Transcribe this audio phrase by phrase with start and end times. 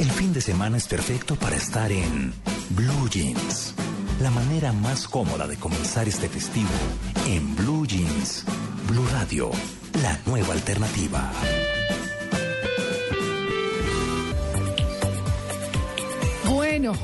[0.00, 2.32] El fin de semana es perfecto para estar en
[2.70, 3.74] Blue Jeans.
[4.22, 6.70] La manera más cómoda de comenzar este festivo
[7.28, 8.46] en Blue Jeans.
[8.88, 9.50] Blue Radio,
[10.02, 11.30] la nueva alternativa.
[16.48, 16.94] Bueno,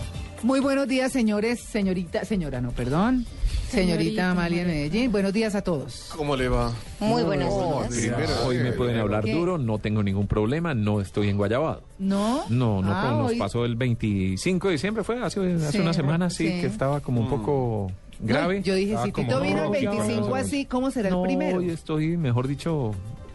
[0.43, 3.27] muy buenos días, señores, señorita, señora, no, perdón.
[3.70, 6.11] Señorita Amalia Medellín, buenos días a todos.
[6.16, 6.73] ¿Cómo le va?
[7.01, 7.52] Muy buenos
[7.91, 8.16] días.
[8.47, 9.33] Hoy me pueden hablar ¿Qué?
[9.33, 11.83] duro, no tengo ningún problema, no estoy en Guayabado.
[11.98, 12.45] ¿No?
[12.48, 15.79] No, no, Ah, pues, nos hoy- pasó el 25 de diciembre, fue hace, hace Sí,
[15.79, 16.60] una semana, sí, sí.
[16.60, 17.88] que estaba como un poco
[18.21, 18.63] No, grave.
[18.63, 21.23] yo dije, si como, Tito vino el no, ya, 25 no, así, ¿cómo será no,
[21.23, 21.59] el primero?
[21.59, 22.93] hoy estoy, mejor dicho,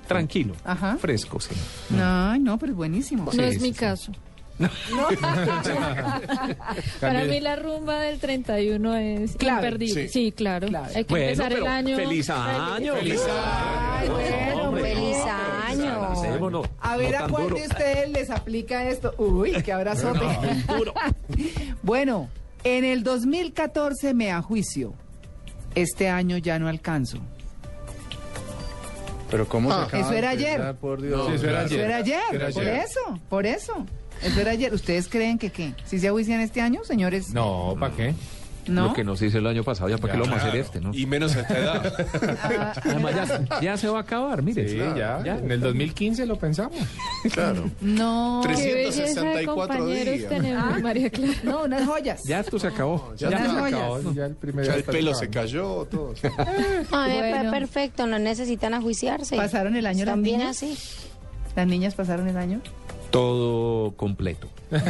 [0.08, 0.97] tranquilo, Ajá.
[0.97, 1.53] fresco, sí.
[1.89, 3.31] No, no, pero es buenísimo.
[3.31, 3.80] Sí, No es sí, mi sí.
[3.80, 4.11] caso.
[7.00, 9.68] Para mí la rumba del 31 es Clave.
[9.68, 10.08] imperdible.
[10.08, 10.26] Sí.
[10.26, 10.68] Sí, claro.
[10.68, 10.88] Clave.
[10.95, 11.95] Hay que Bueno, empezar el año.
[11.98, 12.95] feliz año.
[12.95, 15.18] Feliz Ay, bueno, Feliz
[15.68, 16.03] año.
[16.12, 17.56] Hacémonos, A ver, no ¿a cuál duro.
[17.56, 19.14] de ustedes les aplica esto?
[19.18, 20.26] Uy, qué abrazote.
[21.84, 22.30] bueno,
[22.64, 24.94] en el 2014 me ajuicio.
[25.75, 27.20] Este año ya no alcanzo.
[29.30, 30.75] Pero ¿cómo Ah, se acaba eso era ayer.
[30.75, 31.28] Por Dios.
[31.28, 32.75] Sí, eso era Eso era ayer, Era por ayer.
[32.84, 33.86] eso, por eso.
[34.23, 34.73] Eso era ayer.
[34.73, 35.73] ¿Ustedes creen que qué?
[35.86, 37.33] ¿Si se ajuician este año, señores?
[37.33, 38.14] No, ¿para qué?
[38.67, 38.89] ¿No?
[38.89, 40.80] Lo que nos hizo el año pasado, ya para qué lo vamos a hacer este,
[40.80, 40.94] ¿no?
[40.94, 41.94] Y menos a esta edad.
[42.59, 44.69] Ah, Además, ya, ya se va a acabar, mire.
[44.69, 45.19] Sí, ya.
[45.25, 46.78] En el 2015 lo pensamos.
[47.33, 47.72] claro.
[47.81, 48.41] no.
[48.44, 50.30] Tres- Qué belleza de 364 días.
[50.30, 51.33] tenemos, María Clara.
[51.44, 52.23] No, unas joyas.
[52.23, 53.11] Ya esto se acabó.
[53.17, 56.13] Ya, Ya no hay- acabó, ya el primer Ya el pelo se cayó, todo.
[56.91, 57.52] A mí me Bueno.
[57.52, 59.35] perfecto, no necesitan ajuiciarse.
[59.38, 60.57] ¿Pasaron el año niñas?
[60.63, 60.78] así.
[61.56, 62.62] ¿Las niñas pasaron el año?
[63.11, 64.47] Todo completo.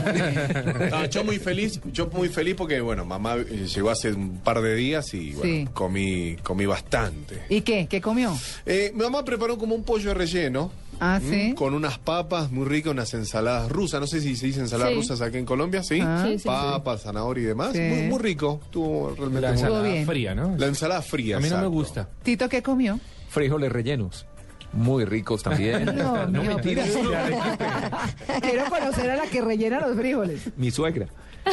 [0.91, 4.61] No, yo muy feliz, yo muy feliz porque, bueno, mamá eh, llegó hace un par
[4.61, 5.67] de días y, bueno, Sí.
[5.73, 7.41] comí, comí bastante.
[7.49, 7.87] ¿Y qué?
[7.89, 8.37] ¿Qué comió?
[8.65, 10.71] Eh, mi mamá preparó como un pollo relleno.
[10.99, 11.55] Ah, sí.
[11.55, 13.99] Con unas papas muy ricas, unas ensaladas rusas.
[13.99, 14.97] No sé si se dice ensaladas Sí.
[14.99, 15.99] rusas aquí en Colombia, ¿sí?
[15.99, 16.23] Ah.
[16.27, 17.71] Sí, sí, papas, zanahoria y demás.
[17.73, 17.79] Sí.
[17.81, 18.59] Muy, muy rico.
[18.65, 20.05] Estuvo realmente La ensalada bien.
[20.05, 20.55] fría, ¿no?
[20.57, 21.37] La ensalada fría.
[21.37, 22.07] A mí no me gusta.
[22.21, 22.99] ¿Tito qué comió?
[23.29, 24.27] Frijoles rellenos.
[24.73, 25.85] Muy ricos también.
[25.85, 26.89] No, no, mentiras.
[28.41, 30.49] Quiero conocer a la que rellena los frijoles.
[30.57, 31.07] Mi suegra.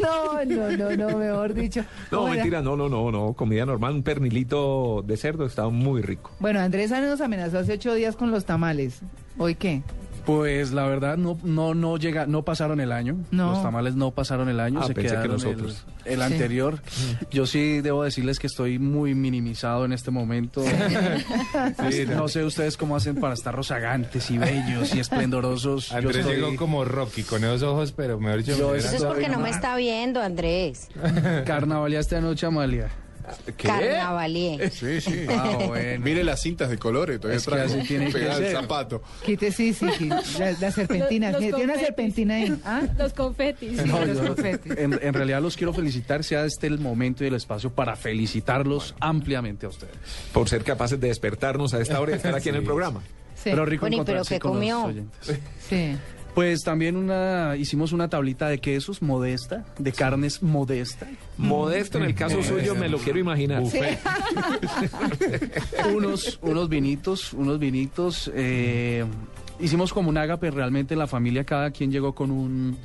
[0.00, 1.84] No, no, no, no, mejor dicho.
[2.10, 3.32] No, mentira, no, no, no, no.
[3.32, 6.30] Comida normal, un pernilito de cerdo estaba muy rico.
[6.38, 9.00] Bueno, Andrés nos amenazó hace ocho días con los tamales.
[9.38, 9.82] ¿Hoy qué?
[10.26, 13.16] Pues la verdad no no no llega no pasaron el año.
[13.30, 13.52] No.
[13.52, 15.84] Los tamales no pasaron el año, Ah, se pensé que quedaron el- nosotros.
[16.04, 16.22] el, Sí.
[16.22, 16.80] anterior.
[17.30, 20.62] Yo sí debo decirles que estoy muy minimizado en este momento.
[21.90, 25.90] Sí, no sé ustedes cómo hacen para estar rozagantes y bellos y esplendorosos.
[25.90, 29.04] Yo Andrés estoy llegó como Rocky con esos ojos, pero mejor dicho, Yo Eso es
[29.04, 30.88] porque no me está viendo, Andrés.
[31.46, 32.46] carnavalía esta noche,
[33.56, 34.70] Carnavalier.
[34.70, 35.26] Sí, sí.
[35.28, 36.04] Ah, bueno.
[36.04, 37.74] Mire las cintas de colores, todavía Es que traigo.
[37.74, 38.52] así tiene que Pegada ser.
[38.52, 39.02] zapato.
[39.24, 39.86] Quite, sí, sí.
[40.38, 41.32] La, la serpentina.
[41.32, 41.86] Los- los Tiene una confetis.
[41.86, 42.60] serpentina ahí.
[42.64, 42.82] ¿Ah?
[42.98, 43.80] Los confetis.
[43.80, 44.72] Sí, No, los yo- confetis.
[44.78, 48.94] en, en realidad los quiero felicitar, sea este el momento y el espacio para felicitarlos
[49.00, 49.94] ampliamente a ustedes.
[50.32, 53.00] Por ser capaces de despertarnos a esta hora y estar aquí en el programa.
[53.34, 53.50] Sí.
[53.50, 54.84] Pero rico Bueno, ¿y pero encontrarse qué con los comió?
[54.84, 55.38] oyentes.
[55.68, 55.96] sí.
[56.36, 61.08] Pues también una hicimos una tablita de quesos modesta, de carnes modesta,
[61.38, 63.62] Modesto en el caso suyo, me lo quiero imaginar.
[65.96, 68.30] unos unos vinitos, unos vinitos.
[68.34, 69.06] eh,
[69.60, 72.76] hicimos como un ágape realmente en la familia, cada quien llegó con un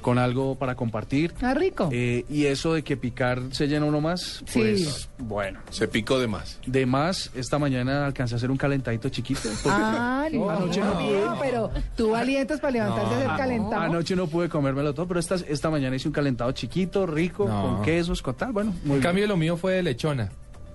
[0.00, 1.34] con algo para compartir.
[1.42, 1.88] Ah, rico.
[1.92, 4.58] eh, y eso de que picar se llena uno más, Sí.
[4.60, 5.60] pues bueno.
[5.70, 6.58] Se picó de más.
[6.66, 9.40] De más, esta mañana alcancé a hacer un calentadito chiquito.
[9.62, 11.20] porque- Ah, no, anoche no pude.
[11.24, 13.82] no, pero tú alientas para levantarte a hacer calentado.
[13.82, 17.62] Anoche no pude comérmelo todo, pero esta, esta mañana hice un calentado chiquito, rico, No.
[17.62, 19.00] con quesos, con tal, bueno, muy En bien.
[19.02, 20.30] cambio, lo mío fue de lechona.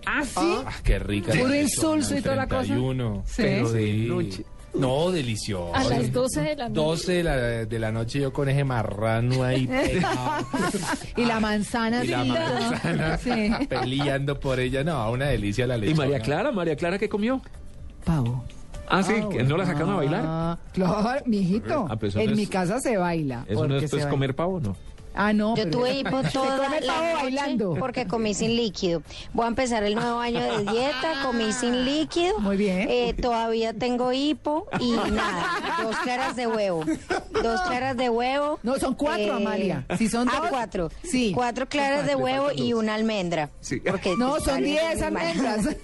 [0.06, 0.34] Ah, sí.
[0.66, 1.32] Ah, qué rica.
[1.32, 2.64] Puro insulso y toda la cosa.
[2.66, 3.24] 31.
[3.26, 3.34] Sí.
[3.42, 3.74] Pero Sí.
[3.74, 4.46] de Luchi.
[4.74, 5.74] No, delicioso.
[5.76, 6.82] A las 12 de la noche.
[6.82, 7.36] 12 de la,
[7.66, 10.46] de la noche yo con ese marrano ahí pegado,
[11.16, 13.52] Y la manzana y la manzana Sí.
[13.70, 14.84] peleando por ella.
[14.84, 15.98] No, una delicia la ¿Y lechona.
[15.98, 16.52] María Clara?
[16.52, 17.42] ¿María Clara qué comió?
[18.04, 18.44] Pavo.
[18.90, 20.24] Ah, sí, que no la sacaron a bailar.
[20.26, 21.88] Ah, claro, mijito.
[21.90, 23.46] Ah, pues eso en mi casa se baila.
[23.48, 24.76] ¿Eso no es pues, comer pavo no?
[25.16, 25.56] Ah, no.
[25.56, 27.76] Yo pero- tuve hipo toda la noche bailando.
[27.80, 29.02] porque comí sin líquido.
[29.34, 32.40] Voy a empezar el nuevo año de dieta, comí sin líquido.
[32.40, 32.88] Muy bien.
[32.90, 36.84] Eh, todavía tengo hipo y nada, dos claras de huevo.
[37.44, 38.60] Dos claras de huevo.
[38.64, 39.86] No, son cuatro, Eh, Amalia.
[39.98, 40.90] Si son ah, dos, cuatro.
[41.04, 41.32] sí.
[41.36, 43.50] Cuatro claras de huevo y una almendra.
[43.62, 43.80] Sí.
[43.80, 45.28] Porque No, está son bien, 10 muy mal.
[45.28, 45.76] almendras.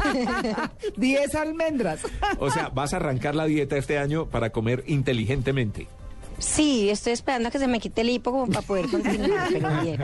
[0.96, 2.00] 10 almendras.
[2.38, 5.88] O sea, vas a arrancar la dieta este año para comer inteligentemente.
[6.40, 9.68] Sí, estoy esperando a que se me quite el hipo como para poder continuar, pero
[9.82, 9.96] bien.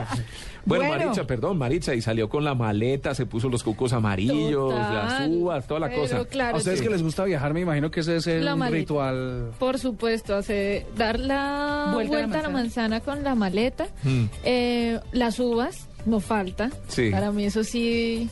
[0.65, 0.89] Bueno, Bueno.
[1.05, 4.93] Maritza, perdón, Maritza, y salió con la maleta, se puso los cucos amarillos, Total.
[4.93, 6.25] las uvas, toda la Pero cosa.
[6.25, 6.85] claro, A ustedes sí.
[6.85, 8.77] que les gusta viajar, me imagino que ese es el La maleta.
[8.77, 9.51] ritual.
[9.59, 13.87] Por supuesto, hace dar la Vuelta vuelta, a la a la manzana con la maleta,
[14.03, 14.25] Mm.
[14.43, 16.69] eh, las uvas, no falta.
[16.87, 17.09] Sí.
[17.11, 18.29] Para mí eso sí.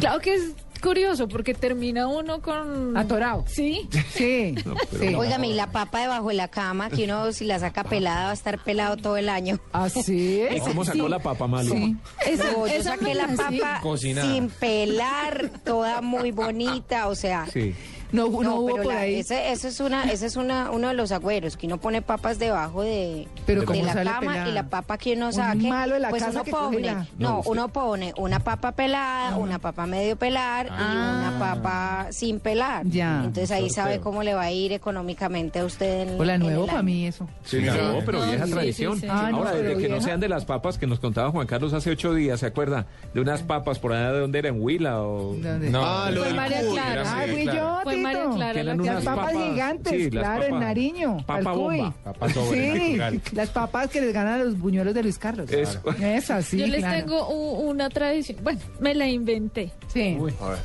[0.00, 0.52] Claro que es
[0.86, 2.96] curioso porque termina uno con.
[2.96, 3.44] Atorado.
[3.48, 3.88] Sí.
[4.12, 4.54] Sí.
[4.64, 5.14] No, sí.
[5.14, 8.30] Óigame, y la papa debajo de la cama, que uno si la saca pelada va
[8.30, 9.58] a estar pelado todo el año.
[9.72, 10.62] Así ¿Y es.
[10.62, 11.70] cómo sacó la papa, Mali?
[11.70, 11.96] Sí.
[12.26, 13.80] Esa, No, yo saqué la papa
[14.22, 17.46] sin pelar, toda muy bonita, o sea.
[17.52, 17.74] Sí.
[18.12, 19.16] No, no, No, hubo pero por la- ahí.
[19.16, 22.38] ese, ese es una, ese es una, uno de los agüeros, que uno pone papas
[22.38, 24.48] debajo de, Pero de ¿cómo la cama pelada?
[24.48, 26.80] y la papa que uno Un saque, malo de la pues casa uno que pone,
[26.80, 31.16] la- No, usted- uno pone una papa pelada, una papa medio pelar y Ah.
[31.30, 32.86] una papa sin pelar.
[32.86, 33.18] Ya.
[33.24, 36.64] Entonces ahí sabe cómo le va a ir económicamente a usted en, Hola, en nuevo
[36.64, 37.28] el para mí eso.
[37.44, 38.02] Sí, Sí, no, sí.
[38.06, 38.94] pero vieja sí, tradición.
[38.94, 39.06] sí, sí.
[39.10, 41.72] Ah, no, Ahora, desde que no sean de las papas que nos contaba Juan Carlos
[41.72, 42.86] hace ocho días, ¿se acuerda?
[43.14, 45.34] De unas papas por allá de donde era, en Huila o...
[45.34, 45.70] ¿Dónde?
[45.70, 47.02] No, Ah, lo María Clara.
[47.06, 47.58] Ah, fui claro.
[47.84, 51.16] yo, La que Las unas papas, papas- gigantes, sí, claro, en papas- Nariño.
[51.26, 51.94] papa bomba.
[52.04, 52.98] Papa sobre Sí,
[53.32, 55.50] las papas que les ganan a los buñuelos de Luis Carlos.
[55.50, 55.80] Eso.
[56.00, 56.98] Es así, Yo les claro.
[57.00, 57.28] tengo
[57.60, 58.38] una tradición.
[58.42, 59.70] Bueno, me la inventé.
[59.92, 60.58] Sí, A ver.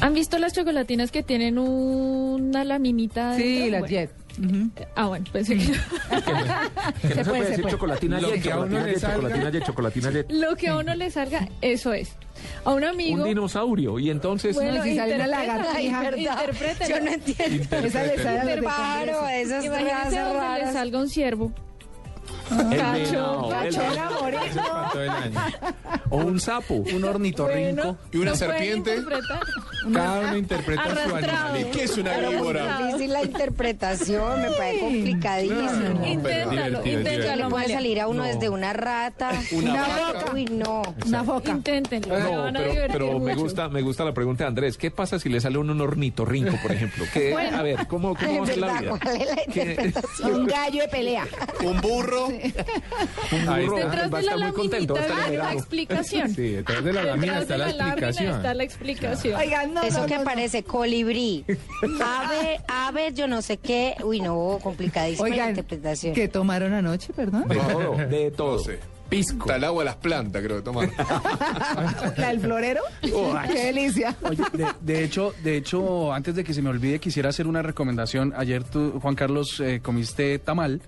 [0.00, 3.34] ¿Han visto las chocolatinas que tienen una laminita?
[3.36, 3.86] sí, las Bueno.
[3.88, 4.10] jet.
[4.94, 5.64] Ah, bueno, pensé que
[7.08, 7.74] Que no se puede, decir puede.
[7.74, 9.16] chocolatina Lo que a uno chocolatina le salga.
[9.64, 12.12] chocolatina chocolatina lo que a uno le salga, eso es.
[12.64, 13.22] A un amigo.
[13.22, 13.98] Un dinosaurio.
[13.98, 14.54] Y entonces...
[14.54, 16.10] Bueno, No, si sale una lagartija.
[16.88, 17.76] Yo no entiendo.
[17.76, 21.52] Esa le sale a los Imagínense donde le salga un ciervo.
[22.48, 25.40] Cacho, año.
[26.10, 26.74] O un sapo.
[26.74, 27.82] Un ornitorrinco.
[27.82, 28.96] Bueno, ¿Y una serpiente?
[28.96, 29.40] interpretar.
[29.92, 31.16] Cada uno interpreta su Arrastrado.
[31.48, 31.70] animalito.
[31.70, 32.78] ¿Qué es una víbora?
[32.86, 36.06] Difícil la interpretación, me parece complicadísimo.
[36.06, 38.28] Inténtalo, divertido, ¿Qué inténtalo, le puede salir a uno No.
[38.28, 39.30] desde una rata?
[39.52, 40.24] Una vaca.
[40.34, 40.82] Uy, no.
[41.06, 41.50] Una foca.
[41.52, 42.18] Inténtenlo.
[42.18, 44.76] No, pero, pero me gusta, me gusta la pregunta de Andrés.
[44.76, 47.04] ¿Qué pasa si le sale uno un ornitorrinco, por ejemplo?
[47.12, 48.90] ¿Qué, a ver, ¿cómo, cómo En va a ser la vida?
[49.02, 50.34] ¿cuál es la ¿Qué- interpretación?
[50.34, 51.26] Un gallo de pelea.
[51.64, 52.28] Un burro.
[53.32, 53.90] Un Ahí burro está.
[53.90, 56.34] Detrás va a de la estar muy contento, va a estar está la explicación.
[56.34, 58.36] Sí, detrás de la lámina está de la la explicación.
[58.36, 59.40] está la explicación.
[59.40, 60.24] Oigan, no, Eso no, que no, no.
[60.24, 61.44] parece colibrí,
[62.04, 63.94] ave, ave, yo no sé qué.
[64.04, 66.14] Uy, no, complicadísima la Oigan, interpretación.
[66.14, 67.46] ¿qué tomaron anoche, perdón?
[67.48, 68.52] De todo, de todo.
[68.58, 68.78] No sé.
[69.08, 69.46] Pisco.
[69.46, 70.92] Está el agua de las plantas, creo que tomaron.
[72.18, 72.82] ¿La del florero?
[73.00, 74.14] ¡Qué delicia!
[74.22, 77.62] Oye, de, de hecho, de hecho, antes de que se me olvide, quisiera hacer una
[77.62, 78.34] recomendación.
[78.36, 80.82] Ayer tú, Juan Carlos, eh, comiste tamal.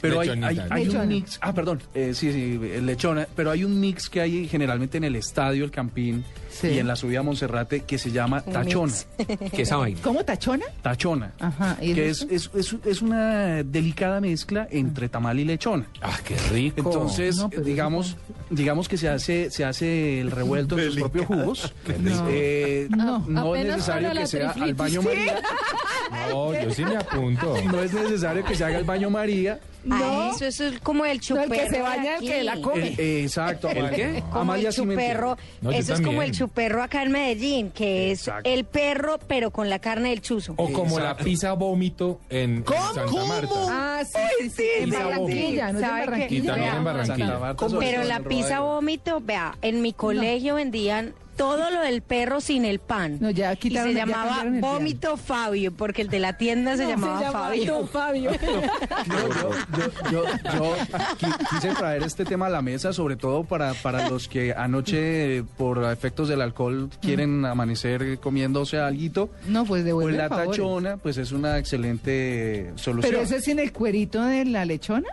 [0.00, 3.64] Pero hay, hay, hay un mix, ah, perdón, eh, sí, sí, eh, lechona, pero hay
[3.64, 6.68] un mix que hay generalmente en el estadio, el Campín Sí.
[6.68, 8.92] y en la subida a Monserrate que se llama Un tachona.
[8.92, 9.06] mix.
[9.52, 10.00] ¿Qué esa vaina?
[10.02, 10.64] ¿Cómo tachona?
[10.82, 11.32] Tachona.
[11.38, 11.76] Ajá.
[11.80, 15.86] ¿y Que es, es, es, es una delicada mezcla entre tamal y lechona.
[16.00, 16.76] Ah, qué rico.
[16.78, 18.16] Entonces, No, digamos,
[18.50, 21.72] digamos que se hace, se hace el revuelto en sus propios jugos.
[22.30, 23.24] Eh, No.
[23.28, 25.40] no es necesario que sea al baño María.
[26.30, 27.54] No, yo sí me apunto.
[27.70, 29.60] No es necesario que se haga el baño María.
[29.90, 31.54] Ah, eso, eso es como el No, chuperro.
[31.54, 32.88] el que se baña, el que la come.
[32.88, 33.68] Eh, eh, exacto.
[33.74, 34.22] ¿El qué?
[34.28, 38.30] Como Amalia el chuperro, No, eso es como el chuperro acá en Medellín, que es
[38.44, 40.54] el perro, pero con la carne del chuzo.
[40.56, 43.54] O como la pizza vómito en, en Santa Marta.
[43.68, 44.64] Ah, sí, sí, sí.
[44.78, 45.90] En Barranquilla, no es en.
[45.90, 46.42] Barranquilla.
[46.42, 47.56] Y también en Barranquilla.
[47.78, 52.78] Pero la pizza vómito, vea, en mi colegio vendían todo lo del perro sin el
[52.80, 53.16] pan.
[53.20, 56.86] No, ya y quitaron- se ya llamaba vómito Fabio, porque el de la tienda se
[56.86, 57.86] llamaba Fabio.
[57.86, 58.30] Fabio.
[59.06, 59.50] No, yo,
[60.10, 60.76] yo, yo, yo
[61.18, 65.44] qui- quise traer este tema a la mesa, sobre todo para, para los que anoche,
[65.56, 69.30] por efectos del alcohol, quieren amanecer comiéndose alguito.
[69.46, 70.46] No, pues Pues devuelve la el favor.
[70.48, 73.10] tachona, pues es una excelente solución.
[73.12, 75.06] Pero ese es sin el cuerito de la lechona.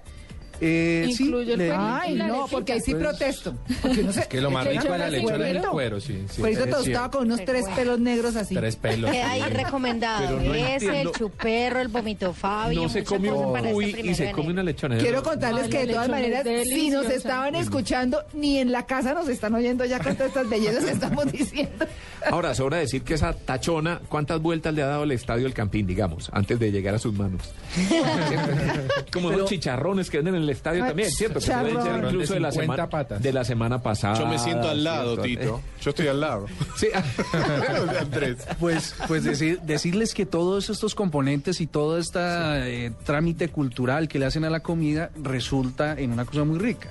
[0.61, 1.71] Eh, sí, Incluye el le-.
[1.75, 3.53] Ay, no, porque ahí sí Pues- protesto.
[3.81, 4.27] Porque no sé.
[4.29, 6.23] Que lo más rico echan la el lechona es el cuero, sí.
[6.29, 6.41] sí.
[6.41, 8.55] Cuerito Es tostado con unos tres pelos negros así.
[8.55, 9.11] Tres pelos.
[9.11, 10.39] Queda ahí recomendado.
[10.39, 11.09] No Ese, entiendo.
[11.11, 12.81] el chuperro, el vómito Fabio.
[12.83, 14.97] No se come un este cuy y se come una lechona.
[14.97, 19.13] Quiero contarles que de todas es maneras, si nos estaban escuchando, ni en la casa
[19.13, 21.85] nos están oyendo ya con todas estas bellezas que estamos diciendo.
[22.29, 25.85] Ahora, sobra decir que esa tachona, ¿cuántas vueltas le ha dado el estadio El Campín,
[25.85, 27.41] digamos, antes de llegar a sus manos?
[29.13, 31.39] Como los chicharrones que venden en el estadio Ay, también, ¿cierto?
[31.39, 33.21] Que pueden ser Charrón de incluso de la, 50 semana, patas.
[33.21, 34.19] de la semana pasada.
[34.19, 35.23] Yo me siento al lado, ¿cierto?
[35.23, 35.61] Tito.
[35.81, 36.45] Yo estoy al lado.
[36.75, 36.87] Sí.
[37.99, 38.37] Andrés.
[38.59, 44.25] Pues, pues decir, decirles que todos estos componentes y todo este trámite cultural que le
[44.25, 46.89] hacen a la comida resulta en una cosa muy rica.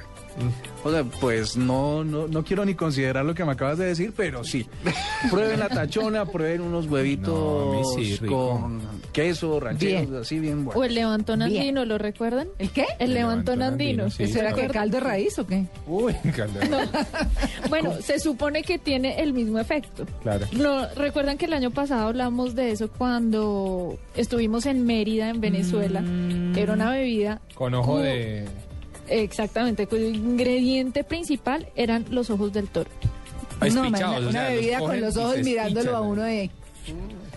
[0.83, 4.13] O sea, pues no, no, no quiero ni considerar lo que me acabas de decir,
[4.17, 4.67] pero sí.
[5.31, 10.21] Prueben la tachona, prueben unos huevitos No, sí, con queso, rancheros, Bien.
[10.21, 10.81] así bien bueno.
[10.81, 11.57] O el levantón Bien.
[11.57, 12.49] andino, ¿lo recuerdan?
[12.59, 12.85] ¿El qué?
[12.99, 14.11] El levantón andino.
[14.11, 14.25] sí.
[14.25, 15.67] ¿Eso era que caldo de raíz o qué?
[15.87, 16.89] Uy, calor.
[17.71, 20.05] Bueno, se supone que tiene el mismo efecto.
[20.23, 20.47] Claro.
[20.53, 26.01] No, recuerdan que el año pasado hablamos de eso cuando estuvimos en Mérida, en Venezuela.
[26.03, 26.57] Mm.
[26.59, 28.45] Era una bebida Con ojo de...
[29.09, 32.91] exactamente, cuyo ingrediente principal eran los ojos del toro.
[33.61, 36.51] Ah, no, espichados, una, o los bebida con los ojos mirándolo espichan, a uno de...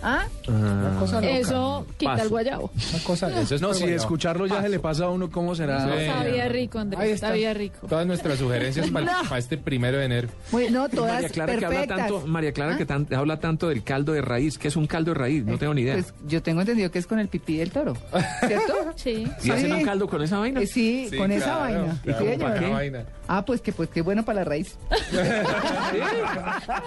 [0.03, 0.25] ¿Ah?
[0.47, 1.37] Una cosa loca.
[1.37, 2.23] Eso quita Paso.
[2.23, 2.71] el guayabo.
[2.93, 4.01] Una cosa, eso es No, si guayabo.
[4.01, 5.83] escucharlo ya se le pasa a uno cómo será.
[5.97, 6.05] Sí.
[6.07, 7.27] Sabía rico, Ahí Andrés, está.
[7.27, 7.87] sabía rico.
[7.87, 9.35] Todas nuestras sugerencias para, No.
[9.35, 10.27] este primero de enero.
[10.51, 11.97] Muy- no, todas María Clara que habla perfectas.
[12.11, 12.77] tanto, María Clara ¿Ah?
[12.77, 15.57] que tan- habla tanto del caldo de raíz, que es un caldo de raíz, no
[15.57, 15.93] tengo ni idea.
[15.95, 17.95] Pues yo tengo entendido que es con el pipí del toro,
[18.47, 18.73] ¿cierto?
[18.95, 19.27] Sí.
[19.43, 20.61] ¿Y hacen un caldo con esa vaina?
[20.61, 21.79] Eh, sí, Sí, con esa claro, vaina.
[22.03, 22.63] claro, Sí, para señor.
[22.63, 23.05] esa vaina.
[23.27, 24.77] Ah, pues que pues qué bueno para la raíz.
[24.91, 24.95] A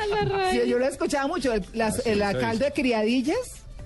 [0.09, 0.63] la raíz.
[0.63, 3.39] Sí, yo lo he escuchado mucho, el, las, el caldo de criadillas,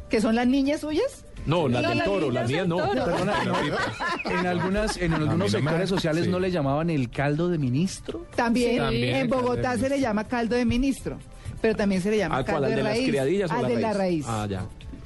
[0.08, 1.24] que son las niñas suyas.
[1.46, 4.30] No, las No, del las toro, las mías niñas no.
[4.30, 6.30] en algunas, en algunos sectores sociales sí.
[6.30, 8.24] no le llamaban el caldo de ministro.
[8.34, 8.78] También, Sí.
[8.78, 11.18] También en Bogotá se le llama caldo de ministro,
[11.60, 12.62] pero también se le llama ¿Ah, cuál?
[12.62, 13.08] caldo ¿Al de, de las raíz.
[13.08, 13.82] criadillas o Al la de raíz?
[13.84, 14.24] la raíz.
[14.28, 14.64] Ah, ya.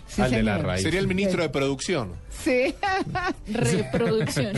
[0.09, 0.83] Sí, Al de la raíz.
[0.83, 2.12] Sería el ministro de producción.
[2.43, 2.75] Sí.
[3.53, 4.57] Reproducción.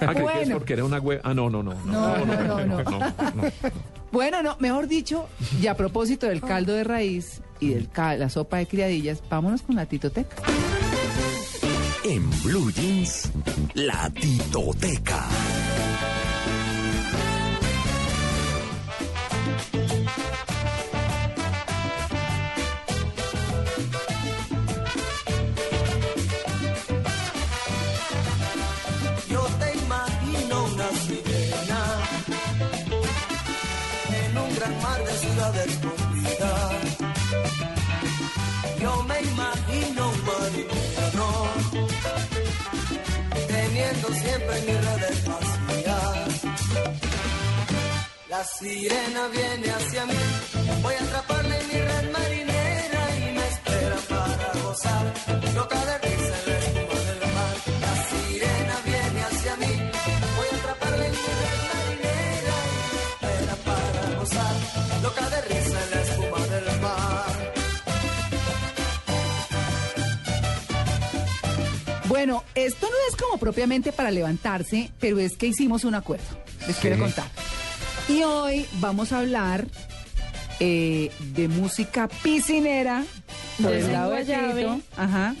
[0.00, 0.54] Ah, que es Bueno.
[0.58, 1.20] porque era una hueva.
[1.24, 1.74] Ah, no, no, no.
[1.84, 2.82] No, no, no, no.
[2.84, 3.12] no, no.
[4.12, 5.28] Bueno, no, mejor dicho,
[5.60, 9.76] y a propósito del caldo de raíz y de la sopa de criadillas, vámonos con
[9.76, 10.36] la titoteca.
[12.04, 13.30] En Blue Jeans,
[13.74, 15.26] la titoteca.
[48.30, 50.14] La sirena viene hacia mí,
[50.82, 55.14] voy a atraparla en mi red marinera y me espera para gozar.
[55.52, 57.54] Loca de risa en la espuma del mar.
[57.80, 59.72] La sirena viene hacia mí,
[60.36, 64.54] voy a atraparla en mi red marinera y me espera para gozar.
[65.02, 67.30] Loca de risa en la espuma del mar.
[72.06, 76.38] Bueno, esto no es como propiamente para levantarse, pero es que hicimos un acuerdo.
[76.68, 77.26] Les quiero contar.
[78.10, 79.66] Y hoy vamos a hablar
[80.58, 83.04] eh, de música piscinera
[83.62, 84.62] por el lado de Guayave.
[84.62, 84.80] Tito.
[84.96, 85.36] Ajá.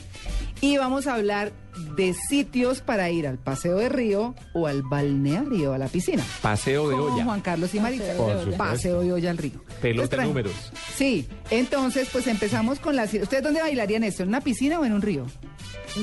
[0.60, 1.50] Y vamos a hablar
[1.96, 6.24] de sitios para ir al paseo de río o al balneario, a la piscina.
[6.42, 7.24] Paseo de Con olla.
[7.24, 8.04] Juan Carlos y Marita.
[8.04, 8.40] Paseo de olla.
[8.40, 8.58] supuesto.
[8.58, 9.64] Paseo de olla al río.
[9.80, 10.52] Pelota Entonces, números.
[10.96, 13.12] Sí, entonces pues empezamos con las...
[13.14, 14.22] ¿Ustedes dónde bailarían esto?
[14.22, 15.26] ¿En una piscina o en un río?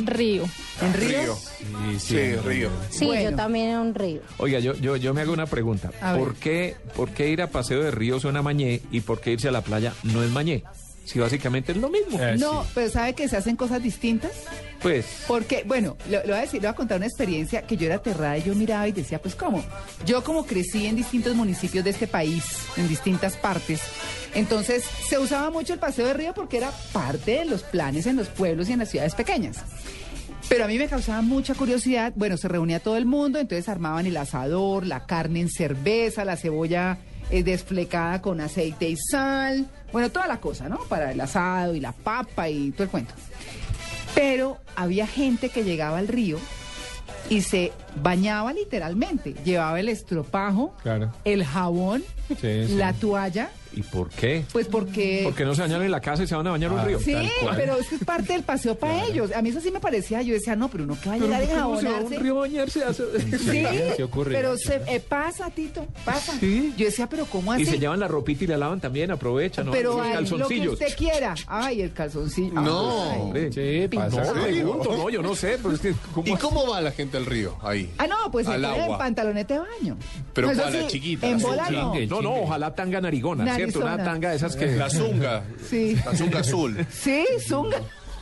[0.05, 0.43] Río.
[0.81, 1.21] ¿En río?
[1.21, 1.36] Río.
[1.36, 2.69] Sí, Sí, Río.
[2.89, 3.29] Sí, Bueno.
[3.31, 4.21] yo también en un río.
[4.38, 5.91] Oiga, yo, yo, yo me hago una pregunta.
[6.17, 9.47] ¿Por qué, ¿Por qué ir a paseo de río suena mañé y por qué irse
[9.47, 10.63] a la playa no es mañé?
[11.07, 12.19] Si básicamente es lo mismo.
[12.21, 12.69] Eh, No, sí.
[12.75, 14.31] pero ¿sabe que se hacen cosas distintas?
[14.81, 17.77] Pues, Porque, bueno, lo, lo voy a decir, le voy a contar una experiencia que
[17.77, 19.63] yo era aterrada y yo miraba y decía, pues cómo,
[20.05, 22.43] yo como crecí en distintos municipios de este país,
[22.75, 23.79] en distintas partes,
[24.35, 28.17] entonces se usaba mucho el paseo de río porque era parte de los planes en
[28.17, 29.57] los pueblos y en las ciudades pequeñas.
[30.49, 34.05] Pero a mí me causaba mucha curiosidad, bueno, se reunía todo el mundo, entonces armaban
[34.05, 36.99] el asador, la carne en cerveza, la cebolla
[37.29, 40.77] eh, desflecada con aceite y sal, bueno, toda la cosa, ¿no?
[40.89, 43.13] Para el asado y la papa y todo el cuento.
[44.15, 46.39] Pero había gente que llegaba al río
[47.29, 49.36] y se bañaba literalmente.
[49.43, 51.12] Llevaba el estropajo, Claro.
[51.25, 52.75] el jabón, Sí, sí.
[52.75, 54.43] la toalla, ¿y por qué?
[54.51, 55.22] pues porque...
[55.24, 56.86] Porque no se bañan en la casa y se van a bañar a un Ah,
[56.86, 57.00] río.
[57.00, 57.15] Sí,
[57.55, 59.31] pero es que es parte del paseo para ellos.
[59.34, 60.22] A mí eso sí me parecía.
[60.22, 61.98] Yo decía, no, pero uno que va a llegar a ¿por qué no se va
[61.98, 62.84] a un río a bañarse?
[62.84, 63.03] Hace-
[63.38, 63.63] Sí,
[63.96, 64.34] Sí ocurre.
[64.36, 66.34] pero se, eh, pasa, Tito, pasa.
[66.39, 66.74] Sí.
[66.77, 67.63] Yo decía, pero ¿cómo así?
[67.63, 69.72] Y se llevan la ropita y la lavan también, aprovechan, ¿no?
[69.72, 70.74] pero Los lo que calzoncillos.
[70.74, 71.36] usted quiera.
[71.48, 72.53] Ay, el calzoncillo.
[72.62, 73.03] No.
[73.12, 73.19] Ay.
[73.22, 73.51] Hombre.
[73.51, 74.34] Sí, pasa.
[74.34, 75.93] No, no, yo no sé, pero es que...
[76.13, 76.41] ¿cómo ¿Y así?
[76.41, 77.55] cómo va la gente al río?
[77.62, 77.91] Ahí.
[77.98, 78.98] Ah, no, pues se Al pone en agua.
[78.98, 79.98] pantalonete de baño.
[80.34, 81.69] Pero eso sí, chiquita, En la bola.
[82.10, 83.66] No, no, ojalá tanga narigona, ¿cierto?
[83.75, 84.75] Una tanga de esas que...
[84.75, 85.43] La zunga.
[85.69, 85.95] Sí.
[86.05, 86.86] La zunga azul.
[86.91, 87.77] Sí, zunga.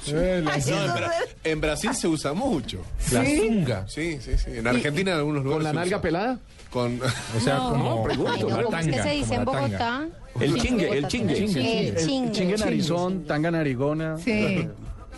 [0.08, 1.12] Eh, la, No, en, Bra-
[1.44, 2.82] en Brasil se usa mucho.
[3.12, 3.86] la zunga.
[3.88, 4.52] Sí, sí, sí.
[4.58, 5.56] En Argentina en algunos lugares.
[5.58, 6.02] ¿Con la se nalga usa.
[6.02, 6.40] pelada?
[6.70, 7.00] Con...
[7.02, 9.46] O sea, No, como, pregunto, Ay, no, la ¿cómo es que tanga, se dice en.
[9.46, 10.08] Bogotá?
[10.40, 11.38] El chingue, el chingue.
[11.38, 12.32] El El chingue.
[12.34, 14.18] chingue narizón, tanga narigona.
[14.18, 14.68] Sí,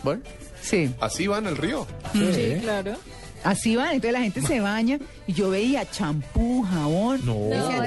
[0.04, 0.22] Bueno,
[0.62, 0.90] sí.
[1.02, 1.86] Así va en el río.
[2.14, 2.94] Sí, claro.
[3.44, 7.22] Así van, entonces la gente se baña y yo veía champú, jabón.
[7.26, 7.36] No.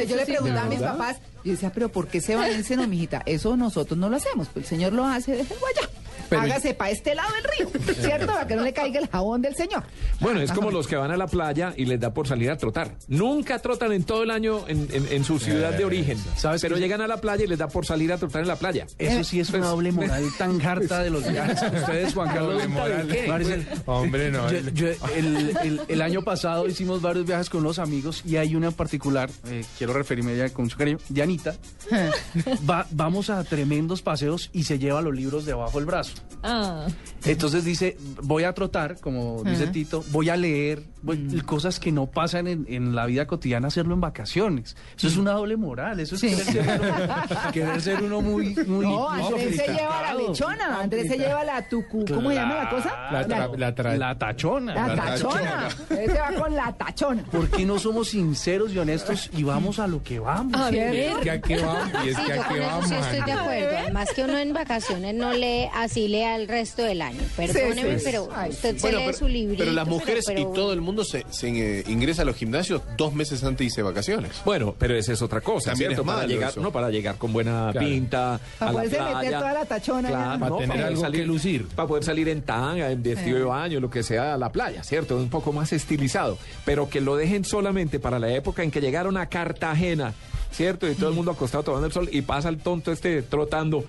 [0.06, 0.96] Yo le preguntaba a ¿de mis verdad?
[0.96, 2.62] papás, yo decía, pero ¿por qué se bañan?
[2.76, 5.88] No, mijita, eso nosotros no lo hacemos, pues el señor lo hace, déjelo allá.
[6.30, 8.26] Pero- Hágase para este lado del río, ¿cierto?
[8.28, 9.82] Para que no le caiga el jabón del señor.
[10.20, 12.56] Bueno, es como los que van a la playa y les da por salir a
[12.56, 12.94] trotar.
[13.08, 16.16] Nunca trotan en todo el año en, en- en su ciudad de origen.
[16.36, 18.56] ¿Sabes Pero llegan a la playa y les da por salir a trotar en la
[18.56, 18.86] playa.
[18.98, 21.60] eso sí es una doble moral tan harta de los viajes.
[21.62, 23.08] Ustedes, Juan Carlos, Doble moral.
[23.28, 24.50] Maricel, Hombre, no.
[24.50, 28.54] Yo- yo- el, el- el año pasado hicimos varios viajes con unos amigos y hay
[28.54, 31.56] una en particular, eh, quiero referirme a ella con mucho cariño, Dianita.
[32.68, 36.12] Va- vamos a tremendos paseos y se lleva los libros debajo del brazo.
[36.42, 36.86] Ah,
[37.26, 42.06] Entonces dice, voy a trotar, como dice Tito, voy a leer, voy- cosas que no
[42.06, 44.74] pasan en, en la vida cotidiana, hacerlo en vacaciones.
[44.96, 46.28] Eso es una doble moral, eso es Sí.
[46.28, 48.54] querer, ser uno, querer ser uno muy...
[48.66, 52.54] muy No, Andrés se lleva la lechona, Andrés se lleva la tucu, ¿cómo se llama
[52.64, 52.88] la cosa?
[53.12, 54.74] La, tra- la tra- La tachona.
[54.74, 55.68] La La tachona.
[55.90, 57.22] Él se va con la tachona.
[57.24, 60.58] ¿Por qué no somos sinceros y honestos y vamos a lo que vamos?
[60.58, 60.94] a ver.
[60.94, 62.88] Es que a qué vamos y es Sí, que a qué vamos.
[62.88, 63.78] sí estoy de acuerdo.
[63.78, 67.20] Además que uno en vacaciones no lee así lea el resto del año.
[67.36, 68.04] Perdóneme, sí.
[68.04, 69.58] pero Ay, usted se Bueno, lee pero, su librito.
[69.62, 71.48] pero las mujeres pero- y todo el mundo se, se,
[71.80, 74.32] eh, ingresa a los gimnasios dos meses antes y dice vacaciones.
[74.44, 76.02] Bueno, pero esa es otra cosa, También ¿cierto?
[76.02, 76.60] es para llegar, eso.
[76.60, 77.86] no para llegar con buena Claro.
[77.86, 79.16] pinta Para a la poderse playa.
[79.18, 80.38] meter toda la tachona Claro, ya.
[80.38, 81.66] Para no, tener poder algo que lucir.
[81.68, 84.82] Para poder salir en tanga, en vestido de baño, lo que sea, a la playa,
[84.84, 85.16] ¿cierto?
[85.16, 86.38] Un poco más estilizado.
[86.64, 90.14] Pero que lo dejen solamente para la época en que llegaron a Cartagena,
[90.52, 90.88] ¿cierto?
[90.88, 93.84] Y todo el mundo acostado tomando el sol y pasa el tonto este trotando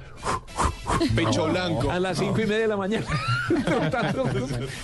[1.15, 1.89] Pecho blanco.
[1.91, 3.06] a las cinco y media de la mañana.
[3.65, 4.25] trotando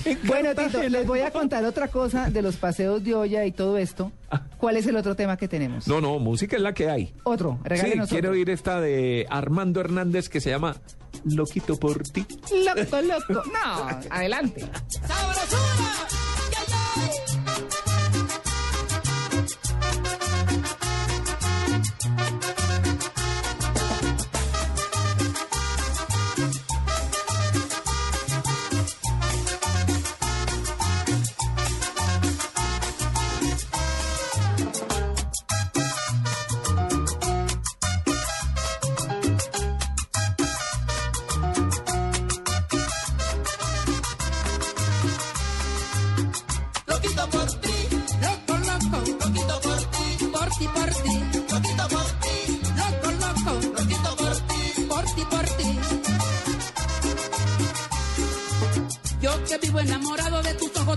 [0.05, 3.51] en Bueno, Tito, les voy a contar otra cosa de los paseos de olla y
[3.51, 4.11] todo esto.
[4.57, 5.87] ¿Cuál es el otro tema que tenemos?
[5.87, 7.13] No, no, música es la que hay.
[7.23, 8.37] Otro, Sí, regálenos quiero otro.
[8.37, 10.75] oír esta de Armando Hernández que se llama
[11.23, 12.25] Loquito por ti.
[12.65, 13.43] Loco, loco.
[13.51, 14.61] No, adelante.
[14.61, 16.26] Loquito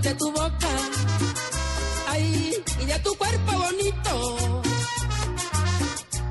[0.02, 0.68] de tu boca,
[2.08, 4.62] ay, y de tu cuerpo bonito.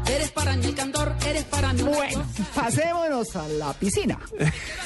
[0.08, 1.84] Eres para mí el candor, eres para mí.
[1.84, 4.20] Bueno, pasémonos a la piscina.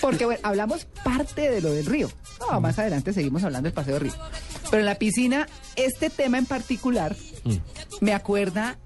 [0.01, 2.09] Porque bueno, hablamos parte de lo del río.
[2.39, 4.13] No, más adelante seguimos hablando del paseo del río.
[4.69, 7.15] Pero en la piscina, este tema en particular
[8.01, 8.77] me acuerda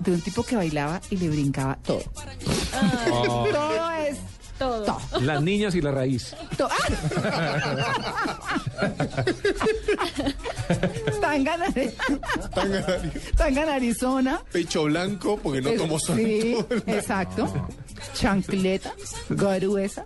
[0.00, 2.02] de un tipo que bailaba y le brincaba todo.
[3.52, 4.16] Todo es
[4.58, 4.82] todo.
[4.84, 5.20] todo.
[5.20, 6.34] Las niñas y la raíz.
[6.56, 8.52] To- ¡Ah!
[11.20, 11.92] Tanga, nari-
[13.36, 14.40] Tanga en Arizona.
[14.52, 16.16] Pecho blanco porque no tomó sol.
[16.16, 17.68] Sí, exacto.
[18.14, 18.92] Chancleta,
[19.28, 20.04] gruesa,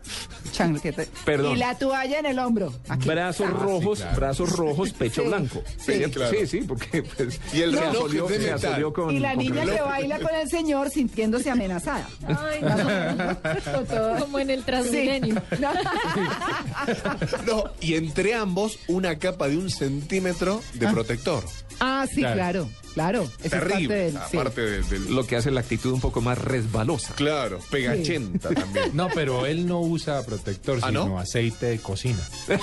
[0.52, 1.04] chancleta.
[1.24, 1.54] Perdón.
[1.56, 2.72] Y la toalla en el hombro.
[2.88, 3.08] Aquí.
[3.08, 5.62] Brazos rojos, brazos rojos, pecho Sí, blanco.
[5.78, 6.02] sí.
[6.30, 9.30] Sí, sí, porque pues, Y el reloj asolió, es de se asolió con, Y la
[9.30, 9.76] con niña reloj.
[9.76, 12.06] que baila con el señor sintiéndose amenazada.
[12.26, 12.76] Ay, ¿no?
[13.76, 14.66] Con todo- Como en el Sí.
[14.66, 15.42] Transmilenio.
[15.58, 15.70] No.
[17.46, 21.44] No, y entre ambos una capa de un centímetro de protector.
[21.80, 22.34] Ah, sí, Claro.
[22.34, 23.22] claro, claro.
[23.22, 23.94] Eso es parte Terrible.
[23.96, 24.36] del- sí.
[24.36, 27.14] Aparte del, del- Lo que hace la actitud un poco más resbalosa.
[27.14, 28.90] Claro, pegachenta también.
[28.94, 31.18] No, pero él no usa protector, ¿Ah, sino no?
[31.20, 32.18] aceite de cocina.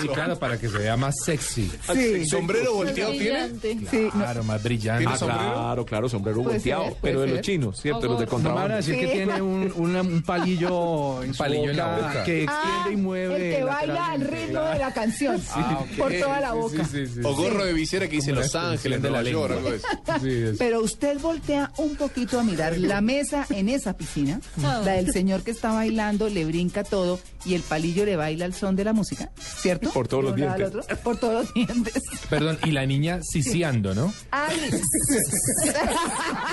[0.00, 1.70] Sí, claro, para que se vea más sexy.
[1.92, 2.24] Sí.
[2.26, 3.48] ¿Sombrero volteado tiene?
[3.48, 4.10] No.
[4.10, 5.04] Claro, más brillante.
[5.08, 8.06] Ah, claro, claro, sombrero volteado, pero de los chinos, ¿cierto?
[8.06, 8.38] Los de Ojo.
[8.38, 8.76] No van a contrabando.
[8.76, 13.02] decir que tiene un, palillo en su palillo en la boca que Ah, extiende y
[13.02, 13.50] mueve.
[13.50, 15.42] el que baila al ritmo de la canción.
[15.50, 15.84] Ah.
[15.96, 16.84] Por toda la boca.
[16.84, 17.20] Sí, sí, sí.
[17.24, 19.56] O gorro de visera que dice Los Ángeles, extensión de la Nueva York, lengua.
[19.56, 20.20] algo de eso.
[20.48, 24.82] Sí, es- Pero usted voltea un poquito a mirar la mesa en esa piscina, Ah.
[24.84, 28.54] la del señor que está bailando, le brinca todo y el palillo le baila al
[28.54, 29.90] son de la música, ¿cierto?
[29.90, 30.68] Por todos los dientes.
[30.68, 32.02] otro, por todos los dientes.
[32.30, 34.12] Perdón, y la niña sisiando, ¿no?
[34.30, 34.70] Ay.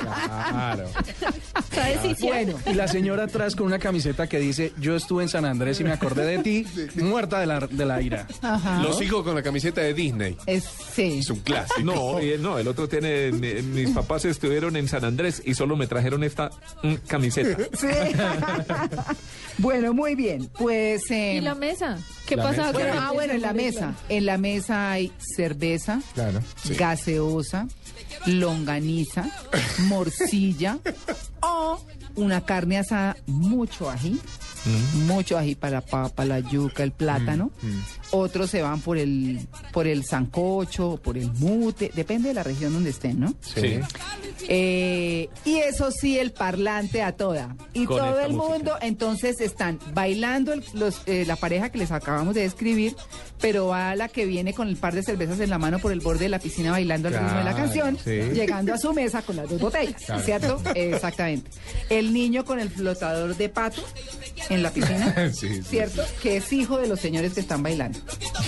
[0.01, 0.89] Claro.
[1.73, 5.29] ¿Sabes si Bueno, Y la señora atrás con una camiseta que dice, yo estuve en
[5.29, 8.27] San Andrés y me acordé de ti, muerta de la, de la ira.
[8.41, 8.81] ajá.
[8.81, 10.35] Los hijos con la camiseta de Disney.
[10.45, 11.19] Es, sí.
[11.19, 11.81] Es un clásico.
[11.81, 13.31] No, y- no, el otro tiene.
[13.31, 16.49] mi- mis papás estuvieron en San Andrés y solo me trajeron esta
[16.83, 17.57] mm, camiseta.
[17.77, 17.87] Sí.
[19.59, 20.49] bueno, muy bien.
[20.57, 21.09] Pues.
[21.11, 21.97] eh, ¿Y la mesa?
[22.25, 22.57] ¿Qué La pasa?
[22.67, 22.71] mesa.
[22.73, 23.93] bueno, ah, bueno, en la mesa.
[24.09, 26.41] En la mesa hay cerveza, Claro.
[26.77, 27.67] gaseosa,
[28.25, 29.25] longaniza,
[29.87, 30.77] morcilla
[31.41, 31.79] o
[32.15, 34.19] una carne asada, mucho ají.
[35.07, 37.49] Mucho ají para la papa, la yuca, el plátano.
[38.11, 39.39] Otros se van por el
[39.71, 43.33] por el sancocho, por el mute, depende de la región donde estén, ¿no?
[43.41, 43.79] Sí.
[44.47, 47.55] Eh, y eso sí, el parlante a toda.
[47.73, 48.53] Y Con todo el música.
[48.55, 52.95] mundo, entonces están bailando el- los, eh, la pareja que les acabamos de describir,
[53.39, 55.99] pero va la que viene con el par de cervezas en la mano por el
[55.99, 58.11] borde de la piscina bailando al ritmo de la canción, sí.
[58.33, 60.23] llegando a su mesa con las dos botellas, Claro.
[60.23, 60.61] ¿cierto?
[60.73, 61.51] Exactamente.
[61.89, 63.83] El niño con el flotador de pato
[64.49, 66.03] en la piscina, Sí, sí, ¿cierto?
[66.21, 67.98] Que es hijo de los señores que están bailando.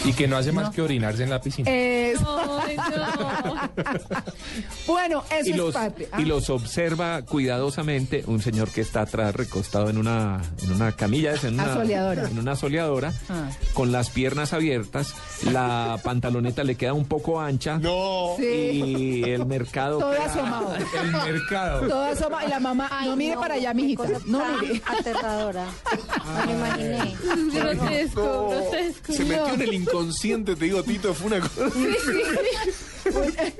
[0.05, 0.71] Y que no hace más No.
[0.71, 1.69] que orinarse en la piscina.
[1.69, 3.69] Es- Ay, no.
[4.87, 6.09] bueno, eso Y es los, parte.
[6.11, 6.21] Ah.
[6.21, 11.33] y los observa cuidadosamente un señor que está atrás recostado en una, en una camilla,
[11.33, 12.27] es en una Asoleadora.
[12.27, 13.49] en una soleadora, Ah.
[13.73, 15.13] con las piernas abiertas,
[15.51, 18.33] la pantaloneta le queda un poco ancha No.
[18.37, 18.43] Sí.
[18.45, 20.75] y el mercado Todo queda- asomado.
[20.75, 21.87] El mercado.
[21.87, 24.03] Todo asoma y la mamá, Ay, no mire para allá, mijita.
[24.25, 24.81] No mire.
[24.85, 25.65] Aterradora.
[26.45, 27.15] Me imaginé.
[27.53, 29.13] Grotesco, grotesco.
[29.13, 31.65] Se metió en el inconsciente, te digo, Tito, fue una cosa.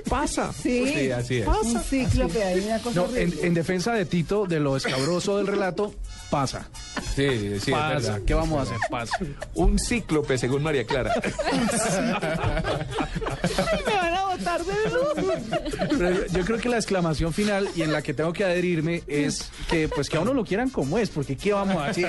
[0.08, 0.52] pasa.
[0.52, 1.46] Sí, Sí, así es.
[1.48, 5.94] un cíclope ahí, una cosa No, en, defensa de Tito, de lo escabroso del relato,
[6.30, 6.68] pasa.
[7.14, 7.88] Sí, sí, es pasa.
[7.88, 8.20] verdad.
[8.26, 8.78] ¿Qué vamos a hacer?
[8.90, 9.16] Pasa.
[9.54, 11.12] Un cíclope, según María Clara.
[13.86, 15.88] Me van a botar de luz.
[15.98, 19.02] Pero yo, yo creo que la exclamación final y en la que tengo que adherirme
[19.06, 22.08] es que pues que a uno lo quieran como es, porque ¿qué vamos a decir?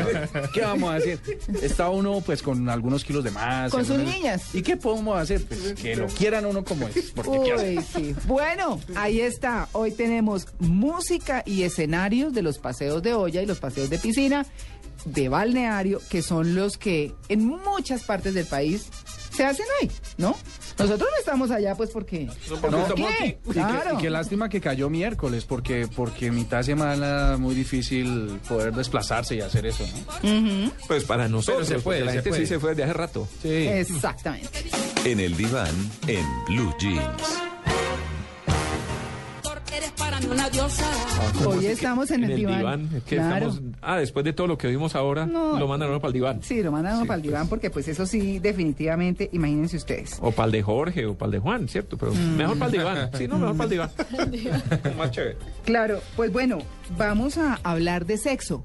[0.53, 1.19] ¿Qué vamos a decir?
[1.61, 3.71] Está uno pues con algunos kilos de más.
[3.71, 4.43] Con sus algunos- niñas.
[4.53, 5.43] ¿Y qué podemos hacer?
[5.45, 7.11] Pues que lo quieran uno como es.
[7.11, 7.77] Porque ¿qué hacer?
[7.77, 8.15] Uy, sí.
[8.25, 9.67] Bueno, ahí está.
[9.73, 14.45] Hoy tenemos música y escenarios de los paseos de olla y los paseos de piscina
[15.05, 18.85] de balneario, que son los que en muchas partes del país
[19.35, 20.35] se hacen hoy, ¿no?
[20.77, 22.27] Nosotros no estamos allá pues porque...
[22.91, 23.03] aquí.
[23.45, 23.89] Y, Claro.
[23.91, 28.73] qué, y qué lástima que cayó miércoles, porque porque mitad de semana muy difícil poder
[28.73, 29.83] desplazarse y hacer eso,
[30.21, 30.71] ¿no?
[30.87, 32.41] Pues para nosotros, se puede, porque la se gente puede.
[32.41, 33.27] sí se fue de hace rato.
[33.41, 33.49] Sí.
[33.49, 34.49] Exactamente.
[35.05, 35.73] En el diván,
[36.07, 37.39] en Blue Jeans.
[39.75, 40.85] Eres para mí una diosa.
[41.47, 42.89] Hoy estamos en, el, diván.
[42.95, 43.47] Es que Claro.
[43.49, 45.57] estamos, ah, después de todo lo que vimos ahora, No.
[45.57, 46.39] lo uno para el diván.
[46.43, 47.31] Sí, lo mandan Sí, para el pues.
[47.31, 50.17] diván porque pues eso sí, definitivamente, imagínense ustedes.
[50.21, 51.97] O para el de Jorge o para el de Juan, ¿cierto?
[51.97, 52.35] Pero Mm.
[52.37, 53.09] mejor para el diván.
[53.17, 53.89] Sí, no, mejor para el diván.
[54.97, 55.37] Más chévere.
[55.65, 56.59] Claro, pues bueno,
[56.97, 58.63] vamos a hablar de sexo.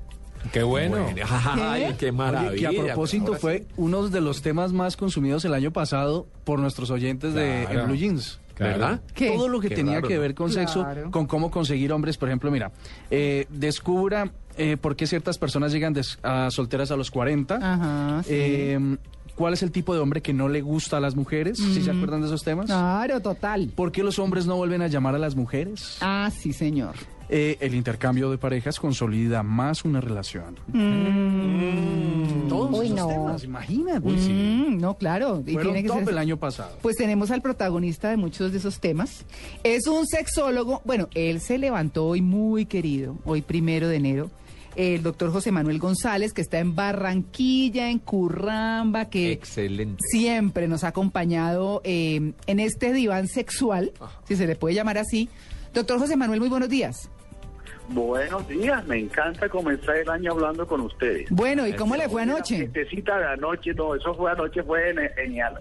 [0.52, 1.06] Qué bueno.
[1.56, 2.70] Ay, qué Oye, maravilla.
[2.70, 6.58] que a propósito Ahora fue uno de los temas más consumidos el año pasado por
[6.60, 7.86] nuestros oyentes de Claro.
[7.86, 8.38] Blue Jeans.
[8.58, 8.72] Claro.
[8.78, 9.00] ¿Verdad?
[9.14, 9.30] ¿Qué?
[9.30, 10.68] Todo lo que Qué tenía raro, que ver con Claro.
[10.68, 12.70] sexo, con cómo conseguir hombres, por ejemplo, mira,
[13.10, 17.54] eh, descubra eh, por qué ciertas personas llegan des- a solteras a los 40.
[17.56, 18.22] Ajá.
[18.24, 18.30] sí.
[18.34, 18.96] eh,
[19.36, 21.58] ¿Cuál es el tipo de hombre que no le gusta a las mujeres?
[21.58, 22.66] ¿Sí se acuerdan de esos temas?
[22.66, 23.70] Claro, total.
[23.72, 25.96] ¿Por qué los hombres no vuelven a llamar a las mujeres?
[26.00, 26.96] Ah, sí, señor.
[27.30, 30.56] Eh, el intercambio de parejas consolida más una relación.
[32.48, 33.08] Todos Uy, esos no.
[33.08, 34.08] temas, imagínate.
[34.08, 35.42] Mm, no, claro.
[35.46, 36.78] Y Fueron tiene que top ser- el año pasado.
[36.80, 39.24] Pues tenemos al protagonista de muchos de esos temas.
[39.62, 40.80] Es un sexólogo.
[40.84, 44.30] Bueno, él se levantó hoy muy querido, hoy primero de enero.
[44.76, 49.98] El doctor José Manuel González, que está en Barranquilla, en Curramba, que Excelente.
[50.08, 53.92] siempre nos ha acompañado eh, en este diván sexual,
[54.26, 55.28] si se le puede llamar así.
[55.74, 57.10] Doctor José Manuel, muy buenos días.
[57.88, 61.29] Buenos días, me encanta comenzar el año hablando con ustedes.
[61.31, 62.57] Bueno, ¿y cómo le fue anoche?
[62.57, 65.55] fiestecita de anoche, no, eso fue anoche, fue genial.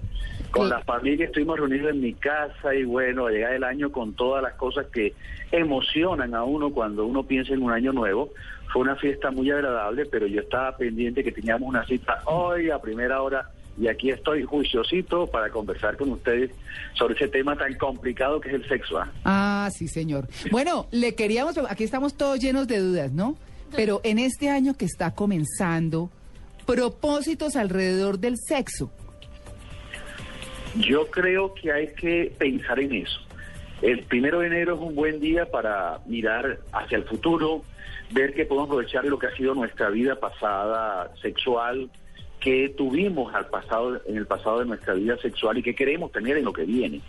[0.52, 0.70] Con Sí.
[0.72, 4.54] la familia estuvimos reunidos en mi casa y bueno, llegar el año con todas las
[4.56, 5.14] cosas que
[5.52, 8.30] emocionan a uno cuando uno piensa en un año nuevo.
[8.74, 12.80] Fue una fiesta muy agradable, pero yo estaba pendiente que teníamos una cita hoy a
[12.80, 16.52] primera hora y aquí estoy juiciosito para conversar con ustedes
[16.94, 18.98] sobre ese tema tan complicado que es el sexo.
[18.98, 19.12] ¿ah?
[19.24, 20.28] Ah, sí, señor.
[20.52, 23.38] Bueno, le queríamos, aquí estamos todos llenos de dudas, ¿no?
[23.76, 26.10] Pero en este año que está comenzando,
[26.66, 28.92] propósitos alrededor del sexo.
[30.76, 33.20] Yo creo que hay que pensar en eso.
[33.82, 37.64] El primero de enero es un buen día para mirar hacia el futuro,
[38.12, 41.90] ver que podemos aprovechar lo que ha sido nuestra vida pasada sexual
[42.40, 46.38] que tuvimos al pasado, en el pasado de nuestra vida sexual y que queremos tener
[46.38, 47.02] en lo que viene.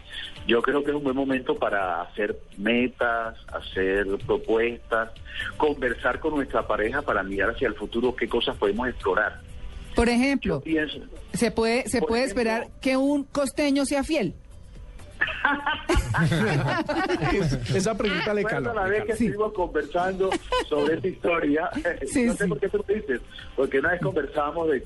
[0.46, 5.10] Yo creo que es un buen momento para hacer metas, hacer propuestas,
[5.58, 9.40] conversar con nuestra pareja para mirar hacia el futuro qué cosas podemos explorar.
[9.94, 11.00] Por ejemplo, pienso,
[11.34, 14.34] ¿se puede, se puede ejemplo- esperar que un costeño sea fiel?
[17.74, 18.72] Esa pregunta le caló.
[18.74, 20.30] la vez que estuvimos conversando
[20.68, 21.70] sobre esta historia,
[22.06, 22.48] Sí, no sé sí.
[22.48, 23.20] por qué tú lo dices,
[23.56, 24.84] porque una vez conversábamos de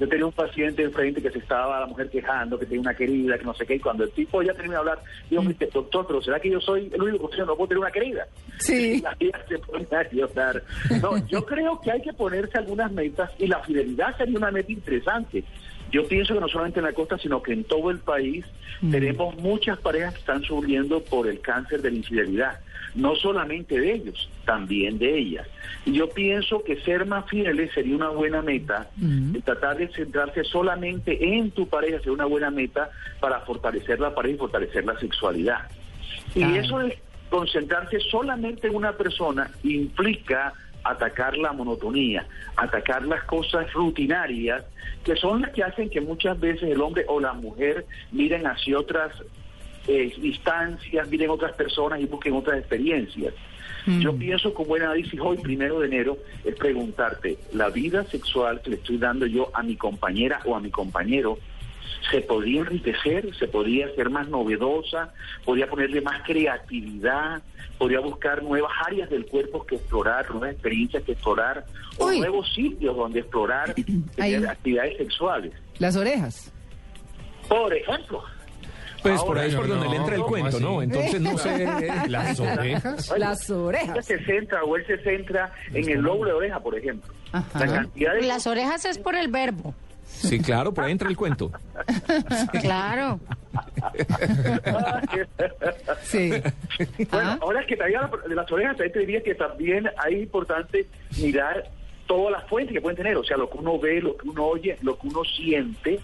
[0.00, 3.38] yo tenía un paciente enfrente que se estaba la mujer quejando, que tenía una querida,
[3.38, 4.98] que no sé qué, y cuando el tipo ya terminó de hablar,
[5.30, 5.46] digo, Mm.
[5.48, 8.26] "Mire, doctor, pero ¿será que yo soy el único que no puedo tener una querida?
[8.58, 9.00] Sí.
[9.02, 9.16] La
[9.48, 10.62] se pone a.
[11.00, 14.72] No, yo creo que hay que ponerse algunas metas y la fidelidad sería una meta
[14.72, 15.44] interesante.
[15.90, 18.44] Yo pienso que no solamente en la costa, sino que en todo el país
[18.90, 22.58] tenemos muchas parejas que están sufriendo por el cáncer de la infidelidad.
[22.94, 25.48] No solamente de ellos, también de ellas.
[25.84, 28.88] Y yo pienso que ser más fieles sería una buena meta.
[29.44, 34.36] tratar de centrarse solamente en tu pareja sería una buena meta para fortalecer la pareja
[34.36, 35.68] y fortalecer la sexualidad.
[36.34, 36.94] Y eso es
[37.30, 40.52] concentrarse solamente en una persona implica
[40.84, 42.26] atacar la monotonía,
[42.56, 44.64] atacar las cosas rutinarias,
[45.02, 48.78] que son las que hacen que muchas veces el hombre o la mujer miren hacia
[48.78, 49.12] otras
[49.86, 53.34] eh, instancias, miren otras personas y busquen otras experiencias.
[53.86, 58.70] Yo pienso un buen análisis hoy, primero de enero, es preguntarte, ¿la vida sexual que
[58.70, 61.38] le estoy dando yo a mi compañera o a mi compañero
[62.10, 65.12] se podría enriquecer, se podría ser más novedosa,
[65.44, 67.42] podría ponerle más creatividad,
[67.78, 71.64] podría buscar nuevas áreas del cuerpo que explorar, nuevas experiencias que explorar,
[71.98, 73.74] o nuevos sitios donde explorar,
[74.18, 74.32] Ahí.
[74.32, 75.52] tener actividades sexuales.
[75.78, 76.52] Las orejas.
[77.48, 78.22] Por ejemplo.
[79.04, 80.64] Pues por Ahora, ahí es por no, donde le entra el ¿cómo cuento, así?
[80.64, 80.82] ¿no?
[80.82, 81.68] Entonces no sé.
[82.08, 83.12] ¿Las orejas?
[83.18, 84.06] Las ella orejas.
[84.06, 87.12] se centra o él se centra en el lóbulo de oreja, por ejemplo.
[87.32, 87.58] Ajá.
[87.60, 89.74] La cantidad de Las orejas es por el verbo.
[90.06, 91.50] Sí, claro, por ahí entra el cuento.
[92.62, 93.20] Claro.
[96.02, 96.30] Sí.
[97.10, 97.38] Bueno, Ah.
[97.40, 100.86] ahora que todavía de las orejas, te diría que también hay importante
[101.20, 101.68] mirar
[102.06, 104.44] todas las fuentes que pueden tener, o sea, lo que uno ve, lo que uno
[104.44, 106.00] oye, lo que uno siente,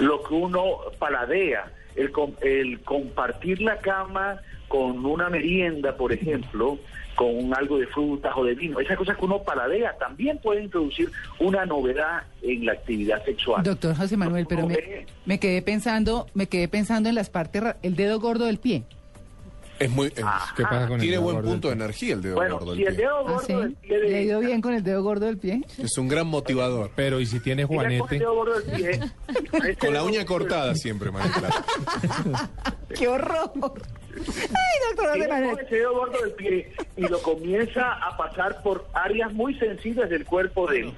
[0.00, 0.62] lo que uno
[0.98, 6.78] paladea, el, el compartir la cama con una merienda, por ejemplo,
[7.14, 11.10] con algo de frutas o de vino, esas cosas que uno paladea también pueden introducir
[11.38, 13.62] una novedad en la actividad sexual.
[13.62, 17.96] Doctor José Manuel, pero me, me quedé pensando, me quedé pensando en las partes, el
[17.96, 18.84] dedo gordo del pie.
[19.84, 20.06] Es muy.
[20.08, 20.14] es-
[20.56, 21.50] ¿Qué pasa con el tiene dedo buen gordo?
[21.50, 22.74] punto de energía el dedo Bueno, gordo.
[22.74, 23.04] si el del pie.
[23.04, 23.52] dedo ¿Ah, gordo sí?
[23.54, 25.60] del pie ¿Le ha ido bien con el dedo gordo del pie?
[25.78, 26.90] Es un gran motivador.
[26.94, 28.18] Pero ¿y si tiene ella coge el Juanete?
[28.18, 29.00] dedo gordo del pie,
[29.78, 31.64] Con la dedo uña gordo cortada siempre, María Clara.
[32.94, 33.50] ¡Qué horror!
[34.14, 35.50] Ay, doctor Ella Manuel.
[35.52, 40.10] coge ese dedo gordo del pie y lo comienza a pasar por áreas muy sensibles
[40.10, 40.92] del cuerpo de él.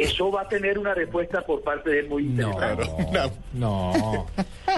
[0.00, 3.32] Eso va a tener una respuesta por parte de él muy No, interesante.
[3.54, 4.26] no.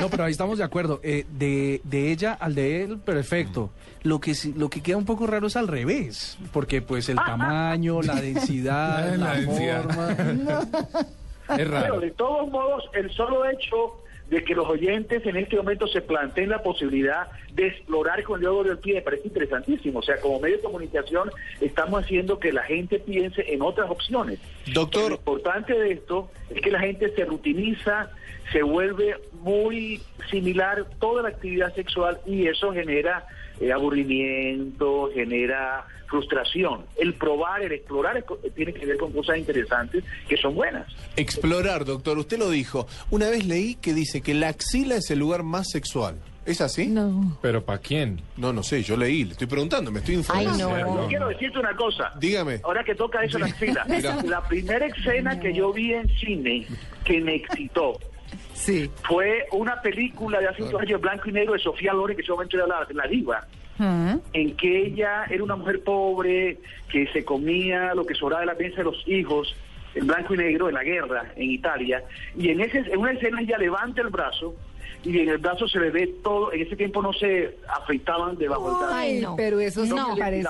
[0.00, 1.00] No, pero ahí estamos de acuerdo.
[1.02, 3.70] Eh, de, de ella al de él, perfecto.
[4.02, 8.00] Lo que lo que queda un poco raro es al revés, porque pues el tamaño,
[8.02, 9.82] la densidad, La la, densidad.
[9.84, 10.66] forma.
[11.50, 11.98] Es Pero raro.
[12.00, 16.50] de todos modos, el solo hecho de que los oyentes en este momento se planteen
[16.50, 19.98] la posibilidad de explorar con el dedo del pie me parece interesantísimo.
[19.98, 24.38] O sea, como medio de comunicación estamos haciendo que la gente piense en otras opciones.
[24.72, 25.10] Doctor.
[25.10, 28.10] Lo importante de esto es que la gente se rutiniza,
[28.52, 33.26] se vuelve muy similar toda la actividad sexual y eso genera
[33.60, 36.84] eh, aburrimiento, genera frustración.
[36.96, 40.86] El probar, el explorar es co- tiene que ver con cosas interesantes que son buenas.
[41.16, 42.18] Explorar, doctor.
[42.18, 42.86] Usted lo dijo.
[43.10, 46.16] Una vez leí que dice que la axila es el lugar más sexual.
[46.46, 46.86] ¿Es así?
[46.88, 47.38] No.
[47.42, 48.22] ¿Pero para quién?
[48.36, 48.82] No, no sé.
[48.82, 49.24] Yo leí.
[49.24, 49.92] Le estoy preguntando.
[49.92, 50.74] Me estoy informando.
[50.74, 51.06] Ay, no.
[51.06, 52.12] Quiero decirte una cosa.
[52.18, 52.60] Dígame.
[52.64, 53.86] Ahora que toca eso la axila.
[54.24, 56.66] La primera escena que yo vi en cine
[57.04, 57.98] que me excitó
[58.60, 58.90] Sí.
[59.04, 62.24] fue una película de hace unos años blanco y negro de Sofía Loren, que en
[62.24, 63.46] ese momento era la, la diva.
[64.34, 66.58] En que ella era una mujer pobre,
[66.92, 69.56] que se comía lo que sobraba de la mesa de los hijos,
[69.94, 72.04] en blanco y negro, en la guerra, en Italia,
[72.36, 74.54] y en, ese, en una escena ella levanta el brazo,
[75.04, 78.68] y en el brazo se le ve todo, en ese tiempo no se afeitaban debajo
[78.70, 78.94] del brazo.
[78.94, 79.36] Ay, no.
[79.36, 80.14] pero eso sí No.
[80.14, 80.48] me parece.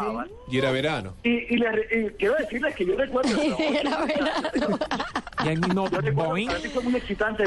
[0.51, 1.15] Y era verano.
[1.23, 3.31] Y, y le- y quiero decirles que yo recuerdo...
[3.59, 4.79] Era verano.
[5.45, 7.45] Y ahí no, Yo recuerdo, para mí fue muy excitante.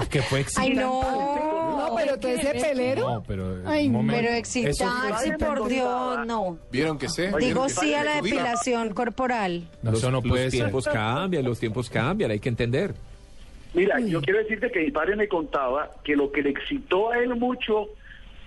[0.00, 0.74] Es que fue Ay, excitante.
[0.80, 1.00] no.
[1.90, 3.08] No, pero todo ese pelero.
[3.14, 3.56] No, pero...
[3.66, 4.20] Ay, un momento.
[4.22, 6.58] Pero excitarse, por Dios, no.
[6.70, 7.26] ¿Vieron que sé?
[7.26, 9.68] Digo ¿Vieron que sí a la depilación corporal.
[9.82, 10.60] No, eso no los puede ser.
[10.60, 12.94] tiempos cambian, los tiempos cambian, hay que entender.
[13.74, 17.18] Mira, yo quiero decirte que mi padre me contaba que lo que le excitó a
[17.18, 17.88] él mucho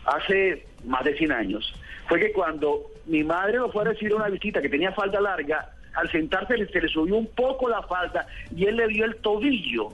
[0.06, 1.74] hace más de 100 años
[2.08, 5.70] fue que cuando mi madre lo fue a recibir una visita que tenía falda larga,
[5.94, 9.90] al sentarse se le subió un poco la falda y él le vio el tobillo.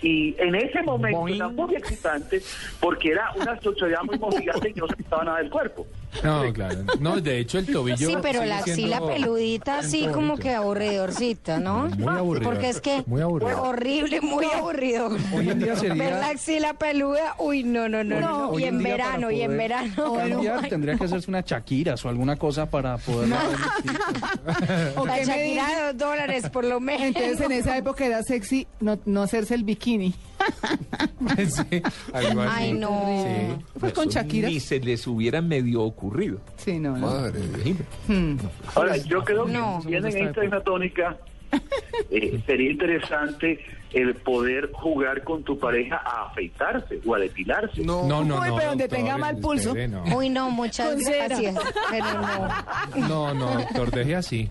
[0.00, 2.40] Y en ese momento era muy excitante
[2.80, 5.86] porque era una sociedad muy mojigante y no se quitaba nada del cuerpo.
[6.22, 6.78] No, claro.
[7.00, 8.08] No, de hecho el tobillo.
[8.08, 11.88] Sí, pero la axila siendo- peludita así como que aburridorcita, ¿no?
[11.96, 12.50] Muy aburrido.
[12.50, 13.62] Porque es que Muy aburrido.
[13.62, 15.08] horrible, muy aburrido.
[15.34, 18.20] Hoy en día sería- Ver la axila peluda, uy, no, no, no.
[18.20, 18.50] no.
[18.50, 20.14] Hoy Y en día verano, y en verano.
[20.14, 23.30] cambiar, tendría que hacerse una Shakira o alguna cosa para poder...
[24.96, 27.06] ¿O La Shakira de dos dólares por lo menos.
[27.06, 30.14] Entonces en esa época era sexy no, no hacerse el bikini.
[31.38, 32.52] Sí, algo así.
[32.52, 33.24] Ay, no.
[33.24, 33.64] Sí.
[33.78, 34.48] Pues con Shakira.
[34.48, 36.38] Ni se les hubiera medio ocurrido.
[36.56, 37.06] Sí, no, no.
[37.06, 37.40] Madre.
[38.08, 38.36] Hmm.
[38.74, 39.80] Ahora, yo creo que No.
[39.82, 41.16] si bien en esta tónica
[42.10, 43.60] eh, sería interesante
[43.92, 47.82] el poder jugar con tu pareja a afeitarse o a depilarse.
[47.82, 48.06] No.
[48.06, 48.56] No, no, Uy, no.
[48.56, 49.68] pero donde doctor, tenga mal pulso.
[49.70, 50.04] espere, no.
[50.16, 51.54] Uy, no, muchas gracias.
[51.90, 52.04] Pero
[52.96, 53.08] no.
[53.08, 54.50] No, no, doctor, deje así.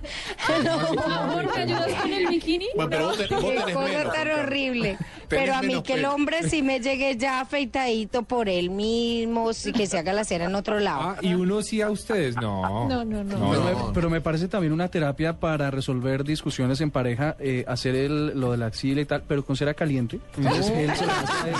[1.06, 2.67] Amor, ¿me ayudas con el bikini?
[2.75, 4.13] Bueno, pero vos, te- vos Qué tenés cosa menos.
[4.13, 4.97] tan horrible.
[5.27, 9.71] Pero a mí que el hombre sí me llegue ya afeitadito por él mismo, sí
[9.71, 11.01] que se haga la cera en otro lado.
[11.01, 12.88] Ah, y uno sí a ustedes, no.
[12.89, 13.51] No, no, no.
[13.51, 13.88] Pero, no.
[13.88, 18.39] me, pero me parece también una terapia para resolver discusiones en pareja, eh, hacer el,
[18.39, 20.20] lo de la axila y tal, pero con cera caliente.
[20.36, 21.54] Entonces, él se hace.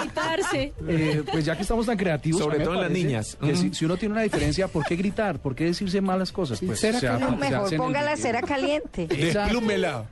[0.02, 0.72] Quitarse.
[0.88, 3.36] Eh, pues ya que estamos tan creativos, Sobre todo en las niñas.
[3.44, 5.38] que si, uno tiene una diferencia, ¿por qué gritar?
[5.38, 6.58] ¿Por qué decirse malas cosas?
[6.64, 9.06] Pues cera se se mejor el ponga la cera caliente.
[9.06, 10.06] Desplúmela.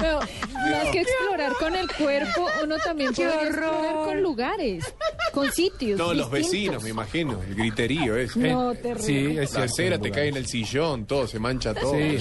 [0.00, 4.94] Pero más que explorar con el cuerpo, uno también ¡Qué puede explorar con lugares,
[5.32, 5.98] con sitios.
[5.98, 7.40] No, los vecinos, me imagino.
[7.42, 8.36] El griterío es.
[8.36, 9.04] No, Eh, terrible.
[9.04, 11.92] Sí, es La cera te cae en el sillón, todo, se mancha todo.
[11.94, 12.18] Sí.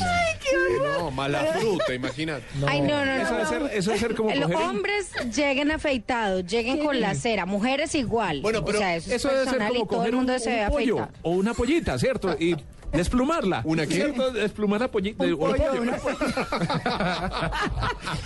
[0.98, 2.44] No, mala fruta, imagínate.
[2.68, 3.38] Ay, no, no, Eso no.
[3.38, 7.46] debe ser, eso debe ser como Los coger hombres lleguen afeitados, lleguen con la cera,
[7.46, 8.42] mujeres igual.
[8.42, 10.16] Bueno, pero o sea, eso, Eso es debe ser personal como y todo el coger
[10.16, 11.10] un, se pollo afeitado.
[11.24, 12.36] o una pollita, ¿cierto?
[12.40, 12.56] Y
[12.92, 13.62] desplumarla.
[13.66, 13.94] ¿Una qué?
[13.96, 14.32] ¿Cierto?
[14.32, 15.24] Desplumar la pollita.
[15.24, 15.82] Un pollo, pollo.
[15.82, 15.98] una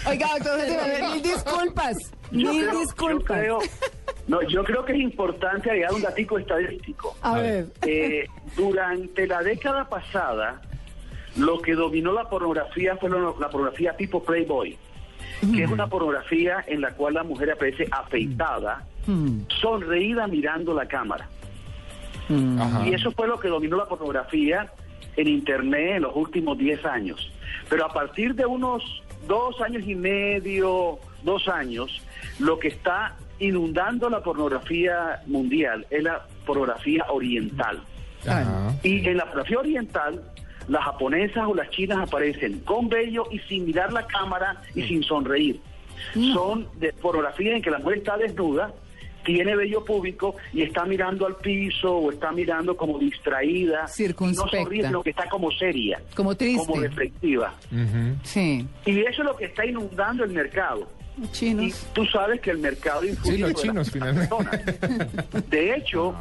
[0.08, 1.98] Oiga, doctor Manuel, mil disculpas.
[2.32, 3.40] Yo Mil creo- yo disculpas.
[3.40, 3.60] creo-
[4.28, 7.16] no, yo creo que es importante agregar un datico estadístico.
[7.22, 7.68] A ver.
[7.86, 10.62] Eh, durante la década pasada,
[11.36, 14.78] lo que dominó la pornografía fue la, la pornografía tipo Playboy,
[15.54, 18.86] que es una pornografía en la cual la mujer aparece afeitada,
[19.62, 21.28] sonreída mirando la cámara.
[22.60, 22.88] Ajá.
[22.88, 24.72] Y eso fue lo que dominó la pornografía
[25.16, 27.32] en Internet en los últimos 10 años.
[27.70, 32.02] Pero a partir de unos dos años y medio, dos años,
[32.40, 37.82] lo que está inundando la pornografía mundial es la pornografía oriental.
[38.26, 38.74] Ajá.
[38.84, 40.24] Y en la pornografía oriental,
[40.68, 45.04] las japonesas o las chinas aparecen con vello y sin mirar la cámara y sin
[45.04, 45.60] sonreír.
[46.34, 48.74] Son de pornografía en que la mujer está desnuda,
[49.24, 53.88] tiene vello público y está mirando al piso o está mirando como distraída.
[53.88, 54.58] Circunspecta.
[54.58, 56.02] No sonríe, sino que está como seria.
[56.16, 56.66] Como triste.
[56.66, 57.54] Como reflexiva.
[58.24, 58.68] Sí.
[58.86, 60.88] Y eso es lo que está inundando el mercado.
[61.22, 61.86] Y Chinos.
[61.94, 64.34] tú sabes que el mercado influye Sí, los chinos, finalmente.
[65.50, 66.16] De hecho,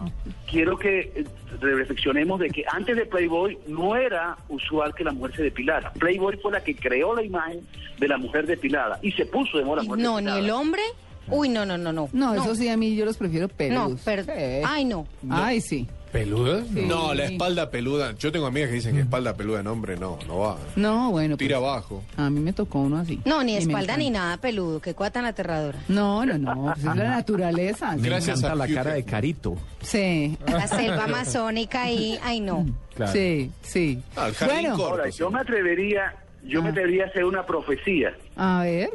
[0.50, 1.24] quiero que eh,
[1.60, 5.92] reflexionemos de que antes de Playboy no era usual que la mujer se depilara.
[5.94, 7.60] Playboy fue la que creó la imagen
[7.98, 10.38] de la mujer depilada y se puso de moda la mujer No, ni depilada.
[10.40, 10.82] el hombre.
[11.28, 12.08] Uy, no, no, no, no.
[12.12, 14.02] No, eso sí, a mí yo los prefiero No, peludos.
[14.04, 14.24] pero.
[14.24, 14.30] Sí.
[14.66, 15.06] Ay, no.
[15.30, 15.88] Ay, sí.
[16.12, 16.64] ¿Peludos?
[16.74, 16.84] Sí.
[16.86, 18.14] No, la espalda peluda.
[18.18, 20.58] Yo tengo amigas que dicen que espalda peluda en hombre no, no va.
[20.76, 21.38] No, bueno.
[21.38, 22.02] Tira pues, abajo.
[22.18, 23.18] A mí me tocó uno así.
[23.24, 24.80] No, ni espalda ni nada peludo.
[24.80, 25.78] Qué cosa tan aterradora.
[25.88, 26.64] No, no, no.
[26.64, 27.96] Pues es la naturaleza.
[27.96, 29.56] Me Gracias encanta a la cara de Carito.
[29.80, 30.36] Sí.
[30.46, 32.18] La selva amazónica y.
[32.22, 32.66] Ay, no.
[32.94, 33.10] Claro.
[33.12, 34.02] Sí, sí.
[34.14, 35.18] Ah, Bueno, corto, Ahora, sí.
[35.18, 36.72] yo me atrevería, yo me Ah.
[36.72, 38.12] atrevería a hacer una profecía.
[38.36, 38.90] a ver.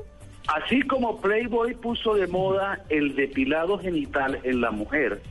[0.48, 5.22] Así como Playboy puso de moda el depilado genital en la mujer,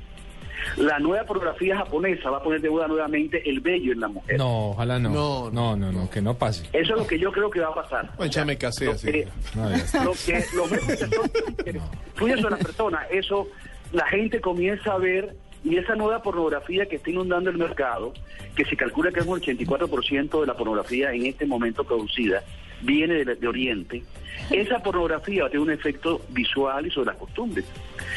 [0.77, 4.39] la nueva pornografía japonesa va a poner de moda nuevamente el vello en la mujer.
[4.39, 5.11] No, ojalá no.
[5.11, 6.65] No, No, no, no, que no pase.
[6.73, 8.11] Eso es lo que yo creo que va a pasar.
[8.17, 9.07] Bueno, ya me casé Lo así.
[9.13, 13.49] que- lo que los medios la persona, eso
[13.93, 18.13] la gente comienza a ver y esa nueva pornografía que está inundando el mercado,
[18.55, 22.43] que se calcula que es un 84% de la pornografía en este momento producida,
[22.83, 24.03] viene de, de Oriente,
[24.51, 27.65] esa pornografía tiene un efecto visual y sobre las costumbres.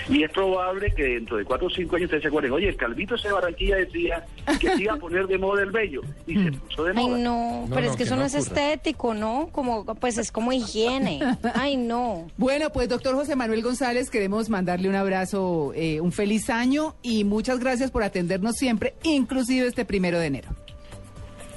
[0.09, 2.75] Y es probable que dentro de cuatro o cinco años ustedes se acuerden, oye, el
[2.75, 4.25] Calvito ese de Barranquilla decía
[4.59, 7.17] que se iba a poner de moda el vello, y se puso de Ay, moda.
[7.19, 7.61] no.
[7.61, 8.47] No, Pero no, es que que eso no no es ocurra.
[8.61, 9.49] estético, ¿no?
[9.51, 11.19] Como, pues es como higiene.
[11.55, 12.27] Ay, no.
[12.37, 17.23] Bueno, pues doctor José Manuel González, queremos mandarle un abrazo, eh, un feliz año y
[17.23, 20.49] muchas gracias por atendernos siempre, inclusive este primero de enero.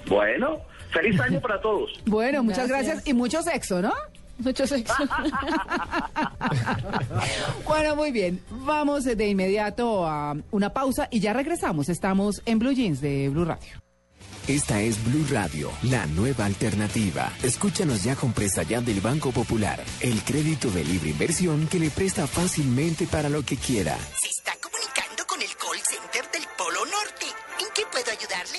[0.09, 0.59] Bueno,
[0.93, 1.90] feliz año para todos.
[2.07, 2.95] Bueno, muchas Gracias.
[2.95, 3.93] gracias y mucho sexo, ¿no?
[4.38, 4.95] Mucho sexo.
[7.66, 8.40] Bueno, muy bien.
[8.51, 11.88] Vamos de inmediato a una pausa y ya regresamos.
[11.88, 13.70] Estamos en Blue Jeans de Blue Radio.
[14.49, 17.30] Esta es Blue Radio, la nueva alternativa.
[17.45, 21.90] Escúchanos ya con Presta Ya del Banco Popular, el crédito de libre inversión que le
[21.90, 23.97] presta fácilmente para lo que quiera.
[24.20, 27.26] Se está comunicando con el call center del Polo Norte.
[27.61, 28.59] ¿En qué puedo ayudarle?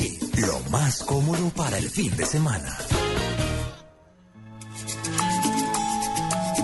[0.91, 2.77] más cómodo para el fin de semana.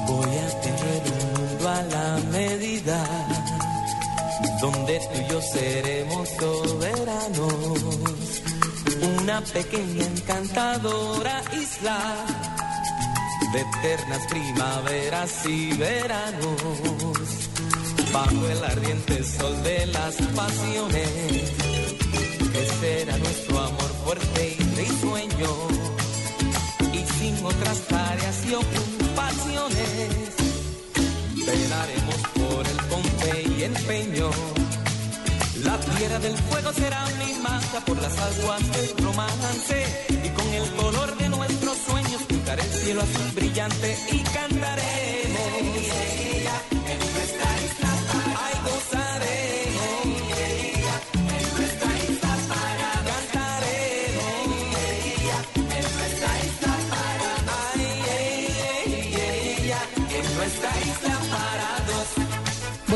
[0.06, 3.00] Voy a tener un mundo a la medida,
[4.60, 7.80] donde tú y yo seremos soberanos.
[9.22, 12.00] Una pequeña encantadora isla
[13.54, 16.62] de eternas primaveras y veranos.
[18.12, 21.52] Bajo el ardiente sol de las pasiones,
[22.52, 23.47] que será nuestro
[24.08, 25.52] fuerte y risueño
[26.94, 30.10] y sin otras tareas y ocupaciones.
[31.46, 34.30] Velaremos por el pompe y empeño.
[35.66, 39.78] La tierra del fuego será mi marca por las aguas del romance.
[40.24, 45.37] Y con el color de nuestros sueños pintaré el cielo azul brillante y cantaremos.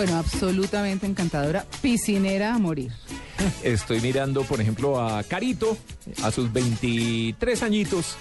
[0.03, 1.63] Bueno, absolutamente encantadora.
[1.79, 2.91] Piscinera a morir.
[3.61, 5.77] Estoy mirando, por ejemplo, a Carito,
[6.23, 8.17] a sus 23 añitos,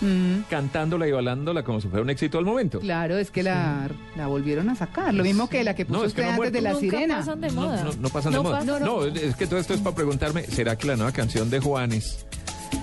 [0.51, 2.81] cantándola y bailándola como si fuera un éxito al momento.
[2.81, 5.14] Claro, es que la, la volvieron a sacar.
[5.14, 6.91] Lo mismo que la que puso No, es que usted no antes de la muerto.
[6.91, 7.16] sirena.
[7.16, 7.85] pasan de No, moda.
[7.85, 8.59] no, no pasan de No moda.
[8.59, 8.85] pasan.
[8.85, 12.26] No, es que todo esto es para preguntarme, ¿será que la nueva canción de Juanes...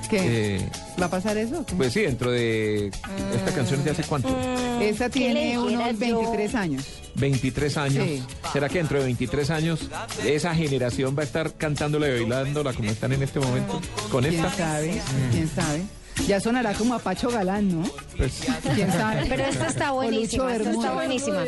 [0.09, 0.55] ¿Qué?
[0.57, 0.69] eh,
[1.01, 1.65] ¿Va a pasar eso?
[1.75, 2.87] pues sí, dentro de...
[2.87, 4.29] ¿Esta canción es de hace cuánto?
[4.81, 6.17] Esa ¿qué le tiene unos yo?
[6.17, 6.85] 23 años.
[7.15, 8.05] 23 años.
[8.05, 8.23] Sí.
[8.53, 9.79] ¿Será que dentro de 23 años
[10.25, 13.81] esa generación va a estar cantándola y bailándola como están en este momento?
[14.11, 14.55] ¿Con ¿Quién esta?
[14.55, 15.01] sabe?
[15.31, 15.81] ¿Quién sabe?
[16.25, 17.87] Ya sonará como a Pacho Galán, ¿no?
[18.17, 18.41] Pues,
[18.75, 19.25] ¿Quién sabe?
[19.29, 21.43] Pero esta está buenísima, esta está buenísima.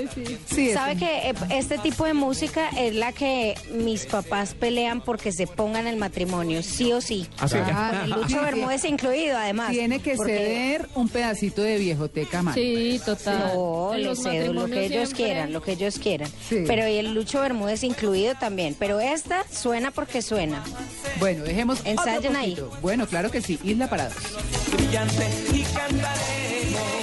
[0.46, 5.32] Sí, ¿Sabe que eh, este tipo de música es la que mis papás pelean porque
[5.32, 7.28] se pongan en el matrimonio, sí o sí?
[7.40, 7.58] Ah, sí.
[7.60, 9.72] Ah, El Lucho sí, Bermúdez incluido, además.
[9.72, 12.56] Tiene que porque- ceder un pedacito de viejoteca más.
[12.56, 13.52] Sí, total.
[13.56, 16.30] No, le cedo lo que ellos siempre- quieran, lo que ellos quieran.
[16.48, 16.64] Sí.
[16.68, 18.76] Pero y el Lucho Bermúdez incluido también.
[18.78, 20.64] Pero esta suena porque suena.
[21.20, 22.56] Bueno, dejemos otro Ensayen ahí.
[22.56, 22.78] poquito.
[22.82, 23.60] Bueno, claro que sí.
[23.64, 24.16] Isla Parados.
[24.72, 26.99] Brillante y cantaremos.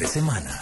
[0.00, 0.58] De semana.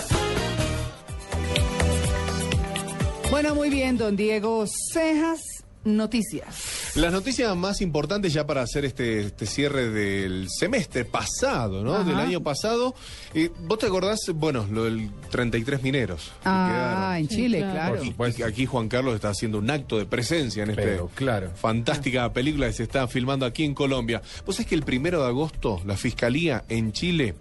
[3.30, 5.40] Bueno, muy bien, don Diego Cejas,
[5.84, 6.67] noticias.
[6.98, 11.94] Las noticias más importantes ya para hacer este, este cierre del semestre pasado, ¿no?
[11.94, 12.02] Ajá.
[12.02, 12.92] Del año pasado.
[13.34, 16.24] Eh, ¿Vos te acordás, bueno, lo del 33 mineros?
[16.24, 17.16] que Ah, quedaron?
[17.18, 18.00] en Chile, claro.
[18.26, 21.50] Aquí, aquí Juan Carlos está haciendo un acto de presencia en esta Pero, claro.
[21.54, 24.20] fantástica película que se está filmando aquí en Colombia.
[24.44, 27.36] Vos sabés que el primero de agosto la fiscalía en Chile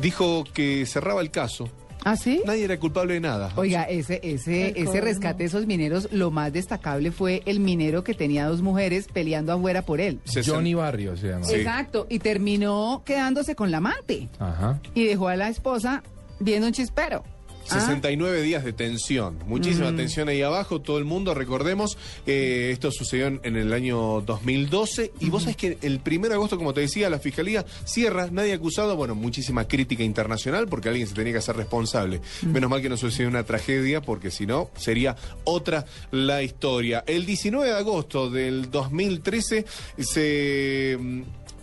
[0.00, 1.68] dijo que cerraba el caso.
[2.04, 2.42] ¿Ah, sí?
[2.44, 3.52] Nadie era culpable de nada.
[3.56, 8.14] Oiga, ese, ese, ese rescate de esos mineros, lo más destacable fue el minero que
[8.14, 10.20] tenía dos mujeres peleando afuera por él.
[10.44, 11.44] Johnny Barrio se llama.
[11.44, 11.54] Sí.
[11.54, 14.80] Exacto, y terminó quedándose con la amante Ajá.
[14.94, 16.02] y dejó a la esposa
[16.40, 17.24] viendo un chispero.
[17.72, 19.96] 69 días de tensión, muchísima Mm.
[19.96, 21.96] tensión ahí abajo, todo el mundo, recordemos,
[22.26, 26.34] eh, esto sucedió en, en el año 2012 y vos sabés que el 1 de
[26.34, 31.06] agosto, como te decía, la Fiscalía cierra, nadie acusado, bueno, muchísima crítica internacional porque alguien
[31.06, 32.20] se tenía que hacer responsable.
[32.42, 37.04] Menos mal que no sucedió una tragedia porque si no, sería otra la historia.
[37.06, 39.64] El 19 de agosto del 2013
[39.98, 40.98] se...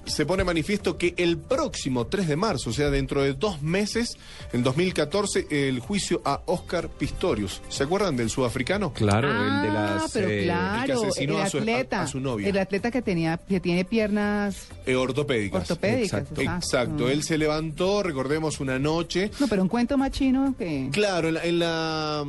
[0.10, 4.18] se pone manifiesto que el próximo 3 de marzo, o sea, dentro de dos meses,
[4.54, 7.62] en 2014, el juicio a Oscar Pistorius.
[7.70, 8.94] ¿Se acuerdan del sudafricano?
[8.94, 12.50] Claro, Ah, pero el que claro, asesinó el a su- a- atleta, a su novia.
[12.50, 15.62] el atleta que tenía, que tiene piernas, Eh, ortopédicas.
[15.62, 16.42] Ortopédicas, Exacto.
[16.42, 16.66] exacto.
[16.66, 17.10] Exacto.
[17.10, 19.32] Él se levantó, recordemos, una noche.
[19.40, 22.26] no, pero un cuento más chino que, Claro, en la, en la,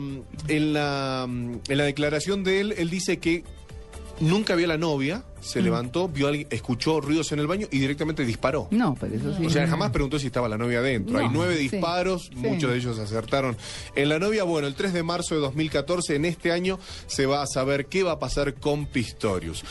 [0.49, 3.45] en la, en la declaración de él, él dice que
[4.21, 7.67] nunca vio a la novia, se levantó, vio a alguien, escuchó ruidos en el baño
[7.71, 8.69] y directamente disparó.
[8.71, 9.47] no, pues eso sí.
[9.47, 11.15] O sea, jamás preguntó si estaba la novia adentro.
[11.15, 12.37] No, Hay nueve sí, disparos, sí.
[12.37, 13.57] muchos de ellos acertaron.
[13.97, 17.43] En la novia, bueno, el 3 de marzo de 2014, en este año, se va
[17.43, 19.65] a saber qué va a pasar con Pistorius.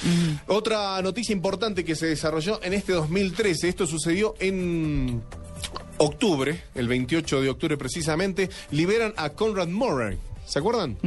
[0.48, 5.22] Otra noticia importante que se desarrolló en este 2013, esto sucedió en
[5.98, 10.18] octubre, el 28 de octubre precisamente, liberan a Conrad Murray.
[10.50, 10.98] ¿Se acuerdan?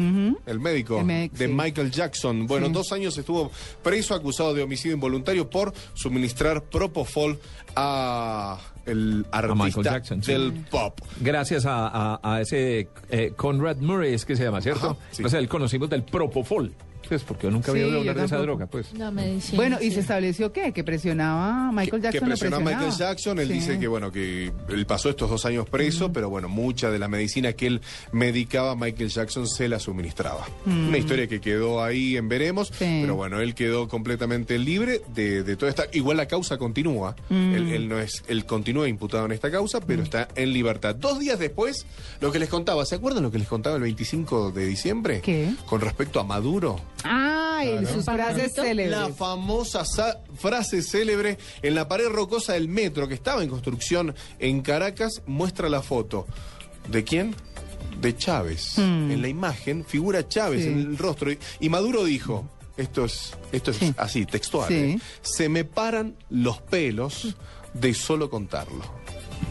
[0.46, 1.52] El médico El médico, de sí.
[1.52, 2.46] Michael Jackson.
[2.46, 2.72] Bueno, Sí.
[2.72, 3.50] dos años estuvo
[3.82, 7.38] preso acusado de homicidio involuntario por suministrar Propofol
[7.74, 10.32] a el artista Michael Jackson, sí.
[10.32, 10.98] del pop.
[11.20, 14.90] Gracias a, a- a ese eh, Conrad Murray, es que se llama, ¿cierto?
[14.90, 15.24] Ajá, sí.
[15.24, 16.72] O sea, él conocimos del Propofol.
[17.08, 18.92] Pues porque yo nunca había Sí, oído hablar de esa droga, pues.
[18.94, 19.56] La medicina.
[19.56, 22.28] Bueno, y se estableció qué, que presionaba a Michael que, que Jackson.
[22.28, 23.10] lo presionó a Michael presionaba.
[23.12, 23.52] Jackson, él Sí.
[23.54, 27.08] dice que bueno, que él pasó estos dos años preso, pero bueno, mucha de la
[27.08, 27.80] medicina que él
[28.12, 30.46] medicaba, Michael Jackson se la suministraba.
[30.64, 30.88] Mm.
[30.88, 32.98] Una historia que quedó ahí en veremos, Sí.
[33.02, 35.84] pero bueno, él quedó completamente libre de, de toda esta.
[35.92, 37.54] Igual la causa continúa, Mm.
[37.54, 40.94] él, él no es, él continúa imputado en esta causa, pero está en libertad.
[40.94, 41.86] Dos días después,
[42.20, 45.20] lo que les contaba, ¿se acuerdan lo que les contaba el 25 de diciembre?
[45.22, 45.50] ¿Qué?
[45.66, 46.80] Con respecto a Maduro.
[47.04, 48.90] Ay, sus frases célebres.
[48.90, 54.14] La famosa sa- frase célebre en la pared rocosa del metro que estaba en construcción
[54.38, 56.26] en Caracas muestra la foto.
[56.88, 57.34] ¿De quién?
[58.00, 58.78] De Chávez.
[58.78, 60.68] En la imagen figura Chávez Sí.
[60.68, 61.30] en el rostro.
[61.30, 63.94] Y, y Maduro dijo, esto es, esto es Sí.
[63.96, 64.68] así, textual.
[64.68, 64.74] Sí.
[64.74, 64.98] ¿eh?
[65.22, 67.36] Se me paran los pelos
[67.74, 68.82] de solo contarlo.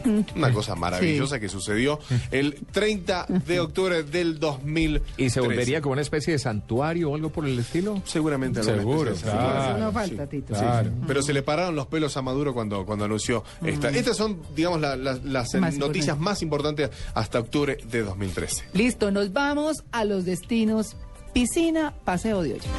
[0.35, 1.99] Una cosa maravillosa que sucedió
[2.31, 5.01] el 30 de octubre del 2000.
[5.17, 8.01] ¿Y se volvería como una especie de santuario o algo por el estilo?
[8.05, 9.77] Seguramente Seguro, claro.
[9.77, 10.53] no falta, Tito.
[10.53, 10.91] Claro.
[11.07, 13.89] Pero se le pararon los pelos a Maduro cuando, cuando anunció esta.
[13.89, 16.15] Estas son, digamos, la- la- las Más noticias importante.
[16.23, 18.63] más importantes hasta octubre de 2013.
[18.73, 20.95] Listo, nos vamos a los destinos
[21.33, 22.69] piscina, paseo de olla.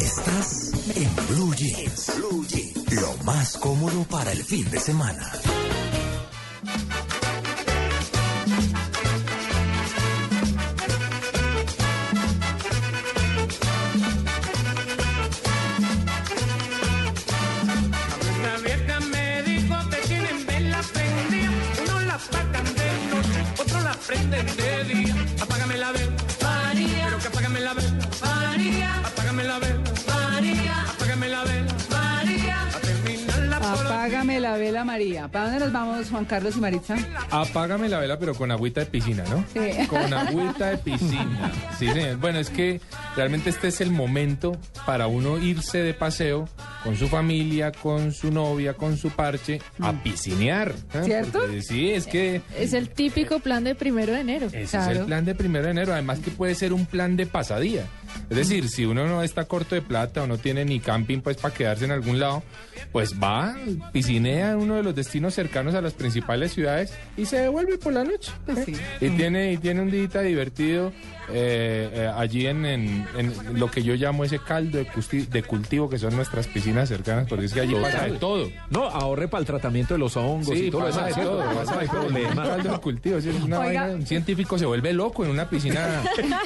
[0.00, 2.12] Estás en Blue Jeans.
[2.16, 2.94] Blue Jeans.
[2.94, 5.30] Lo más cómodo para el fin de semana.
[6.60, 6.70] Una
[18.64, 24.46] vieja me dijo que tienen velas prendidas, unos la apagan de noche, otros la prenden
[24.56, 25.14] de día.
[25.40, 26.17] Apágame la vela,
[34.50, 35.28] la vela, María.
[35.28, 36.96] ¿Para dónde nos vamos, Juan Carlos y Maritza?
[37.30, 39.44] Apágame la vela, pero con agüita de piscina, ¿no?
[39.52, 39.86] Sí.
[39.88, 41.52] Con agüita de piscina.
[41.78, 42.16] Sí, señor.
[42.16, 42.80] Bueno, es que
[43.16, 46.48] realmente este es el momento para uno irse de paseo
[46.84, 50.74] con su familia, con su novia, con su parche, a piscinear.
[50.94, 51.02] ¿eh?
[51.04, 51.40] ¿Cierto?
[51.40, 54.46] Porque sí, es que Es el típico plan de primero de enero.
[54.46, 55.92] ese es el plan de primero de enero.
[55.92, 57.84] Además que puede ser un plan de pasadía.
[58.30, 61.36] Es decir, si uno no está corto de plata o no tiene ni camping pues
[61.38, 62.42] para quedarse en algún lado,
[62.92, 63.56] pues va,
[63.92, 67.92] piscinea en uno de los destinos cercanos a las principales ciudades y se devuelve por
[67.92, 68.30] la noche.
[68.46, 68.74] Pues sí.
[69.00, 70.92] Y tiene, y tiene un día divertido
[71.30, 75.42] eh, eh, allí en, en- en lo que yo llamo ese caldo de, custi- de
[75.42, 78.50] cultivo que son nuestras piscinas cercanas, porque es que allí pasa de todo.
[78.70, 81.20] No, ahorre para el tratamiento de los hongos y todo pasa de eso.
[81.22, 82.08] todo, pasa de todo.
[82.34, 86.02] Caldo de cultivo, es una vaina, un científico se vuelve loco en una piscina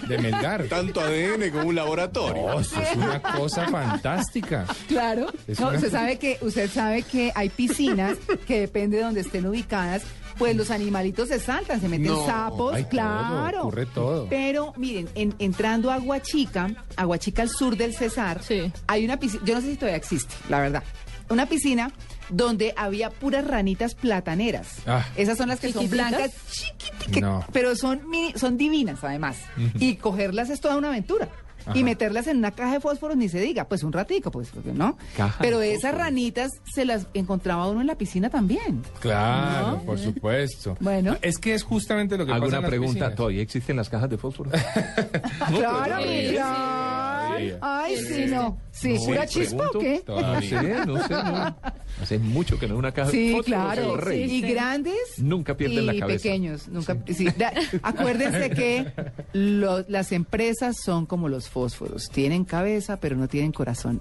[0.08, 0.64] de Melgar.
[0.64, 2.42] Tanto ADN como un laboratorio.
[2.48, 4.66] No, eso es una cosa fantástica.
[4.88, 5.26] Claro.
[5.58, 9.46] No, una- usted sabe que usted sabe que hay piscinas que depende de donde estén
[9.46, 10.02] ubicadas,
[10.38, 13.60] pues los animalitos se saltan, se meten No, sapos, hay todo, claro.
[13.62, 14.26] ocurre todo.
[14.28, 18.72] Pero miren, en- entrando a Aguachica, Aguachica al sur del Cesar, Sí.
[18.86, 20.82] hay una piscina, yo no sé si todavía existe, la verdad.
[21.28, 21.92] Una piscina
[22.28, 24.68] donde había puras ranitas plataneras.
[24.86, 25.04] Ah.
[25.16, 26.10] Esas son las que son ¿Chiquititas?
[26.10, 27.44] blancas, chiquiticas, No.
[27.52, 29.36] pero son mini- son divinas además.
[29.78, 31.28] Y cogerlas es toda una aventura.
[31.74, 34.72] Y meterlas en una caja de fósforos ni se diga, pues un ratico, pues, porque
[34.72, 34.96] ¿no?
[35.16, 38.82] Caja Pero de esas ranitas se las encontraba uno en la piscina también.
[39.00, 39.82] Claro, ¿No?
[39.82, 40.76] por supuesto.
[40.80, 41.16] Bueno.
[41.22, 42.92] Es que es justamente lo que pasa ¿Alguna en las pregunta?
[42.92, 43.14] piscinas.
[43.16, 44.50] ¿Todavía existen las cajas de fósforo?
[45.56, 46.02] claro.
[46.02, 47.52] Sí.
[47.60, 48.58] Ay, sí, no.
[48.72, 50.02] Sí, No, pura chispa o qué?
[50.08, 51.12] No sé, no sé.
[51.12, 51.56] no.
[52.00, 53.96] Hace mucho que no es una caja de Sí, claro.
[53.98, 54.22] Rey.
[54.24, 56.22] Y grandes Nunca pierden y la cabeza.
[56.22, 56.68] pequeños.
[56.68, 57.52] Nunca, sí, da-
[57.82, 58.90] acuérdense que
[59.34, 62.08] lo- las empresas son como los fósforos.
[62.08, 64.00] Tienen cabeza, pero no tienen corazón.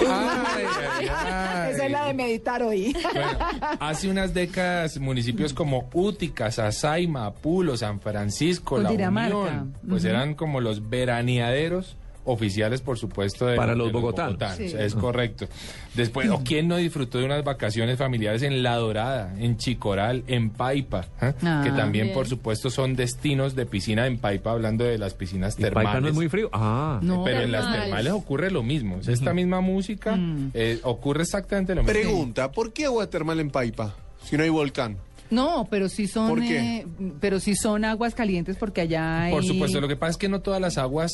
[0.00, 0.64] Ay,
[1.00, 1.72] ay, ay.
[1.72, 2.96] Esa es la de meditar hoy.
[3.12, 3.38] Bueno,
[3.80, 8.90] hace unas décadas municipios como Útica, Sasaima, Apulo, San Francisco, La.
[8.90, 11.96] Unión, pues eran como los veraneaderos
[12.28, 14.38] oficiales, por supuesto, de, Para los de bogotanos.
[14.56, 14.72] Sí.
[14.78, 15.46] Es correcto.
[15.94, 20.50] Después, ¿o quién no disfrutó de unas vacaciones familiares en La Dorada, en Chicoral, en
[20.50, 21.06] Paipa?
[21.20, 21.32] ¿eh?
[21.42, 22.14] Ah, que también, bien.
[22.14, 25.86] por supuesto, son destinos de piscina en Paipa, hablando de las piscinas ¿Y termales.
[25.88, 26.50] Paipa no es muy frío?
[26.52, 27.00] Ah.
[27.02, 27.24] No.
[27.24, 28.12] Pero en las Termales.
[28.12, 29.02] ocurre lo mismo.
[29.02, 30.50] Sea, esta misma música Mm.
[30.54, 31.92] eh, ocurre exactamente lo mismo.
[31.98, 33.94] Pregunta, ¿por qué agua termal en Paipa?
[34.24, 34.96] Si no hay volcán.
[35.30, 36.78] No, pero sí son, ¿Por qué?
[36.78, 36.86] eh,
[37.20, 39.32] pero sí son aguas calientes porque allá hay...
[39.32, 41.12] Por supuesto, lo que pasa es que no todas las aguas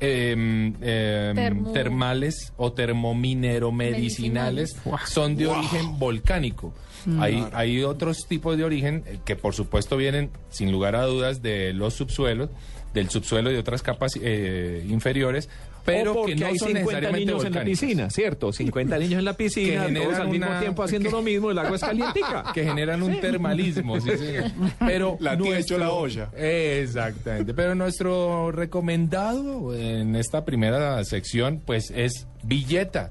[0.00, 6.72] eh, eh, Termo- termales o termomineromedicinales son de origen volcánico.
[7.20, 11.40] Hay, hay otros tipos de origen eh, que por supuesto vienen sin lugar a dudas
[11.40, 12.50] de los subsuelos,
[12.94, 15.48] del subsuelo y de otras capas eh, inferiores,
[15.86, 18.52] pero o porque que no hay son 50 necesariamente niños en la piscina, ¿cierto?
[18.52, 21.50] 50 niños en la piscina, Que todos generan al mismo una- tiempo haciendo lo mismo,
[21.50, 22.44] el agua es calientica.
[22.52, 24.44] que generan un termalismo, sí, señor.
[24.80, 26.28] Pero La tía echó la olla.
[26.36, 27.54] Exactamente.
[27.54, 33.10] Pero nuestro recomendado en esta primera sección, pues, es Villeta.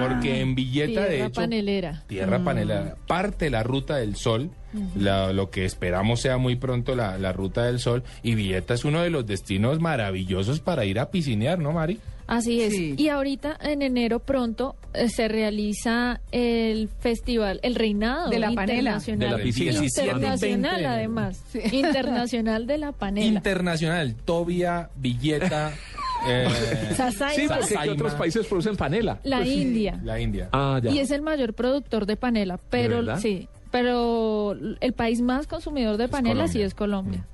[0.00, 2.04] Porque en Villeta, de Tierra hecho, panelera.
[2.06, 4.50] Tierra Panela, parte la ruta del sol,
[4.96, 8.84] la- lo que esperamos sea muy pronto la, la ruta del sol, y Villeta es
[8.84, 11.98] uno de los destinos maravillosos para ir a piscinear, ¿no, Mari?
[12.26, 12.74] Así es.
[12.74, 12.94] Sí.
[12.98, 18.74] Y ahorita en enero pronto eh, se realiza el festival, el reinado De la panela.
[18.80, 19.30] internacional.
[19.30, 19.70] De la piscina.
[19.80, 20.90] 17 y 20 de Internacional enero.
[20.92, 21.42] además.
[21.72, 23.26] Internacional de la panela.
[23.26, 25.72] Internacional, Tobia, Villeta,
[26.28, 26.48] eh.
[26.50, 27.92] Sí, porque ¿qué Sasaima.
[27.94, 29.18] otros países producen panela?
[29.24, 29.98] la India.
[30.04, 30.50] la India.
[30.52, 30.90] Ah, ya.
[30.90, 36.08] Y es el mayor productor de panela, pero sí, pero el país más consumidor de
[36.08, 37.24] panela sí es Colombia.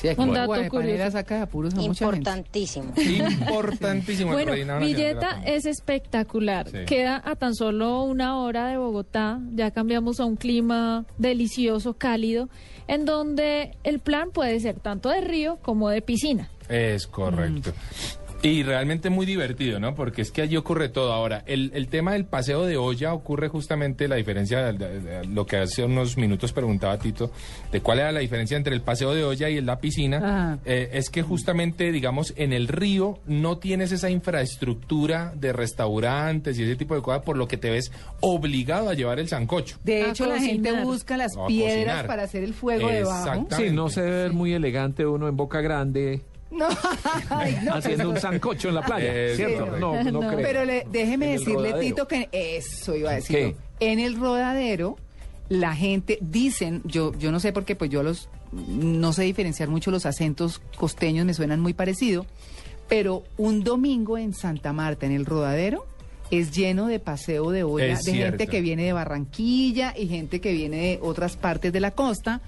[0.00, 1.10] Sí, aquí Un un dato curioso.
[1.10, 2.18] saca apuros a mucha gente.
[2.18, 2.94] Importantísimo.
[2.96, 6.70] Importantísimo Bueno, Villeta es espectacular.
[6.70, 6.78] Sí.
[6.86, 9.40] Queda a tan solo una hora de Bogotá.
[9.54, 12.48] Ya cambiamos a un clima delicioso, cálido,
[12.88, 16.48] en donde el plan puede ser tanto de río como de piscina.
[16.70, 17.72] Es correcto.
[18.42, 19.94] Y realmente muy divertido, ¿no?
[19.94, 21.12] Porque es que allí ocurre todo.
[21.12, 25.26] Ahora, el, el tema del paseo de olla ocurre justamente la diferencia, de, de- de
[25.26, 27.30] lo que hace unos minutos preguntaba Tito,
[27.70, 30.58] de cuál era la diferencia entre el paseo de olla y la piscina.
[30.64, 36.62] Eh, es que justamente, digamos, en el río no tienes esa infraestructura de restaurantes y
[36.62, 39.76] ese tipo de cosas, por lo que te ves obligado a llevar el sancocho.
[39.84, 43.46] De hecho, la gente busca las piedras para hacer el fuego debajo.
[43.56, 46.66] Sí, no se debe ver muy elegante uno en Boca Grande No,
[47.30, 49.64] ay, no, haciendo un sancocho en la playa, Eh, ¿cierto?
[49.66, 50.20] sí, no, no, no.
[50.20, 50.36] creo.
[50.42, 51.78] Pero le- déjeme decirle, rodadero.
[51.80, 53.54] Tito, que eso iba a decir.
[53.78, 54.96] En el rodadero,
[55.48, 59.68] la gente, dicen, yo, yo no sé por qué, pues yo los, no sé diferenciar
[59.68, 62.26] mucho los acentos costeños, me suenan muy parecido,
[62.88, 65.86] pero un domingo en Santa Marta, en el rodadero,
[66.32, 70.40] es lleno de paseo de olla, Es de gente que viene de Barranquilla y gente
[70.40, 72.40] que viene de otras partes de la costa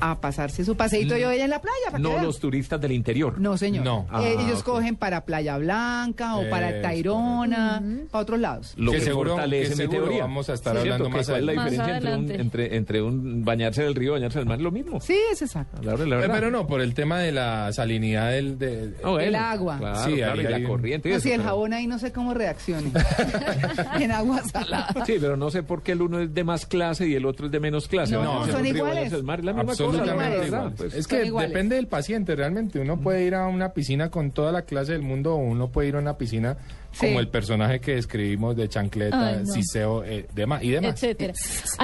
[0.00, 1.74] a pasarse su paseíto de olla en la playa.
[1.90, 3.40] para no los turistas del interior.
[3.40, 3.84] No, señor.
[3.84, 4.06] No.
[4.10, 4.64] Ah, Eh, ellos ok.
[4.64, 8.74] cogen para Playa Blanca o para Es Tairona, para otros lados.
[8.76, 10.22] Lo Que que, seguro- fortalece que mi teoría.
[10.22, 10.94] vamos a estar ¿Cierto?
[10.94, 14.12] hablando más ¿Cuál es la diferencia entre un, entre, entre un bañarse del río y
[14.14, 14.60] bañarse del mar?
[14.60, 15.00] Lo mismo.
[15.00, 15.80] Sí, es exacto.
[15.82, 16.34] La de la verdad.
[16.34, 18.58] Pero no, por el tema de la salinidad del...
[18.58, 19.78] de- Ah, bueno, el agua.
[19.78, 21.08] Claro, Sí, claro, ahí y hay la un- corriente.
[21.08, 22.90] y No, eso, si el pero- jabón ahí no sé cómo reaccione.
[24.00, 24.88] en agua salada.
[25.06, 27.46] Sí, pero no sé por qué el uno es de más clase y el otro
[27.46, 28.12] es de menos clase.
[28.14, 28.94] No, Bañarse son iguales.
[28.94, 30.72] bañarse del mar, es la misma Absolutamente igual.
[30.76, 31.50] Pues, es que iguales.
[31.50, 32.78] depende del paciente realmente.
[32.78, 35.88] Uno puede ir a una piscina con toda la clase del mundo o uno puede
[35.88, 36.56] ir a una piscina
[36.92, 37.06] Sí.
[37.06, 39.52] como el personaje que describimos de chancleta, Ay, no.
[39.52, 40.94] siseo eh, dema- y demás.
[40.94, 41.32] etcétera.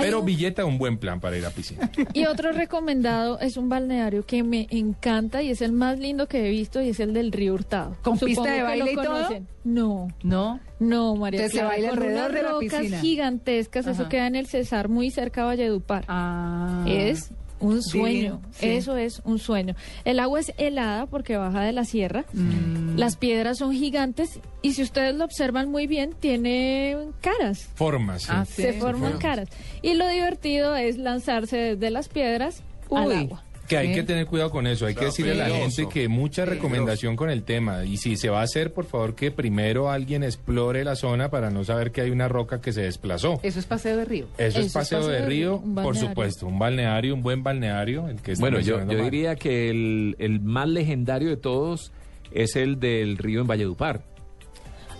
[0.00, 1.90] Pero un- billeta un buen plan para ir a piscina.
[2.14, 6.46] Y otro recomendado es un balneario que me encanta y es el más lindo que
[6.46, 7.96] he visto y es el del río Hurtado.
[8.02, 9.06] ¿Con pista de que baile lo y todo?
[9.14, 9.48] conocen.
[9.64, 10.60] No, No.
[10.78, 13.00] no, María Entonces se baila alrededor de la rocas piscina.
[13.00, 16.04] gigantescas, eso queda en el Cesar, muy cerca de Valledupar.
[16.06, 16.84] Ah.
[16.88, 17.30] Es
[17.60, 18.68] un sueño, sí.
[18.68, 19.74] eso es un sueño.
[20.04, 22.96] El agua es helada porque baja de la sierra, Mm.
[22.98, 27.68] las piedras son gigantes y si ustedes lo observan muy bien, tiene caras.
[27.74, 28.22] Formas.
[28.22, 28.28] sí.
[28.32, 28.62] Ah, sí.
[28.62, 29.48] Se forman caras.
[29.82, 33.44] Y lo divertido es lanzarse desde las piedras al agua.
[33.70, 36.44] Que hay que tener cuidado con eso, hay que decirle a la gente que mucha
[36.44, 37.84] recomendación con el tema.
[37.84, 41.50] Y si se va a hacer, por favor, que primero alguien explore la zona para
[41.50, 43.40] no saber que hay una roca que se desplazó.
[43.42, 44.26] Eso es paseo de río.
[44.38, 48.60] Eso, es paseo de río, por supuesto, un balneario, un buen balneario, el que Bueno,
[48.60, 51.92] yo, yo diría que el, el más legendario de todos
[52.32, 54.02] es el del río en Valledupar.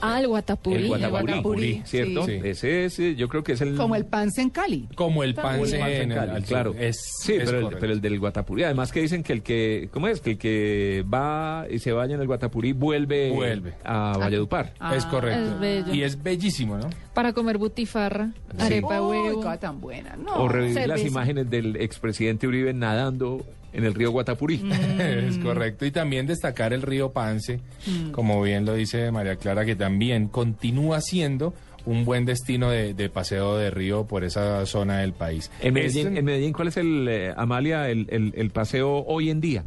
[0.01, 0.77] Ah, el Guatapurí.
[0.77, 2.25] El Guatapurí, Guatapurí, ¿cierto?
[2.27, 2.41] sí.
[2.43, 3.77] Ese es, yo creo que es el...
[3.77, 4.89] Como el Pance en Cali.
[4.95, 6.75] Como el en el- Cali, claro.
[6.79, 7.81] Es, sí, es pero el, correcto.
[7.81, 8.63] pero el del Guatapurí.
[8.65, 10.21] Además que dicen que el que, ¿cómo es?
[10.21, 13.75] Que el que va y se baña en el Guatapurí vuelve, Vuelve.
[13.85, 14.75] a Valledupar.
[14.81, 15.55] Ah, es correcto.
[15.55, 15.95] es bello.
[15.95, 16.89] Y es bellísimo, ¿no?
[17.15, 19.35] Para comer butifarra, arepa huevo.
[19.43, 20.17] cosa tan buena.
[20.17, 20.35] No.
[20.45, 24.59] o revivir las imágenes del expresidente Uribe nadando en el río Guatapurí.
[24.59, 24.73] Mm.
[25.01, 25.87] es correcto.
[25.87, 28.11] Y también destacar el río Pance, Mm.
[28.11, 31.55] como bien lo dice María Clara, que también continúa siendo
[31.87, 35.51] un buen destino de, de paseo de río por esa zona del país.
[35.63, 39.31] En Medellín, Este- en Medellín, ¿cuál es el, eh, Amalia, el, el- el paseo hoy
[39.31, 39.65] en día?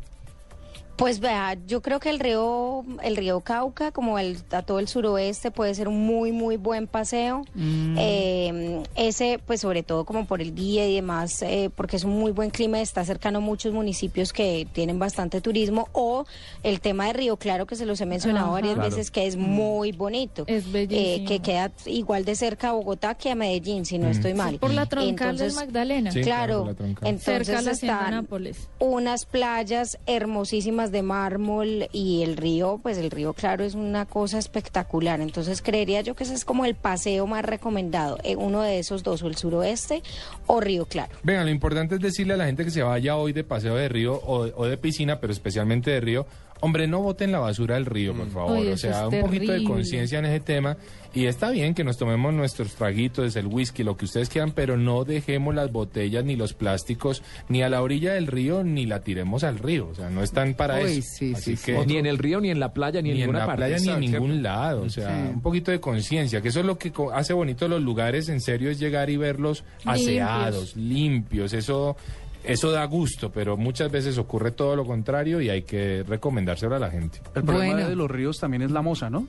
[0.96, 4.88] Pues vea, yo creo que el río, el río Cauca, como el, a todo el
[4.88, 7.44] suroeste, puede ser un muy, muy buen paseo.
[7.98, 12.12] Eh, ese, pues sobre todo como por el día y demás, eh, porque es un
[12.12, 15.88] muy buen clima, está cercano a muchos municipios que tienen bastante turismo.
[15.94, 16.26] O
[16.62, 18.54] el tema de Río Claro, que se los he mencionado Ajá.
[18.54, 18.90] varias Claro.
[18.92, 20.44] veces, que es muy bonito.
[20.48, 21.28] Es Eh, bellísimo.
[21.28, 24.60] que queda igual de cerca a Bogotá que a Medellín, si no estoy mal.
[24.60, 26.12] Por la troncal del Entonces, Magdalena.
[26.12, 26.70] Sí, claro,
[27.02, 28.70] entonces cerca a la hacienda están Nápoles.
[28.80, 34.38] unas playas hermosísimas de mármol y el río, pues el río Claro es una cosa
[34.38, 35.22] espectacular.
[35.22, 39.04] Entonces creería yo que ese es como el paseo más recomendado, eh, uno de esos
[39.04, 40.04] dos, o el suroeste
[40.48, 41.14] o Río Claro.
[41.24, 43.88] Venga, lo importante es decirle a la gente que se vaya hoy de paseo de
[43.90, 46.26] río o, o de piscina, pero especialmente de río,
[46.64, 48.58] hombre, no boten la basura del río, por favor.
[48.60, 50.78] Uy, o sea, un poquito de conciencia en ese tema.
[51.16, 54.78] Y está bien que nos tomemos nuestros traguitos, el whisky, lo que ustedes quieran, pero
[54.78, 59.02] no dejemos las botellas ni los plásticos ni a la orilla del río ni la
[59.02, 59.90] tiremos al río.
[59.92, 61.08] O sea, no están para Uy, eso.
[61.20, 63.16] sí, Así sí, que Ni en el río, ni en la playa, ni, ni, en
[63.16, 63.60] en ninguna la parte.
[63.60, 64.82] playa ni en ningún lado.
[64.82, 65.30] O sea, Sí.
[65.36, 68.42] un poquito de conciencia, que eso es lo que co- hace bonito los lugares, en
[68.42, 70.00] serio, es llegar y verlos Limpios.
[70.08, 71.54] aseados, limpios.
[71.54, 71.96] Eso,
[72.44, 76.80] eso da gusto, pero muchas veces ocurre todo lo contrario y hay que recomendárselo a
[76.80, 77.20] la gente.
[77.36, 77.90] El problema Bueno.
[77.90, 79.28] de los ríos también es la moza, ¿no?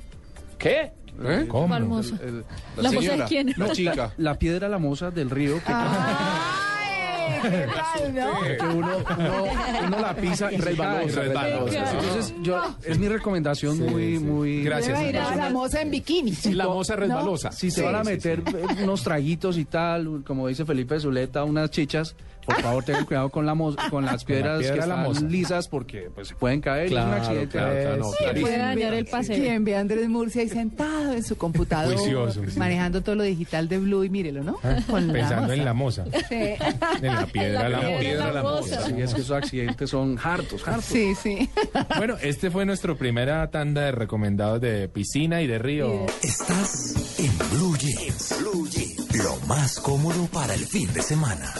[0.58, 0.92] ¿Qué?
[1.22, 1.44] ¿Eh?
[1.48, 1.68] ¿Cómo?
[1.68, 2.16] ¿Cuál moza?
[2.22, 2.44] El- el-
[2.82, 3.54] ¿La moza de quién?
[3.56, 4.12] La chica.
[4.16, 8.40] la piedra la moza del río que, Ay, qué mal, ¿no?
[8.40, 9.44] que uno, uno-
[9.86, 10.56] uno la pisa y.
[10.56, 11.24] Resbalosa.
[11.24, 14.64] Entonces, yo, es mi recomendación muy, muy...
[14.64, 14.98] Gracias.
[14.98, 16.32] Debe ir a la moza en bikini.
[16.52, 17.52] La moza resbalosa.
[17.52, 21.70] Si se van a meter eh, unos traguitos y tal, como dice Felipe Zuleta, unas
[21.70, 25.02] chichas, por favor tengan cuidado con, la mo- con las piedras piedra que la están
[25.04, 25.20] moza.
[25.26, 27.48] lisas porque pues, se pueden caer y es Claro, un accidente.
[27.58, 28.40] claro, claro, no, claro.
[28.40, 29.36] Puede dañar el paseo.
[29.36, 32.58] Quien ve a Andrés Murcia ahí sentado en su computador, Juicioso, sí.
[32.58, 34.58] manejando todo lo digital de Blue y mírelo, ¿no?
[34.88, 35.54] Con la Pensando moza.
[35.54, 36.34] en la moza, Sí.
[37.02, 38.00] en la piedra, la, piedra, moza.
[38.00, 38.86] piedra, la moza.
[38.86, 40.84] Sí, es que esos accidentes son hartos, hartos.
[40.84, 41.48] Sí, sí.
[41.96, 46.06] Bueno, este fue nuestro primera tanda de recomendados de piscina y de río.
[46.22, 48.36] Estás en Blue Jeans.
[48.40, 49.16] Blue Jeans.
[49.24, 51.52] Lo más cómodo para el fin de semana.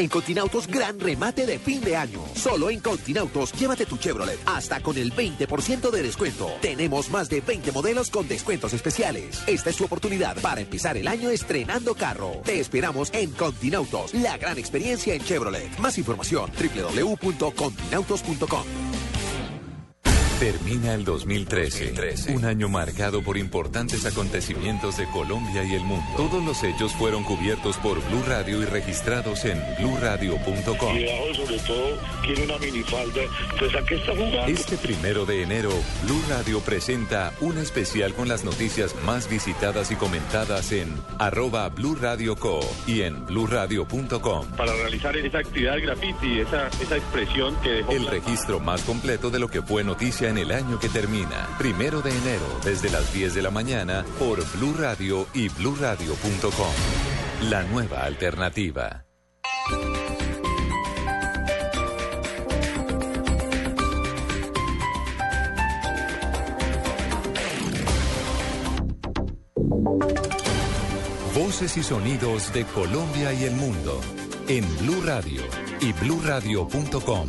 [0.00, 2.24] En Continautos, gran remate de fin de año.
[2.34, 6.50] Solo en Continautos, llévate tu Chevrolet hasta con el 20% de descuento.
[6.62, 9.42] Tenemos más de 20 modelos con descuentos especiales.
[9.46, 12.40] Esta es tu oportunidad para empezar el año estrenando carro.
[12.46, 15.78] Te esperamos en Continautos, la gran experiencia en Chevrolet.
[15.78, 19.09] Más información, www.continautos.com.
[20.40, 26.06] Termina el 2013, un año marcado por importantes acontecimientos de Colombia y el mundo.
[26.16, 30.96] Todos los hechos fueron cubiertos por Blue Radio y registrados en bluradio.com.
[30.96, 33.20] Y debajo, sobre todo, tiene una minifalda.
[33.52, 34.46] Entonces, ¿a qué está jugando?
[34.46, 35.72] Este primero de enero,
[36.04, 40.88] Blue Radio presenta un especial con las noticias más visitadas y comentadas en
[41.18, 44.46] arroba Blue Radio Co y en bluradio.com.
[44.56, 47.92] Para realizar esa actividad graffiti, esa, esa expresión que dejó...
[47.92, 51.48] El registro más completo de lo que fue noticia en el año que termina.
[51.58, 56.72] Primero de enero, desde las 10 de la mañana, por Blue Radio y bluradio.com.
[57.50, 59.04] La nueva alternativa.
[71.34, 74.00] Voces y sonidos de Colombia y el mundo
[74.48, 75.42] en Blue Radio
[75.80, 77.28] y bluradio.com,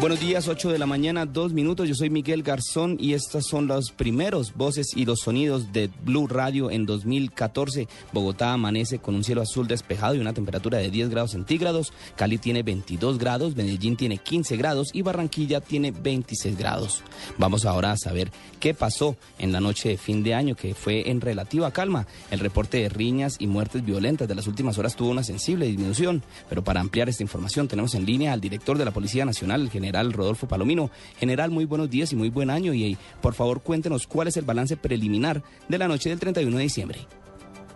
[0.00, 1.86] Buenos días, 8 de la mañana, dos minutos.
[1.86, 6.26] Yo soy Miguel Garzón y estos son los primeros voces y los sonidos de Blue
[6.26, 7.86] Radio en 2014.
[8.10, 11.92] Bogotá amanece con un cielo azul despejado y una temperatura de 10 grados centígrados.
[12.16, 17.02] Cali tiene 22 grados, Medellín tiene 15 grados y Barranquilla tiene 26 grados.
[17.36, 21.10] Vamos ahora a saber qué pasó en la noche de fin de año, que fue
[21.10, 22.06] en relativa calma.
[22.30, 26.22] El reporte de riñas y muertes violentas de las últimas horas tuvo una sensible disminución,
[26.48, 29.70] pero para ampliar esta información tenemos en línea al director de la Policía Nacional, el
[29.70, 30.90] general Rodolfo Palomino.
[31.18, 34.44] General, muy buenos días y muy buen año y por favor cuéntenos cuál es el
[34.44, 36.98] balance preliminar de la noche del 31 de diciembre.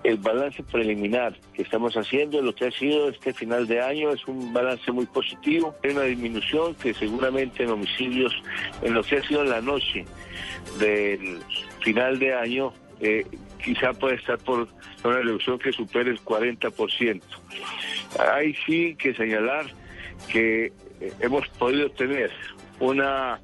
[0.03, 4.27] El balance preliminar que estamos haciendo, lo que ha sido este final de año, es
[4.27, 5.75] un balance muy positivo.
[5.83, 8.35] Hay una disminución que seguramente en homicidios,
[8.83, 10.05] en lo que ha sido la noche
[10.79, 11.39] del
[11.81, 13.25] final de año, eh,
[13.65, 14.69] quizá puede estar por
[15.05, 17.23] una reducción que supere el 40%.
[18.33, 19.67] Hay sí que señalar
[20.31, 20.73] que
[21.21, 22.31] hemos podido tener
[22.81, 23.41] una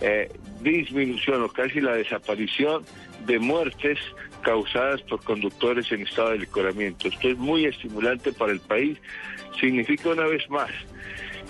[0.00, 0.28] eh,
[0.62, 2.84] disminución o casi la desaparición
[3.26, 3.98] de muertes
[4.42, 7.08] causadas por conductores en estado de licoramiento.
[7.08, 8.98] Esto es muy estimulante para el país.
[9.60, 10.70] Significa una vez más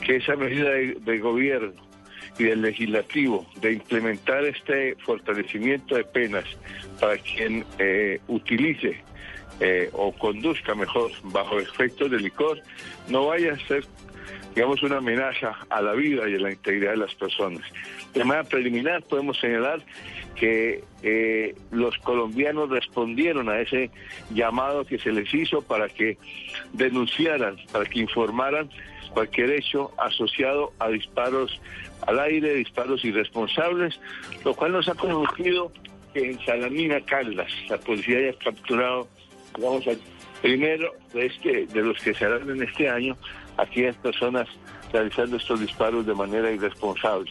[0.05, 1.73] que esa medida de, gobierno
[2.39, 6.45] y del legislativo de implementar este fortalecimiento de penas
[7.01, 9.03] para quien eh, utilice
[9.93, 12.61] o conduzca mejor bajo efectos de licor
[13.09, 13.85] no vaya a ser
[14.55, 17.63] digamos, una amenaza a la vida y a la integridad de las personas.
[18.13, 19.81] De manera preliminar podemos señalar
[20.35, 23.91] que eh, los colombianos respondieron a ese
[24.31, 26.19] llamado que se les hizo para que
[26.73, 28.69] denunciaran, para que informaran
[29.13, 31.61] cualquier hecho asociado a disparos
[32.07, 34.01] al aire, disparos irresponsables,
[34.45, 35.71] lo cual nos ha conducido
[36.13, 39.09] que en Salamina Caldas la policía haya capturado,
[39.55, 39.99] digamos, al
[40.41, 43.17] primero de, este, de los que se harán en este año,
[43.57, 44.49] aquellas personas
[44.93, 47.31] realizando estos disparos de manera irresponsable.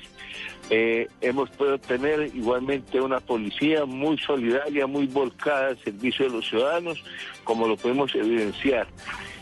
[0.69, 6.47] Eh, hemos podido tener igualmente una policía muy solidaria, muy volcada al servicio de los
[6.47, 7.03] ciudadanos,
[7.43, 8.87] como lo podemos evidenciar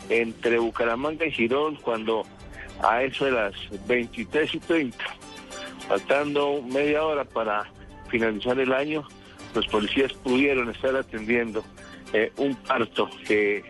[0.10, 2.24] entre Bucaramanga y Girón, cuando
[2.82, 3.54] a eso de las
[3.88, 4.98] 23 y 30,
[5.88, 7.66] faltando media hora para
[8.10, 9.08] finalizar el año,
[9.54, 11.64] los policías pudieron estar atendiendo
[12.14, 13.64] eh, un parto que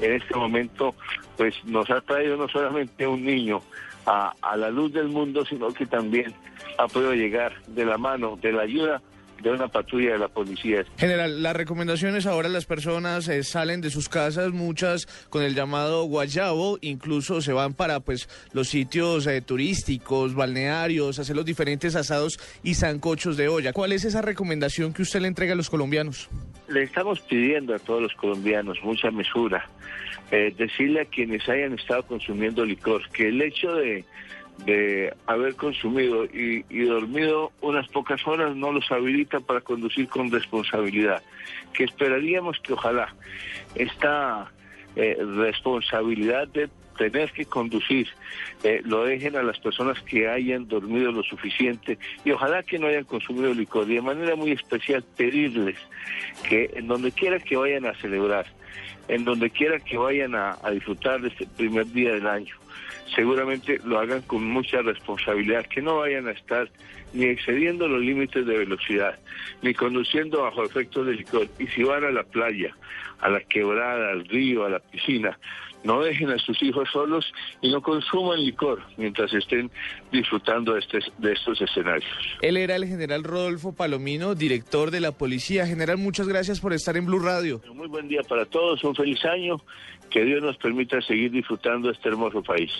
[0.00, 0.94] en este momento
[1.36, 3.62] pues nos ha traído no solamente un niño
[4.06, 6.34] a, a la luz del mundo, sino que también
[6.78, 9.02] ha podido llegar de la mano, de la ayuda
[9.42, 10.84] de una patrulla de la policía.
[10.96, 16.04] General, las recomendaciones ahora las personas eh, salen de sus casas, muchas con el llamado
[16.04, 22.38] guayabo, incluso se van para pues los sitios eh, turísticos, balnearios, hacer los diferentes asados
[22.62, 23.72] y zancochos de olla.
[23.72, 26.28] ¿Cuál es esa recomendación que usted le entrega a los colombianos?
[26.68, 29.68] Le estamos pidiendo a todos los colombianos mucha mesura
[30.30, 34.04] eh, decirle a quienes hayan estado consumiendo licor que el hecho de,
[34.64, 41.22] de haber consumido y, dormido unas pocas horas no los habilita para conducir con responsabilidad.
[41.72, 43.14] Que esperaríamos que ojalá
[43.74, 44.50] esta
[44.96, 48.08] eh, responsabilidad de tener que conducir
[48.64, 52.86] eh, lo dejen a las personas que hayan dormido lo suficiente y ojalá que no
[52.86, 55.76] hayan consumido licor y de manera muy especial pedirles
[56.48, 58.46] que en donde quiera que vayan a celebrar
[59.08, 62.54] en donde quiera que vayan a, disfrutar de este primer día del año.
[63.14, 66.68] Seguramente lo hagan con mucha responsabilidad, que no vayan a estar
[67.12, 69.18] ni excediendo los límites de velocidad,
[69.62, 71.48] ni conduciendo bajo efectos de licor.
[71.58, 72.74] Y si van a la playa,
[73.20, 75.38] a la quebrada, al río, a la piscina,
[75.84, 79.70] no dejen a sus hijos solos y no consuman licor mientras estén
[80.12, 82.10] disfrutando de, este, de estos escenarios.
[82.42, 85.66] Él era el general Rodolfo Palomino, director de la policía.
[85.66, 87.60] General, muchas gracias por estar en Blue Radio.
[87.74, 89.56] Muy buen día para todos, un feliz año,
[90.10, 92.70] que Dios nos permita seguir disfrutando de este hermoso país.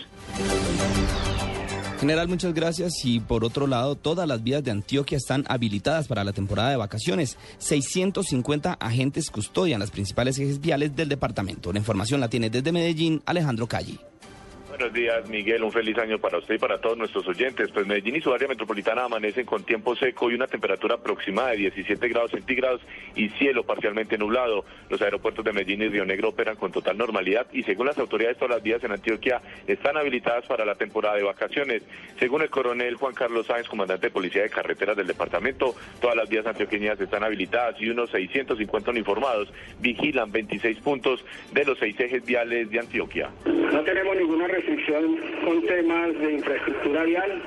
[1.99, 2.92] General, muchas gracias.
[3.05, 6.76] Y por otro lado, todas las vías de Antioquia están habilitadas para la temporada de
[6.76, 7.38] vacaciones.
[7.59, 11.72] 650 agentes custodian las principales ejes viales del departamento.
[11.72, 13.99] La información la tiene desde Medellín Alejandro Calle.
[14.78, 15.64] Buenos días, Miguel.
[15.64, 17.70] Un feliz año para usted y para todos nuestros oyentes.
[17.70, 21.56] Pues Medellín y su área metropolitana amanecen con tiempo seco y una temperatura aproximada de
[21.56, 22.82] 17 grados centígrados
[23.14, 24.66] y cielo parcialmente nublado.
[24.90, 28.36] Los aeropuertos de Medellín y Río Negro operan con total normalidad y según las autoridades
[28.36, 31.82] todas las vías en Antioquia están habilitadas para la temporada de vacaciones.
[32.18, 36.28] Según el coronel Juan Carlos Sáenz, comandante de Policía de Carreteras del departamento, todas las
[36.28, 39.50] vías antioqueñas están habilitadas y unos 650 uniformados
[39.80, 43.30] vigilan 26 puntos de los seis ejes viales de Antioquia.
[43.46, 44.46] No tenemos ninguna
[45.44, 47.42] con temas de infraestructura vial,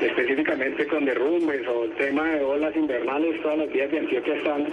[0.00, 4.66] específicamente con derrumbes o el tema de olas invernales, todas las vías de Antioquia están,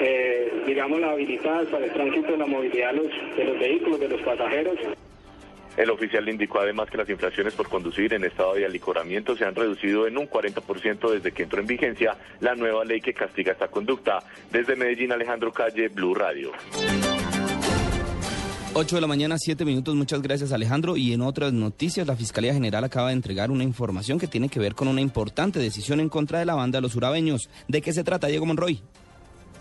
[0.00, 4.76] eh, digamos, habilitadas para el tránsito de la movilidad de los, vehículos, de los pasajeros.
[5.76, 9.54] El oficial indicó además que las infracciones por conducir en estado de alicoramiento se han
[9.54, 13.68] reducido en un 40% desde que entró en vigencia la nueva ley que castiga esta
[13.68, 14.20] conducta.
[14.50, 16.52] Desde Medellín, Alejandro Calle, Blue Radio.
[18.78, 19.94] 8 de la mañana, 7 minutos.
[19.94, 20.98] Muchas gracias, Alejandro.
[20.98, 24.60] Y en otras noticias, la Fiscalía General acaba de entregar una información que tiene que
[24.60, 27.48] ver con una importante decisión en contra de la banda de los urabeños.
[27.68, 28.82] ¿De qué se trata, Diego Monroy?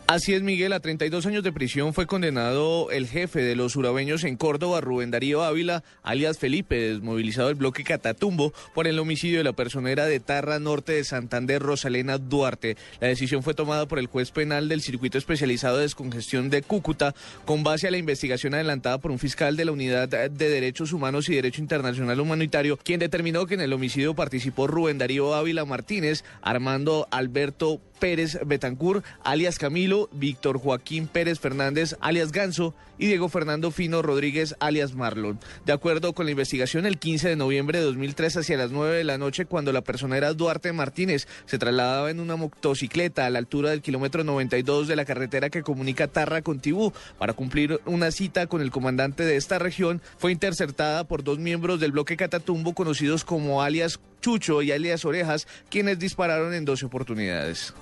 [0.08, 0.72] Así es, Miguel.
[0.74, 5.10] A 32 años de prisión fue condenado el jefe de los urabeños en Córdoba, Rubén
[5.10, 10.20] Darío Ávila, alias Felipe, desmovilizado del bloque Catatumbo por el homicidio de la personera de
[10.20, 12.78] Tarra Norte de Santander, Rosalena Duarte.
[12.99, 17.16] La decisión fue tomada por el juez penal del Circuito Especializado de Descongestión de Cúcuta
[17.43, 21.30] con base a la investigación adelantada por un fiscal de la Unidad de Derechos Humanos
[21.30, 26.24] y Derecho Internacional Humanitario, quien determinó que en el homicidio participó Rubén Darío Ávila Martínez,
[26.43, 33.71] Armando Alberto Pérez Betancur, alias Camilo, Víctor Joaquín Pérez Fernández, alias Ganso, y Diego Fernando
[33.71, 35.39] Fino Rodríguez, alias Marlon.
[35.65, 39.03] De acuerdo con la investigación, el 15 de noviembre de 2003, hacia las 9 de
[39.03, 43.39] la noche, cuando la persona era Duarte Martínez, se trasladaba en una motocicleta a la
[43.39, 48.11] altura del kilómetro 92 de la carretera que comunica Tarra con Tibú para cumplir una
[48.11, 52.73] cita con el comandante de esta región, fue interceptada por dos miembros del bloque Catatumbo
[52.73, 57.73] conocidos como alias Chucho y alias Orejas, quienes dispararon en 12 oportunidades.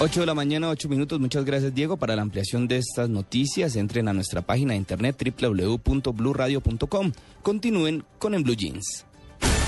[0.00, 1.20] 8 de la mañana, 8 minutos.
[1.20, 1.96] Muchas gracias, Diego.
[1.96, 7.12] Para la ampliación de estas noticias, entren a nuestra página de internet www.bluradio.com.
[7.42, 9.06] Continúen con En Blue Jeans.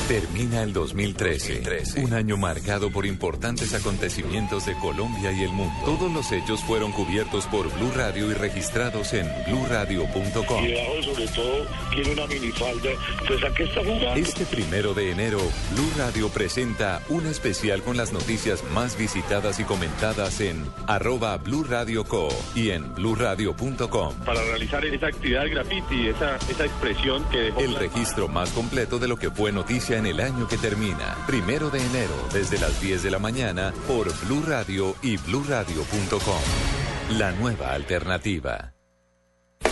[0.09, 5.73] Termina el 2013, un año marcado por importantes acontecimientos de Colombia y el mundo.
[5.87, 10.63] Todos los hechos fueron cubiertos por Blue Radio y registrados en bluradio.com.
[10.63, 12.91] Y debajo, sobre todo, tiene una minifalda.
[13.19, 14.15] Entonces, ¿a qué está jugando?
[14.15, 15.39] Este primero de enero,
[15.73, 21.65] Blue Radio presenta un especial con las noticias más visitadas y comentadas en arroba Blue
[21.65, 24.15] Radio Co y en bluradio.com.
[24.27, 27.61] Para realizar esa actividad graffiti, esa, esa expresión que dejó...
[27.61, 31.17] El registro más completo de lo que fue noticia en el año que termina.
[31.27, 37.19] Primero de enero, desde las 10 de la mañana, por Blue Radio y bluradio.com.
[37.19, 38.73] La nueva alternativa.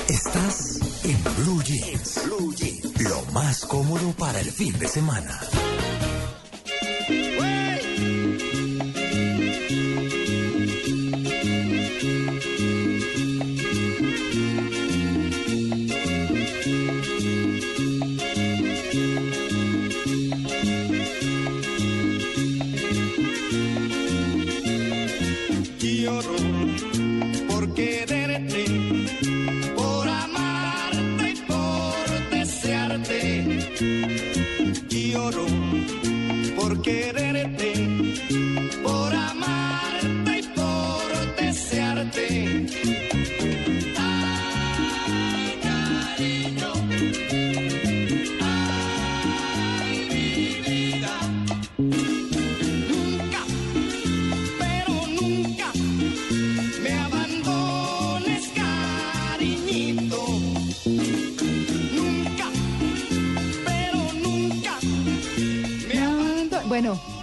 [0.08, 2.20] Estás en Blue Jeans.
[2.24, 3.02] Blue Jeans.
[3.02, 5.40] Lo más cómodo para el fin de semana.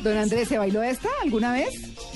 [0.10, 1.70] Don Andrés, ¿se bailó esta alguna vez?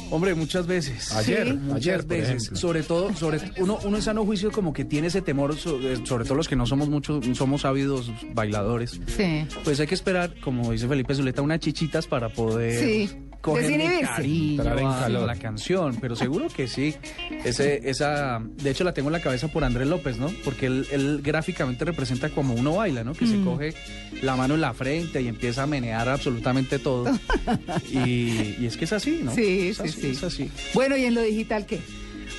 [0.10, 1.12] Hombre, muchas veces.
[1.14, 1.54] Ayer, Sí.
[1.54, 2.30] muchas ayer, veces.
[2.30, 2.56] ejemplo.
[2.58, 5.98] Sobre todo, sobre uno, uno en sano juicio como que tiene ese temor, so- eh,
[6.04, 9.00] sobre todo los que no somos muchos, somos ávidos bailadores.
[9.08, 9.46] Sí.
[9.64, 13.10] Pues hay que esperar, como dice Felipe Zuleta, unas chichitas para poder Sí,
[13.44, 15.98] cogerle cariño a la canción.
[16.00, 16.96] Pero seguro que sí.
[17.44, 20.32] Ese, esa, de hecho, la tengo en la cabeza por Andrés López, ¿no?
[20.46, 23.14] Porque él, él gráficamente representa como uno baila, ¿no?
[23.14, 23.46] Que se Mm.
[23.46, 23.74] coge
[24.22, 27.12] la mano en la frente y empieza a menear absolutamente todo.
[27.92, 29.34] y, y es que es así, ¿no?
[29.36, 30.08] Sí, Es sí, así, sí.
[30.12, 30.50] Es así.
[30.74, 31.80] Bueno, ¿y en lo digital qué?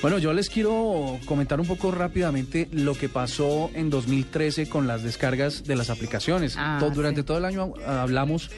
[0.01, 5.01] Bueno, yo les quiero comentar un poco rápidamente lo que pasó en 2013 con las
[5.01, 6.55] descargas de las aplicaciones.
[6.59, 7.25] Ah, To- durante sí.
[7.25, 8.51] todo el año ah, hablamos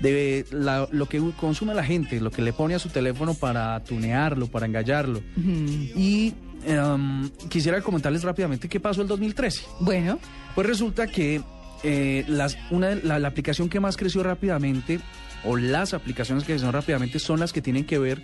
[0.00, 3.78] de la- lo que consume la gente, lo que le pone a su teléfono para
[3.84, 5.22] tunearlo, para engallarlo.
[5.36, 6.34] Y
[6.66, 9.62] em, quisiera comentarles rápidamente qué pasó el 2013.
[9.80, 10.18] Bueno.
[10.56, 11.40] Pues resulta que
[11.84, 14.98] eh, las, una, de- la, la aplicación que más creció rápidamente,
[15.44, 18.20] o las aplicaciones que crecieron rápidamente, son las que tienen que ver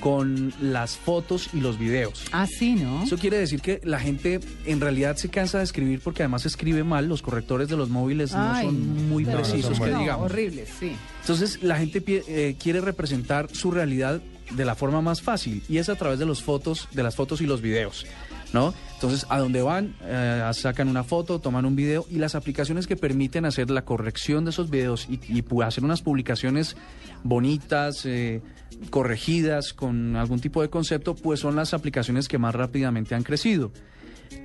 [0.00, 2.24] con las fotos y los videos.
[2.32, 3.04] Ah, sí, ¿no?
[3.04, 6.82] Eso quiere decir que la gente en realidad se cansa de escribir porque además escribe
[6.84, 10.00] mal, los correctores de los móviles Ay, no son muy no, precisos, no, que no,
[10.00, 10.30] digamos.
[10.30, 10.92] horrible, sí.
[11.20, 14.20] Entonces la gente eh, quiere representar su realidad
[14.50, 17.40] de la forma más fácil y es a través de los fotos, de las fotos
[17.40, 18.06] y los videos,
[18.52, 18.74] ¿no?
[18.94, 22.96] Entonces a donde van eh, sacan una foto, toman un video y las aplicaciones que
[22.96, 26.76] permiten hacer la corrección de esos videos y, y hacer unas publicaciones
[27.24, 28.40] bonitas, eh,
[28.90, 33.72] corregidas con algún tipo de concepto, pues son las aplicaciones que más rápidamente han crecido.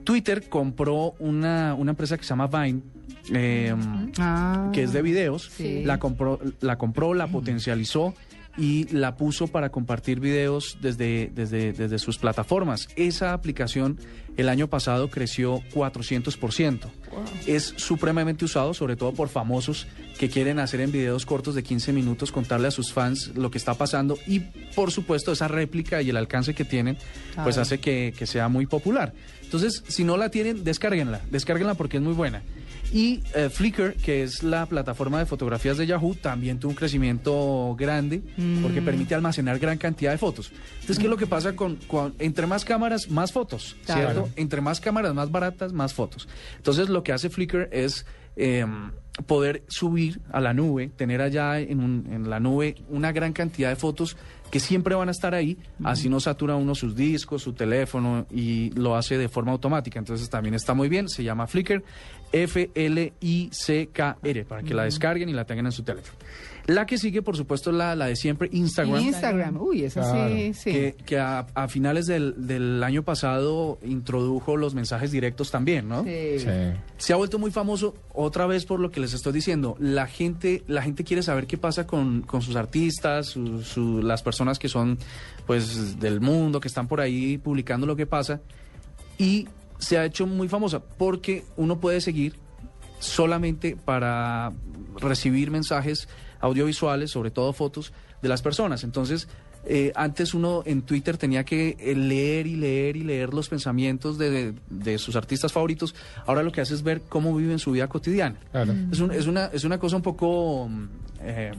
[0.04, 2.82] Twitter compró una, una empresa que se llama Vine,
[3.34, 3.74] eh,
[4.18, 5.50] Ah, que es de videos.
[5.56, 5.84] sí.
[5.84, 8.14] La compró, la compró, la potencializó
[8.58, 12.88] y la puso para compartir videos desde, desde, desde sus plataformas.
[12.96, 14.00] Esa aplicación
[14.38, 16.90] el año pasado creció 400%.
[17.46, 19.88] Es supremamente usado, sobre todo por famosos
[20.20, 23.58] que quieren hacer en videos cortos de 15 minutos, contarle a sus fans lo que
[23.58, 24.40] está pasando y,
[24.76, 26.98] por supuesto, esa réplica y el alcance que tienen,
[27.44, 29.14] pues hace que, que sea muy popular.
[29.44, 32.42] Entonces, si no la tienen, descárguenla, descárguenla porque es muy buena.
[32.94, 37.76] Y eh, Flickr, que es la plataforma de fotografías de Yahoo, también tuvo un crecimiento
[37.78, 38.22] grande
[38.62, 38.86] porque Mm.
[38.86, 40.52] permite almacenar gran cantidad de fotos.
[40.76, 44.02] Entonces, ¿qué es lo que pasa con, con- entre más cámaras, más fotos, Claro.
[44.12, 44.30] ¿cierto?
[44.36, 46.28] Entre más cámaras, más baratas, más fotos.
[46.58, 48.06] Entonces, lo que hace Flickr es
[48.38, 48.66] eh,
[49.28, 53.70] poder subir a la nube, tener allá en, un- en la nube una gran cantidad
[53.70, 54.18] de fotos
[54.52, 58.70] que siempre van a estar ahí, así no satura uno sus discos, su teléfono y
[58.72, 60.00] lo hace de forma automática.
[60.00, 61.84] Entonces también está muy bien, se llama Flickr,
[62.32, 63.66] F-L-I-C-K-R,
[64.46, 66.18] para que la descarguen y la tengan en su teléfono.
[66.68, 69.00] La que sigue, por supuesto, es la, la de siempre, Instagram.
[69.00, 70.72] Instagram, uy, eso sí, sí.
[70.72, 76.04] Que, que a, a finales del, del año pasado introdujo los mensajes directos también, ¿no?
[76.04, 76.40] Sí.
[76.40, 76.48] Sí.
[76.98, 79.76] Se ha vuelto muy famoso otra vez por lo que les estoy diciendo.
[79.80, 84.24] La gente, la gente quiere saber qué pasa con, con sus artistas, su- su- las
[84.24, 84.98] personas que son
[85.46, 88.42] pues del mundo, que están por ahí publicando lo que pasa.
[89.20, 89.48] Y
[89.78, 92.34] se ha hecho muy famosa porque uno puede seguir
[93.00, 94.52] solamente para
[95.00, 96.08] recibir mensajes
[96.46, 97.92] audiovisuales, sobre todo fotos
[98.22, 98.84] de las personas.
[98.84, 99.28] Entonces,
[99.68, 104.18] eh, antes uno en Twitter tenía que eh, leer y leer y leer los pensamientos
[104.18, 105.96] de, de sus artistas favoritos.
[106.28, 108.38] Ahora lo que hace es ver cómo viven su vida cotidiana.
[108.92, 110.68] Es, un- es una, es una cosa un poco...
[110.70, 110.88] mm,
[111.22, 111.52] eh,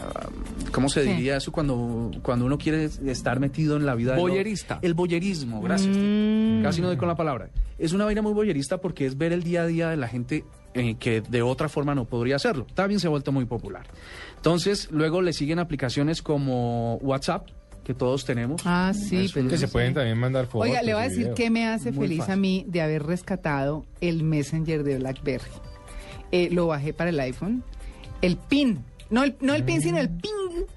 [0.00, 0.28] ah,
[0.72, 1.08] ¿Cómo se Sí.
[1.10, 4.16] diría eso cuando, cuando uno quiere estar metido en la vida?
[4.16, 4.80] Boyerista.
[4.82, 5.94] El boyerismo, gracias.
[5.94, 6.62] Tito.
[6.64, 7.50] Casi no doy con la palabra.
[7.78, 10.44] Es una vaina muy boyerista porque es ver el día a día de la gente
[10.74, 12.66] eh, que de otra forma no podría hacerlo.
[12.74, 13.86] También se ha vuelto muy popular.
[14.42, 17.46] Entonces, luego le siguen aplicaciones como WhatsApp,
[17.84, 18.60] que todos tenemos.
[18.64, 20.68] Ah, sí, Que se pueden también mandar fotos.
[20.68, 23.86] Oiga, le voy a decir qué me hace Muy feliz a mí de haber rescatado
[24.00, 25.48] el Messenger de BlackBerry.
[26.32, 27.62] Eh, lo bajé para el iPhone.
[28.20, 30.32] El PIN, no el, no el PIN, sino el PIN,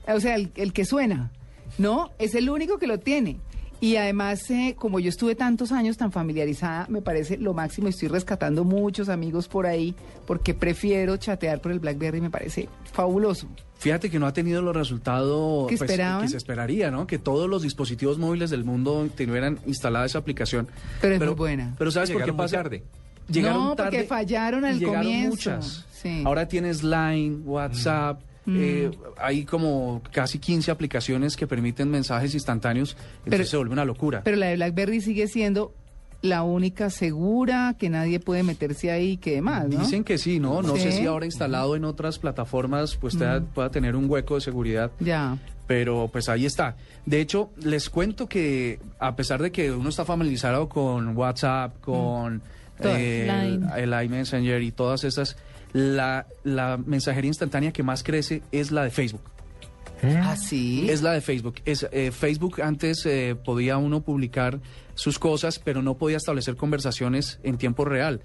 [0.09, 1.31] o sea, el, el que suena.
[1.79, 3.39] No, es el único que lo tiene.
[3.81, 7.87] Y además, eh, como yo estuve tantos años tan familiarizada, me parece lo máximo.
[7.87, 9.95] Estoy rescatando muchos amigos por ahí
[10.25, 13.47] porque prefiero chatear por el BlackBerry, me parece fabuloso.
[13.77, 17.05] Fíjate que no ha tenido los resultados ¿Que pues, que se esperaría, ¿no?
[17.05, 20.67] Que todos los dispositivos móviles del mundo tuvieran instalada esa aplicación.
[21.01, 21.75] Pero es muy buena.
[21.77, 22.57] Pero ¿sabes por qué pasa?
[22.57, 22.83] tarde.
[23.27, 25.29] Llegaron no, porque fallaron y al llegaron comienzo.
[25.29, 25.85] muchas.
[25.91, 26.23] Sí.
[26.25, 28.21] Ahora tienes Line, WhatsApp.
[28.21, 28.34] Mm.
[28.47, 33.85] Eh, hay como casi 15 aplicaciones que permiten mensajes instantáneos, entonces Pero- se vuelve una
[33.85, 34.21] locura.
[34.23, 35.73] Pero la de BlackBerry sigue siendo
[36.21, 39.79] la única segura, que nadie puede meterse ahí, que demás, ¿no?
[39.79, 40.61] Dicen que sí, ¿no?
[40.63, 43.45] No sé si ahora instalado en otras plataformas pues te- Mm.
[43.53, 44.91] pueda tener un hueco de seguridad.
[44.99, 45.37] Ya.
[45.67, 46.77] Pero pues ahí está.
[47.05, 52.41] De hecho, les cuento que a pesar de que uno está familiarizado con WhatsApp, con
[52.81, 52.97] Todas.
[52.99, 55.37] eh, el iMessenger y todas esas,
[55.75, 59.19] la, la mensajería instantánea que más crece es la de Facebook.
[60.01, 60.87] ¿Ah, sí?
[60.89, 61.55] Es la de Facebook.
[61.65, 64.61] Es, eh, Facebook antes eh, podía uno publicar
[64.93, 68.21] sus cosas, pero no podía establecer conversaciones en tiempo real.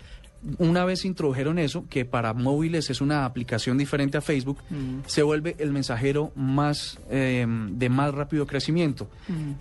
[0.58, 5.00] Una vez introdujeron eso, que para móviles es una aplicación diferente a Facebook, Mm.
[5.06, 9.10] se vuelve el mensajero más eh, de más rápido crecimiento.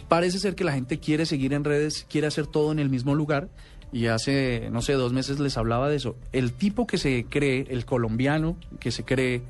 [0.08, 3.16] Parece ser que la gente quiere seguir en redes, quiere hacer todo en el mismo
[3.16, 3.50] lugar.
[3.92, 6.16] Y hace, no sé, dos meses les hablaba de eso.
[6.32, 9.42] El tipo que se cree, el colombiano que se cree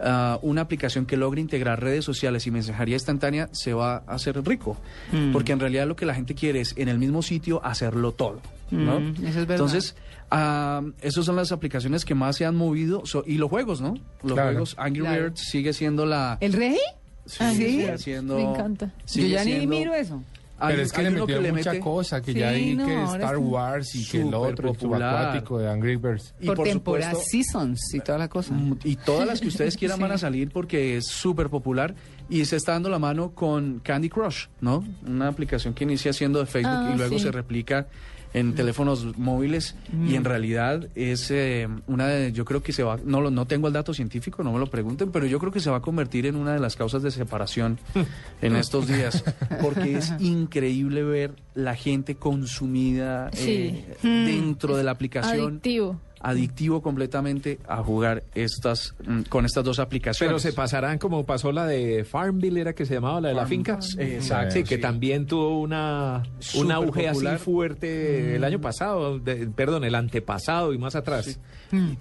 [0.00, 4.40] ah, una aplicación que logre integrar redes sociales y mensajería instantánea, se va a hacer
[4.46, 4.76] rico.
[5.12, 5.32] Mm.
[5.32, 8.40] Porque en realidad lo que la gente quiere es en el mismo sitio hacerlo todo.
[8.70, 9.00] ¿no?
[9.00, 9.52] Mm, eso es verdad.
[9.56, 9.96] Entonces,
[10.30, 13.06] ah, esas son las aplicaciones que más se han movido.
[13.06, 13.94] So- y los juegos, ¿no?
[14.22, 14.50] Los Claro.
[14.50, 15.22] juegos, Angry Claro.
[15.24, 16.36] Birds sigue siendo la...
[16.40, 16.76] ¿El rey?
[17.24, 17.56] Sí, Ah, ¿sí?
[17.64, 18.92] sigue siendo- Me encanta.
[19.06, 20.22] sigue Yo ya ni miro eso.
[20.60, 22.74] Hay- Pero es que le uno metieron le mucha mete- cosa, que Sí, ya hay
[22.74, 26.34] no, que Star Wars y que el otro, subacuático de Angry Birds.
[26.40, 28.54] Y por, por temporada, supuesto- seasons y toda la cosa.
[28.54, 30.02] Mm, Y todas las que ustedes quieran Sí.
[30.02, 31.94] van a salir porque es súper popular
[32.28, 34.84] y se está dando la mano con Candy Crush, ¿no?
[35.06, 37.24] Una aplicación que inicia siendo de Facebook Ah, y luego sí.
[37.24, 37.86] se replica
[38.34, 39.74] en teléfonos móviles
[40.06, 43.46] y en realidad es eh, una de, yo creo que se va, no lo, no
[43.46, 45.80] tengo el dato científico, no me lo pregunten, pero yo creo que se va a
[45.82, 47.78] convertir en una de las causas de separación
[48.42, 49.24] en estos días,
[49.62, 53.84] porque es increíble ver la gente consumida Sí.
[53.84, 56.00] eh, dentro de la aplicación Adictivo.
[56.20, 60.28] Adictivo completamente a jugar estas mm, con estas dos aplicaciones.
[60.30, 63.42] Pero se pasarán como pasó la de Farmville, era que se llamaba la de la
[63.42, 63.78] Farm- finca.
[63.98, 64.80] Exacto, Sí, que sí.
[64.80, 66.22] también tuvo una
[66.56, 67.34] un auge popular.
[67.34, 68.44] así fuerte el Mm.
[68.44, 71.38] año pasado, de- perdón, el antepasado y más atrás.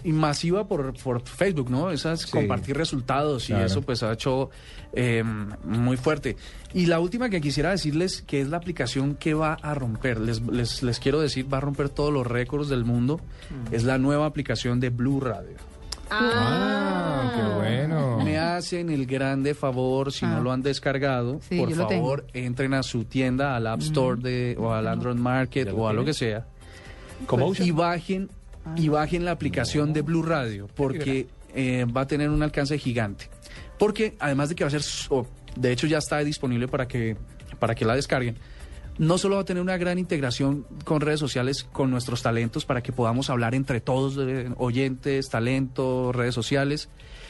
[0.04, 1.92] y masiva por, por Facebook, ¿no?
[1.92, 3.66] Esas compartir resultados y Claro.
[3.66, 4.50] eso pues ha hecho
[4.94, 5.22] eh,
[5.66, 6.38] muy fuerte.
[6.74, 10.42] Y la última que quisiera decirles que es la aplicación que va a romper, les,
[10.42, 13.20] les, les quiero decir, va a romper todos los récords del mundo,
[13.74, 15.56] es la nueva aplicación de Blue Radio.
[16.10, 18.20] Ah, qué bueno.
[18.24, 22.02] Me hacen el grande favor, si no lo han descargado, Sí, por yo lo tengo.
[22.04, 25.94] favor, entren a su tienda, al App Store de, o al Android Market o a
[25.94, 26.46] lo que sea.
[27.60, 28.30] y bajen
[28.76, 33.30] y bajen la aplicación de Blue Radio porque eh, va a tener un alcance gigante.
[33.80, 34.82] Porque además de que va a ser,
[35.56, 37.16] de hecho ya está disponible para que
[37.60, 38.38] para que la descarguen.
[38.98, 42.82] No solo va a tener una gran integración con redes sociales, con nuestros talentos, para
[42.82, 46.90] que podamos hablar entre todos, eh, oyentes, talentos, redes sociales,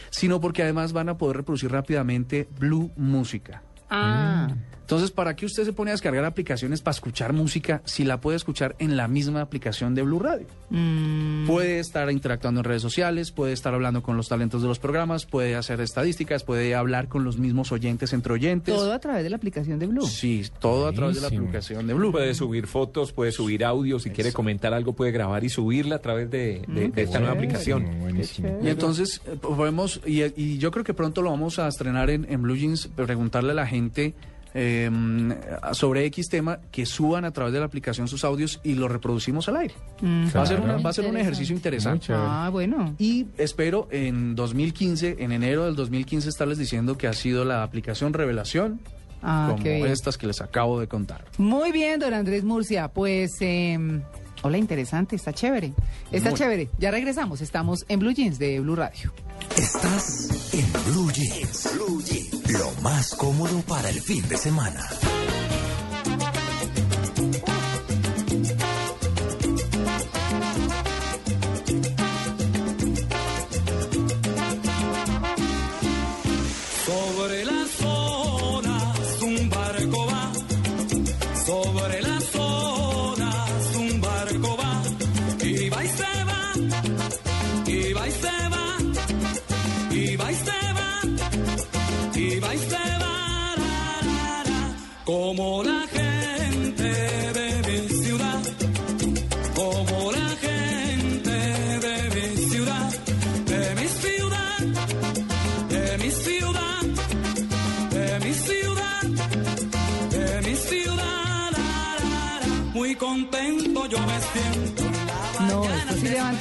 [0.09, 3.63] sino porque además van a poder reproducir rápidamente Blue Música.
[3.89, 4.49] Ah.
[4.87, 8.37] Entonces, ¿para qué usted se pone a descargar aplicaciones para escuchar música si la puede
[8.37, 10.47] escuchar en la misma aplicación de Blue Radio?
[10.69, 11.45] Mm.
[11.45, 15.25] Puede estar interactuando en redes sociales, puede estar hablando con los talentos de los programas,
[15.25, 18.73] puede hacer estadísticas, puede hablar con los mismos oyentes entre oyentes.
[18.73, 20.07] Todo a través de la aplicación de Blue.
[20.07, 22.13] Sí, todo a través de la aplicación de Blue.
[22.13, 25.99] Puede subir fotos, puede subir audio, si quiere comentar algo puede grabar y subirla a
[26.01, 27.85] través de, de- Mm, de esta nueva aplicación.
[28.63, 32.25] Y entonces eh, podemos, y, y yo creo que pronto lo vamos a estrenar en,
[32.31, 34.13] en Blue Jeans, preguntarle a la gente
[34.59, 34.89] eh,
[35.73, 39.47] sobre X tema, que suban a través de la aplicación sus audios y los reproducimos
[39.49, 39.75] al aire.
[40.01, 40.27] Mm.
[40.35, 42.07] Va, a ser una- va a ser un ejercicio interesante.
[42.09, 42.95] Ah, bueno.
[42.97, 48.13] Y espero en 2015, en enero del 2015, estarles diciendo que ha sido la aplicación
[48.13, 48.79] revelación,
[49.21, 51.25] Ah, como estas que les acabo de contar.
[51.37, 52.87] Muy bien, don Andrés Murcia.
[52.87, 53.77] Pues, eh,
[54.43, 55.73] hola, interesante, está chévere.
[56.11, 56.39] Está Muy.
[56.39, 56.69] chévere.
[56.79, 57.41] Ya regresamos.
[57.41, 59.13] Estamos en Blue Jeans de Blue Radio.
[59.55, 61.69] Estás en Blue Jeans.
[61.73, 62.51] Blue Jeans.
[62.51, 64.87] Lo más cómodo para el fin de semana.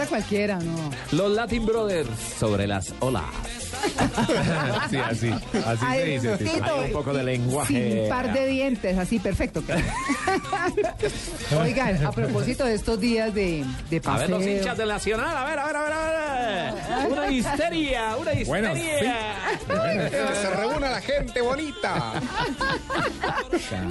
[0.06, 0.90] Cualquiera, no.
[1.12, 2.08] Los Latin Brothers
[2.38, 3.55] sobre las olas.
[4.90, 6.36] Sí, así, así Ay, se dice.
[6.44, 8.00] Tito, Hay un poco de lenguaje.
[8.02, 9.62] Sin par de dientes, así, perfecto.
[11.60, 14.20] Oigan, a propósito de estos días de, de A paseo.
[14.20, 16.04] ver los hinchas del Nacional, a ver, a ver, a ver, a
[17.04, 17.12] ver.
[17.12, 19.16] Una histeria, una Bueno, histeria.
[20.10, 22.20] Que se reúna la gente bonita.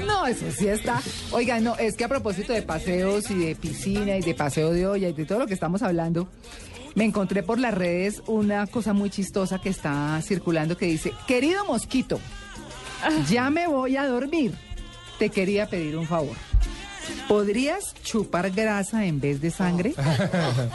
[0.06, 1.02] No, eso sí está.
[1.32, 4.88] Oigan, no, es que a propósito de paseos y de piscina y de paseo de
[4.88, 6.28] olla y de todo lo que estamos hablando,
[6.96, 11.66] me encontré por las redes una cosa muy chistosa que está circulando que dice, querido
[11.66, 12.20] mosquito,
[13.30, 14.54] ya me voy a dormir.
[15.20, 16.36] Te quería pedir un favor.
[17.28, 19.94] ¿Podrías chupar grasa en vez de sangre?
[19.96, 20.02] Qué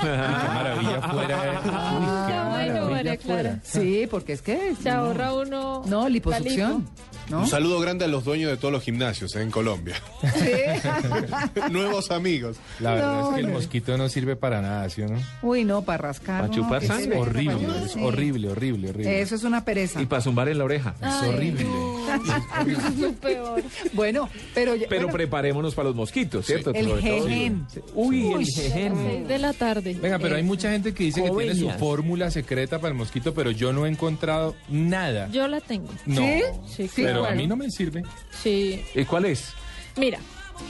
[0.07, 1.61] maravilla fuera.
[1.65, 3.61] Ah, Qué bueno, María Clara.
[3.65, 4.75] Sí, porque es que...
[4.81, 5.83] Se ahorra uno.
[5.87, 6.79] No, liposucción.
[6.79, 6.91] lipo.
[7.31, 7.41] ¿No?
[7.41, 9.95] Un saludo grande a los dueños de todos los gimnasios eh, en Colombia.
[11.71, 12.57] Nuevos amigos.
[12.81, 13.53] La verdad No, es que el no.
[13.55, 15.19] mosquito no sirve para nada, ¿sí o no?
[15.43, 16.43] Uy, no, para rascar.
[16.43, 17.19] ¿Para no, chupar ¿qué sangre?
[17.19, 18.01] Horrible, Sí.
[18.03, 19.21] horrible, horrible, horrible.
[19.21, 20.01] Eso es una pereza.
[20.03, 20.95] Y para zumbar en la oreja.
[21.01, 21.67] Es horrible.
[22.99, 23.63] Lo peor.
[23.93, 24.75] Bueno, pero...
[24.75, 26.73] ya- Pero bueno, preparémonos para los mosquitos, ¿cierto?
[26.75, 27.67] El jejen.
[27.95, 28.95] Uy, el Uy, jejen.
[28.97, 29.97] Seis de la tarde.
[30.01, 33.33] Venga, pero hay mucha gente que dice que tiene su fórmula secreta para el mosquito,
[33.35, 35.29] pero yo no he encontrado nada.
[35.31, 35.89] Yo la tengo.
[36.07, 36.21] No.
[36.21, 36.43] ¿Sí?
[36.87, 37.37] Sí, Pero a claro.
[37.37, 38.03] mí no me sirve.
[38.43, 38.83] Sí.
[38.95, 39.53] ¿Y cuál es?
[39.97, 40.19] Mira,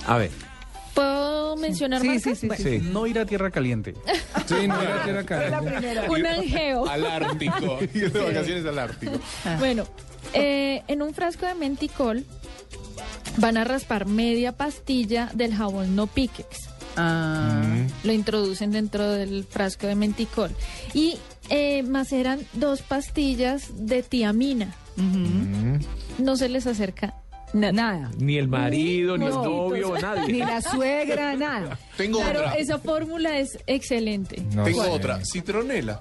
[0.06, 0.30] A ver.
[0.94, 2.78] ¿puedo mencionar Sí, sí, sí, Bueno, Sí.
[2.80, 3.94] No ir a tierra caliente.
[4.46, 6.08] Sí, no era tierra caliente.
[6.08, 6.86] Un angeo.
[6.88, 7.78] Al Ártico.
[7.94, 9.12] Ir de vacaciones al Ártico.
[9.58, 9.84] Bueno,
[10.34, 12.24] eh, en un frasco de menticol
[13.36, 16.68] van a raspar media pastilla del jabón no piquex.
[16.96, 17.62] Ah,
[18.02, 20.50] Lo introducen dentro del frasco de menticol.
[20.92, 21.18] Y
[21.48, 24.74] eh, maceran dos pastillas de tiamina.
[24.96, 25.76] Mm.
[26.22, 27.14] No se les acerca
[27.52, 28.10] nada.
[28.18, 30.32] Ni el marido, ni, el novio, nadie.
[30.32, 31.78] Ni la suegra, nada.
[31.96, 32.54] Tengo Pero otra.
[32.54, 34.36] esa fórmula es excelente.
[34.64, 34.90] Tengo sé.
[34.90, 35.20] otra.
[35.24, 35.98] Citronela.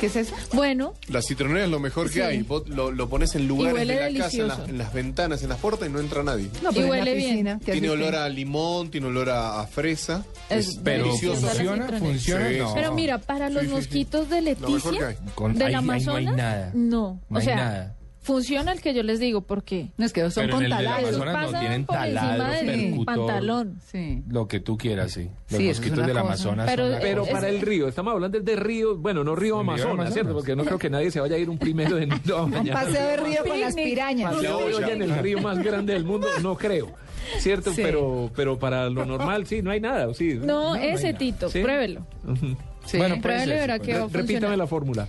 [0.00, 0.34] ¿Qué es eso?
[0.54, 2.14] Bueno, La citronela es lo mejor Sí.
[2.14, 2.42] que hay.
[2.42, 5.48] Vos lo, lo pones en lugares de la casa, en las, en las ventanas, en
[5.50, 6.48] las puertas y no entra nadie.
[6.62, 7.30] No, Y pero en la huele bien.
[7.30, 10.24] piscina, ¿qué Tiene olor a limón, tiene olor a, a fresa.
[10.50, 11.46] Es Es, Pero delicioso.
[11.46, 12.48] funciona, funciona.
[12.48, 12.74] Sí, no.
[12.74, 13.76] pero mira, para los Sí, sí, sí.
[13.80, 15.16] mosquitos de Lo mejor que Leticia, hay.
[15.34, 16.70] Con- del ahí no hay Amazonas, nada.
[16.74, 17.20] no.
[17.30, 17.96] No o hay sea, nada.
[18.22, 20.78] Funciona el que yo les digo, porque No, es que son Pero con en el
[20.78, 21.08] del taladros.
[21.16, 23.78] Amazonas no pasan tienen por encima taladro, del percutor, pantalón.
[23.90, 24.22] Sí.
[24.28, 25.28] lo que tú quieras, sí.
[25.50, 26.26] Los Sí, eso es mosquitos una del cosa.
[26.26, 27.32] Amazonas Pero- son la Pero cosa.
[27.32, 30.14] para el río, estamos hablando de río, bueno, no río ¿El río Amazonas, Amazonas?
[30.14, 30.32] ¿cierto?
[30.34, 32.50] Porque no creo que nadie se vaya a ir un primero de enero a Un
[32.52, 32.74] bañar.
[32.84, 33.84] paseo de río con las Picnic.
[33.94, 34.34] pirañas.
[34.34, 36.92] Paseo de olla en el río más grande del mundo, no creo.
[37.38, 37.72] ¿Cierto?
[37.72, 37.82] Sí.
[37.82, 40.12] Pero, pero para lo normal, sí, no hay nada.
[40.14, 40.38] Sí.
[40.42, 41.60] No, ese Tito, ¿Sí?
[41.62, 42.04] pruébelo.
[42.24, 42.56] Ujú.
[42.84, 42.98] Sí.
[42.98, 45.06] Bueno, Pruébelo y verá que va a Repítame la fórmula.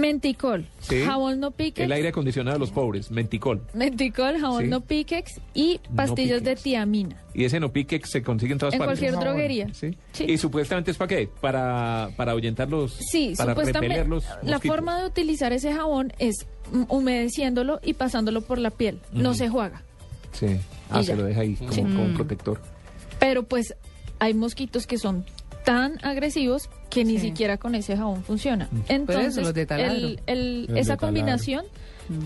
[0.00, 1.02] Menticol, Sí.
[1.02, 3.60] jabón no piquex, El aire acondicionado de los pobres, menticol.
[3.74, 4.68] menticol, jabón Sí.
[4.68, 6.62] no piquex y pastillas de piquex.
[6.62, 7.22] tiamina.
[7.34, 8.98] Y ese no pique que se consigue en todas En partes.
[8.98, 9.72] cualquier droguería.
[9.74, 9.96] ¿Sí?
[10.12, 10.24] Sí.
[10.28, 11.28] Y supuestamente es para qué?
[11.40, 12.92] Para, para ahuyentar los.
[12.94, 16.46] Sí, para supuestamente los la forma de utilizar ese jabón es
[16.88, 19.00] humedeciéndolo y pasándolo por la piel.
[19.12, 19.82] No se juega.
[20.32, 20.58] Sí.
[20.90, 21.82] Ah, Y se lo deja ahí como, Sí.
[21.82, 22.16] como un Mm.
[22.16, 22.60] protector.
[23.18, 23.74] Pero pues
[24.18, 25.24] hay mosquitos que son
[25.64, 27.26] tan agresivos que ni Sí.
[27.28, 28.68] siquiera con ese jabón funciona.
[28.68, 29.92] Por Entonces, eso, los de taladro.
[29.92, 31.64] el- el- Los de esa combinación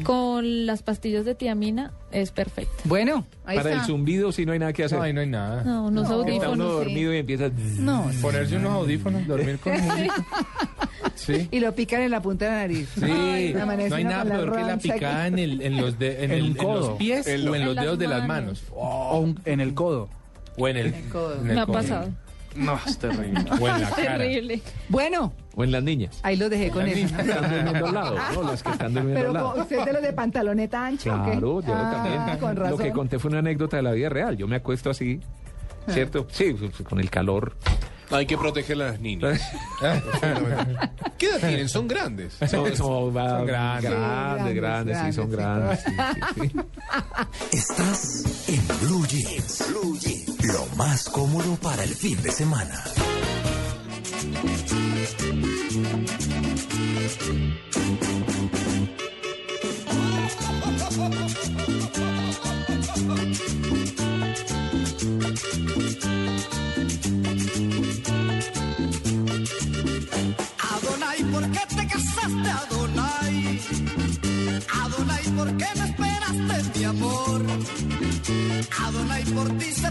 [0.05, 2.71] con las pastillas de tiamina es perfecta.
[2.85, 3.83] Bueno, ahí Para está.
[3.83, 4.99] el zumbido, sí no hay nada que hacer.
[4.99, 5.65] No, ahí no hay nada.
[5.65, 6.25] No, unos No.
[6.25, 6.85] Que está uno audífonos.
[6.87, 7.51] dormido y empieza.
[7.79, 10.15] No, Ponerse unos audífonos, dormir con música.
[11.17, 11.49] Sí.
[11.51, 12.89] y lo pican en la punta de la nariz.
[12.95, 16.31] Sí, Ay, no hay nada peor que la picada en, el, en, los, de- en,
[16.31, 18.63] En el- un en los pies En o en En los dedos de las manos.
[18.75, 20.09] O un- en el codo.
[20.57, 21.41] O en el, el codo.
[21.41, 22.09] en el Me ha pasado.
[22.57, 23.45] No, es terrible.
[23.61, 24.19] O en la cara.
[24.19, 24.61] Terrible.
[24.89, 26.19] Bueno, O en las niñas.
[26.23, 27.15] ahí lo dejé con Las eso.
[27.15, 27.21] ¿no?
[27.23, 28.43] Están durmiendo al lado, ¿no?
[28.43, 29.51] Las que están durmiendo Pero al lado.
[29.53, 31.31] ¿cómo- ¿usted es de los de pantaloneta ancha o qué?
[31.33, 32.39] Claro, yo Ah, también.
[32.39, 32.79] Con Lo razón.
[32.79, 34.37] que conté fue una anécdota de la vida real.
[34.37, 35.21] Yo me acuesto así,
[35.87, 35.93] Ah.
[35.93, 36.27] ¿cierto?
[36.31, 37.55] Sí, pues, con el calor.
[38.11, 39.41] Hay que proteger a las niñas.
[41.19, 41.69] ¿Qué edad tienen?
[41.69, 42.35] Son grandes.
[42.51, 43.91] Son, son- va- Son grandes.
[43.91, 46.17] grandes, grandes, sí, son grandes, grandes.
[46.35, 46.61] sí, sí, sí.
[47.57, 49.65] Estás en Blue Jeans.
[49.69, 50.45] Blue Jeans.
[50.47, 52.83] Lo más cómodo para el fin de semana.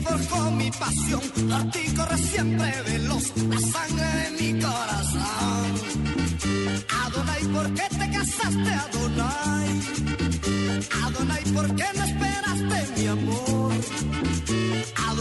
[0.10, 5.68] forjó mi pasión, por ti corre siempre veloz la sangre de mi corazón.
[7.06, 9.70] Adonai, ¿por qué te casaste, Adonai?
[11.04, 13.59] Adonai, ¿por qué no esperaste mi amor?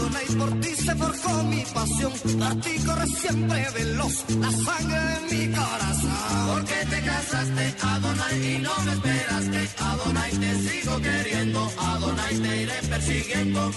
[0.09, 5.47] Adonai, por ti se forjó mi pasión, por ti corre siempre veloz la sangre de
[5.47, 6.47] mi corazón.
[6.47, 9.69] ¿Por qué te casaste, Adonai, y no me esperaste?
[9.77, 13.71] Adonai, te sigo queriendo, Adonai, te iré persiguiendo.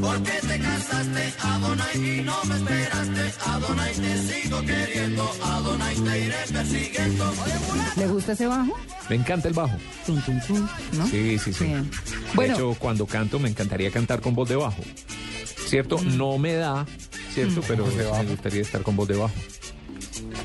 [0.00, 3.32] ¿Por qué te casaste, Adonai, y no me esperaste?
[3.46, 7.32] Adonai, te sigo queriendo, Adonai, te iré persiguiendo.
[7.96, 8.72] ¿Le gusta ese bajo?
[9.08, 9.76] Me encanta el bajo.
[10.06, 11.06] Tum, tum, tum, ¿no?
[11.06, 11.64] Sí, sí, sí.
[11.64, 11.90] Bien.
[11.90, 11.98] De
[12.34, 12.54] Bueno.
[12.54, 14.82] hecho, cuando canto me encantaría cantar con voz de bajo.
[15.74, 15.98] ¿Cierto?
[16.04, 16.86] No me da,
[17.32, 17.60] ¿cierto?
[17.66, 19.34] Pero me gustaría estar con voz de bajo.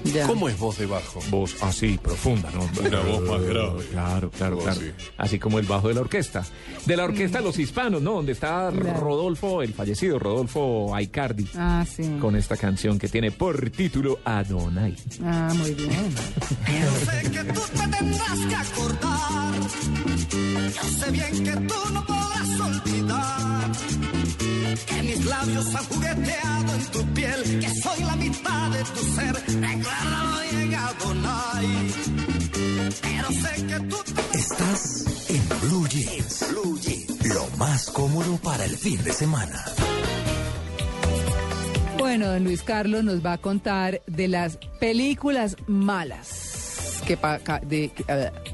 [0.06, 0.26] Ya.
[0.28, 1.20] ¿Cómo es voz de bajo?
[1.30, 2.62] Voz así, profunda, ¿no?
[2.88, 3.84] Una voz más grave.
[3.91, 4.80] Claro, claro, Voz claro.
[4.82, 4.91] así.
[5.18, 6.46] Así como el bajo de la orquesta.
[6.86, 8.14] De la orquesta Los Hispanos, ¿no?
[8.14, 9.00] Donde está Claro.
[9.00, 11.48] Rodolfo, el fallecido Rodolfo Aicardi.
[11.56, 12.18] Ah, sí.
[12.20, 14.96] Con esta canción que tiene por título Adonai.
[15.24, 15.90] Ah, muy bien.
[16.68, 19.54] Yo sé que tú te tendrás que acordar.
[20.76, 23.72] Yo sé bien que tú no podrás olvidar.
[24.88, 27.60] Que mis labios han jugueteado en tu piel.
[27.60, 29.59] Que soy la mitad de tu ser.
[34.34, 35.86] Estás en Blue.
[36.49, 37.26] Blue Jeans.
[37.34, 39.65] Lo más cómodo para el fin de semana.
[41.98, 46.48] Bueno, don Luis Carlos nos va a contar de las películas malas.
[47.10, 47.90] Que pa- ca- de,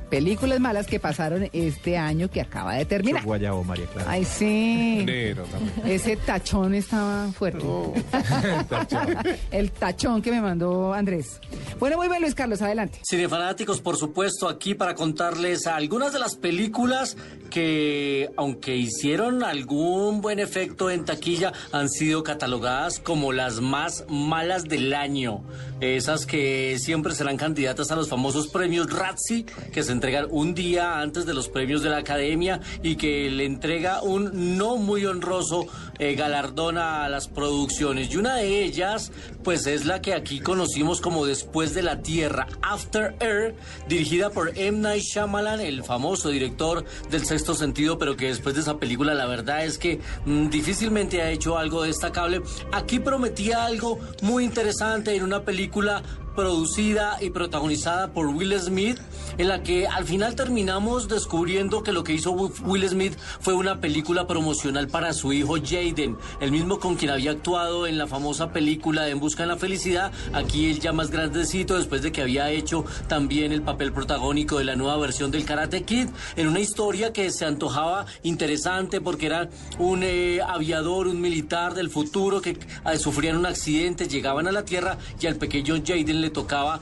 [0.09, 3.21] películas malas que pasaron este año que acaba de terminar.
[3.25, 4.09] Guayabo, María Clara.
[4.09, 5.03] Ay, sí.
[5.05, 5.73] Negro también.
[5.85, 7.65] Ese tachón estaba fuerte.
[9.51, 11.41] El tachón que me mandó Andrés.
[11.79, 12.99] Bueno, muy bien, Luis Carlos, adelante.
[13.05, 17.17] Cinefanáticos, por supuesto, aquí para contarles algunas de las películas
[17.49, 24.63] que, aunque hicieron algún buen efecto en taquilla, han sido catalogadas como las más malas
[24.63, 25.43] del año.
[25.81, 30.99] Esas que siempre serán candidatas a los famosos premios Razzie, que se entregan un día
[30.99, 35.67] antes de los premios de la Academia y que le entrega un no muy honroso
[35.99, 38.11] eh, galardón a las producciones.
[38.11, 39.11] Y una de ellas,
[39.43, 43.55] pues es la que aquí conocimos como Después de la Tierra, After Air,
[43.87, 44.79] dirigida por M.
[44.79, 49.25] Night Shyamalan, el famoso director del Sexto Sentido, pero que después de esa película la
[49.25, 52.41] verdad es que mm, difícilmente ha hecho algo destacable.
[52.71, 56.03] Aquí prometía algo muy interesante en una película
[56.35, 58.99] producida y protagonizada por Will Smith,
[59.37, 63.79] en la que al final terminamos descubriendo que lo que hizo Will Smith fue una
[63.79, 68.51] película promocional para su hijo Jaden, el mismo con quien había actuado en la famosa
[68.51, 72.49] película En Busca de la Felicidad, aquí él ya más grandecito, después de que había
[72.51, 77.13] hecho también el papel protagónico de la nueva versión del Karate Kid, en una historia
[77.13, 79.49] que se antojaba interesante porque era
[79.79, 84.65] un eh, aviador, un militar del futuro que eh, sufrían un accidente, llegaban a la
[84.65, 86.79] Tierra y al pequeño Jaden le tocaba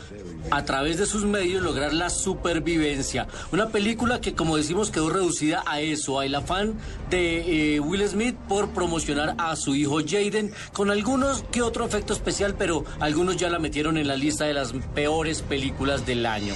[0.52, 3.28] a través de sus medios lograr la supervivencia.
[3.52, 6.76] Una película que como decimos quedó reducida a eso, al afán
[7.10, 12.14] de eh, Will Smith por promocionar a su hijo Jaden con algunos que otro efecto
[12.14, 16.54] especial, pero algunos ya la metieron en la lista de las peores películas del año.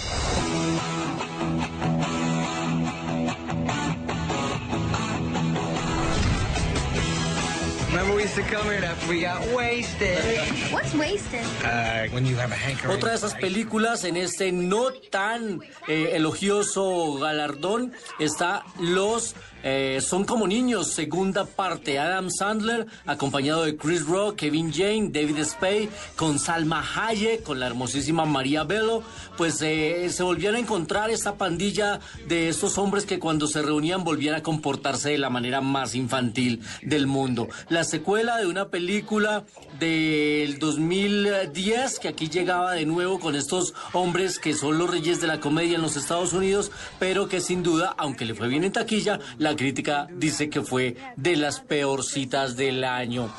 [12.90, 20.24] Otra de esas películas en este no tan eh, elogioso galardón está Los eh, Son
[20.24, 22.00] como niños, segunda parte.
[22.00, 27.68] Adam Sandler, acompañado de Chris Rock, Kevin Jane, David Spade, con Salma Hayek, con la
[27.68, 29.04] hermosísima María Bello,
[29.38, 34.04] pues eh, se volvían a encontrar esta pandilla de estos hombres que cuando se reunían
[34.04, 37.48] volvían a comportarse de la manera más infantil del mundo.
[37.70, 39.46] La secuela de una película
[39.80, 45.28] del 2010 que aquí llegaba de nuevo con estos hombres que son los reyes de
[45.28, 48.72] la comedia en los Estados Unidos, pero que sin duda, aunque le fue bien en
[48.72, 53.30] taquilla, la crítica dice que fue de las peorcitas del año.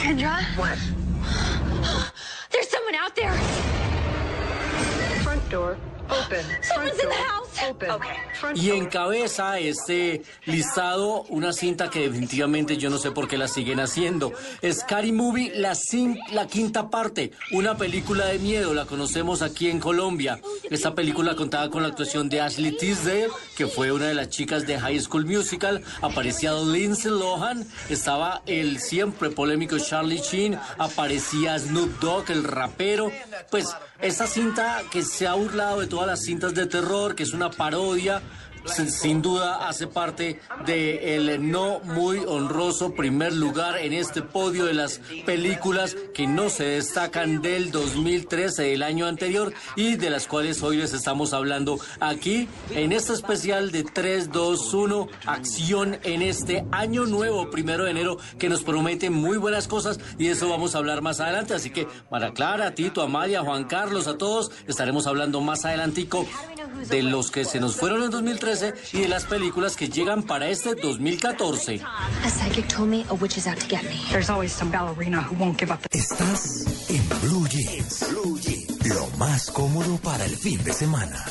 [0.00, 0.40] Kendra?
[0.56, 0.78] What?
[2.50, 3.32] There's someone out there.
[5.22, 5.76] Front door
[8.54, 13.80] Y encabeza este listado una cinta que definitivamente yo no sé por qué la siguen
[13.80, 14.32] haciendo.
[14.70, 19.80] Scary Movie, la, cin- la quinta parte, una película de miedo, la conocemos aquí en
[19.80, 20.38] Colombia.
[20.70, 24.66] Esta película contaba con la actuación de Ashley Tisdale, que fue una de las chicas
[24.66, 31.98] de High School Musical, aparecía Lindsay Lohan, estaba el siempre polémico Charlie Sheen, aparecía Snoop
[32.00, 33.10] Dogg, el rapero.
[33.50, 37.32] Pues esta cinta que se ha burlado de todas las cintas de terror, que es
[37.32, 38.20] una parodia,
[38.66, 45.00] sin, duda hace parte del no muy honroso primer lugar en este podio de las
[45.24, 50.76] películas que no se destacan del 2013, del año anterior, y de las cuales hoy
[50.78, 57.06] les estamos hablando aquí en este especial de 3, 2, 1, acción en este año
[57.06, 60.78] nuevo, primero de enero, que nos promete muy buenas cosas y de eso vamos a
[60.78, 61.54] hablar más adelante.
[61.54, 66.26] Así que, Mara Clara, Tito, Amalia, Juan Carlos, a todos, estaremos hablando más adelantico
[66.88, 68.55] de los que se nos fueron en 2013
[68.92, 71.80] y de las películas que llegan para este 2014.
[71.82, 74.00] A psychic told me a witch is out to get me.
[74.10, 75.80] There's always some ballerina who won't give up.
[75.90, 78.06] Estás en Blue Jeans.
[78.10, 78.88] Blue Jeans.
[78.88, 81.24] Lo más cómodo para el fin de semana.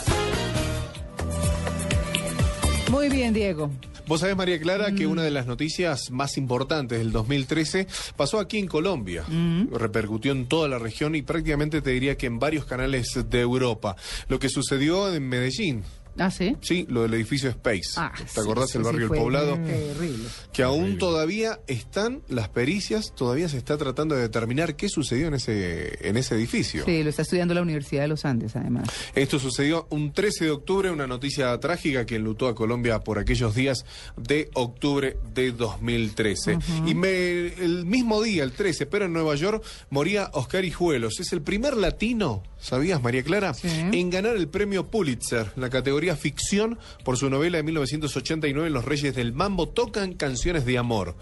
[2.91, 3.72] Muy bien, Diego.
[4.07, 8.60] Vos sabés, María Clara, que una de las noticias más importantes del 2013 pasó aquí
[8.60, 9.26] en Colombia.
[9.72, 13.95] Repercutió en toda la región y prácticamente te diría que en varios canales de Europa.
[14.27, 15.84] Lo que sucedió en Medellín.
[16.18, 16.56] ¿Ah, sí?
[16.62, 17.92] Sí, lo del edificio Space.
[17.98, 19.56] Ah, ¿Te acordás sí, el barrio El Poblado?
[19.56, 20.26] Terrible.
[20.54, 25.34] Que aún todavía están las pericias, todavía se está tratando de determinar qué sucedió en
[25.34, 26.86] ese, en ese edificio.
[26.86, 28.88] Sí, lo está estudiando la Universidad de los Andes, además.
[29.14, 33.54] Esto sucedió un 13 de octubre, una noticia trágica que enlutó a Colombia por aquellos
[33.54, 33.86] días
[34.16, 36.58] de octubre de 2013.
[36.86, 41.20] Y me- el mismo día, el 13, pero en Nueva York, moría Oscar Hijuelos.
[41.20, 43.54] Es el primer latino, ¿sabías, María Clara?
[43.64, 48.86] En ganar el premio Pulitzer, en la categoría ficción, por su novela de 1989, Los
[48.86, 51.16] Reyes del Mambo tocan canciones de amor.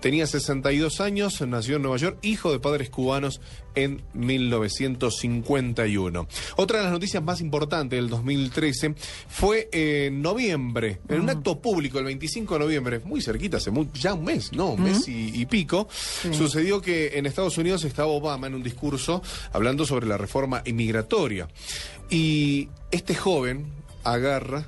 [0.00, 3.40] Tenía 62 años, nació en Nueva York, hijo de padres cubanos
[3.74, 6.26] en 1951.
[6.56, 8.94] Otra de las noticias más importantes del 2013
[9.28, 14.14] fue en noviembre, en un acto público, el 25 de noviembre, muy cerquita, hace ya
[14.14, 15.88] un mes, no, un mes y, y pico,
[16.32, 19.22] sucedió que en Estados Unidos estaba Obama en un discurso
[19.52, 21.48] hablando sobre la reforma inmigratoria.
[22.08, 23.66] Y este joven
[24.04, 24.66] agarra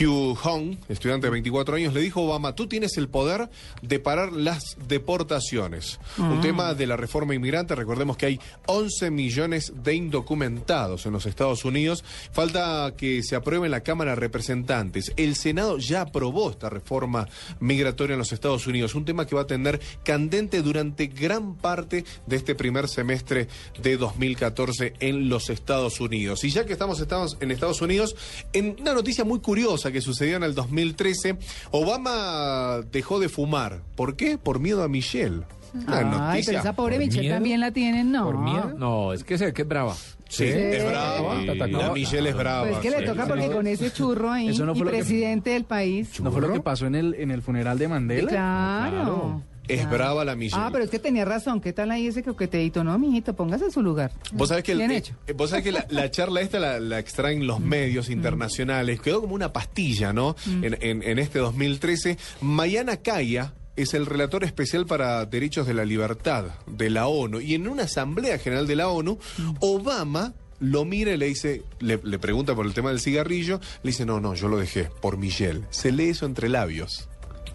[0.00, 3.48] Hugh Hong, estudiante de 24 años, le dijo a Obama, tú tienes el poder
[3.82, 5.98] de parar las deportaciones.
[6.18, 6.40] Un Ah.
[6.40, 11.64] tema de la reforma inmigrante, recordemos que hay 11 millones de indocumentados en los Estados
[11.64, 12.04] Unidos.
[12.32, 15.12] Falta que se apruebe en la Cámara de Representantes.
[15.16, 17.28] El Senado ya aprobó esta reforma
[17.60, 22.04] migratoria en los Estados Unidos, un tema que va a tener candente durante gran parte
[22.26, 23.48] de este primer semestre
[23.82, 26.44] de 2014 en los Estados Unidos.
[26.44, 28.14] Y ya que estamos, estamos en Estados Unidos,
[28.52, 31.36] en una noticia muy curiosa que sucedió en el 2013,
[31.70, 33.80] Obama dejó de fumar.
[33.96, 34.38] ¿Por qué?
[34.38, 35.42] Por miedo a Michelle.
[35.74, 36.44] Una Ay, noticia.
[36.46, 37.34] pero esa pobre ¿Por Michelle miedo?
[37.36, 38.32] también la tienen, no.
[38.78, 39.94] No, es que sé que es brava.
[40.28, 41.34] Sí, es brava.
[41.42, 42.62] La Michelle es brava.
[42.62, 43.04] Pues es que le sí.
[43.06, 46.20] toca porque con ese churro ahí Eso no fue y que- presidente del país.
[46.20, 48.28] ¿No fue lo que pasó en el, en el funeral de Mandela?
[48.30, 49.42] Claro.
[49.68, 50.62] Es brava la Michelle.
[50.64, 51.60] Ah, pero es que tenía razón.
[51.60, 52.82] ¿Qué tal ahí ese coqueteito?
[52.84, 54.12] No, mijito, póngase en su lugar.
[54.32, 55.14] Vos sabés que, el- Bien eh, hecho.
[55.26, 59.00] eh, vos sabés que la, la charla esta la, la extraen los medios internacionales.
[59.00, 60.36] Quedó como una pastilla, ¿no?
[60.46, 60.64] Mm.
[60.64, 62.16] En, en- en este 2013.
[62.40, 67.40] Mayana Kaya es el relator especial para derechos de la libertad de la ONU.
[67.40, 69.18] Y en una asamblea general de la ONU,
[69.60, 73.90] Obama lo mira y le dice, le, le pregunta por el tema del cigarrillo, le
[73.90, 75.60] dice, no, no, yo lo dejé por Michelle.
[75.70, 77.08] Se lee eso entre labios.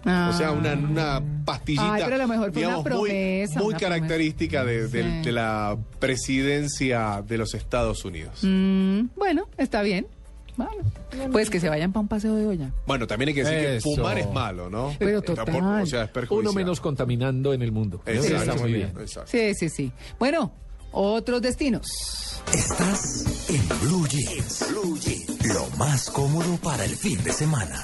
[0.04, 3.58] O sea, una, una pastillita, Ay, pero a lo mejor fue una digamos, muy, promesa,
[3.60, 5.22] muy una característica de, de- Sí.
[5.24, 8.40] de la presidencia de los Estados Unidos.
[8.42, 10.06] Mm, bueno, está bien.
[10.56, 10.70] Bueno,
[11.32, 12.70] pues que se vayan para un paseo de olla.
[12.86, 13.88] Bueno, también hay que decir Eso.
[13.90, 14.94] que fumar es malo, ¿no?
[15.00, 15.82] Pero Por- total.
[15.82, 16.30] o sea, es.
[16.30, 18.00] Uno menos contaminando en el mundo.
[18.06, 18.36] Exacto.
[18.36, 18.92] Está muy bien.
[19.00, 19.30] Exacto.
[19.32, 19.90] Sí, sí, sí.
[20.18, 20.52] Bueno,
[20.92, 21.86] otros destinos.
[22.52, 24.66] Estás en Blue Jeans.
[24.70, 25.44] Blue Jeans.
[25.52, 27.82] Lo más cómodo para el fin de semana.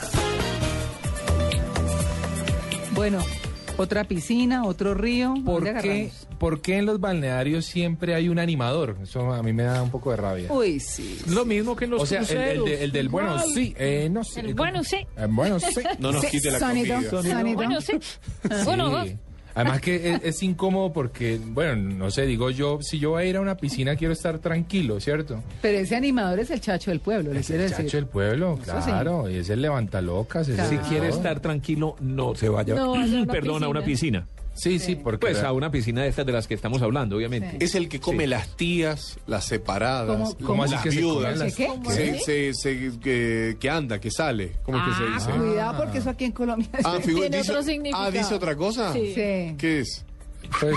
[3.00, 3.24] Bueno,
[3.78, 5.32] otra piscina, otro río.
[5.42, 6.10] ¿Por ¿dónde qué?
[6.38, 8.98] ¿Por qué en los balnearios siempre hay un animador?
[9.02, 10.52] Eso a mí me da un poco de rabia.
[10.52, 11.18] Uy, sí.
[11.28, 13.54] Lo mismo que en los o sea, el, el de- el del bueno, Igual.
[13.54, 14.40] sí, eh, no sé.
[14.40, 14.96] El bueno, sí.
[15.16, 15.80] Eh, bueno, sí.
[15.98, 17.10] No nos Sí, quite la sonido, comida.
[17.22, 17.54] sonido.
[17.54, 17.92] Bueno, sí.
[18.66, 19.04] Bueno.
[19.06, 19.16] Sí.
[19.54, 23.26] Además que es, es incómodo porque, bueno, no sé, digo yo, si yo voy a
[23.26, 25.42] ir a una piscina quiero estar tranquilo, ¿cierto?
[25.62, 27.84] Pero ese animador es el chacho del pueblo, le Es quiero el decir.
[27.86, 30.48] chacho del pueblo, claro, y es el levantalocas.
[30.48, 32.74] ese Si quiere estar tranquilo, no se vaya.
[32.74, 34.26] No vaya a una Perdón, a una piscina.
[34.60, 35.18] Sí, sí, porque...
[35.18, 37.56] Pues a una piscina de estas de las que estamos hablando, obviamente.
[37.64, 38.30] Es el que come Sí.
[38.30, 41.38] las tías, las separadas, ¿Cómo- cómo las se viudas.
[41.54, 44.52] se- se- se- que, que anda, que sale.
[44.62, 45.30] ¿Cómo es que se Ah, dice?
[45.38, 46.68] cuidado porque eso aquí en Colombia.
[46.84, 48.04] Ah, Tiene dice- otro significado.
[48.04, 48.92] ah, ¿dice otra cosa?
[48.92, 49.12] Sí.
[49.14, 49.54] Sí.
[49.58, 50.04] ¿Qué es?
[50.58, 50.74] Pues,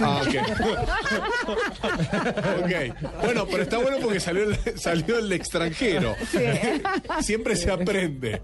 [0.00, 0.34] Ah, ok.
[2.64, 2.72] ok.
[3.22, 6.14] Bueno, pero está bueno porque salió el, salió el extranjero.
[7.20, 8.40] Siempre se aprende.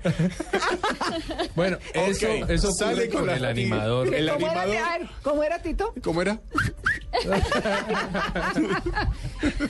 [1.55, 4.12] bueno, eso, eso sale con el animador.
[4.15, 4.74] El ¿Cómo animador.
[4.74, 5.94] Era, a ver, ¿Cómo era Tito?
[6.03, 6.40] ¿Cómo era?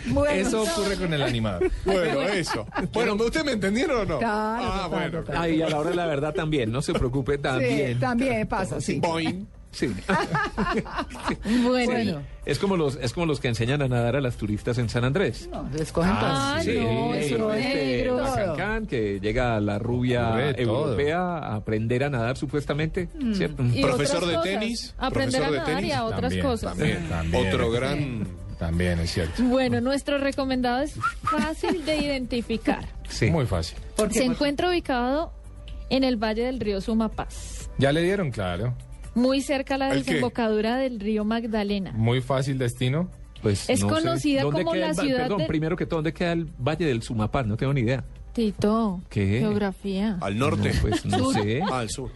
[0.07, 0.31] Bueno.
[0.31, 1.71] Eso ocurre con el animador.
[1.85, 2.67] Bueno, eso.
[2.93, 4.19] Bueno, ¿ustedes me entendieron o no?
[4.19, 5.19] Claro, ah, bueno.
[5.21, 5.37] total.
[5.39, 8.01] Ay, a la hora de la verdad también, no se preocupe, Sí, también.
[8.01, 8.99] también pasa, sí.
[9.01, 9.47] Boing.
[9.77, 9.93] Sí.
[11.63, 12.23] Bueno.
[12.45, 15.05] Es como los es como los que enseñan a nadar a las turistas en San
[15.05, 15.49] Andrés.
[15.53, 16.75] No, les cogen Ah, todo.
[16.75, 20.85] no, eso es este, que llega la rubia de todo.
[20.87, 23.65] europea a aprender a nadar supuestamente, ¿cierto?
[23.65, 24.45] Y Profesor de cosas.
[24.45, 26.77] tenis, Aprender profesor a de nadar y tenis, a otras También, cosas.
[26.79, 27.47] También, también.
[27.49, 28.27] Otro gran.
[28.59, 29.43] También es cierto.
[29.43, 30.95] Bueno, nuestro recomendado es
[31.25, 32.87] fácil de identificar.
[33.09, 33.27] Sí.
[33.31, 33.77] Muy fácil.
[33.97, 34.21] ¿Por qué?
[34.21, 35.33] Se encuentra ubicado
[35.91, 38.73] en el valle del río Sumapaz, Ya le dieron, claro.
[39.17, 41.91] Muy cerca a la desembocadura del río Magdalena.
[41.93, 43.09] Muy fácil destino.
[43.43, 43.95] Pues, Es no sé.
[43.95, 46.47] conocida ¿Dónde como queda la el ciudad Perdón, de- primero que todo, ¿dónde queda el
[46.59, 47.47] Valle del Sumapaz?
[47.47, 48.05] No tengo ni idea.
[48.33, 49.39] Tito, ¿Qué?
[49.41, 50.19] geografía.
[50.21, 50.73] Al norte.
[50.75, 51.63] No, pues no sé.
[51.71, 52.11] Ah, al sur.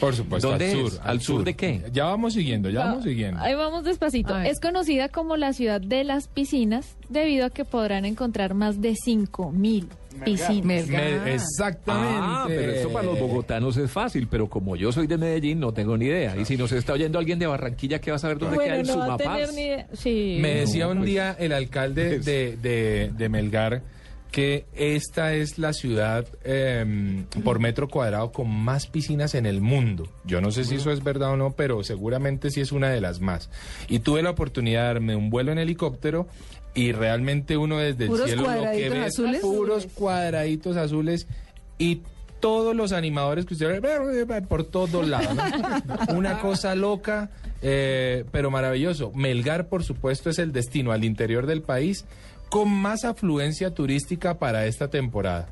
[0.00, 0.92] Por supuesto, ¿Dónde al es?
[0.92, 1.00] sur.
[1.04, 1.82] ¿Al sur de qué?
[1.92, 3.40] Ya vamos siguiendo, ya vamos siguiendo.
[3.40, 4.38] Ahí vamos despacito.
[4.38, 8.94] Es conocida como la ciudad de las piscinas debido a que podrán encontrar más de
[8.94, 9.88] 5000
[10.24, 10.86] piscinas.
[10.88, 12.18] Me- exactamente.
[12.20, 15.72] Ah, pero esto para los bogotanos es fácil, pero como yo soy de Medellín, no
[15.72, 16.36] tengo ni idea.
[16.36, 18.80] Y si nos está oyendo alguien de Barranquilla, ¿qué va a saber dónde queda Bueno,
[18.80, 19.36] el no va a Sumapaz?
[19.38, 19.86] tener ni idea.
[19.92, 20.38] Sí.
[20.40, 21.10] Me decía No, un pues.
[21.10, 23.82] día el alcalde de, de- de Melgar
[24.30, 30.08] que esta es la ciudad eh, por metro cuadrado con más piscinas en el mundo.
[30.24, 33.00] Yo no sé si eso es verdad o no, pero seguramente sí es una de
[33.00, 33.50] las más.
[33.88, 36.28] Y tuve la oportunidad de darme un vuelo en helicóptero
[36.74, 39.40] y realmente uno desde el ¿Puros cielo lo que ve es azules?
[39.40, 41.26] puros cuadraditos azules
[41.78, 42.02] y
[42.40, 45.34] todos los animadores que usted ve por todos lados.
[45.34, 46.14] ¿no?
[46.16, 47.30] Una cosa loca,
[47.62, 49.10] eh, pero maravilloso.
[49.14, 52.04] Melgar, por supuesto, es el destino al interior del país
[52.48, 55.48] con más afluencia turística para esta temporada.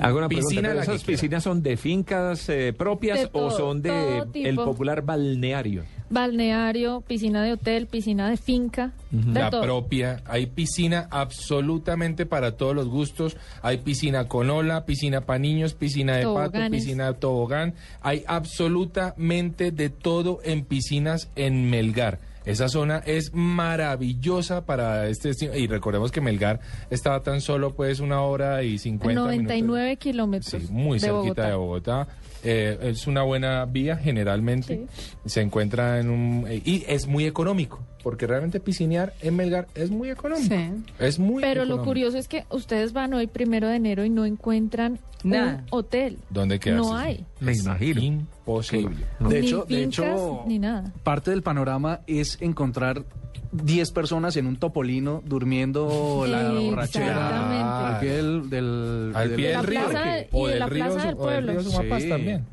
[0.00, 3.24] Hago una Piscina pregunta, ¿pero la que ¿esas piscinas son de fincas eh, propias De
[3.26, 5.84] o todo, son de el popular balneario?
[6.10, 9.62] balneario, piscina de hotel, piscina de finca, de la todo.
[9.62, 10.22] propia.
[10.26, 13.36] Hay piscina absolutamente para todos los gustos.
[13.62, 16.70] Hay piscina con ola, piscina para niños, piscina de pato, Toboganes.
[16.70, 17.74] piscina de tobogán.
[18.02, 22.18] Hay absolutamente de todo en piscinas en Melgar.
[22.44, 25.54] Esa zona es maravillosa para este destino.
[25.54, 26.60] Y recordemos que Melgar
[26.90, 29.26] estaba tan solo pues una hora y A 50 minutos.
[29.32, 30.62] 99 kilómetros.
[30.62, 31.48] Sí, muy de cerquita Bogotá.
[31.48, 32.08] de Bogotá.
[32.42, 34.86] Eh, es una buena vía generalmente.
[35.26, 36.46] Se encuentra en un...
[36.48, 40.54] eh, y es muy económico, porque realmente piscinear en Melgar es muy económico.
[40.98, 44.24] Es muy Pero lo curioso es que ustedes van hoy primero de enero y no
[44.24, 45.64] encuentran Nada.
[45.64, 46.18] un hotel.
[46.30, 46.88] ¿Dónde quedarse?
[46.88, 47.24] No hay.
[47.40, 48.00] Me imagino.
[48.00, 48.96] Imposible.
[49.20, 50.92] De ni hecho, de hecho, ni nada.
[51.02, 53.04] parte del panorama es encontrar
[53.52, 57.64] 10 personas en un topolino durmiendo la borrachera Exactamente.
[57.64, 59.80] al pie del, del- Al pie del río.
[59.88, 61.62] plaza o del la río, plaza del o del río.
[61.62, 62.08] Sumapas Sí.
[62.08, 62.44] también.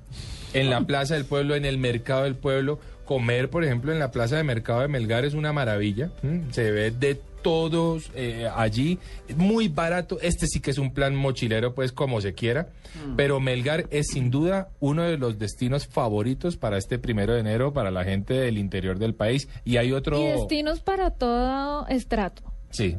[0.54, 2.80] En la plaza del pueblo, en el mercado del pueblo.
[3.08, 6.12] Comer, por ejemplo, en la plaza de mercado de Melgar es una maravilla.
[6.52, 9.00] Se ve de todos eh, allí.
[9.38, 10.20] Muy barato.
[10.22, 12.68] Este sí que es un plan mochilero, pues como se quiera.
[13.16, 17.72] Pero Melgar es sin duda uno de los destinos favoritos para este primero de enero
[17.72, 19.48] para la gente del interior del país.
[19.64, 20.22] Y hay otro...
[20.22, 22.44] Y destinos para todo estrato.
[22.70, 22.98] Sí.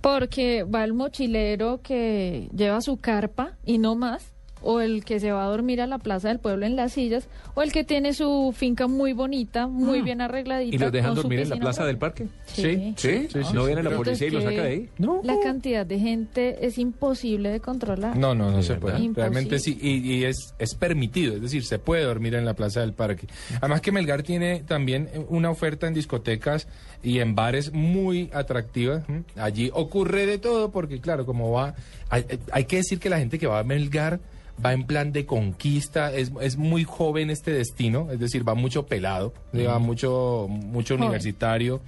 [0.00, 4.33] Porque va el mochilero que lleva su carpa y no más,
[4.64, 7.28] o el que se va a dormir a la plaza del pueblo en las sillas,
[7.54, 10.74] o el que tiene su finca muy bonita, muy bien arregladita.
[10.74, 12.28] ¿Y los dejan dormir en la plaza del parque?
[12.46, 12.94] Sí.
[12.96, 13.28] ¿Sí?
[13.52, 14.88] ¿No viene la policía y lo es saca de ahí?
[15.22, 18.16] La cantidad de gente es imposible de controlar.
[18.16, 18.96] No, no, no se puede.
[18.96, 19.22] Imposible.
[19.22, 22.80] Realmente sí, y, y es, es permitido, es decir, se puede dormir en la plaza
[22.80, 23.26] del parque.
[23.60, 26.66] Además que Melgar tiene también una oferta en discotecas
[27.02, 29.04] y en bares muy atractiva.
[29.36, 31.74] Allí ocurre de todo porque, claro, como va,
[32.08, 34.20] hay, hay que decir que la gente que va a Melgar
[34.64, 38.86] va en plan de conquista, es, es muy joven este destino, es decir, va mucho
[38.86, 41.08] pelado, va mucho, mucho Joven.
[41.08, 41.80] universitario.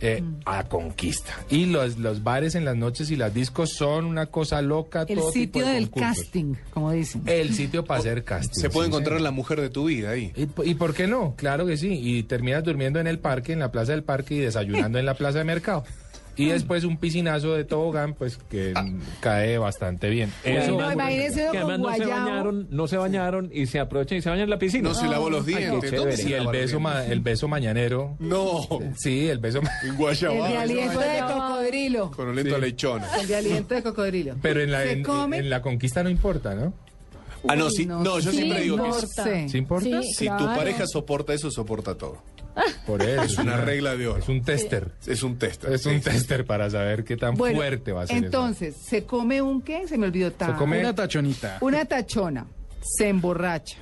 [0.00, 1.32] eh, a conquista.
[1.48, 5.06] Y los, los bares en las noches y las discos son una cosa loca.
[5.08, 6.24] El todo tipo sitio de del concursos.
[6.24, 7.22] casting, como dicen.
[7.24, 8.60] El sitio para hacer casting.
[8.60, 10.30] Se puede sí, encontrar la mujer de tu vida ahí.
[10.36, 11.34] ¿Y, y por qué no?
[11.36, 11.88] Claro que sí.
[12.02, 15.14] Y terminas durmiendo en el parque, en la plaza del parque y desayunando en la
[15.14, 15.84] plaza de mercado.
[16.36, 20.32] Y después un piscinazo de tobogán, pues que mm, cae bastante bien.
[20.44, 24.22] Eso- No, imagínese Que además no se bañaron, no se bañaron y se aprovechan y
[24.22, 24.88] se bañan en la piscina.
[24.88, 25.80] No se lavó los dientes.
[25.80, 25.96] chévere.
[25.96, 28.16] ¿Dónde se Sí, el beso, ma- el beso mañanero.
[28.18, 28.66] No,
[28.96, 29.62] Sí, el beso.
[29.62, 32.10] ma- en El de aliento de cocodrilo.
[32.10, 33.06] Con olento a lechona.
[33.20, 34.34] El de aliento de cocodrilo.
[34.42, 36.72] Pero en la, en, la conquista no importa, ¿no?
[37.46, 39.48] Ah, no, sí, no no, yo siempre digo que.
[39.48, 40.02] ¿Sí importa?
[40.02, 42.22] Sí, si tu pareja soporta eso, soporta todo.
[42.86, 43.22] Por eso.
[43.22, 44.18] Es una regla de oro.
[44.20, 44.90] Es un tester.
[45.06, 45.64] Es un test.
[45.64, 48.26] Es un tester para saber qué tan Bueno, fuerte va a ser eso.
[48.26, 49.86] entonces, ¿se come un qué?
[49.88, 50.30] Se me olvidó.
[50.32, 51.58] ta- Se come- Una tachonita.
[51.60, 52.46] Una tachona,
[52.82, 53.78] se emborracha,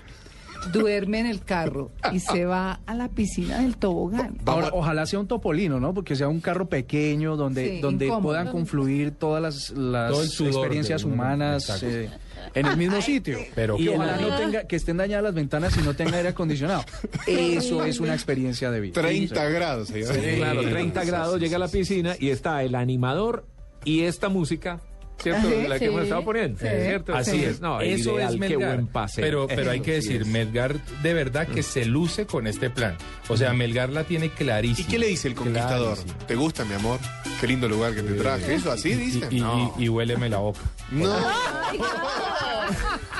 [0.73, 4.39] duerme en el carro y se va a la piscina del tobogán.
[4.47, 5.93] Ahora, ojalá sea un topolino, ¿no?
[5.93, 8.29] Porque sea un carro pequeño donde, Sí, donde incómodo.
[8.29, 11.87] puedan confluir todas las, Todo experiencias de humanas exacto.
[11.89, 12.11] eh,
[12.55, 13.39] en el mismo sitio.
[13.55, 16.31] Pero y qué ojalá no tenga, que estén dañadas las ventanas y no tenga aire
[16.31, 16.85] acondicionado.
[17.27, 19.01] Eso es una experiencia de vida.
[19.01, 19.89] 30 grados.
[19.89, 20.01] Sí,
[20.37, 23.47] claro, 30 grados, llega a la piscina y está el animador
[23.85, 24.81] y esta música,
[25.21, 25.49] ¿cierto?
[25.49, 25.85] Sí, la que sí.
[25.87, 26.67] hemos estado poniendo, Sí.
[26.83, 27.15] ¿cierto?
[27.15, 27.45] Así Sí.
[27.45, 27.61] es.
[27.61, 28.75] No, eso ideal, es qué Melgar.
[28.75, 29.25] buen paseo.
[29.25, 30.25] Pero, pero hay que decir.
[30.27, 32.97] Melgar de verdad que se luce con este plan.
[33.29, 34.89] O sea, Melgar la tiene ¿Y clarísima.
[34.89, 35.95] qué le dice el conquistador?
[35.97, 36.27] Clarísima.
[36.27, 36.99] ¿Te gusta, mi amor?
[37.41, 38.55] Qué lindo lugar que te traje.
[38.55, 39.29] ¿Eso así Y, dicen?
[39.31, 39.75] y, no.
[39.79, 40.61] y- y huéleme la boca.
[40.93, 41.17] No.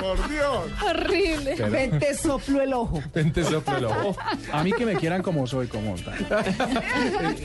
[0.01, 0.65] Por Dios.
[0.85, 1.55] Horrible.
[1.57, 3.01] Pero- Ven, te soplo el ojo.
[3.13, 4.17] Te soplo el ojo.
[4.53, 6.45] A mí que me quieran como soy, como tal.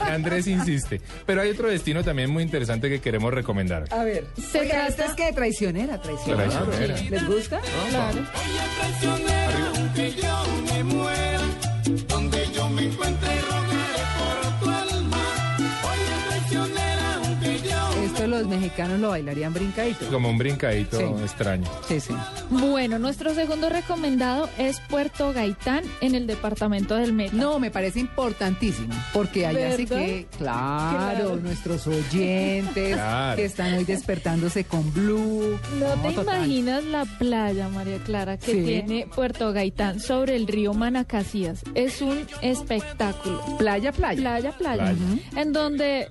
[0.00, 1.00] Andrés insiste.
[1.26, 3.84] Pero hay otro destino también muy interesante que queremos recomendar.
[3.90, 4.26] A ver.
[4.50, 6.48] Se Oiga, trata- esta es que traicionera, traicionera.
[6.50, 6.96] Traicionera.
[7.10, 7.60] ¿Les gusta?
[7.90, 8.20] Claro.
[9.76, 10.07] Aunque
[18.40, 20.06] los mexicanos lo bailarían brincadito.
[20.08, 21.04] Como un brincadito Sí.
[21.22, 21.68] extraño.
[21.86, 22.14] Sí, sí.
[22.50, 27.34] Bueno, nuestro segundo recomendado es Puerto Gaitán en el departamento del Meta.
[27.36, 30.04] No, me parece importantísimo, porque allá sí ¿Verdad?
[30.06, 31.36] que, claro, Claro.
[31.36, 33.36] nuestros oyentes Claro.
[33.36, 35.58] que están hoy despertándose con Blue.
[35.78, 36.38] No te total.
[36.46, 38.62] imaginas la playa, María Clara, que Sí.
[38.64, 41.62] tiene Puerto Gaitán sobre el río Manacasías.
[41.74, 43.42] Es un espectáculo.
[43.58, 44.20] Playa, playa.
[44.20, 44.84] Playa, playa.
[44.94, 44.96] Playa.
[45.36, 46.08] En donde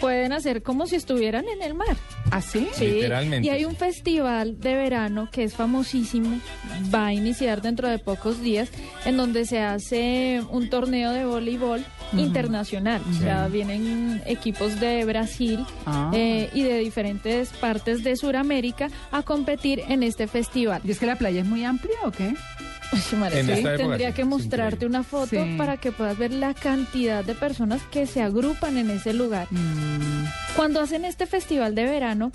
[0.00, 1.96] pueden hacer como si estuvieran en el mar.
[2.30, 2.66] ¿Así?
[2.72, 2.86] Sí.
[2.86, 3.46] Literalmente.
[3.46, 6.40] Y hay un festival de verano que es famosísimo.
[6.94, 8.70] Va a iniciar dentro de pocos días,
[9.04, 13.00] en donde se hace un torneo de voleibol internacional.
[13.10, 16.10] O sea, vienen equipos de Brasil Ah.
[16.14, 20.80] eh, y de diferentes partes de Sudamérica a competir en este festival.
[20.84, 22.34] ¿Y es que la playa es muy amplia o qué?
[22.92, 25.54] Uy, María, En sí, esta época, tendría que mostrarte una foto Sí.
[25.56, 29.46] para que puedas ver la cantidad de personas que se agrupan en ese lugar.
[29.50, 30.24] Mm.
[30.56, 32.32] Cuando hacen este festival de verano,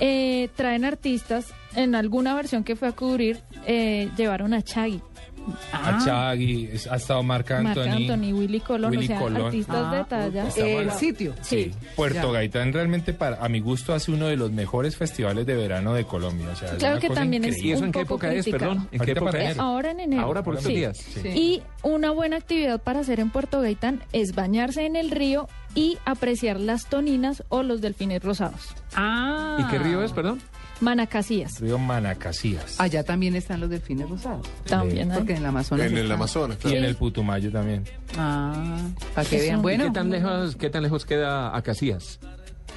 [0.00, 1.46] eh, traen artistas.
[1.74, 5.00] En alguna versión que fue a cubrir, eh, llevaron a Chaggy,
[5.72, 8.10] A Chagui, es- ha estado Marc Marc Anthony.
[8.10, 9.42] Anthony, Willy Colón, Willy o sea, Colón.
[9.46, 10.48] artistas de Ah, talla.
[10.48, 11.34] Está El sitio.
[11.42, 11.70] Sí.
[11.94, 12.32] Puerto Ya.
[12.32, 16.04] Gaitán realmente, para, a mi gusto, hace uno de los mejores festivales de verano de
[16.04, 16.48] Colombia.
[16.52, 17.68] O sea, es Claro una que cosa también es increíble.
[17.68, 18.70] ¿Y eso un en qué poco época es, criticado.
[18.72, 18.88] perdón?
[18.92, 19.58] ¿En qué época es?
[19.58, 20.22] Ahora en enero.
[20.22, 20.76] Ahora por estos Sí.
[20.76, 20.96] días.
[20.98, 21.28] Sí.
[21.28, 25.98] Y una buena actividad para hacer en Puerto Gaitán es bañarse en el río y
[26.06, 28.74] apreciar las toninas o los delfines rosados.
[28.94, 29.58] Ah.
[29.60, 30.40] ¿Y qué río es, perdón?
[30.80, 31.60] Manacasías.
[31.60, 32.80] Río Manacasías.
[32.80, 34.46] Allá también están los delfines rosados.
[34.66, 35.10] También.
[35.12, 35.86] Porque en el Amazonas.
[35.90, 36.10] En el.
[36.12, 36.76] Amazonas, Y claro.
[36.78, 37.84] en el Putumayo también.
[38.18, 38.78] Ah,
[39.14, 39.58] para que vean.
[39.58, 42.18] ¿Y Bueno, qué tan lejos, qué tan lejos queda a Casillas?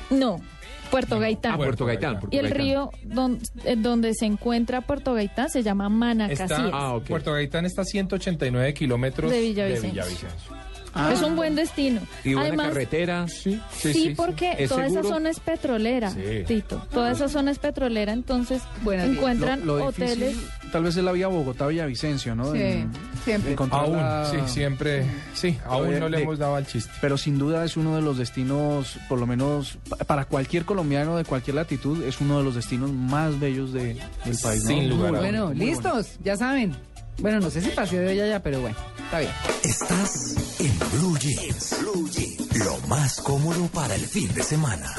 [0.09, 0.41] No,
[0.89, 1.53] Puerto Gaitán.
[1.53, 2.19] Ah, Puerto Gaitán.
[2.19, 2.61] Puerto y el Gaitán.
[2.61, 6.49] río don- eh, donde se encuentra Puerto Gaitán se llama Manacasías.
[6.51, 6.99] Está, Ah.
[7.07, 9.91] Puerto Gaitán está a 189 kilómetros De Villavicencio.
[9.91, 10.58] Villavicencio.
[10.93, 11.11] Ah.
[11.13, 12.01] Es un buen destino.
[12.23, 13.27] Y buena Además, carretera.
[13.27, 16.43] Sí, Sí, porque ¿Es toda esa zona es petrolera, Sí.
[16.47, 16.85] Tito.
[16.91, 20.29] Toda esa zona es petrolera, entonces Buenas encuentran Lo, lo hoteles.
[20.35, 22.51] difícil tal vez es la vía Bogotá-Villavicencio, ¿no?
[22.53, 22.91] Sí, En-
[23.25, 23.55] siempre.
[23.71, 25.03] Aún, la- sí, siempre.
[25.33, 26.91] Sí, aún de- no le de- hemos dado al chiste.
[27.01, 31.17] Pero sin duda es uno de los destinos, por lo menos pa- para cualquier colombiano
[31.17, 33.95] de cualquier latitud, es uno de los destinos más bellos de-
[34.25, 34.63] del país.
[34.63, 34.69] ¿no?
[34.69, 36.75] Sin lugar Bueno, listos, ya saben.
[37.21, 39.31] Bueno, no sé si paseo de hoy allá, pero bueno, está bien.
[39.63, 41.75] Estás en Blue Jeans.
[41.81, 42.57] Blue Jeans.
[42.57, 44.89] Lo más cómodo para el fin de semana.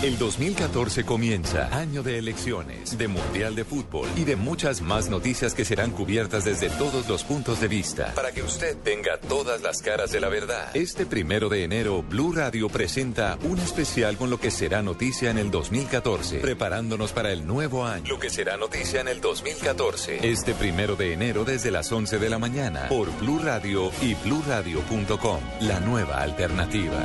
[0.00, 5.54] El 2014 comienza, año de elecciones, de Mundial de Fútbol y de muchas más noticias
[5.54, 9.82] que serán cubiertas desde todos los puntos de vista, para que usted tenga todas las
[9.82, 10.70] caras de la verdad.
[10.72, 15.38] Este primero de enero, Blue Radio presenta un especial con lo que será noticia en
[15.38, 20.20] el 2014, preparándonos para el nuevo año, lo que será noticia en el 2014.
[20.22, 25.40] Este primero de enero desde las 11 de la mañana, por Blue Radio y BlueRadio.com,
[25.62, 27.04] la nueva alternativa.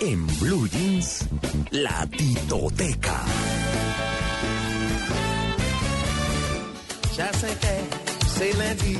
[0.00, 1.26] En Blue Jeans,
[1.72, 3.18] la titoteca.
[7.16, 7.74] Ya sé que
[8.28, 8.96] c'est lundi,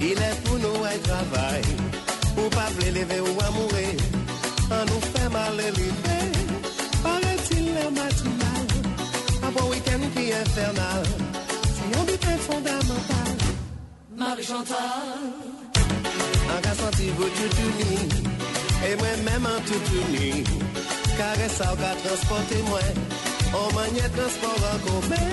[0.00, 1.62] il est pour nous un travail.
[2.38, 3.96] Ou pas lever ou amourer,
[4.70, 6.26] on nous fait mal l'élever.
[7.02, 8.66] Paraît-il le matinal,
[9.42, 11.02] après un week-end qui est infernal.
[11.74, 13.32] C'est un but fondamental.
[14.16, 15.18] Marie-Chantal,
[16.54, 20.44] un gars senti vous tout et moi-même en tout uni.
[21.16, 22.80] Caresse à transporter moi,
[23.54, 25.28] au manier transport en commun,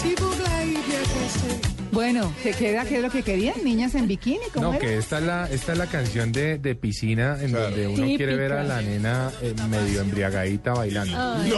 [0.00, 1.87] si vous voulez bien conseiller.
[1.92, 3.54] Bueno, ¿se queda qué es lo que querían?
[3.64, 4.38] ¿Niñas en bikini?
[4.52, 4.80] ¿Cómo No, era?
[4.80, 8.36] que esta es la, esta es la canción de, de piscina en donde uno quiere
[8.36, 11.16] ver a la nena eh, medio embriagadita bailando.
[11.18, 11.52] Ay,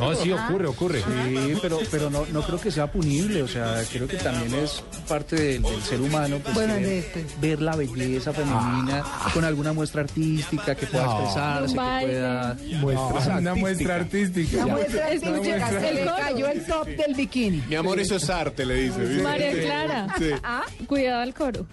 [0.00, 1.00] No, sí, ocurre, ocurre.
[1.00, 4.82] Sí, pero, pero no, no creo que sea punible, o sea, creo que también es
[5.08, 7.24] parte del, del ser humano pues, Bueno, este.
[7.40, 11.20] ver la belleza femenina con alguna muestra artística que pueda No.
[11.20, 12.56] expresarse, que pueda...
[12.80, 14.56] Muestra, una muestra artística.
[14.58, 17.62] La muestra artística, muestra- se le cayó el top del bikini.
[17.68, 18.98] Mi amor, eso es arte, le dice.
[19.00, 19.22] ¿viste?
[19.38, 19.62] María.
[19.62, 20.84] Clara, Sí.
[20.86, 21.66] cuidado al coro.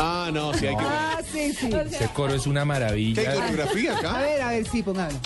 [0.00, 0.82] Ah, no, sí hay que.
[0.84, 1.70] Ah, sí, sí.
[1.90, 3.30] Ese coro es una ¿Qué maravilla.
[3.32, 4.18] hay coreografía A acá?
[4.18, 5.18] ver, a ver, sí, póngalo.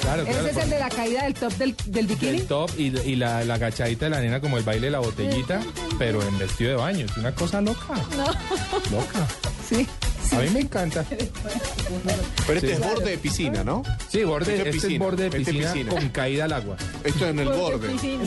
[0.00, 0.40] Claro, claro.
[0.40, 2.32] Ese es el de la caída del top del, del bikini.
[2.38, 5.00] del top y, y la, la agachadita de la nena como el baile de la
[5.00, 5.60] botellita,
[5.98, 7.04] pero en vestido de baño.
[7.04, 7.94] Es una cosa loca.
[8.90, 9.26] Loca.
[9.68, 9.86] Sí.
[10.32, 11.04] A mí me encanta.
[12.46, 12.72] Pero este Sí.
[12.74, 13.82] es borde de piscina, ¿no?
[14.10, 15.90] Sí, borde, Esto es este es borde de este es piscina, piscina.
[15.92, 16.76] con caída al agua.
[17.04, 17.98] Esto es en el borde.
[17.98, 18.18] ¿Sí?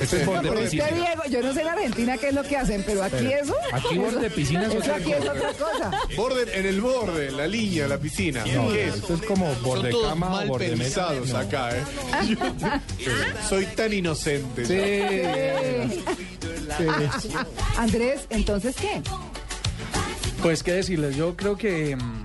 [0.00, 0.86] Este es borde Pero de piscina.
[0.88, 3.54] Diego, yo no sé en Argentina qué es lo que hacen, pero aquí Pero eso.
[3.72, 5.32] aquí borde de piscina es Eso otra aquí es cosa.
[5.32, 5.90] otra cosa.
[6.16, 8.44] Borde en el borde, la línea, la piscina.
[8.54, 8.94] No, ¿Qué es?
[8.96, 11.08] esto es como borde Son todos cama o mal borde mesa.
[11.08, 11.38] pensados No.
[11.38, 11.82] acá, ¿eh?
[12.98, 13.10] Yo-
[13.48, 14.64] soy tan inocente.
[14.66, 14.74] Sí.
[17.20, 17.28] Sí.
[17.76, 19.02] Andrés, ¿entonces qué?
[20.42, 22.17] Pues qué decirles, yo creo que mm,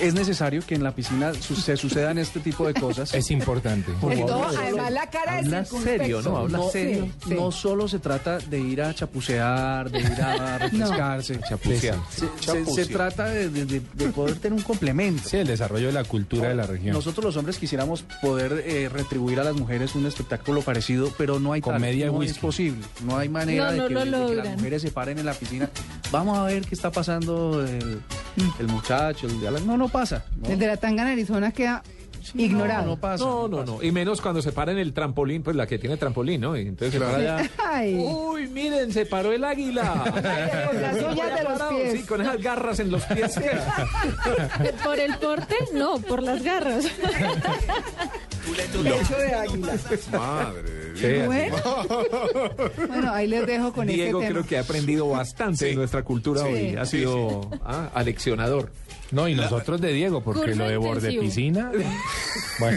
[0.00, 3.14] es necesario que en la piscina su- se sucedan este tipo de cosas.
[3.14, 3.92] Es importante.
[4.10, 6.36] Esto, además la cara Habla serio, ¿no?
[6.38, 7.08] Habla serio.
[7.26, 7.34] sí.
[7.34, 11.38] No solo se trata de ir a chapucear, de ir a refrescarse.
[11.48, 11.96] Chapucear.
[12.10, 15.28] Se, se- se trata de, de- de- de poder tener un complemento.
[15.28, 16.94] Sí, el desarrollo de la cultura de la región.
[16.94, 21.52] Nosotros los hombres quisiéramos poder eh, retribuir a las mujeres un espectáculo parecido, pero no
[21.52, 22.32] hay tal, Comedia y no whisky.
[22.36, 22.84] es posible.
[23.04, 25.26] No hay manera No, de, no que, lo de que las mujeres se paren en
[25.26, 25.70] la piscina.
[26.10, 28.00] Vamos a ver qué está pasando el,
[28.58, 29.26] el muchacho.
[29.26, 30.24] el de no, no pasa.
[30.36, 30.48] ¿no?
[30.48, 31.82] El de la tanga en Arizona queda
[32.34, 32.86] ignorado.
[32.86, 33.24] No pasa.
[33.24, 33.82] No, no, no.
[33.82, 36.56] Y menos cuando se para en el trampolín, pues la que tiene trampolín, ¿no?
[36.56, 37.50] Y entonces se para allá.
[37.64, 37.96] Ay.
[37.96, 40.04] Uy, miren, se paró el águila.
[40.04, 41.92] Con las uñas de los Parado, pies.
[41.92, 43.34] Sí, con esas garras en los pies.
[44.84, 45.54] ¿Por el porte?
[45.74, 46.86] No, por las garras.
[48.56, 49.74] Pecho de águila.
[50.12, 51.26] Madre de Sí, Dios.
[51.26, 51.56] Bueno.
[52.88, 54.40] Bueno, ahí les dejo con Diego este tema.
[54.40, 56.46] creo que ha aprendido bastante de nuestra cultura Sí.
[56.48, 56.76] hoy.
[56.76, 58.72] Ha sido ah, aleccionador.
[59.10, 61.22] No, y nosotros de Diego, porque Curso lo de borde intensivo.
[61.22, 61.72] piscina.
[62.58, 62.76] Bueno,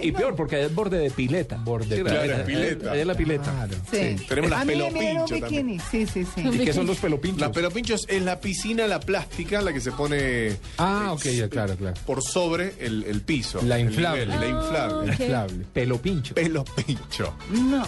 [0.00, 1.56] Y peor, porque es borde de pileta.
[1.62, 2.92] Borde Sí, Claro, pileta.
[2.92, 3.68] ahí es la pileta.
[3.92, 4.16] Sí.
[4.26, 4.94] Tenemos las A mí me dieron
[5.28, 5.78] pelopincho bikini.
[5.78, 6.40] Sí, sí, sí.
[6.50, 7.40] ¿Y qué son los pelopinchos?
[7.40, 11.76] Las pelopinchos es la piscina, la plástica, la que se pone Ah, ok, ya, claro,
[11.76, 11.96] claro.
[12.06, 13.60] por sobre el, el piso.
[13.62, 14.24] La inflable.
[14.24, 15.12] nivel, la inflable.
[15.12, 15.64] Inflable.
[15.72, 16.34] Pelopincho.
[16.34, 17.34] Pelopincho.
[17.50, 17.86] No.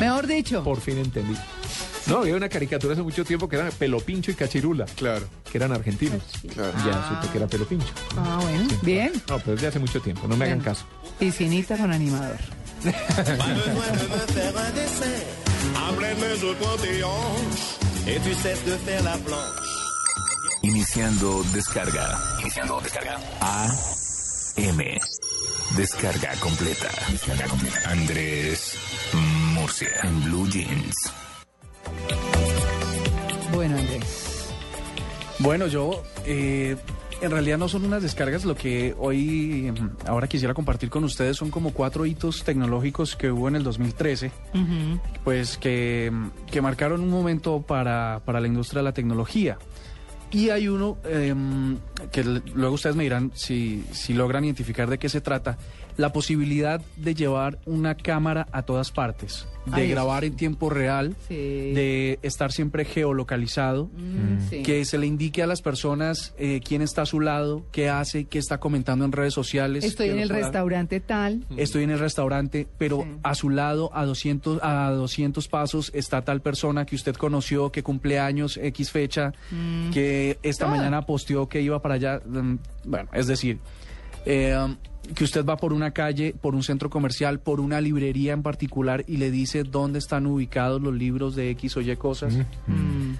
[0.00, 0.62] Mejor dicho.
[0.64, 1.36] Por fin entendí.
[2.06, 5.72] No, había una caricatura hace mucho tiempo que era Pelopincho y Cachirula, Claro, que eran
[5.72, 6.20] argentinos.
[6.52, 6.72] claro.
[6.84, 7.92] Ya supe que era Pelopincho.
[8.16, 8.68] Ah, bueno.
[8.82, 9.12] Bien.
[9.28, 10.84] No, pero es de hace mucho tiempo, no me hagan caso.
[11.18, 12.36] Piscinita con animador.
[20.62, 22.18] Iniciando descarga.
[22.40, 23.18] Iniciando descarga.
[23.40, 23.68] A
[24.56, 25.00] M.
[25.76, 26.88] Descarga completa.
[27.10, 27.90] Descarga completa.
[27.90, 28.76] Andrés
[29.54, 29.88] Murcia.
[30.02, 30.94] En Blue Jeans.
[33.54, 34.52] Bueno, Andrés.
[35.38, 36.76] Bueno, yo eh,
[37.22, 39.72] en realidad no son unas descargas, lo que hoy
[40.06, 44.30] ahora quisiera compartir con ustedes son como cuatro hitos tecnológicos que hubo en el 2013,
[45.24, 46.12] pues que,
[46.50, 49.56] que marcaron un momento para, para la industria de la tecnología.
[50.32, 51.76] Y hay uno em,
[52.10, 55.58] que luego ustedes me dirán si, si logran identificar de qué se trata,
[55.96, 61.14] la posibilidad de llevar una cámara a todas partes, de Ay, grabar en tiempo real,
[61.28, 61.34] Sí.
[61.34, 64.62] de estar siempre geolocalizado, Mm, sí.
[64.62, 68.24] que se le indique a las personas eh, quién está a su lado, qué hace,
[68.24, 69.84] qué está comentando en redes sociales.
[69.84, 71.44] Estoy en el restaurante tal.
[71.56, 73.08] Estoy en el restaurante, pero Sí.
[73.22, 77.82] a su lado, a 200, a 200 pasos, está tal persona que usted conoció, que
[77.82, 79.90] cumple años, X fecha, Mm.
[79.90, 80.70] que esta Ah.
[80.70, 82.20] mañana posteó que iba para allá.
[82.26, 83.58] mm, Bueno, es decir,
[84.26, 84.56] eh,
[85.14, 89.04] que usted va por una calle, por un centro comercial, por una librería en particular
[89.06, 92.34] y le dice dónde están ubicados los libros de X o Y cosas.
[92.66, 93.14] Mm.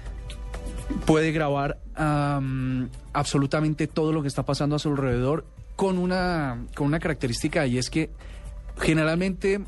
[1.05, 5.45] Puede grabar am, absolutamente todo lo que está pasando a su alrededor
[5.75, 8.09] con una, con una característica y es que
[8.79, 9.61] generalmente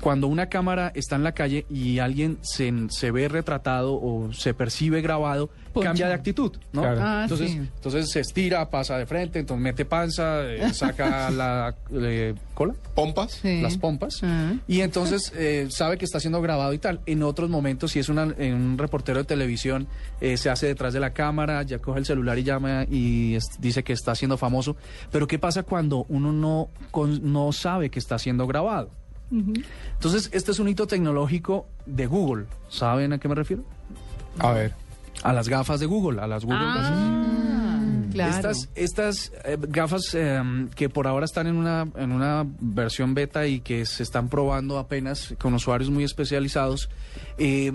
[0.00, 4.54] cuando una cámara está en la calle y alguien se, se ve retratado o se
[4.54, 5.88] percibe grabado, Poncha.
[5.90, 6.82] cambia de actitud, ¿no?
[6.82, 7.00] Claro.
[7.02, 7.56] Ah, entonces, sí.
[7.58, 13.32] entonces se estira, pasa de frente, entonces mete panza, eh, saca la eh, cola, ¿Pompas?
[13.42, 13.60] Sí.
[13.60, 14.54] las pompas, Ah.
[14.66, 17.00] y entonces eh, sabe que está siendo grabado y tal.
[17.06, 19.86] En otros momentos, si es una, en un reportero de televisión,
[20.20, 23.46] eh, se hace detrás de la cámara, ya coge el celular y llama y es-
[23.60, 24.76] dice que está siendo famoso.
[25.12, 28.90] Pero ¿qué pasa cuando uno no, con- no sabe que está siendo grabado?
[29.94, 32.46] Entonces, este es un hito tecnológico de Google.
[32.68, 33.62] ¿Saben a qué me refiero?
[34.38, 34.72] A ver.
[35.22, 36.92] A las gafas de Google, a las Google Glasses.
[36.92, 37.80] Ah,
[38.12, 38.36] claro.
[38.36, 40.42] Estas, estas eh, gafas eh,
[40.74, 44.78] que por ahora están en una, en una versión beta y que se están probando
[44.78, 46.88] apenas con usuarios muy especializados,
[47.38, 47.72] eh,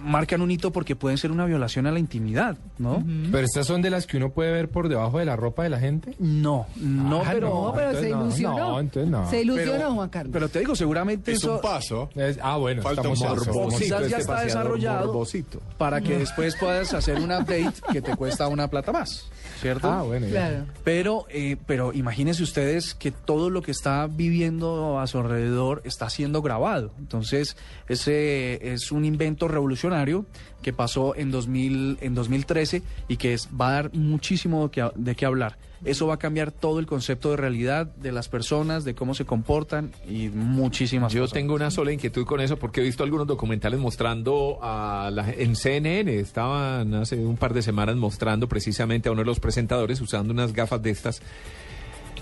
[0.00, 3.04] marcan un hito porque pueden ser una violación a la intimidad, ¿no?
[3.32, 5.68] Pero estas son de las que uno puede ver por debajo de la ropa de
[5.70, 6.14] la gente.
[6.18, 7.48] No, no, Ah, pero...
[7.48, 8.58] No, pero se ilusionó.
[8.58, 9.28] no, entonces no.
[9.30, 10.32] Se ilusionó, Pero- Juan Carlos.
[10.32, 12.08] Pero te digo, seguramente Es eso un paso.
[12.14, 15.60] Es- ah, bueno, Falta estamos un somos- quizás este ya está desarrollado morbosito.
[15.76, 19.28] para que después puedas hacer un update que te cuesta una plata más,
[19.60, 19.90] ¿cierto?
[19.90, 20.26] Ah, bueno.
[20.28, 20.66] Claro.
[20.84, 26.08] Pero, eh, pero imagínense ustedes que todo lo que está viviendo a su alrededor está
[26.10, 26.92] siendo grabado.
[26.98, 27.56] Entonces,
[27.88, 30.24] ese es un invento revolucionario
[30.62, 34.90] que pasó en, 2000, en 2013 y que es- va a dar muchísimo de qué,
[34.94, 35.56] de qué hablar.
[35.84, 39.24] Eso va a cambiar todo el concepto de realidad de las personas, de cómo se
[39.24, 41.34] comportan y muchísimas Yo cosas.
[41.34, 45.54] tengo una sola inquietud con eso porque he visto algunos documentales mostrando a la, en
[45.54, 50.32] CNN, estaban hace un par de semanas mostrando precisamente a uno de los presentadores usando
[50.32, 51.22] unas gafas de estas.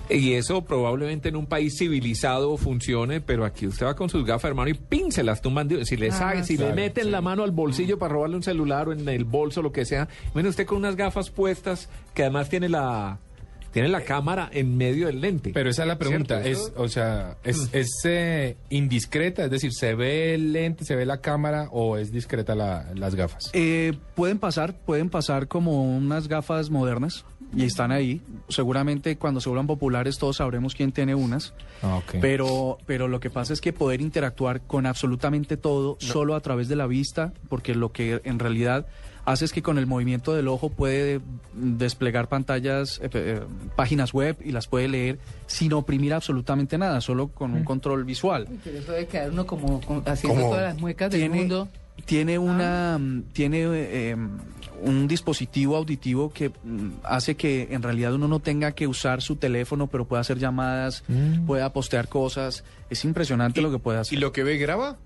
[0.09, 4.51] Y eso probablemente en un país civilizado funcione, pero aquí usted va con sus gafas,
[4.51, 5.67] hermano, y pin, se las tumban.
[5.67, 7.11] de- Si le, Ah, sabe- si claro, le meten sí.
[7.11, 10.07] la mano al bolsillo para robarle un celular o en el bolso, lo que sea,
[10.33, 13.19] bueno, usted con unas gafas puestas que además tiene la,
[13.77, 15.51] tiene la cámara en medio del lente.
[15.53, 16.67] Pero esa es la pregunta, ¿Cierto?
[16.69, 21.05] es, o sea, es, es eh, indiscreta, es decir, ¿se ve el lente, se ve
[21.05, 23.51] la cámara o es discreta la- las gafas?
[23.53, 28.23] Eh, pueden pasar, pueden pasar como unas gafas modernas, y están ahí.
[28.49, 31.53] Seguramente cuando se vuelvan populares todos sabremos quién tiene unas.
[31.83, 32.01] Ah.
[32.21, 36.69] Pero, pero lo que pasa es que poder interactuar con absolutamente todo solo a través
[36.69, 38.87] de la vista, porque lo que en realidad
[39.27, 41.21] hace es que con el movimiento del ojo puede
[41.55, 43.41] desplegar pantallas, eh, eh,
[43.77, 48.49] páginas web y las puede leer sin oprimir absolutamente nada, solo con un control visual.
[48.65, 51.69] Pero eso debe quedar uno como, como haciendo todas las muecas del tiene- mundo.
[52.05, 54.17] Tiene una mm, tiene eh,
[54.83, 59.37] un dispositivo auditivo que mm, hace que en realidad uno no tenga que usar su
[59.37, 61.05] teléfono, pero pueda hacer llamadas,
[61.47, 62.65] pueda postear cosas.
[62.91, 64.17] Es impresionante lo que puede hacer.
[64.19, 64.99] ¿Y lo que ve graba?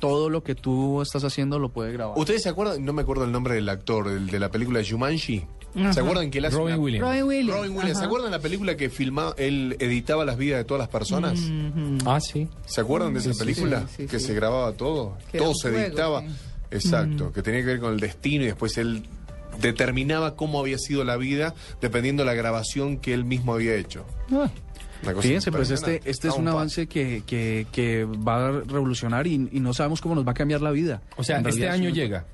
[0.00, 2.18] Todo lo que tú estás haciendo lo puede grabar.
[2.18, 2.84] ¿Ustedes se acuerdan?
[2.84, 5.44] No me acuerdo el nombre del actor, el de la película Jumanji.
[5.76, 5.92] Ajá.
[5.92, 7.06] ¿Se acuerdan que él hace Robin una- Williams.
[7.06, 7.98] Robin Williams, Robin Williams.
[7.98, 11.38] ¿Se acuerdan la película que filmaba, él editaba las vidas de todas las personas?
[12.06, 12.48] Ah, sí.
[12.66, 13.86] ¿Se acuerdan de esa Sí, película?
[13.88, 14.26] sí, sí, que sí.
[14.26, 16.24] se grababa todo, Que todo se juego, editaba.
[16.72, 17.32] Exacto, Mm.
[17.32, 19.04] que tenía que ver con el destino y después él
[19.60, 24.04] determinaba cómo había sido la vida dependiendo de la grabación que él mismo había hecho.
[24.28, 24.50] Cosa
[25.20, 29.26] Fíjense, pues este, este es Ah, un pa- avance que, que, que va a revolucionar
[29.26, 31.00] y, y no sabemos cómo nos va a cambiar la vida.
[31.16, 32.24] O sea, En este año llega.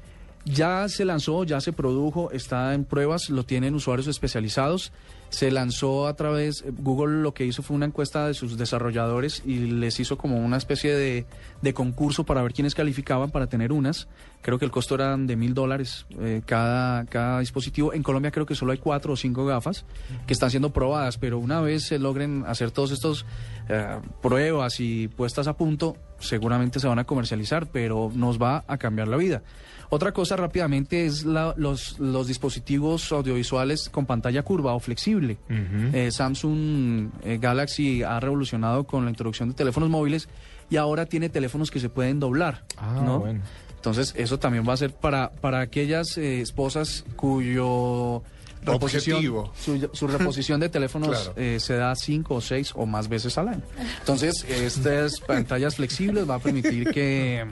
[0.45, 4.93] Ya se lanzó, ya se produjo, está en pruebas, lo tienen usuarios especializados.
[5.37, 9.59] Se lanzó a través, Google lo que hizo fue una encuesta de sus desarrolladores y
[9.59, 11.27] les hizo como una especie de,
[11.61, 14.09] de concurso para ver quiénes calificaban para tener unas.
[14.41, 17.93] Creo que el costo era de mil dólares eh, cada, cada dispositivo.
[17.93, 19.85] En Colombia creo que solo hay cuatro o cinco gafas
[20.27, 23.27] que están siendo probadas, pero una vez se logren hacer todos estos
[23.69, 28.79] eh, pruebas y puestas a punto, seguramente se van a comercializar, pero nos va a
[28.79, 29.43] cambiar la vida.
[29.91, 35.39] Otra cosa rápidamente es la- los, los dispositivos audiovisuales con pantalla curva o flexible.
[35.49, 40.29] Eh, Samsung eh, Galaxy ha revolucionado con la introducción de teléfonos móviles
[40.71, 42.65] y ahora tiene teléfonos que se pueden doblar.
[42.77, 43.21] Ah, ¿no?
[43.21, 43.41] bueno.
[43.77, 48.23] Entonces eso también va a ser para, para aquellas eh, esposas cuyo
[48.65, 49.53] reposición, Objetivo.
[49.59, 51.33] su, su reposición de teléfonos Claro.
[51.37, 53.63] eh, se da cinco o seis o más veces al año.
[54.01, 57.47] Entonces, estas pantallas flexibles va a permitir que,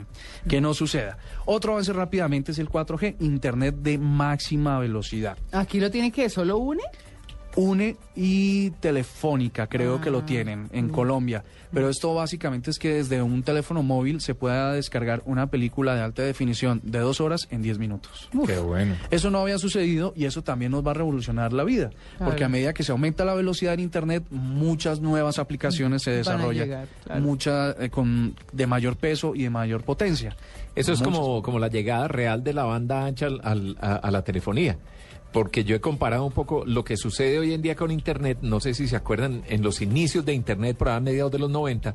[0.47, 1.17] que no suceda.
[1.45, 5.37] Otro avance rápidamente es el 4G, Internet de máxima velocidad.
[5.51, 6.83] Aquí lo tiene que solo une.
[7.55, 10.25] UNE y Telefónica creo que lo Ah.
[10.25, 11.43] tienen en Colombia.
[11.73, 16.01] Pero esto básicamente es que desde un teléfono móvil se pueda descargar una película de
[16.01, 18.29] alta definición de dos horas en diez minutos.
[18.45, 18.95] Qué bueno.
[19.11, 21.89] Eso no había sucedido y eso también nos va a revolucionar la vida.
[22.17, 22.31] Claro.
[22.31, 26.63] Porque a medida que se aumenta la velocidad en Internet, muchas nuevas aplicaciones se desarrollan.
[26.65, 27.21] llegar, claro.
[27.21, 30.35] muchas eh, con, de mayor peso y de mayor potencia.
[30.75, 31.13] Eso es Muchas.
[31.17, 34.77] como, como la llegada real de la banda ancha al- al- a, a la telefonía.
[35.35, 38.37] Porque yo he comparado un poco lo que sucede hoy en día con Internet.
[38.41, 41.49] No sé si se acuerdan, en los inicios de Internet, por a mediados de los
[41.49, 41.93] 90,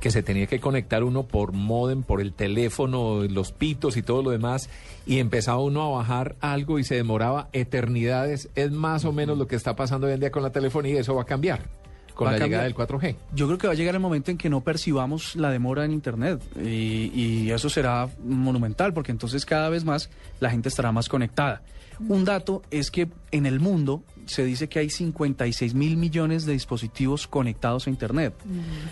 [0.00, 4.24] que se tenía que conectar uno por modem, por el teléfono, los pitos y todo
[4.24, 4.68] lo demás,
[5.06, 8.48] y empezaba uno a bajar algo y se demoraba eternidades.
[8.56, 10.96] Es más o menos lo que está pasando hoy en día con la telefonía y
[10.96, 11.79] eso va a cambiar
[12.20, 12.64] con Va la cambiar.
[12.68, 13.16] llegada del 4G.
[13.34, 15.92] Yo creo que va a llegar el momento en que no percibamos la demora en
[15.92, 21.08] Internet y, y eso será monumental porque entonces cada vez más la gente estará más
[21.08, 21.62] conectada.
[22.08, 26.52] Un dato es que en el mundo se dice que hay 56 mil millones de
[26.52, 28.34] dispositivos conectados a Internet.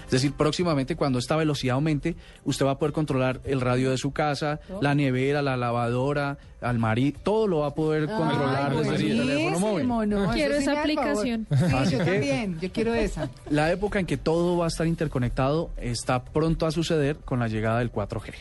[0.04, 3.98] Es decir, próximamente cuando esta velocidad aumente, usted va a poder controlar el radio de
[3.98, 8.78] su casa, la nevera, la lavadora, al marido, todo lo va a poder controlar Ay,
[8.78, 9.88] desde su teléfono móvil.
[10.08, 11.46] no, Quiero sí esa aplicación.
[11.50, 13.30] Sí, yo también, yo quiero esa.
[13.50, 17.48] La época en que todo va a estar interconectado está pronto a suceder con la
[17.48, 18.32] llegada del 4G.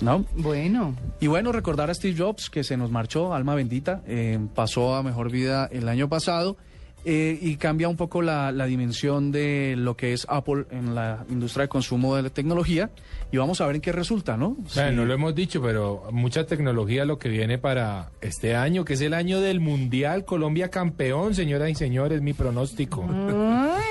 [0.00, 0.24] ¿No?
[0.36, 0.94] Bueno.
[1.20, 5.02] Y bueno, recordar a Steve Jobs, que se nos marchó, alma bendita, eh, pasó a
[5.02, 6.56] mejor vida el año pasado.
[7.04, 11.24] Eh, y cambia un poco la, la dimensión de lo que es Apple en la
[11.30, 12.90] industria de consumo de la tecnología.
[13.32, 14.50] Y vamos a ver en qué resulta, ¿no?
[14.74, 14.96] Bueno, Sí.
[14.96, 19.00] no lo hemos dicho, pero mucha tecnología lo que viene para este año, que es
[19.02, 20.24] el año del Mundial.
[20.24, 23.06] Colombia campeón, señoras y señores, mi pronóstico.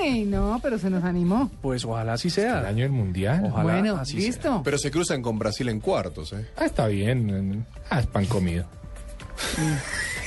[0.01, 1.49] Ay, no, pero se nos animó.
[1.61, 2.59] Pues ojalá así sea.
[2.59, 3.45] El año del Mundial.
[3.45, 4.61] Ojalá Bueno, así listo.
[4.63, 6.45] Pero se cruzan con Brasil en cuartos, ¿eh?
[6.57, 7.65] Ah, está bien.
[7.89, 8.65] Ah, es pan comido.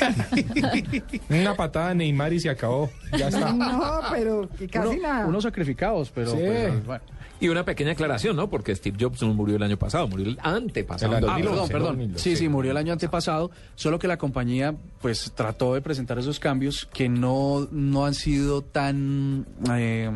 [1.28, 2.90] Una patada a Neymar y se acabó.
[3.16, 3.52] Ya está.
[3.62, 5.26] No, pero que casi Uno- nada.
[5.26, 6.38] unos sacrificados, pero, Sí.
[6.40, 7.04] pero, bueno.
[7.40, 8.48] Y una pequeña aclaración, ¿no?
[8.48, 11.16] Porque Steve Jobs no murió el año pasado, murió el antepasado.
[11.18, 11.48] El Ah, 2011.
[11.54, 11.96] perdón, perdón.
[11.96, 12.22] 2012.
[12.30, 16.38] Sí, sí, murió el año antepasado, solo que la compañía pues trató de presentar esos
[16.38, 19.44] cambios que no, no han sido tan...
[19.72, 20.08] eh,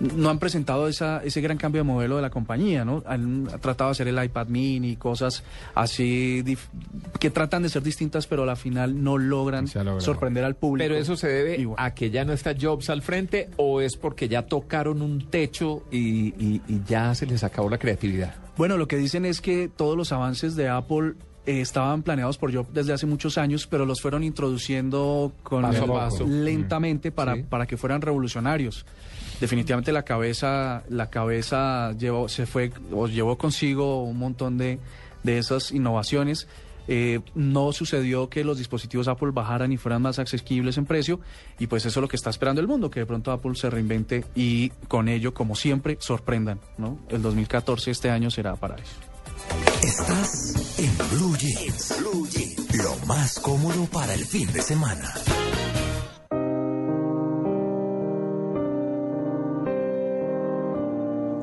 [0.00, 3.02] no han presentado esa, ese gran cambio de modelo de la compañía, ¿no?
[3.06, 5.42] Han tratado de hacer el iPad mini, cosas
[5.74, 6.68] así dif-
[7.18, 9.66] que tratan de ser distintas, pero a la final no logran
[10.00, 10.88] sorprender al público.
[10.88, 14.28] Pero eso se debe a que ya no está Jobs al frente o es porque
[14.28, 18.34] ya tocaron un techo y, y- y ya se les acabó la creatividad.
[18.56, 21.14] Bueno, lo que dicen es que todos los avances de Apple
[21.46, 25.82] eh, estaban planeados por Job desde hace muchos años, pero los fueron introduciendo con Paso
[25.82, 26.26] a el- paso.
[26.26, 27.42] lentamente para, Sí.
[27.48, 28.84] para que fueran revolucionarios.
[29.40, 32.72] Definitivamente la cabeza, la cabeza llevó, se fue,
[33.10, 34.78] llevó consigo un montón de,
[35.22, 36.48] de esas innovaciones.
[36.90, 41.20] Eh, no sucedió que los dispositivos Apple bajaran y fueran más asequibles en precio
[41.58, 43.68] y pues eso es lo que está esperando el mundo, que de pronto Apple se
[43.68, 46.58] reinvente y con ello, como siempre, sorprendan.
[46.78, 46.98] ¿no?
[47.10, 48.94] El 2014, este año, será para eso.
[49.82, 51.94] Estás en Blue Jeans.
[52.82, 55.14] Lo más cómodo para el fin de semana.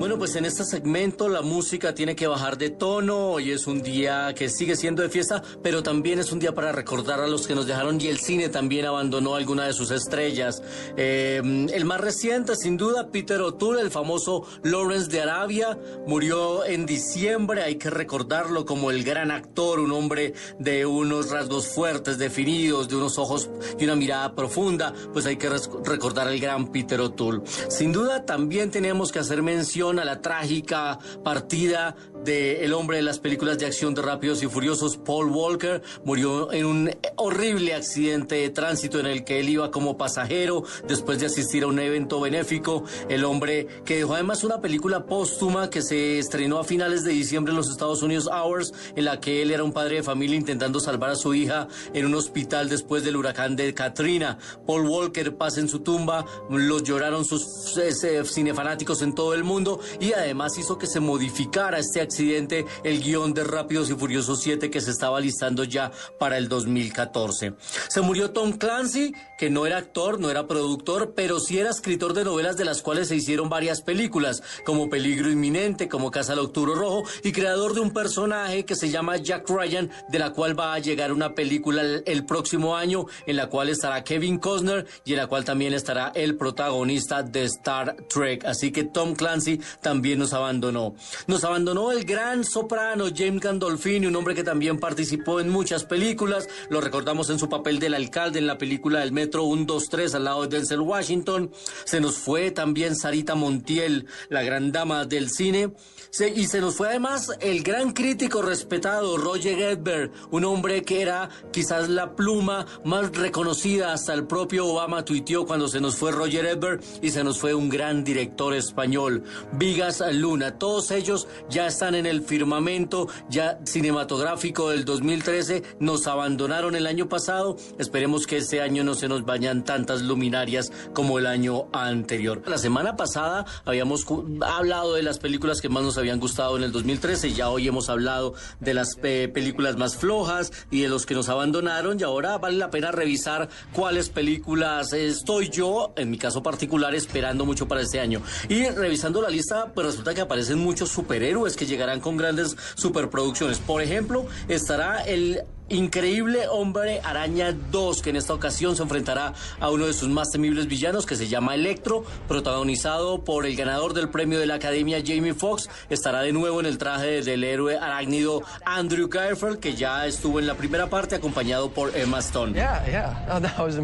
[0.06, 3.32] Bueno, pues en este segmento la música tiene que bajar de tono.
[3.32, 6.72] Hoy es un día que sigue siendo de fiesta, pero también es un día para
[6.72, 10.62] recordar a los que nos dejaron y el cine también abandonó alguna de sus estrellas.
[10.96, 11.42] Eh,
[11.74, 15.76] el más reciente, sin duda, Peter O'Toole, el famoso Lawrence de Arabia,
[16.06, 17.64] murió en diciembre.
[17.64, 22.96] Hay que recordarlo como el gran actor, un hombre de unos rasgos fuertes, definidos, de
[22.96, 23.50] unos ojos
[23.80, 24.94] y una mirada profunda.
[25.14, 27.42] Pues hay que recordar al gran Peter O'Toole.
[27.70, 33.20] Sin duda, también tenemos que hacer mención a la trágica partida del hombre de las
[33.20, 38.50] películas de acción de Rápidos y Furiosos, Paul Walker, murió en un horrible accidente de
[38.50, 42.84] tránsito en el que él iba como pasajero después de asistir a un evento benéfico.
[43.10, 47.52] El hombre que dejó además una película póstuma que se estrenó a finales de diciembre
[47.52, 50.80] en los Estados Unidos Hours, en la que él era un padre de familia intentando
[50.80, 54.38] salvar a su hija en un hospital después del huracán de Katrina.
[54.66, 59.44] Paul Walker pasa en su tumba, los lloraron sus eh, eh, cinefanáticos en todo el
[59.44, 64.42] mundo y además hizo que se modificara este accidente el guion de Rápidos y Furiosos
[64.42, 67.54] 7 que se estaba listando ya para el 2014.
[67.90, 72.14] Se murió Tom Clancy, que no era actor, no era productor, pero sí era escritor
[72.14, 76.40] de novelas de las cuales se hicieron varias películas, como Peligro Inminente, como Casa al
[76.40, 80.58] Octubre Rojo, y creador de un personaje que se llama Jack Ryan, de la cual
[80.58, 84.86] va a llegar una película el, el próximo año, en la cual estará Kevin Costner
[85.04, 88.46] y en la cual también estará el protagonista de Star Trek.
[88.46, 90.96] Así que Tom Clancy también nos abandonó.
[91.28, 96.48] Nos abandonó el gran soprano James Gandolfini, un hombre que también participó en muchas películas.
[96.70, 100.42] Lo recordamos en su papel del alcalde en la película del Metro 123 al lado
[100.44, 101.52] de Denzel Washington.
[101.86, 105.72] Se nos fue también Sarita Montiel, la gran dama del cine.
[106.18, 111.30] Y se nos fue además el gran crítico respetado Roger Edberg, un hombre que era
[111.52, 116.46] quizás la pluma más reconocida, hasta el propio Obama tuiteó cuando se nos fue Roger
[116.46, 119.24] Edberg y se nos fue un gran director español,
[119.54, 120.58] Vigas Luna.
[120.58, 127.10] Todos ellos ya están en el firmamento ya cinematográfico del 2013, nos abandonaron el año
[127.10, 132.42] pasado, esperemos que este año no se nos vayan tantas luminarias como el año anterior.
[132.48, 134.06] La semana pasada habíamos
[134.42, 137.90] hablado de las películas que más nos habían gustado en el 2013, ya hoy hemos
[137.90, 142.38] hablado de las eh, películas más flojas y de los que nos abandonaron y ahora
[142.38, 147.82] vale la pena revisar cuáles películas estoy yo, en mi caso particular, esperando mucho para
[147.82, 148.22] este año.
[148.48, 153.58] Y revisando la lista, pues resulta que aparecen muchos superhéroes que llegarán con grandes superproducciones.
[153.60, 159.72] Por ejemplo, estará el Increíble Hombre Araña 2, que en esta ocasión se enfrentará a
[159.72, 164.10] uno de sus más temibles villanos, que se llama Electro, protagonizado por el ganador del
[164.10, 165.70] premio de la Academia, Jamie Foxx.
[165.90, 170.48] Estará de nuevo en el traje del héroe arácnido Andrew Garfield, que ya estuvo en
[170.48, 172.54] la primera parte, acompañado por Emma Stone.
[172.54, 173.28] Yeah, yeah.
[173.32, 173.76] Oh, that was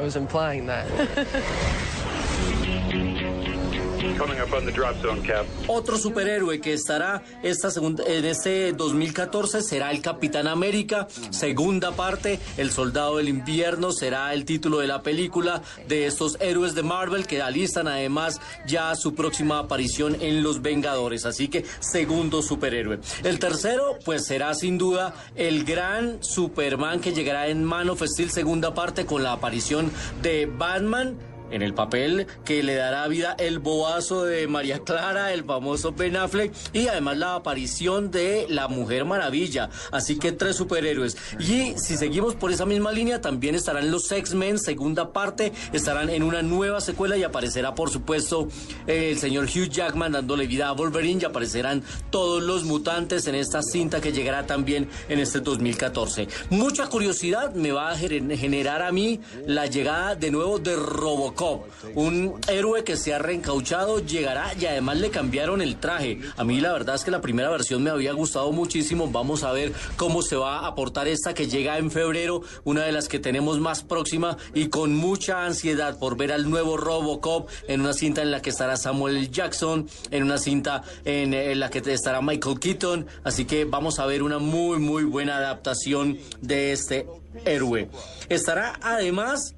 [0.00, 0.86] was implying that.
[5.66, 12.38] Otro superhéroe que estará esta segunda, en este 2014 será el Capitán América, segunda parte,
[12.56, 17.26] El Soldado del Invierno será el título de la película de estos héroes de Marvel
[17.26, 23.00] que alistan además ya su próxima aparición en Los Vengadores, así que segundo superhéroe.
[23.24, 28.30] El tercero pues será sin duda el gran Superman que llegará en Man of Steel
[28.30, 29.90] segunda parte con la aparición
[30.22, 31.16] de Batman
[31.50, 36.16] en el papel que le dará vida el boazo de María Clara, el famoso Ben
[36.16, 39.70] Affleck y además la aparición de la Mujer Maravilla.
[39.92, 41.16] Así que tres superhéroes.
[41.38, 46.22] Y si seguimos por esa misma línea, también estarán los X-Men, segunda parte, estarán en
[46.22, 48.48] una nueva secuela y aparecerá por supuesto
[48.86, 53.62] el señor Hugh Jackman dándole vida a Wolverine y aparecerán todos los mutantes en esta
[53.62, 56.28] cinta que llegará también en este 2014.
[56.50, 61.35] Mucha curiosidad me va a gener- generar a mí la llegada de nuevo de Robocop
[61.36, 61.66] Robocop.
[61.94, 66.20] Un héroe que se ha reencauchado llegará y además le cambiaron el traje.
[66.36, 69.08] A mí la verdad es que la primera versión me había gustado muchísimo.
[69.10, 72.92] Vamos a ver cómo se va a aportar esta que llega en febrero, una de
[72.92, 77.80] las que tenemos más próxima y con mucha ansiedad por ver al nuevo Robocop en
[77.82, 79.30] una cinta en la que estará Samuel.
[79.30, 83.06] Jackson, en una cinta en la que estará Michael Keaton.
[83.24, 87.06] Así que vamos a ver una muy, muy buena adaptación de este
[87.44, 87.88] héroe.
[88.28, 89.54] Estará además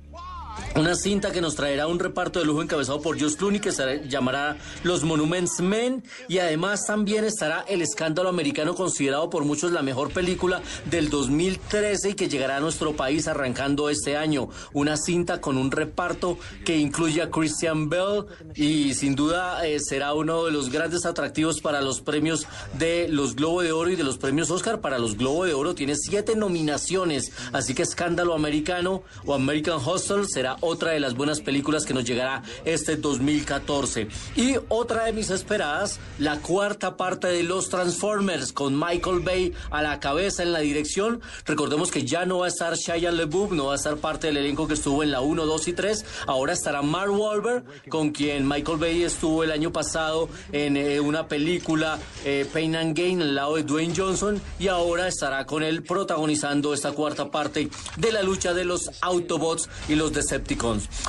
[0.75, 4.09] una cinta que nos traerá un reparto de lujo encabezado por Josh Clooney que se
[4.09, 9.83] llamará Los Monuments Men y además también estará El Escándalo Americano considerado por muchos la
[9.83, 14.49] mejor película del 2013 y que llegará a nuestro país arrancando este año.
[14.73, 20.15] Una cinta con un reparto que incluye a Christian Bell y sin duda eh, será
[20.15, 22.47] uno de los grandes atractivos para los premios
[22.79, 24.81] de los Globo de Oro y de los premios Oscar.
[24.81, 30.25] Para los Globo de Oro tiene siete nominaciones, así que Escándalo Americano o American Hustle
[30.27, 34.09] será otra de las buenas películas que nos llegará este 2014.
[34.37, 39.83] Y otra de mis esperadas, la cuarta parte de Los Transformers con Michael Bay a
[39.83, 41.21] la cabeza en la dirección.
[41.45, 44.39] Recordemos que ya no va a estar Shia LaBeouf, no va a estar parte del
[44.39, 46.05] elenco que estuvo en la 1, 2 y 3.
[46.27, 51.29] Ahora estará Mark Wahlberg, con quien Michael Bay estuvo el año pasado en eh, una
[51.29, 55.83] película eh, Pain and Gain al lado de Dwayne Johnson y ahora estará con él
[55.83, 60.13] protagonizando esta cuarta parte de la lucha de los Autobots y los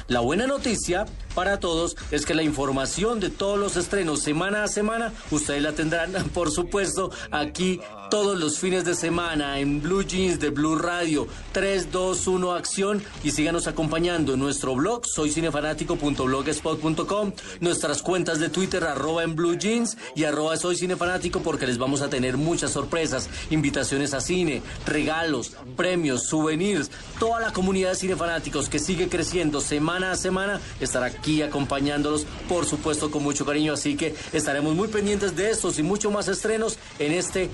[0.07, 4.67] La buena noticia para todos es que la información de todos los estrenos semana a
[4.67, 7.79] semana ustedes la tendrán por supuesto aquí
[8.09, 11.27] todos los fines de semana en Blue Jeans de Blue Radio.
[11.51, 13.03] 321 Acción.
[13.23, 19.57] Y síganos acompañando en nuestro blog soy cinefanático.blogspot.com nuestras cuentas de Twitter arroba en Blue
[19.57, 24.61] Jeans y arroba soy cinefanático porque les vamos a tener muchas sorpresas, invitaciones a cine,
[24.85, 31.07] regalos, premios, souvenirs, toda la comunidad de cinefanáticos que sigue creciendo semana a semana estará
[31.07, 33.73] aquí acompañándolos por supuesto con mucho cariño.
[33.73, 37.49] Así que estaremos muy pendientes de estos y mucho más estrenos en este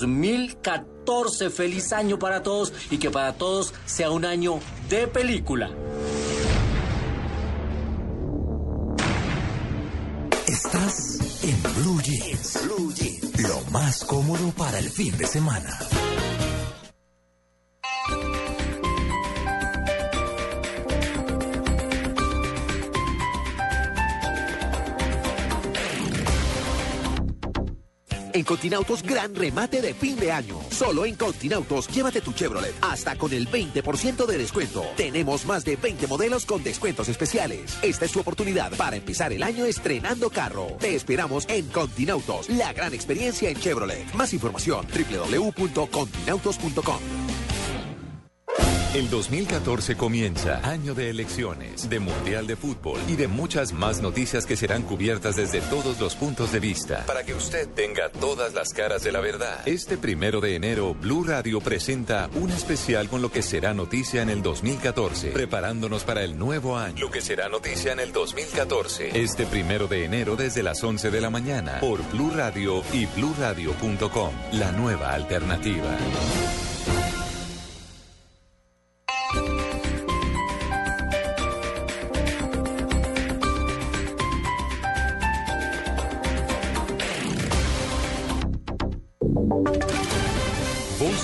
[0.00, 1.50] 2014.
[1.50, 5.70] Feliz año para todos y que para todos sea un año de película.
[10.46, 12.60] Estás en Blue Jeans.
[12.64, 13.40] Blue Jeans.
[13.42, 15.78] Lo más cómodo para el fin de semana.
[28.38, 30.60] En Continautos, gran remate de fin de año.
[30.70, 34.84] Solo en Continautos, llévate tu Chevrolet hasta con el 20% de descuento.
[34.96, 37.76] Tenemos más de 20 modelos con descuentos especiales.
[37.82, 40.68] Esta es tu oportunidad para empezar el año estrenando carro.
[40.78, 44.14] Te esperamos en Continautos, la gran experiencia en Chevrolet.
[44.14, 47.47] Más información, www.continautos.com.
[48.94, 54.46] El 2014 comienza, año de elecciones, de Mundial de Fútbol y de muchas más noticias
[54.46, 58.72] que serán cubiertas desde todos los puntos de vista, para que usted tenga todas las
[58.72, 59.60] caras de la verdad.
[59.66, 64.30] Este primero de enero, Blue Radio presenta un especial con lo que será noticia en
[64.30, 66.98] el 2014, preparándonos para el nuevo año.
[66.98, 71.20] Lo que será noticia en el 2014, este primero de enero desde las 11 de
[71.20, 75.98] la mañana, por Blue Radio y BlueRadio.com, la nueva alternativa.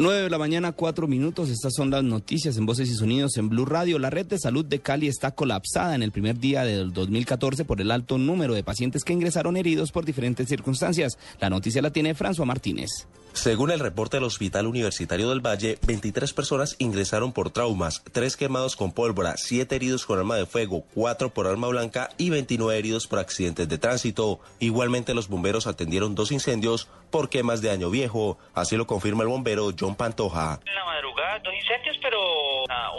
[0.00, 1.50] 9 de la mañana, 4 minutos.
[1.50, 3.98] Estas son las noticias en Voces y Sonidos en Blue Radio.
[3.98, 7.82] La red de salud de Cali está colapsada en el primer día del 2014 por
[7.82, 11.18] el alto número de pacientes que ingresaron heridos por diferentes circunstancias.
[11.38, 12.88] La noticia la tiene François Martínez.
[13.34, 18.76] Según el reporte del Hospital Universitario del Valle, 23 personas ingresaron por traumas, 3 quemados
[18.76, 23.06] con pólvora, 7 heridos con arma de fuego, 4 por arma blanca y 29 heridos
[23.06, 24.40] por accidentes de tránsito.
[24.58, 29.28] Igualmente los bomberos atendieron dos incendios por quemas de año viejo, así lo confirma el
[29.28, 30.60] bombero John Pantoja.
[30.64, 32.18] En la madrugada dos incendios, pero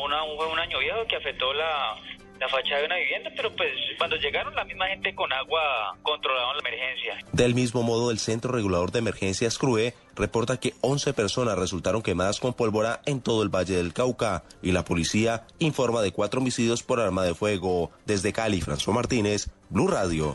[0.03, 1.95] una, un, un año viejo que afectó la,
[2.41, 3.69] la fachada de una vivienda, pero pues
[3.99, 7.17] cuando llegaron la misma gente con agua controlaron la emergencia.
[7.31, 12.39] Del mismo modo, el Centro Regulador de Emergencias CRUE reporta que 11 personas resultaron quemadas
[12.39, 16.81] con pólvora en todo el Valle del Cauca y la policía informa de cuatro homicidios
[16.81, 17.91] por arma de fuego.
[18.07, 20.33] Desde Cali, François Martínez, Blue Radio.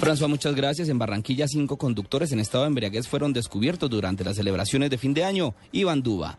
[0.00, 0.88] François, muchas gracias.
[0.88, 5.12] En Barranquilla, cinco conductores en estado de embriaguez fueron descubiertos durante las celebraciones de fin
[5.12, 5.54] de año.
[5.72, 6.38] Iván Duba.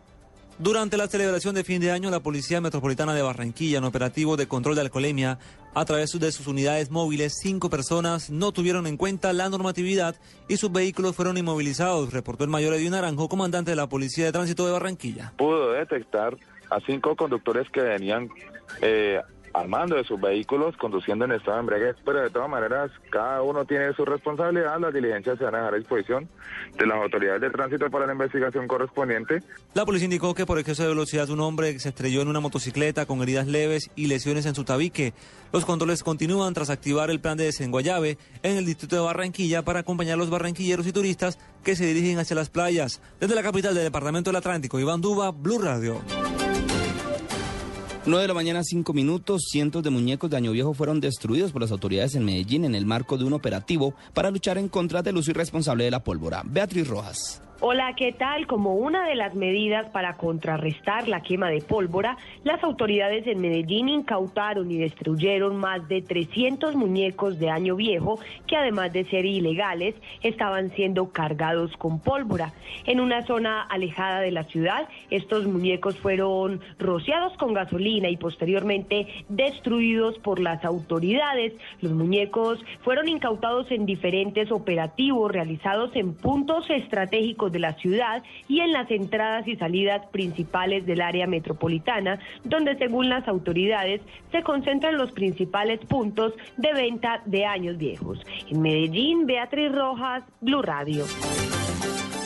[0.57, 4.47] Durante la celebración de fin de año, la Policía Metropolitana de Barranquilla, en operativo de
[4.47, 5.37] control de alcoholemia,
[5.75, 10.15] a través de sus unidades móviles, cinco personas no tuvieron en cuenta la normatividad
[10.47, 14.31] y sus vehículos fueron inmovilizados, reportó el mayor Edio Naranjo, comandante de la Policía de
[14.31, 15.33] Tránsito de Barranquilla.
[15.37, 16.35] pudo detectar
[16.71, 18.27] a cinco conductores que venían
[18.81, 19.19] eh,
[19.53, 23.41] al mando de sus vehículos conduciendo en estado de embriaguez, pero de todas maneras cada
[23.41, 26.29] uno tiene su responsabilidad, las diligencias se van a dejar a disposición
[26.77, 29.39] de las autoridades de tránsito para la investigación correspondiente.
[29.73, 33.05] La policía indicó que por exceso de velocidad un hombre se estrelló en una motocicleta
[33.05, 35.13] con heridas leves y lesiones en su tabique.
[35.51, 39.79] Los controles continúan tras activar el plan de desenguayabe en el distrito de Barranquilla para
[39.79, 43.01] acompañar a los barranquilleros y turistas que se dirigen hacia las playas.
[43.19, 46.01] Desde la capital del departamento del Atlántico, Iván Duba, Blue Radio.
[48.03, 49.43] 9 de la mañana, 5 minutos.
[49.51, 52.87] Cientos de muñecos de Año Viejo fueron destruidos por las autoridades en Medellín en el
[52.87, 56.41] marco de un operativo para luchar en contra del uso irresponsable de la pólvora.
[56.43, 57.43] Beatriz Rojas.
[57.63, 58.47] Hola, ¿qué tal?
[58.47, 63.87] Como una de las medidas para contrarrestar la quema de pólvora, las autoridades en Medellín
[63.87, 69.93] incautaron y destruyeron más de 300 muñecos de año viejo que además de ser ilegales,
[70.23, 72.51] estaban siendo cargados con pólvora.
[72.87, 79.05] En una zona alejada de la ciudad, estos muñecos fueron rociados con gasolina y posteriormente
[79.29, 81.53] destruidos por las autoridades.
[81.79, 88.59] Los muñecos fueron incautados en diferentes operativos realizados en puntos estratégicos de la ciudad y
[88.59, 94.01] en las entradas y salidas principales del área metropolitana, donde según las autoridades
[94.31, 98.19] se concentran los principales puntos de venta de años viejos.
[98.49, 101.05] En Medellín, Beatriz Rojas, Blue Radio.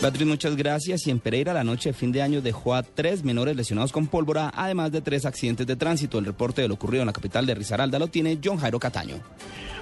[0.01, 1.07] Beatriz, muchas gracias.
[1.07, 4.07] Y en Pereira, la noche de fin de año dejó a tres menores lesionados con
[4.07, 6.19] pólvora, además de tres accidentes de tránsito.
[6.19, 9.15] El reporte de lo ocurrido en la capital de Risaralda lo tiene John Jairo Cataño.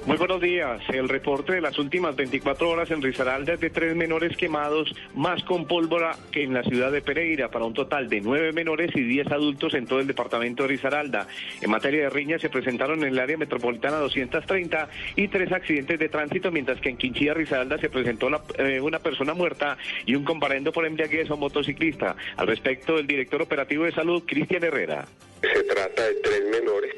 [0.05, 0.81] Muy buenos días.
[0.89, 5.41] El reporte de las últimas 24 horas en Risaralda es de tres menores quemados, más
[5.43, 9.01] con pólvora que en la ciudad de Pereira, para un total de nueve menores y
[9.01, 11.25] diez adultos en todo el departamento de Risaralda.
[11.61, 16.09] En materia de riñas se presentaron en el área metropolitana 230 y tres accidentes de
[16.09, 18.27] tránsito, mientras que en Quinchilla, Risaralda, se presentó
[18.57, 22.17] eh, una persona muerta y un comparendo por embriaguez a un motociclista.
[22.35, 25.05] Al respecto, el director operativo de salud, Cristian Herrera.
[25.41, 26.93] Se trata de tres menores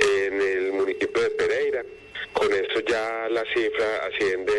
[0.00, 1.82] en el municipio de Pereira.
[2.32, 4.52] Con eso ya la cifra asciende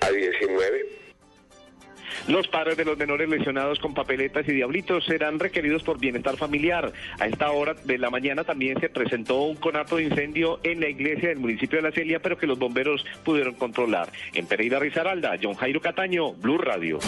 [0.00, 1.00] a 19.
[2.28, 6.92] Los padres de los menores lesionados con papeletas y diablitos serán requeridos por bienestar familiar.
[7.18, 10.88] A esta hora de la mañana también se presentó un conato de incendio en la
[10.88, 14.10] iglesia del municipio de La Celia, pero que los bomberos pudieron controlar.
[14.34, 16.98] En Pereira Rizaralda, John Jairo Cataño, Blue Radio.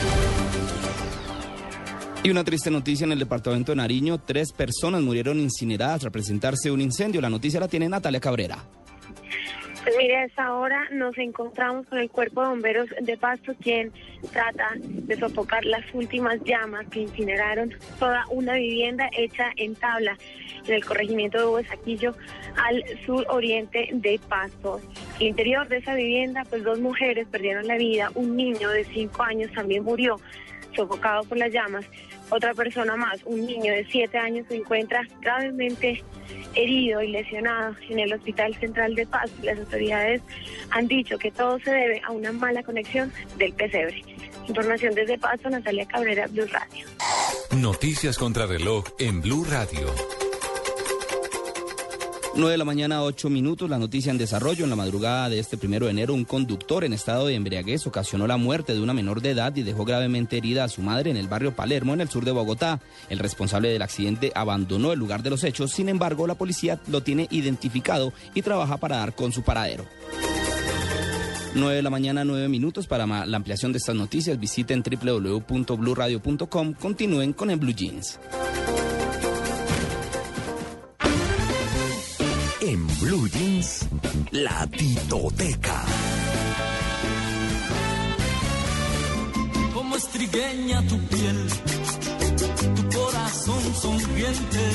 [2.25, 4.19] Y una triste noticia en el departamento de Nariño.
[4.19, 7.21] Tres personas murieron incineradas tras presentarse un incendio.
[7.21, 8.59] La noticia la tiene Natalia Cabrera.
[9.85, 13.93] Mire, a esta hora nos encontramos con el Cuerpo de Bomberos de Pasto, quien
[14.33, 20.17] trata de sofocar las últimas llamas que incineraron toda una vivienda hecha en tabla
[20.67, 22.15] en el corregimiento de Huesaquillo
[22.65, 24.81] al sur oriente de Pasto.
[25.19, 29.25] El interior de esa vivienda, pues dos mujeres perdieron la vida, un niño de cinco
[29.25, 30.21] años también murió
[30.77, 31.85] sofocado por las llamas.
[32.33, 36.03] Otra persona más, un niño de siete años, se encuentra gravemente
[36.55, 39.31] herido y lesionado en el Hospital Central de Paz.
[39.43, 40.23] Las autoridades
[40.71, 44.03] han dicho que todo se debe a una mala conexión del pesebre.
[44.49, 46.87] Información desde Pasto, Natalia Cabrera, Blue Radio.
[47.55, 50.22] Noticias contra reloj en Blue Radio.
[52.35, 53.69] 9 de la mañana, 8 minutos.
[53.69, 54.65] La noticia en desarrollo.
[54.65, 58.27] En la madrugada de este primero de enero, un conductor en estado de embriaguez ocasionó
[58.27, 61.19] la muerte de una menor de edad y dejó gravemente herida a su madre en
[61.19, 62.81] el barrio Palermo, en el sur de Bogotá.
[63.11, 65.73] El responsable del accidente abandonó el lugar de los hechos.
[65.73, 69.85] Sin embargo, la policía lo tiene identificado y trabaja para dar con su paradero.
[71.55, 72.87] 9 de la mañana, 9 minutos.
[72.87, 76.73] Para la ampliación de estas noticias, visiten www.bluradio.com.
[76.75, 78.19] Continúen con el Blue Jeans.
[84.33, 85.85] La titoteca.
[89.73, 91.49] Como estrigueña tu piel,
[92.75, 94.73] tu corazón sonriente,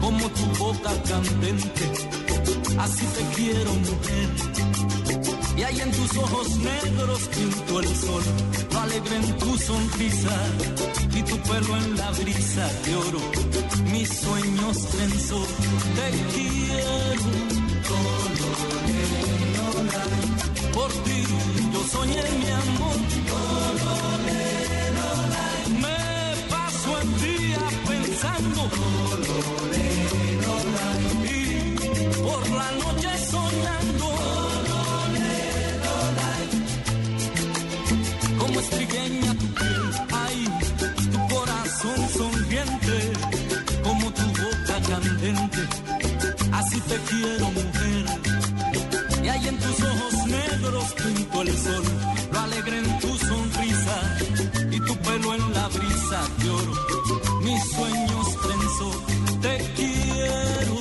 [0.00, 1.84] como tu boca candente,
[2.78, 4.28] así te quiero mujer.
[5.56, 8.22] Y ahí en tus ojos negros pinto el sol,
[8.80, 10.36] alegre en tu sonrisa
[11.16, 13.20] y tu pelo en la brisa de oro.
[13.90, 15.46] Mis sueños tenso,
[15.96, 17.55] te quiero.
[20.76, 21.18] Por ti
[21.72, 22.98] yo soñé mi amor.
[25.82, 25.98] Me
[26.52, 28.62] paso el día pensando.
[31.36, 31.44] Y
[32.26, 34.08] por la noche soñando.
[38.40, 39.84] Como estrigueña tu piel,
[40.24, 40.38] ay,
[41.12, 43.16] tu corazón sonriente.
[45.26, 45.58] frente.
[46.52, 48.04] Así te quiero, mujer.
[49.24, 49.85] Y ahí en tus
[50.86, 51.82] ojos negros pinto el sol.
[52.32, 54.18] Lo alegre en tu sonrisa
[54.70, 56.72] y tu pelo en la brisa de oro.
[57.42, 59.04] Mis sueños trenzó,
[59.40, 60.78] te quiero.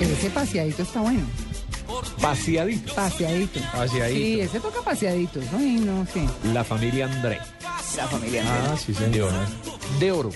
[0.00, 1.26] Ese paseadito está bueno.
[2.20, 2.94] Paseadito.
[2.94, 3.60] Paseadito.
[3.72, 4.16] Paseadito.
[4.20, 5.60] Sí, ese toca paseaditos, ¿no?
[5.60, 6.26] Y no, sí.
[6.52, 7.38] La familia André.
[7.96, 9.32] La familia Ah, sí, señor.
[9.98, 10.30] De oro.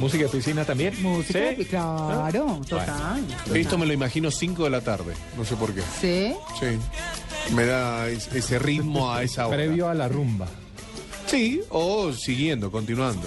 [0.00, 1.00] Música de piscina también.
[1.02, 1.54] Música, ¿Sí?
[1.56, 3.24] de- claro, total.
[3.54, 5.82] Esto me lo imagino 5 de la tarde, no sé por qué.
[6.00, 6.34] ¿Sí?
[6.60, 7.52] Sí.
[7.54, 9.56] Me da es- ese ritmo a esa hora.
[9.56, 10.46] Previo a la rumba.
[11.26, 13.26] Sí, o siguiendo, continuando.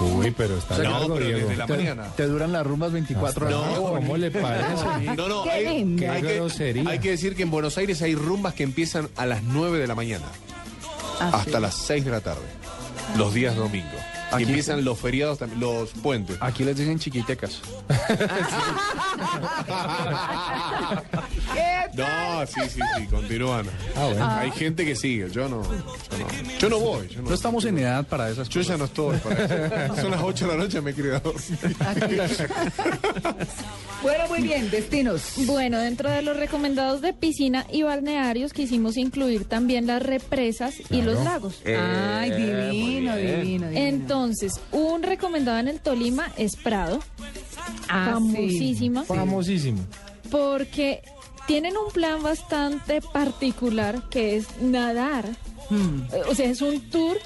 [0.00, 1.40] Uy, pero está No, largo, pero Diego.
[1.40, 2.04] desde la Te, mañana.
[2.16, 3.58] te duran las rumbas 24 horas.
[3.76, 4.74] No, ¿cómo le parece?
[5.16, 6.88] No, no, Qué hay, hay Qué que, grosería.
[6.88, 9.86] hay que decir que en Buenos Aires hay rumbas que empiezan a las 9 de
[9.88, 10.26] la mañana
[11.20, 11.60] Ah, hasta sí.
[11.60, 12.46] las 6 de la tarde,
[13.16, 14.00] los días domingos.
[14.30, 16.36] Aquí- Y empiezan los feriados, también, los puentes.
[16.40, 17.60] Aquí les dicen chiquitecas.
[21.94, 23.66] No, sí, sí, sí, continúan.
[23.96, 24.26] Ah, bueno.
[24.30, 25.62] Hay gente que sigue, yo no.
[25.64, 25.70] Yo
[26.18, 27.08] no, Yo no voy.
[27.08, 28.68] Yo no, No estamos en edad para esas yo cosas.
[28.68, 29.44] ya no estoy para
[29.86, 29.96] eso.
[30.02, 31.32] Son las 8 de la noche, me he quedado
[34.02, 35.22] Bueno, muy bien, destinos.
[35.46, 41.02] Bueno, dentro de los recomendados de piscina y balnearios quisimos incluir también las represas y
[41.02, 41.60] los lagos.
[41.66, 43.66] Ay, divino, divino, divino.
[43.72, 44.17] Entonces,
[44.72, 47.00] un recomendado en el Tolima es Prado,
[47.88, 49.80] Ah, famosísima, Famosísimo.
[50.30, 51.02] porque
[51.46, 55.24] tienen un plan bastante particular que es nadar.
[55.70, 56.02] Hmm.
[56.28, 57.16] O sea, es un tour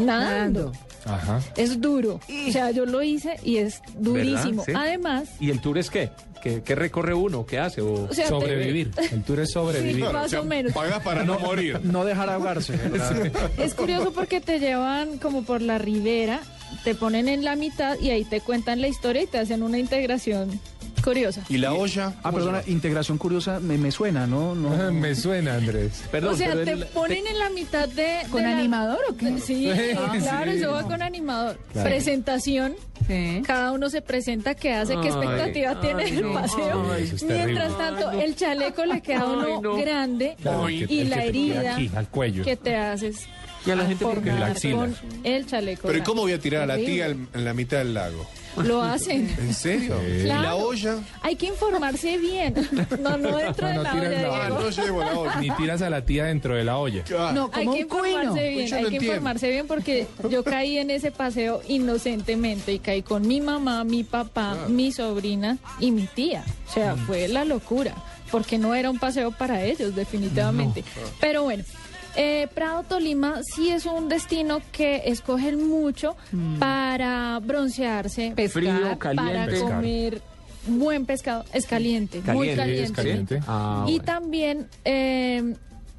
[0.00, 0.70] nadando.
[0.70, 0.72] Nadando.
[1.06, 1.40] Ajá.
[1.56, 2.18] Es duro.
[2.48, 4.64] O sea, yo lo hice y es durísimo.
[4.64, 4.72] Sí.
[4.74, 6.10] Además, ¿Y el tour es qué?
[6.44, 7.46] ¿Qué, qué recorre uno?
[7.46, 7.80] ¿Qué hace?
[7.80, 8.04] O...
[8.04, 8.90] o sea, te- Sobrevivir.
[9.12, 10.04] El tour es sobrevivir.
[10.06, 10.72] Sí, más o menos.
[10.74, 11.80] Pagas para no morir.
[11.82, 12.74] No dejar ahogarse.
[13.58, 16.40] Es curioso porque te llevan como por la ribera,
[16.84, 19.78] te ponen en la mitad y ahí te cuentan la historia y te hacen una
[19.78, 20.60] integración
[21.04, 21.42] curiosa.
[21.48, 22.14] ¿Y la olla?
[22.22, 24.54] Ah, perdona, integración curiosa me, me suena, ¿no?
[24.54, 26.02] no Me suena, Andrés.
[26.10, 28.20] Perdón, o sea, pero te el- ponen en la mitad de...
[28.30, 29.38] ¿Con de la- animador o qué?
[29.38, 30.18] Sí, Sí.
[30.20, 31.58] claro, eso va con animador.
[31.74, 32.74] Presentación,
[33.06, 33.42] Sí.
[33.46, 36.86] cada uno se presenta, qué hace, qué Ay, expectativa tiene del no, paseo.
[36.92, 37.22] ay, es.
[37.22, 39.76] Mientras tanto, el chaleco le queda a uno no.
[39.76, 42.42] grande Claro, que- y la herida aquí, al cuello.
[42.44, 43.26] que te haces
[43.66, 44.76] Y a la gente por porque la axila.
[44.76, 45.82] con el chaleco.
[45.82, 46.06] Pero ¿y grande.
[46.10, 48.26] cómo voy a tirar a la tía en la mitad del lago?
[48.62, 49.34] Lo hacen.
[49.38, 49.98] ¿En serio?
[50.06, 50.12] Sí.
[50.12, 50.98] ¿Y la olla?
[51.22, 52.54] Hay que informarse bien.
[53.00, 54.60] No, no dentro de No, no la tiras olla, la- Ah, Diego.
[54.60, 55.36] no llevo la olla.
[55.40, 57.04] Ni tiras a la tía dentro de la olla.
[57.18, 58.08] Ah, No, Hay que cuino.
[58.08, 59.04] informarse bien, no hay que entiendo.
[59.06, 64.04] informarse bien porque yo caí en ese paseo inocentemente y caí con mi mamá, mi
[64.04, 66.44] papá, mi sobrina y mi tía.
[66.68, 67.94] O sea, fue la locura,
[68.30, 70.84] porque no era un paseo para ellos, definitivamente.
[71.20, 71.64] Pero bueno.
[72.16, 76.16] Eh, Prado Tolima sí es un destino que escogen mucho
[76.58, 79.50] para broncearse, Pescar, Frío, para caliente.
[79.50, 79.70] Pescar.
[79.76, 80.22] comer
[80.66, 81.44] buen pescado.
[81.52, 83.40] Es caliente, muy Caliente, es caliente.
[83.46, 84.04] Ah, Y bueno.
[84.04, 85.54] también eh,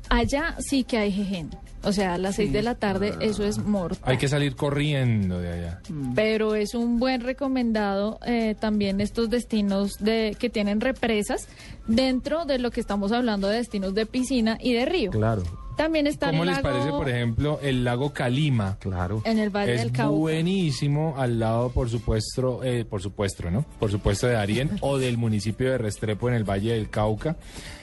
[0.10, 1.50] allá sí que hay jejen.
[1.84, 4.12] O sea, a las seis de la tarde eso es mortal.
[4.12, 5.82] Hay que salir corriendo de allá.
[6.16, 11.48] Pero es un buen recomendado eh, también estos destinos de que tienen represas
[11.86, 15.12] dentro de lo que estamos hablando de destinos de piscina y de río.
[15.12, 15.44] Claro,
[15.78, 18.78] También está ¿Cómo el les lago parece, por ejemplo, el lago Calima?
[18.80, 19.22] claro.
[19.26, 20.10] en el Valle Es del Cauca.
[20.18, 23.66] buenísimo al lado, por supuesto, eh, por supuesto, ¿no?
[23.80, 27.36] Por supuesto de Darien o del municipio de Restrepo en el Valle del Cauca.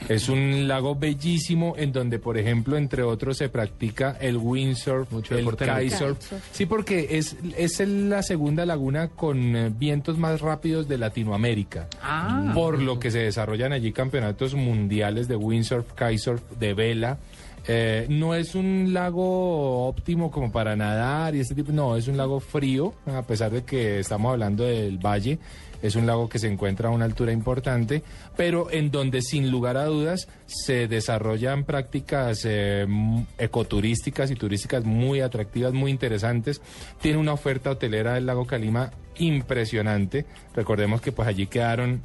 [0.08, 5.36] Es un lago bellísimo en donde, por ejemplo, entre otros, se practica el windsurf, Mucho
[5.36, 5.78] el kitesurf.
[6.18, 6.32] Kitesurf.
[6.52, 11.88] Sí, porque es, es el- la segunda laguna con eh, vientos más rápidos de Latinoamérica.
[12.02, 12.50] Ah.
[12.54, 17.18] Por lo que se desarrollan allí campeonatos mundiales de windsurf, kitesurf, de vela.
[17.68, 22.16] Eh, no es un lago óptimo como para nadar y este tipo, no, es un
[22.16, 25.38] lago frío, a pesar de que estamos hablando del valle,
[25.80, 28.02] es un lago que se encuentra a una altura importante,
[28.36, 34.84] pero en donde sin lugar a dudas se desarrollan prácticas eh, m- ecoturísticas y turísticas
[34.84, 36.60] muy atractivas, muy interesantes.
[37.00, 40.24] Tiene una oferta hotelera del lago Calima impresionante.
[40.54, 42.02] Recordemos que pues allí quedaron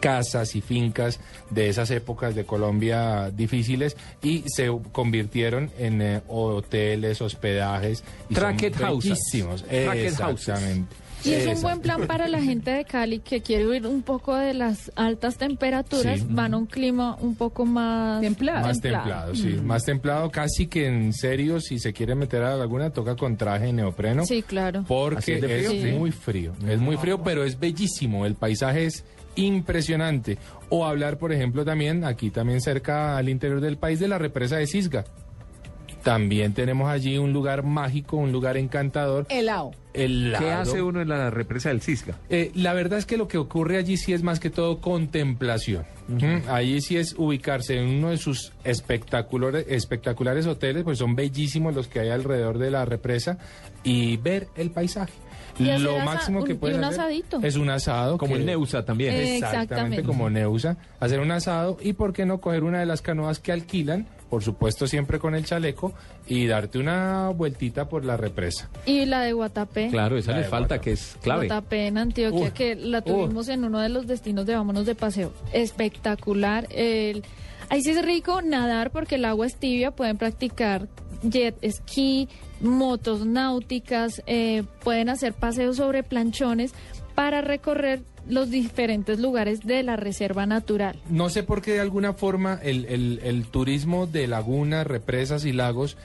[0.00, 1.20] casas y fincas
[1.50, 8.76] de esas épocas de Colombia difíciles y se convirtieron en eh, hoteles, hospedajes y Tracket
[8.76, 9.18] houses.
[9.70, 10.94] Exactamente.
[11.24, 14.36] Y es un buen plan para la gente de Cali que quiere huir un poco
[14.36, 16.26] de las altas temperaturas, Sí.
[16.30, 18.60] van a un clima un poco más Templado.
[18.66, 19.48] Más templado, sí.
[19.60, 19.66] Mm.
[19.66, 23.36] Más templado, casi que en serio, si se quiere meter a la laguna, toca con
[23.36, 24.24] traje de neopreno.
[24.26, 24.80] Sí, claro.
[24.80, 25.82] ¿Así Porque es de es, frío?
[25.82, 25.98] Sí.
[25.98, 26.52] muy frío.
[26.68, 28.24] Es muy frío, pero es bellísimo.
[28.24, 29.04] El paisaje es
[29.38, 30.38] impresionante.
[30.68, 34.56] O hablar, por ejemplo, también, aquí también cerca al interior del país, de la represa
[34.56, 35.04] de Cisga.
[36.02, 39.26] También tenemos allí un lugar mágico, un lugar encantador.
[39.28, 39.72] Helado.
[39.94, 40.44] helado.
[40.44, 42.18] ¿Qué hace uno en la represa del Cisca?
[42.30, 45.84] Eh, la verdad es que lo que ocurre allí sí es más que todo contemplación.
[46.08, 46.50] Ujú.
[46.50, 51.88] Allí sí es ubicarse en uno de sus espectaculares, espectaculares hoteles, pues son bellísimos los
[51.88, 53.38] que hay alrededor de la represa,
[53.82, 55.12] y ver el paisaje.
[55.58, 57.40] Lo máximo que puedes un hacer asadito.
[57.42, 58.18] es un asado.
[58.18, 59.14] Como que- en Neusa también.
[59.14, 60.02] Exactamente, Exactamente.
[60.04, 60.76] como Neusa.
[61.00, 64.06] Hacer un asado y, ¿por qué no coger una de las canoas que alquilan?
[64.30, 65.94] Por supuesto, siempre con el chaleco
[66.26, 68.68] y darte una vueltita por la represa.
[68.84, 69.88] Y la de Guatapé.
[69.88, 71.46] Claro, esa La le falta, que es clave.
[71.46, 75.32] Guatapé en Antioquia, que la tuvimos en uno de los destinos de Vámonos de Paseo.
[75.54, 76.66] Espectacular.
[76.70, 77.24] El...
[77.70, 80.88] Ahí sí es rico nadar porque el agua es tibia, pueden practicar
[81.22, 82.28] jet ski,
[82.60, 86.72] motos náuticas, eh, pueden hacer paseos sobre planchones
[87.14, 90.98] para recorrer los diferentes lugares de la reserva natural.
[91.08, 95.52] No sé por qué de alguna forma el, el- el turismo de lagunas, represas y
[95.52, 95.96] lagos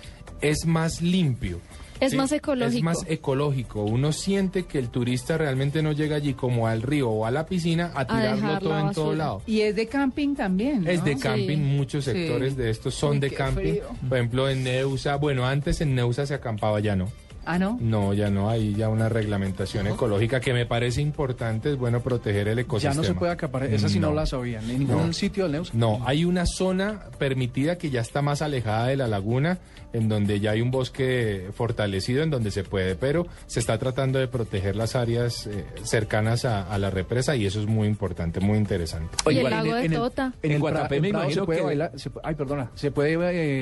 [0.42, 1.60] es más limpio.
[2.00, 2.78] Es más ecológico.
[2.78, 3.84] Es más ecológico.
[3.84, 7.46] Uno siente que el turista realmente no llega allí como al río o a la
[7.46, 9.42] piscina a tirarlo todo en todo lado.
[9.46, 10.84] Y es de camping también.
[10.84, 10.90] ¿no?
[10.90, 11.22] Es de Sí.
[11.22, 12.12] camping, muchos Sí.
[12.12, 13.62] sectores de estos son Uy, de camping.
[13.62, 13.84] frío.
[14.10, 17.08] Por ejemplo, en Neusa, bueno, antes en Neusa se acampaba, ya no.
[17.46, 17.78] Ah, ¿no?
[17.82, 22.48] No, ya no, hay ya una reglamentación ecológica que me parece importante, es bueno proteger
[22.48, 22.96] el Ya ecosistema.
[22.96, 23.74] no se puede acaparar.
[23.74, 24.16] Esa sí no, No.
[24.16, 24.60] la sabía.
[24.62, 25.14] En ningún No.
[25.14, 25.74] sitio del Neus.
[25.74, 29.58] No, hay una zona permitida que ya está más alejada de la laguna,
[29.94, 34.20] en donde ya hay un bosque fortalecido, en donde se puede, pero se está tratando
[34.20, 38.40] de proteger las áreas eh, cercanas a, a la represa y eso es muy importante,
[38.40, 39.16] muy interesante.
[39.32, 40.34] y el lago de Tota.
[40.42, 42.72] En el Guatapé Prado- me imagino se puede que- bailar- se pu- ay, perdona.
[42.76, 43.18] ¿Se puede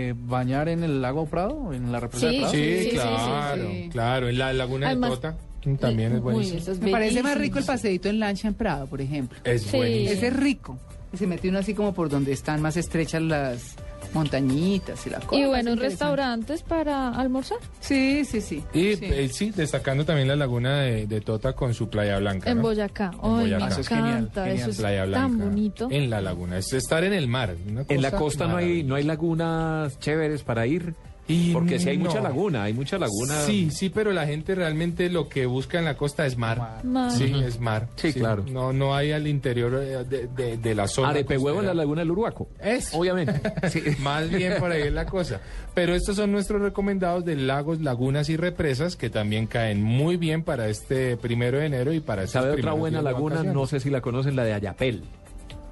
[0.09, 1.73] eh, bañar en el lago Prado?
[1.73, 2.53] ¿En la represa Sí, de Prado?
[2.53, 3.89] Sí, sí, sí, claro, sí.
[3.91, 6.59] claro, en la laguna Además- de Tota mm, también es Uy, buenísimo.
[6.59, 9.37] es Me parece más rico el paseíto en lancha en Prado, por ejemplo.
[9.43, 9.75] Es Sí.
[9.77, 10.11] buenísimo.
[10.11, 10.79] Ese es rico.
[11.13, 13.75] Se mete uno así como por donde están más estrechas las
[14.13, 15.35] montañitas y la cosa.
[15.41, 15.81] Y interesante.
[15.81, 17.57] restaurantes para almorzar.
[17.79, 18.63] Sí, sí, sí.
[18.73, 19.05] Y Sí.
[19.05, 22.49] eh, sí, destacando también la laguna de, de Tota con su playa blanca.
[22.49, 22.63] En ¿no?
[22.63, 23.11] Boyacá.
[23.13, 23.65] En Ay, Boyacá.
[23.65, 24.43] me Eso es genial, encanta.
[24.45, 24.59] genial.
[24.61, 25.43] Eso es Playa tan Blanca.
[25.45, 25.87] bonito.
[25.91, 26.57] En la laguna.
[26.57, 27.55] Es estar en el mar.
[27.69, 30.93] una En la cosa costa no hay, no hay lagunas chéveres para ir.
[31.27, 32.05] Y Porque si hay no.
[32.05, 33.39] mucha laguna, hay mucha laguna.
[33.45, 36.81] Sí, sí, pero la gente realmente lo que busca en la costa es mar.
[36.83, 37.11] Mar.
[37.11, 37.87] Sí, es mar.
[37.95, 38.43] Sí, claro.
[38.51, 41.09] No, no hay al interior eh, de, de- de la zona.
[41.09, 42.49] Arepe huevo en la laguna del Uruguaco.
[42.59, 42.93] Es.
[42.93, 43.39] Obviamente.
[43.69, 43.81] Sí.
[43.99, 45.39] Más bien por ahí es la cosa.
[45.73, 50.43] Pero estos son nuestros recomendados de lagos, lagunas y represas que también caen muy bien
[50.43, 53.35] para este primero de enero y para estos ¿Sabe otra buena laguna?
[53.35, 53.53] vacaciones.
[53.53, 55.03] No sé si la conocen, la de Ayapel.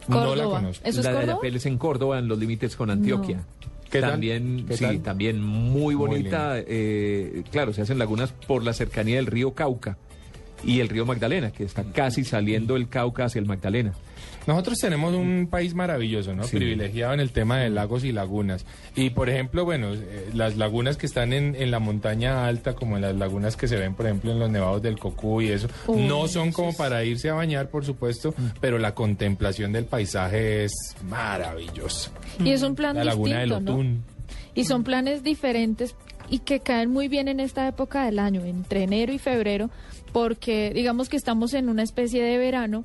[0.08, 0.56] No la Córdoba.
[0.60, 0.88] conozco.
[0.88, 1.34] ¿Eso es la de Córdoba?
[1.34, 3.44] Ayapel es en Córdoba, en los límites con Antioquia.
[3.90, 6.54] También, ¿Qué sí, también muy Muy bonita.
[6.58, 9.98] eh, claro, se hacen lagunas por la cercanía del río Cauca
[10.64, 13.94] y el río Magdalena, que está casi saliendo el Cauca hacia el Magdalena.
[14.48, 16.44] Nosotros tenemos un país maravilloso, ¿no?
[16.44, 16.58] Sí.
[16.58, 18.66] Privilegiado en el tema de lagos y lagunas.
[18.96, 22.98] Y, por ejemplo, bueno, eh, las lagunas que están en, en la montaña alta, como
[22.98, 26.08] las lagunas que se ven, por ejemplo, en los nevados del Cocú y eso, Uy,
[26.08, 30.74] no son como para irse a bañar, por supuesto, pero la contemplación del paisaje es
[31.08, 32.12] maravillosa.
[32.44, 33.52] Y es un plan La laguna del.
[33.52, 34.04] Otún.
[34.56, 35.96] Y son planes diferentes
[36.30, 39.70] y que caen muy bien en esta época del año, entre enero y febrero,
[40.12, 42.84] porque digamos que estamos en una especie de verano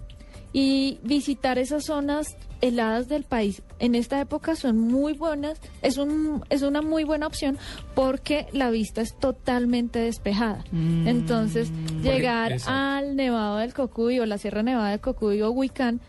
[0.54, 6.42] y visitar esas zonas heladas del país en esta época son muy buenas, es un
[6.48, 7.58] es una muy buena opción
[7.94, 10.64] porque la vista es totalmente despejada.
[10.72, 11.70] Entonces,
[12.02, 16.00] llegar al Nevado del Cocuy o la Sierra Nevada del Cocuy o Huicán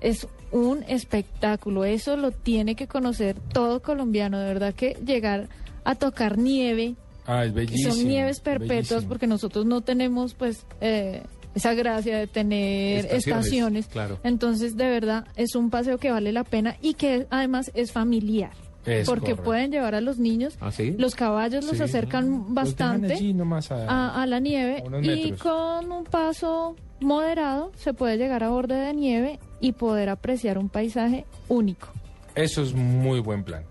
[0.00, 1.84] es un espectáculo.
[1.84, 4.38] Eso lo tiene que conocer todo colombiano.
[4.38, 5.48] De verdad que llegar
[5.82, 6.94] a tocar nieve,
[7.26, 7.94] Ah, es bellísimo.
[7.94, 9.08] son nieves perpetuas, bellísimo.
[9.08, 11.22] porque nosotros no tenemos pues eh,
[11.54, 13.86] esa gracia de tener Estaciones, estaciones.
[13.86, 14.18] claro.
[14.24, 18.50] Entonces, de verdad, es un paseo que vale la pena y que además es familiar.
[18.86, 19.42] Es porque correcto.
[19.44, 20.58] pueden llevar a los niños.
[20.60, 20.94] ¿Ah, sí?
[20.98, 21.82] Los caballos los Sí.
[21.84, 28.18] acercan bastante a- a, a la nieve a y con un paso moderado se puede
[28.18, 31.88] llegar a borde de nieve y poder apreciar un paisaje único.
[32.34, 33.62] Eso es muy buen plan.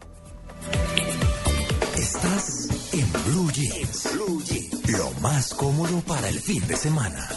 [1.95, 4.10] Estás en Blue Jeans.
[4.14, 4.73] Blue Jeans.
[4.98, 7.28] Lo más cómodo para el fin de semana.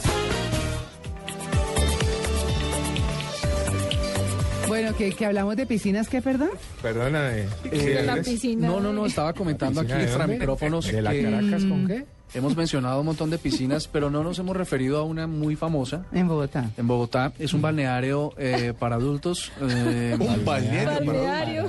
[4.69, 6.51] Bueno, que, que hablamos de piscinas, ¿qué, perdón?
[6.83, 7.45] Perdóname.
[7.71, 8.67] Eh, La piscina.
[8.67, 12.05] No, no, no, estaba comentando aquí ¿Piscina de extra micrófonos ¿De la Caracas con qué?
[12.35, 16.05] Hemos mencionado un montón de piscinas, pero no nos hemos referido a una muy famosa.
[16.13, 16.71] En Bogotá.
[16.77, 19.51] En Bogotá es un balneario eh, para adultos.
[19.61, 21.13] eh, Un balneario.
[21.13, 21.67] Balneario.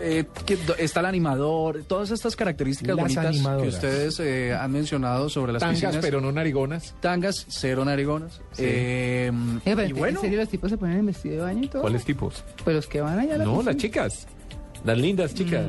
[0.00, 4.70] eh, que do- está el animador, todas estas características Las bonitas que ustedes eh, han
[4.72, 5.96] mencionado sobre las Tangas, piscinas.
[6.04, 6.94] pero no narigonas.
[7.00, 8.40] Tangas, cero narigonas.
[8.58, 9.30] Eh,
[9.64, 11.82] Eh, y bueno, ¿En serio los tipos se ponen en vestido de baño y todo?
[11.82, 12.44] ¿Cuáles tipos?
[12.64, 14.26] Pues los que van allá a la No, las chicas.
[14.84, 15.64] Las lindas chicas.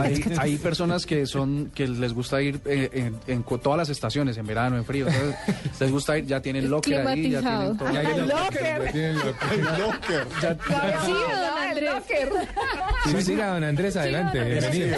[0.00, 4.46] Hay, hay personas que son que les gusta ir eh, en, todas las estaciones, en
[4.46, 5.06] verano, en frío.
[5.08, 5.36] entonces,
[5.80, 7.88] les gusta ir, ya tienen locker ahí, ya tienen todo.
[7.88, 9.14] Ay, el locker.
[9.78, 10.26] locker.
[10.42, 10.56] Ya-
[11.04, 11.90] Sí, don Andrés.
[13.04, 14.96] Sí, siga, don Andrés, adelante, bienvenido.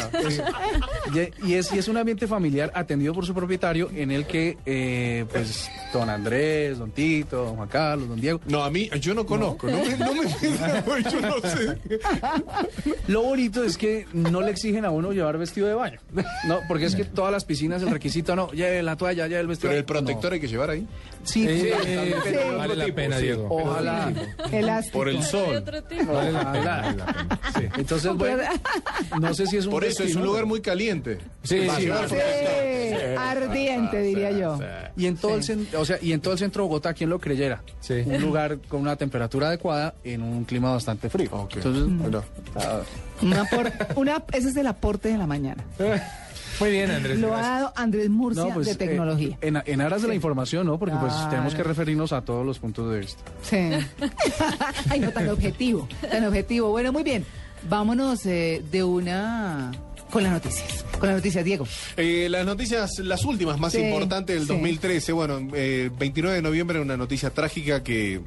[1.43, 4.57] Y, y es, y es un ambiente familiar atendido por su propietario en el que,
[4.67, 8.41] eh, pues, don Andrés, don Tito, don Juan Carlos, don Diego.
[8.47, 11.79] No, a mí, yo no conozco, no, me, no me yo no sé.
[13.17, 15.99] Lo bonito es que no le exigen a uno llevar vestido de baño.
[16.47, 19.47] No, porque es que todas las piscinas el requisito no, lleve la toalla, lleve el
[19.47, 19.71] vestido.
[19.71, 20.87] Pero el protector hay que llevar ahí.
[21.25, 22.13] Sí, Eh, sí.
[22.13, 23.23] otro Vale la pena, sí.
[23.23, 23.49] Diego.
[23.51, 24.13] Ojalá.
[24.53, 24.99] Elástico.
[24.99, 25.65] Por el sol.
[25.65, 27.41] Vale la pena, vale la pena.
[27.59, 27.65] Sí.
[27.79, 28.43] Entonces, bueno,
[29.19, 31.17] no sé si es un Por eso es un lugar muy caliente.
[31.43, 34.59] Sí, sí, Sí, ardiente, diría yo.
[34.97, 37.09] Y en todo el cen- o sea, y en todo el centro de Bogotá, ¿quién
[37.09, 37.63] lo creyera?
[37.81, 37.95] Sí.
[38.05, 41.31] Un lugar con una temperatura adecuada en un clima bastante frío.
[41.33, 41.57] Ok.
[41.57, 42.23] Entonces, Bueno.
[43.23, 45.65] Una apor- una, ese es el aporte de la mañana.
[46.61, 47.19] Muy bien, Andrés.
[47.19, 49.37] Lo ha dado Andrés Murcia no, pues, de eh, tecnología.
[49.43, 50.79] en, en aras de la información, ¿no?
[50.79, 53.23] Porque pues tenemos que referirnos a todos los puntos de vista.
[53.43, 53.57] Sí.
[54.91, 56.71] Ay, no tan objetivo, tan objetivo.
[56.71, 57.27] Bueno, muy bien.
[57.69, 59.71] Vámonos eh, de una
[60.11, 60.85] con las noticias.
[60.99, 61.67] Con las noticias, Diego.
[61.99, 64.53] Eh, las noticias, las últimas más Sí, importantes del sí.
[64.55, 65.13] 2013.
[65.13, 68.23] Bueno, eh, 29 de noviembre, una noticia trágica que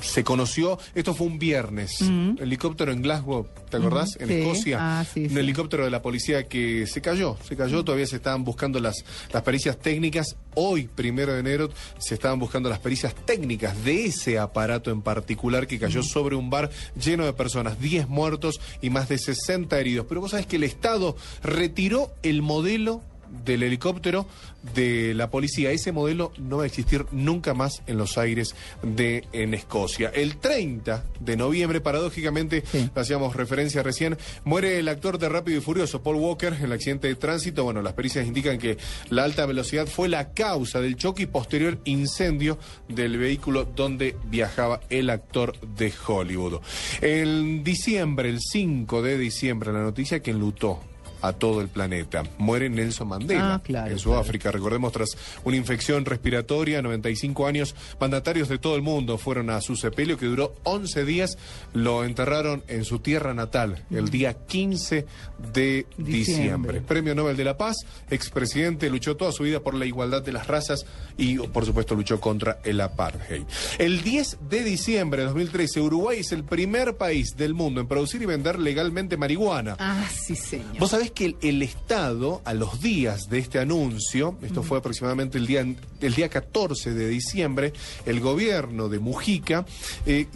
[0.00, 0.78] se conoció.
[0.94, 2.00] Esto fue un viernes.
[2.38, 4.16] Helicóptero en Glasgow, ¿te acordás?
[4.20, 4.34] En Sí.
[4.34, 4.78] Escocia.
[4.80, 5.38] Ah, sí, un sí.
[5.38, 7.36] helicóptero de la policía que se cayó.
[7.46, 7.84] Se cayó.
[7.84, 10.36] Todavía se estaban buscando las, las pericias técnicas.
[10.54, 15.66] Hoy, primero de enero, se estaban buscando las pericias técnicas de ese aparato en particular
[15.66, 16.70] que cayó sobre un bar
[17.00, 17.80] lleno de personas.
[17.80, 20.06] 10 muertos y más de 60 heridos.
[20.08, 23.02] Pero vos sabés que el Estado retiró el modelo
[23.44, 24.26] del helicóptero
[24.74, 25.70] de la policía.
[25.70, 30.10] Ese modelo no va a existir nunca más en los aires de en Escocia.
[30.14, 32.62] El 30 de noviembre, paradójicamente,
[32.94, 37.08] hacíamos referencia recién, muere el actor de Rápido y Furioso, Paul Walker, en el accidente
[37.08, 37.64] de tránsito.
[37.64, 38.78] Bueno, las pericias indican que
[39.10, 44.80] la alta velocidad fue la causa del choque y posterior incendio del vehículo donde viajaba
[44.90, 46.60] el actor de Hollywood.
[47.00, 50.80] En diciembre, el 5 de diciembre, la noticia que enlutó
[51.22, 52.22] a todo el planeta.
[52.38, 54.50] Muere Nelson Mandela Ah, claro, en Sudáfrica.
[54.50, 55.10] Recordemos, tras
[55.44, 60.26] una infección respiratoria, 95 años, mandatarios de todo el mundo fueron a su sepelio que
[60.26, 61.38] duró 11 días.
[61.74, 65.06] Lo enterraron en su tierra natal el día 15
[65.52, 66.18] de diciembre.
[66.18, 66.80] Diciembre.
[66.82, 67.76] Premio Nobel de la Paz,
[68.10, 70.84] expresidente, luchó toda su vida por la igualdad de las razas
[71.16, 73.42] y, por supuesto, luchó contra el apartheid.
[73.78, 78.22] El 10 de diciembre de 2013, Uruguay es el primer país del mundo en producir
[78.22, 79.76] y vender legalmente marihuana.
[79.78, 80.78] Ah, sí, señor.
[80.78, 85.38] Vos sabés que el, el Estado, a los días de este anuncio, esto fue aproximadamente
[85.38, 85.60] el día,
[86.00, 87.72] el día 14 de diciembre,
[88.06, 89.64] el gobierno de Mujica
[90.06, 90.26] eh,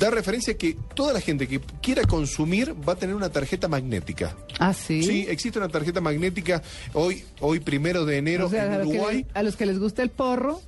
[0.00, 3.68] da referencia a que toda la gente que quiera consumir va a tener una tarjeta
[3.68, 4.36] magnética.
[4.58, 5.02] Ah, sí.
[5.02, 6.62] Sí, existe una tarjeta magnética
[6.92, 9.16] hoy, hoy primero de enero O sea, a en Uruguay.
[9.18, 10.60] les, a los que les gusta el porro,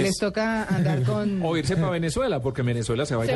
[0.00, 1.40] Es- les toca andar con...
[1.42, 3.32] O irse para Venezuela, porque en Venezuela se va a ir.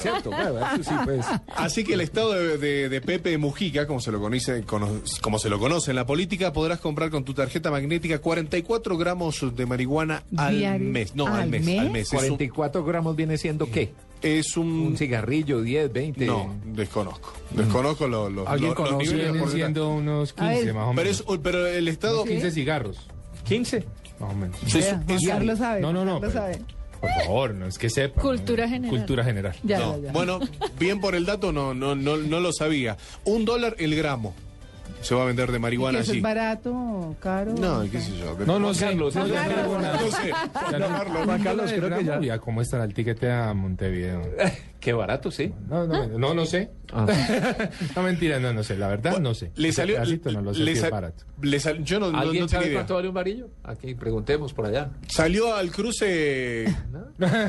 [0.00, 0.30] ¿Cierto?
[0.30, 1.26] Bueno, eso sí, pues.
[1.56, 5.38] Así que el estado de, de- de Pepe Mujica, como se, lo conoce, cono- como
[5.38, 9.66] se lo conoce en la política, podrás comprar con tu tarjeta magnética 44 gramos de
[9.66, 10.88] marihuana al Diario.
[10.90, 11.14] mes.
[11.14, 11.78] No, al, ¿Al mes, mes?
[11.80, 12.02] al mes.
[12.08, 13.92] Es un- 44 gramos viene siendo qué?
[14.22, 14.68] Es un...
[14.68, 16.26] Un cigarrillo, 10, 20.
[16.26, 17.32] No, desconozco.
[17.50, 19.04] Desconozco lo- lo- ¿Alguien lo- los conoce?
[19.12, 20.74] niveles de Vienen siendo unos A 15 ver.
[20.74, 21.24] más o Pero, menos.
[21.28, 22.22] es, pero el Estado...
[22.22, 23.06] Unos 15 cigarros.
[23.44, 23.84] 15.
[24.20, 24.56] Más o menos.
[24.66, 25.80] Sí, un- Carlos sabe.
[25.80, 26.58] No, no, no, Carlos pero- sabe.
[27.00, 28.20] Por favor, no es que sepa.
[28.20, 28.70] Cultura ¿no?
[28.72, 28.96] general.
[28.98, 29.54] Cultura general.
[29.62, 29.96] Ya, No.
[29.98, 30.12] ya, ya.
[30.12, 30.40] Bueno,
[30.80, 32.96] bien por el dato, no, no, no, no lo sabía.
[33.24, 34.34] Un dólar el gramo
[35.00, 36.18] se va a vender de ¿Y que marihuana eso allí.
[36.18, 37.52] es barato, caro?
[37.52, 38.36] No, qué sé yo.
[38.44, 38.86] No, no sé.
[38.86, 39.56] Carlos, no, no, sé, Carlos.
[39.68, 40.28] no, no, No sé.
[40.28, 42.38] Ya Juan Carlos, no, creo que ya- ya.
[42.40, 44.22] ¿Cómo estará el tiquete a Montevideo?
[44.80, 45.52] Qué barato, sí.
[45.68, 46.70] No, no, no, no sé.
[46.92, 47.04] Ah.
[47.96, 48.76] no, mentira, no, no sé.
[48.78, 49.50] La verdad, no sé.
[49.56, 49.96] Le salió.
[49.96, 51.24] pedacito no lo sé le si es barato.
[51.42, 52.76] le sal- yo no, ¿Alguien no sabe idea.
[52.78, 53.48] cuánto vale un varillo?
[53.64, 54.90] Aquí, preguntemos por allá.
[55.08, 56.72] Salió al cruce,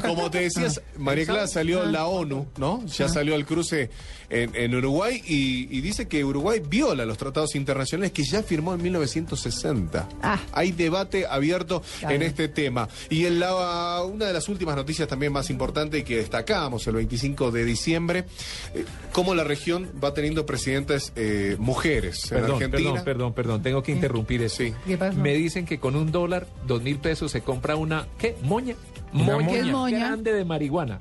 [0.01, 2.83] como te decías, María Clara, salió la ONU, ¿no?
[2.87, 3.89] Ya salió al cruce
[4.29, 8.73] en, en Uruguay y, y dice que Uruguay viola los tratados internacionales que ya firmó
[8.73, 10.09] en 1960.
[10.21, 10.39] Ah.
[10.51, 12.15] Hay debate abierto Claro.
[12.15, 12.89] en este tema.
[13.09, 17.18] Y en la, una de las últimas noticias también más importantes que destacamos el 25
[17.19, 18.25] de diciembre,
[18.73, 22.23] eh, cómo la región va teniendo presidentes eh, mujeres.
[22.31, 22.89] en Perdón, Argentina.
[22.91, 23.61] perdón, perdón, perdón.
[23.63, 24.57] Tengo que interrumpir eso.
[24.57, 24.73] Sí.
[24.87, 25.17] ¿Qué pasó?
[25.17, 28.35] Me dicen que con un dólar, dos mil pesos, se compra una, ¿qué?
[28.43, 28.75] Moña.
[29.13, 29.99] Una moña, ¿Qué es moña?
[29.99, 30.99] grande de marihuana.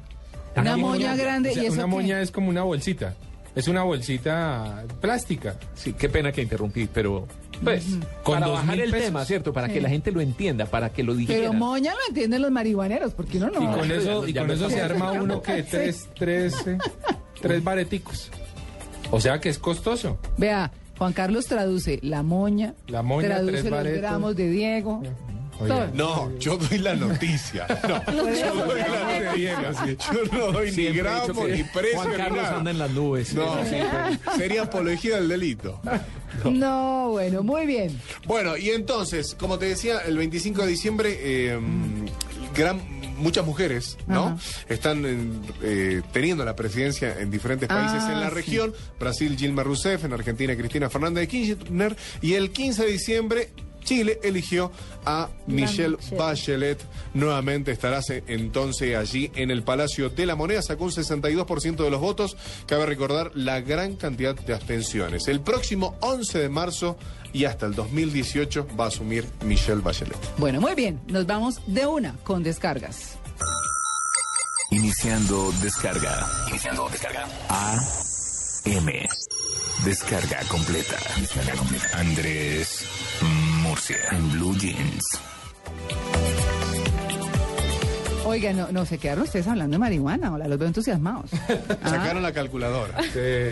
[0.56, 1.50] Una moña grande.
[1.50, 1.88] O sea, ¿Y eso una qué?
[1.90, 3.14] moña es como una bolsita.
[3.54, 5.56] Es una bolsita plástica.
[5.74, 7.26] Sí, qué pena que interrumpí, pero
[7.62, 7.84] pues
[8.22, 9.06] Con para bajar mil el pesos.
[9.06, 9.52] tema, ¿cierto?
[9.52, 9.74] Para Sí.
[9.74, 11.58] que la gente lo entienda, para que lo Pero digieran.
[11.58, 13.62] moña lo entienden los marihuaneros, porque uno no.
[13.62, 16.78] Y con eso, y con eso se arma uno que tres, tres, eh,
[17.40, 18.30] tres bareticos.
[19.10, 20.18] O sea que es costoso.
[20.36, 23.98] Vea, Juan Carlos traduce la moña, La moña, traduce tres los baretos.
[24.00, 25.02] gramos de Diego.
[25.94, 27.66] No, yo doy la noticia.
[27.88, 29.96] No, yo doy la noticia.
[30.12, 32.00] Yo no doy ni gramo, ni precio.
[32.00, 32.56] Juan Carlos nada.
[32.58, 33.34] anda en las nubes.
[33.34, 33.56] No,
[34.36, 35.80] sería apología del delito.
[36.44, 37.98] No, bueno, muy bien.
[38.26, 41.58] Bueno, y entonces, como te decía, el 25 de diciembre, eh,
[42.54, 42.80] gran,
[43.18, 44.26] muchas mujeres, ¿no?
[44.26, 44.36] Ajá.
[44.68, 48.34] Están en, eh, teniendo la presidencia en diferentes países Ah, en la sí.
[48.34, 48.74] región.
[49.00, 51.96] Brasil, Gilma Rousseff, en Argentina, Cristina Fernández de Kirchner.
[52.22, 53.50] Y el 15 de diciembre,
[53.88, 54.70] Chile eligió
[55.06, 56.16] a Michelle Michelle.
[56.18, 56.78] Bachelet.
[57.14, 60.60] Nuevamente estará se- entonces allí en el Palacio de la Moneda.
[60.60, 62.36] Sacó un 62% de los votos.
[62.66, 65.26] Cabe recordar la gran cantidad de abstenciones.
[65.28, 66.98] El próximo 11 de marzo
[67.32, 70.18] y hasta el 2018 va a asumir Michelle Bachelet.
[70.36, 71.00] Bueno, muy bien.
[71.06, 73.16] Nos vamos de una con descargas.
[74.70, 76.26] Iniciando descarga.
[76.50, 77.26] Iniciando descarga.
[77.48, 77.78] A
[78.66, 79.08] M.
[79.84, 80.96] Descarga completa.
[81.20, 81.88] Descarga completa.
[81.98, 82.84] Andrés
[83.68, 83.96] Murcia.
[84.12, 85.04] En Blue Jeans.
[88.24, 90.32] Oiga, no, no se quedaron ustedes hablando de marihuana.
[90.32, 91.30] Hola, los veo entusiasmados.
[91.82, 91.90] Ah.
[91.90, 92.98] Sacaron la calculadora.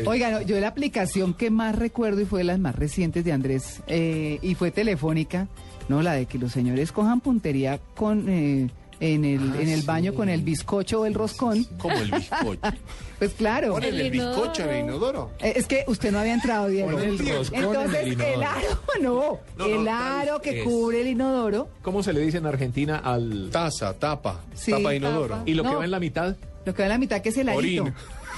[0.07, 3.33] Oiga, no, yo la aplicación que más recuerdo y fue de las más recientes de
[3.33, 5.49] Andrés eh, y fue telefónica,
[5.89, 9.81] no la de que los señores cojan puntería con eh, en el Ah, en el
[9.81, 9.86] sí.
[9.86, 11.65] baño con el bizcocho o el roscón.
[11.78, 12.60] Como el bizcocho.
[13.18, 13.73] Pues claro.
[13.73, 15.31] ¿Ponen el, El bizcocho en el inodoro.
[15.39, 16.65] Eh, Es que usted no había entrado.
[16.66, 18.68] Ponen el roscón en Entonces, el aro,
[19.00, 21.68] no, No, el no, aro que es- cubre el inodoro.
[21.81, 23.49] ¿Cómo se le dice en Argentina al...
[23.50, 25.28] Taza, tapa, Sí, tapa de inodoro.
[25.36, 25.42] tapa.
[25.50, 26.36] Y lo que va en la mitad?
[26.66, 27.84] Lo que va en la mitad que es el arito.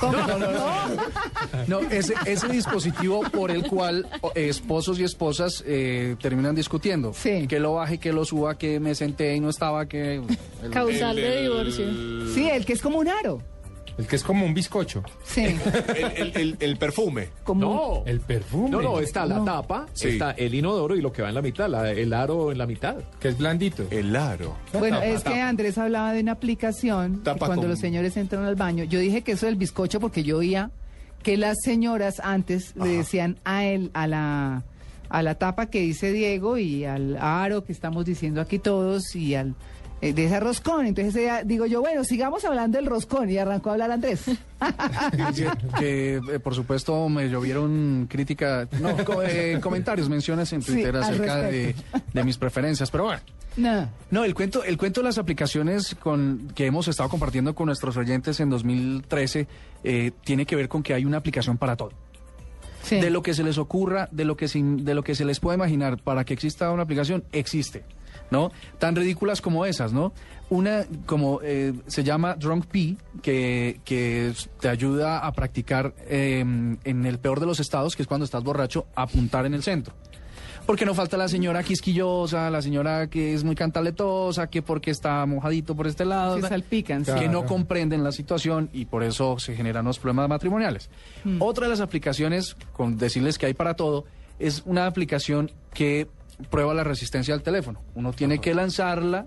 [0.02, 0.20] Orín.
[0.20, 1.02] ¿Cómo?
[1.66, 7.12] No, ese, ese dispositivo por el cual o, esposos y esposas eh, terminan discutiendo.
[7.14, 7.46] Sí.
[7.46, 10.16] Que lo baje, que lo suba, que me senté y no estaba, que...
[10.62, 12.34] el- Causal El- de el- divorcio.
[12.34, 13.40] Sí, el que es como un aro.
[13.98, 15.02] El que es como un bizcocho.
[15.24, 15.44] Sí.
[15.44, 15.58] El,
[16.16, 17.30] el- el- el perfume.
[17.42, 18.02] Como No.
[18.06, 18.70] El perfume.
[18.70, 19.44] No, no, está la No.
[19.44, 20.08] tapa, Sí.
[20.10, 22.66] está el inodoro y lo que va en la mitad, la- el aro en la
[22.66, 22.96] mitad.
[23.20, 23.84] Que es blandito.
[23.90, 24.56] El aro.
[24.72, 25.48] Bueno, Tapa, es que tapa.
[25.48, 28.84] Andrés hablaba de una aplicación que Tapa cuando con- los señores entran al baño.
[28.84, 30.70] Yo dije que eso del bizcocho porque yo oía
[31.24, 34.62] que las señoras antes le decían a él, a la,
[35.08, 39.34] a la tapa que dice Diego y al aro que estamos diciendo aquí todos y
[39.34, 39.56] al
[40.00, 40.86] de ese roscón.
[40.86, 44.24] Entonces ella- digo yo, bueno, sigamos hablando del roscón y arrancó a hablar Andrés.
[45.78, 51.36] que eh, por supuesto me llovieron crítica, no, co- eh, comentarios, menciones en Twitter acerca
[51.42, 51.74] de,
[52.12, 53.20] de mis preferencias, pero bueno.
[53.56, 53.88] no.
[54.10, 57.96] No, el cuento, el cuento de las aplicaciones con, que hemos estado compartiendo con nuestros
[57.96, 59.46] oyentes en 2013
[59.84, 61.90] eh, tiene que ver con que hay una aplicación para todo.
[62.82, 63.00] Sí.
[63.00, 65.40] De lo que se les ocurra, de lo que se, de lo que se les
[65.40, 67.84] puede imaginar para que exista una aplicación, existe,
[68.31, 68.50] ¿no?
[68.78, 70.12] Tan ridículas como esas, ¿no?
[70.50, 77.07] Una como eh, se llama Drunk P, que, que te ayuda a practicar eh, en
[77.07, 79.94] el peor de los estados, que es cuando estás borracho, apuntar en el centro.
[80.65, 85.24] Porque no falta la señora quisquillosa, la señora que es muy cantaletosa, que porque está
[85.24, 87.12] mojadito por este lado, Se ta- salpican, sí.
[87.18, 90.90] que no comprenden la situación y por eso se generan los problemas matrimoniales.
[91.24, 91.40] Mm.
[91.40, 94.05] Otra de las aplicaciones, con decirles que hay para todo,
[94.39, 96.07] es una aplicación que
[96.50, 97.81] prueba la resistencia del teléfono.
[97.94, 99.26] Uno tiene que lanzarla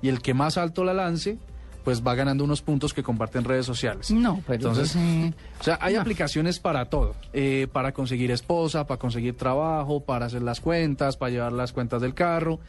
[0.00, 1.38] y el que más alto la lance,
[1.84, 4.10] pues va ganando unos puntos que comparten redes sociales.
[4.10, 5.34] No, pero Entonces, sí.
[5.60, 10.42] o sea, hay aplicaciones para todo, eh, para conseguir esposa, para conseguir trabajo, para hacer
[10.42, 12.60] las cuentas, para llevar las cuentas del carro.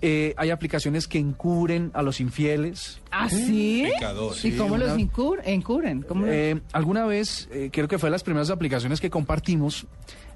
[0.00, 3.00] Eh, hay aplicaciones que encubren a los infieles.
[3.10, 3.88] ¿Ah, sí?
[3.94, 4.44] Pecadores.
[4.44, 6.02] ¿Y cómo los encubren?
[6.02, 9.86] ¿Cómo los- Eh, alguna vez, eh, creo que fue de las primeras aplicaciones que compartimos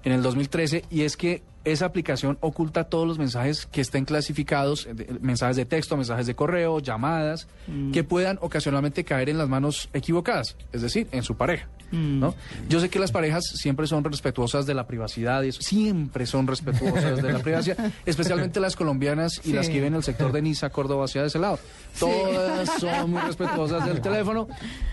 [0.04, 4.86] en el 2013, y es que esa aplicación oculta todos los mensajes que estén clasificados,
[4.86, 7.92] eh, mensajes de texto, mensajes de correo, llamadas, Mm.
[7.92, 11.68] que puedan ocasionalmente caer en las manos equivocadas, es decir, en su pareja.
[11.92, 12.18] Mm.
[12.18, 12.34] ¿no?
[12.68, 16.48] Yo sé que las parejas siempre son respetuosas de la privacidad, y eso, siempre son
[16.48, 19.52] respetuosas de la privacidad, especialmente las colombianas y Sí.
[19.52, 21.60] las que viven en el sector de Niza, Córdoba, hacia ese lado.
[22.00, 24.48] Todas son muy respetuosas del teléfono.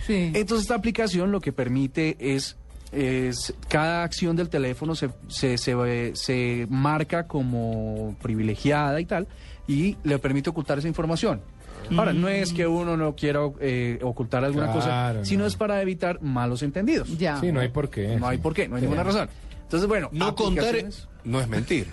[0.06, 0.32] Sí.
[0.36, 2.58] Entonces esta aplicación lo que permite es,
[2.92, 9.28] es cada acción del teléfono se, se, se, se marca como privilegiada y tal,
[9.68, 11.42] y le permite ocultar esa información.
[11.98, 15.48] Ahora, no es que uno no quiera eh, ocultar alguna cosa, sino no.
[15.48, 17.18] es para evitar malos entendidos.
[17.18, 17.40] Ya.
[17.40, 18.16] Sí, no hay por qué.
[18.18, 19.30] No hay por qué, no hay ninguna razón.
[19.64, 20.76] Entonces, bueno, No contar
[21.24, 21.88] no es mentir.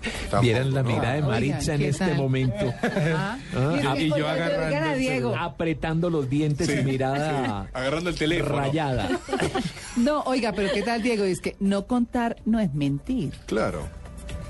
[0.00, 0.88] Tampoco, Vieran la ¿no?
[0.88, 2.16] mirada de Oigan, Maritza en ¿qué este tal?
[2.16, 2.74] momento.
[2.82, 3.38] Ah.
[3.54, 5.36] Ah, Y, yo agarrando Diego.
[5.36, 8.56] apretando los dientes Sí, y mirada Agarrando el teléfono.
[8.58, 9.08] rayada.
[9.96, 11.24] No, oiga, pero ¿qué tal, Diego?
[11.24, 13.32] Es que no contar no es mentir.
[13.46, 13.86] Claro.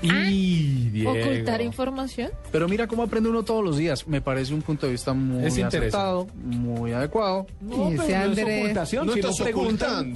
[0.03, 2.31] Y ¿Ocultar información?
[2.51, 4.07] Pero mira cómo aprende uno todos los días.
[4.07, 7.45] Me parece un punto de vista muy Es acertado, muy adecuado.
[7.59, 9.35] No, Y pero ese no es Andrés- ocultación, No si estás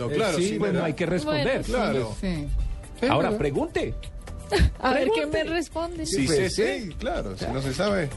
[0.09, 0.85] eh, claro, sí, sí, bueno, ¿verdad?
[0.87, 1.61] hay que responder.
[1.67, 2.15] Bueno, Claro.
[2.21, 2.47] Sí.
[3.09, 3.93] Ahora, pregunte.
[4.79, 6.05] A ver qué me responde.
[6.05, 8.09] Sí, sí, Pues, sí, claro, si no se sabe.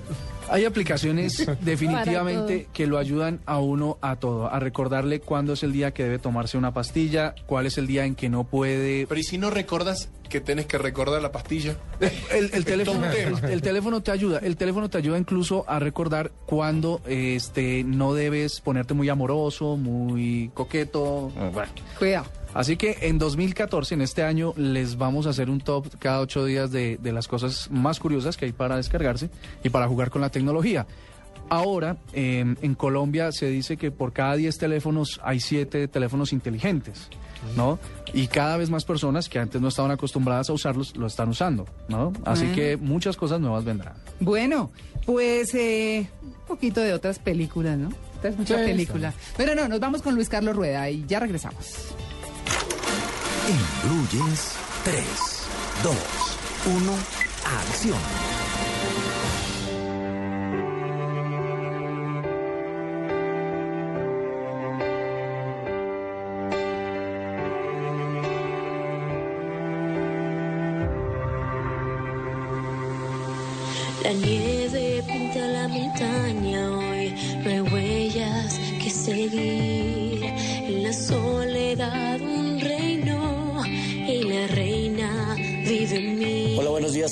[0.51, 5.73] Hay aplicaciones definitivamente que lo ayudan a uno a todo, a recordarle cuándo es el
[5.73, 9.07] día que debe tomarse una pastilla, cuál es el día en que no puede.
[9.07, 11.77] Pero ¿y si no recordas que tenés que recordar la pastilla?
[12.31, 16.33] El, el teléfono, el, el teléfono te ayuda, el teléfono te ayuda incluso a recordar
[16.47, 21.31] cuándo este, no debes ponerte muy amoroso, muy coqueto.
[21.53, 21.73] Bueno.
[21.99, 22.27] Cuidado.
[22.55, 26.45] Así que en 2014, en este año, les vamos a hacer un top cada ocho
[26.45, 29.31] días de, de las cosas más curiosas que hay para descargarse
[29.63, 30.87] y para jugar con la tecnología.
[31.51, 37.09] Ahora, eh, en Colombia se dice que por cada 10 teléfonos hay 7 teléfonos inteligentes,
[37.57, 37.79] ¿no?
[38.13, 41.65] Y cada vez más personas que antes no estaban acostumbradas a usarlos, lo están usando,
[41.89, 42.13] ¿no?
[42.27, 42.55] Así Bueno.
[42.57, 43.95] que muchas cosas nuevas vendrán.
[44.21, 44.71] Bueno,
[45.07, 47.89] pues eh, un poquito de otras películas, ¿no?
[48.17, 49.15] Esta es mucha Sí, película.
[49.39, 51.95] Pero no, nos vamos con Luis Carlos Rueda y ya regresamos.
[53.49, 55.07] En Blue Jeans, 3,
[55.83, 55.97] 2,
[56.67, 56.99] 1,
[57.47, 58.48] acción.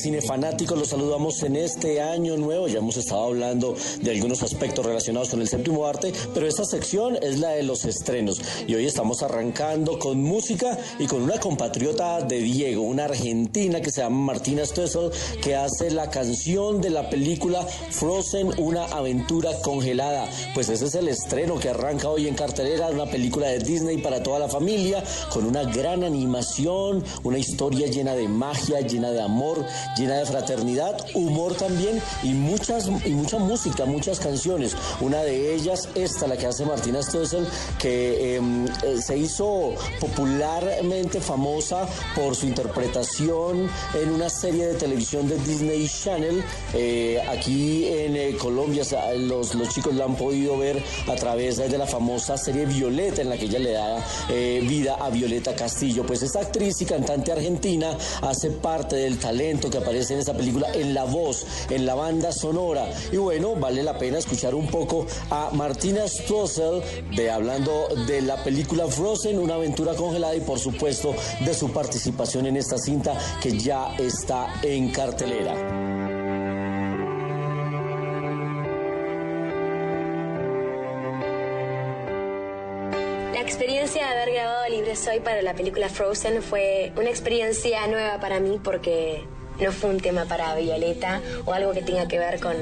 [0.06, 5.30] Cinefanáticos, los saludamos en este año nuevo, ya hemos estado hablando de algunos aspectos relacionados
[5.30, 9.24] con el séptimo arte, pero esta sección es la de los estrenos y hoy estamos
[9.24, 14.64] arrancando con música y con una compatriota de Diego, una argentina que se llama Martina
[14.64, 15.10] Stoessel,
[15.42, 20.28] que hace la canción de la película Frozen, una aventura congelada.
[20.54, 24.22] Pues ese es el estreno que arranca hoy en cartelera, una película de Disney para
[24.22, 25.02] toda la familia,
[25.32, 30.96] con una gran animación, una historia llena de magia, llena de amor, llena de fraternidad,
[31.14, 34.76] humor también y muchas y mucha música, muchas canciones.
[35.00, 37.46] Una de ellas, esta, la que hace Martina Stoessel,
[37.78, 45.28] que em, eh, se hizo popularmente famosa por su interpretación en una serie de televisión
[45.28, 46.44] de Disney Channel.
[46.74, 48.84] Eh, aquí en eh, Colombia
[49.16, 53.30] los, los chicos la han podido ver a través de la famosa serie Violeta, en
[53.30, 54.04] la que ella le da
[54.62, 56.04] vida a Violeta Castillo.
[56.04, 60.94] Pues esta actriz y cantante argentina hace parte del talento aparece en esa película en
[60.94, 62.88] la voz, en la banda sonora.
[63.12, 66.82] Y bueno, vale la pena escuchar un poco a Martina Stoessel
[67.14, 71.14] de hablando de la película Frozen, una aventura congelada y por supuesto
[71.44, 75.54] de su participación en esta cinta que ya está en cartelera.
[83.32, 88.18] La experiencia de haber grabado Libre Soy para la película Frozen fue una experiencia nueva
[88.18, 89.24] para mí porque
[89.60, 92.54] no fue un tema para Violeta o algo que tenga que ver con,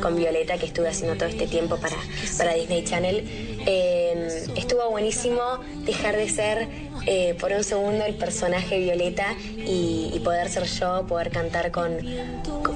[0.00, 1.96] con Violeta que estuve haciendo todo este tiempo para,
[2.36, 3.24] para Disney Channel.
[3.66, 5.40] Eh, estuvo buenísimo
[5.84, 6.68] dejar de ser
[7.06, 11.98] eh, por un segundo el personaje Violeta y, poder ser yo, poder cantar con,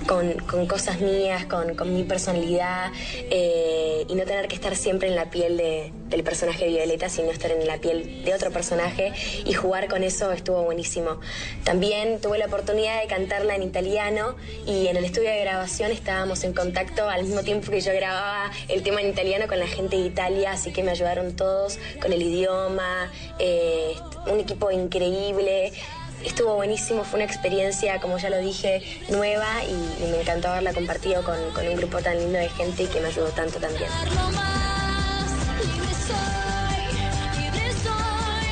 [0.06, 2.90] con, con cosas mías, con, con mi personalidad
[3.30, 7.30] eh, y no tener que estar siempre en la piel de- del personaje Violeta, sino
[7.30, 9.12] estar en la piel de otro personaje
[9.44, 11.20] y jugar con eso estuvo buenísimo.
[11.64, 16.44] También tuve la oportunidad de cantarla en italiano y en el estudio de grabación estábamos
[16.44, 19.96] en contacto al mismo tiempo que yo grababa el tema en italiano con la gente
[19.96, 23.94] de Italia, así que me ayudaron todos con el idioma, eh,
[24.26, 25.72] un equipo increíble.
[26.24, 31.22] Estuvo buenísimo, fue una experiencia, como ya lo dije, nueva y, me encantó haberla compartido
[31.22, 33.88] con, un grupo tan lindo de gente y que me ayudó tanto también.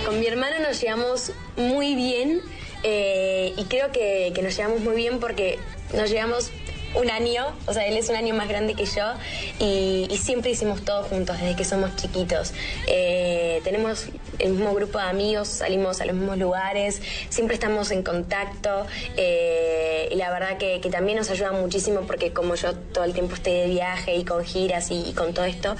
[0.05, 2.43] Con mi hermano nos llevamos muy bien
[2.83, 5.59] eh, y creo que, nos llevamos muy bien porque
[5.95, 6.51] nos llevamos
[6.95, 9.15] un año, o sea, él es un año más grande que yo
[9.59, 12.53] y, y siempre hicimos todo juntos desde que somos chiquitos.
[12.87, 14.07] Eh, tenemos
[14.39, 20.09] el mismo grupo de amigos, salimos a los mismos lugares, siempre estamos en contacto eh,
[20.11, 23.35] y la verdad que, que también nos ayuda muchísimo porque como yo todo el tiempo
[23.35, 25.77] estoy de viaje y con giras y, con todo esto,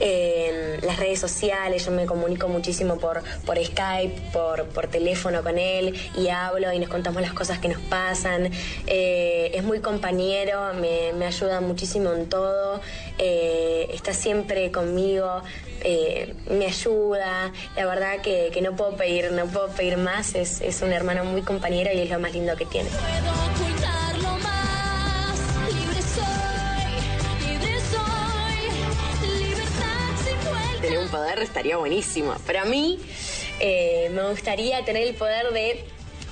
[0.00, 5.58] eh, las redes sociales, yo me comunico muchísimo por, por Skype, por, por teléfono con
[5.58, 8.50] él y hablo y nos contamos las cosas que nos pasan.
[8.86, 12.80] Eh, es muy compañero, me, me ayuda muchísimo en todo,
[13.18, 15.42] está siempre conmigo,
[15.82, 20.60] eh, me ayuda, la verdad que, que, no puedo pedir, no puedo pedir más, es,
[20.60, 22.88] es un hermano muy compañero y es lo más lindo que tiene.
[30.80, 32.98] Tener un poder estaría buenísimo, pero a mí
[33.60, 35.84] eh, me gustaría tener el poder de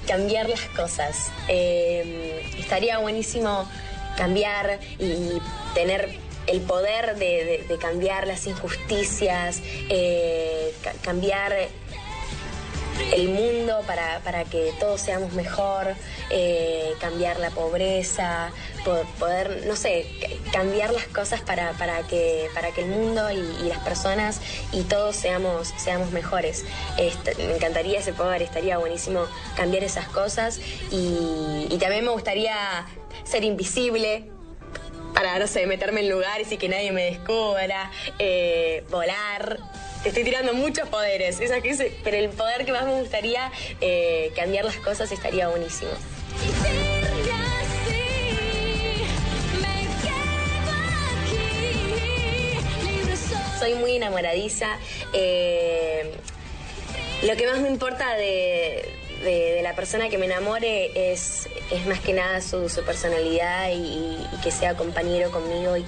[0.06, 1.30] cambiar las cosas.
[1.48, 3.68] Eh, estaría buenísimo
[4.16, 5.32] cambiar y
[5.74, 11.54] tener el poder de, de- cambiar las injusticias, eh, ca- cambiar
[13.14, 15.88] el mundo para, para que todos seamos mejor,
[16.30, 18.50] eh, cambiar la pobreza,
[18.86, 23.30] po- poder, no sé, ca- cambiar las cosas para, para, que, para que el mundo
[23.30, 24.40] y, las personas
[24.72, 26.64] y todos seamos, seamos mejores.
[26.96, 29.26] Est- me encantaría ese poder, estaría buenísimo
[29.56, 30.58] cambiar esas cosas
[30.90, 32.86] y también me gustaría
[33.24, 34.30] ser invisible,
[35.16, 39.58] para, no sé, meterme en lugares y que nadie me descubra, eh, volar.
[40.02, 44.30] Te estoy tirando muchos poderes, esa que pero el poder que más me gustaría eh,
[44.36, 45.90] cambiar las cosas estaría buenísimo.
[53.58, 54.78] Soy muy enamoradiza.
[55.14, 56.12] eh,
[57.22, 62.00] lo que más me importa de, de- la persona que me enamore es, es más
[62.00, 65.84] que nada su, su personalidad y, que sea compañero conmigo y,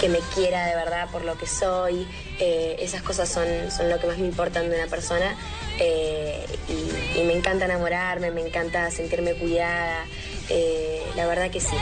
[0.00, 2.06] que me quiera de verdad por lo que soy.
[2.40, 5.36] Eh, esas cosas son, son lo que más me importan de una persona.
[5.78, 10.06] Eh, y, y me encanta enamorarme, me encanta sentirme cuidada.
[10.48, 11.76] Eh, la verdad que sí.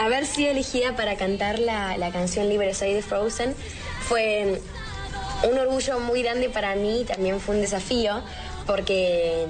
[0.00, 3.54] Haber sido elegida para cantar la, la canción Libre Soy de Frozen.
[4.08, 4.58] Fue
[5.46, 8.22] un orgullo muy grande para mí, también fue un desafío,
[8.66, 9.44] porque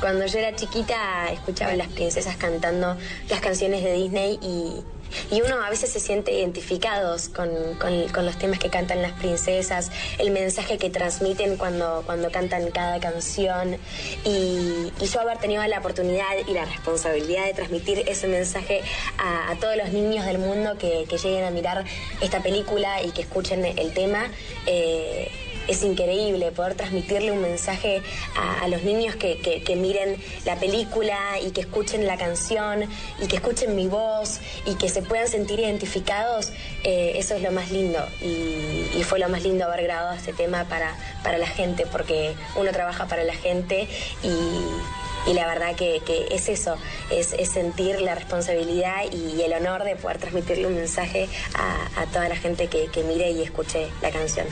[0.00, 2.98] cuando yo era chiquita escuchaba a las princesas cantando
[3.30, 4.84] las canciones de Disney y,
[5.30, 7.48] y uno a veces se siente identificados con,
[7.80, 12.98] con- los temas que cantan las princesas, el mensaje que transmiten cuando, cuando cantan cada
[13.00, 13.76] canción
[14.24, 18.82] y, yo haber tenido la oportunidad y la responsabilidad de transmitir ese mensaje
[19.18, 21.84] a, a todos los niños del mundo que, que lleguen a mirar
[22.20, 24.30] esta película y que escuchen el tema.
[24.66, 25.30] eh,
[25.68, 28.02] es increíble poder transmitirle un mensaje
[28.36, 32.84] a, los niños que, que- que miren la película y que escuchen la canción
[33.20, 36.52] y que escuchen mi voz y que se puedan sentir identificados,
[36.84, 37.98] eh, eso es lo más lindo.
[38.22, 42.34] Y, y fue lo más lindo haber grabado este tema para, para la gente, porque
[42.56, 43.88] uno trabaja para la gente
[44.22, 46.76] y, y la verdad que, que es eso,
[47.10, 52.06] es, es sentir la responsabilidad y el honor de poder transmitirle un mensaje a, a
[52.06, 54.46] toda la gente que, que mire y escuche la canción.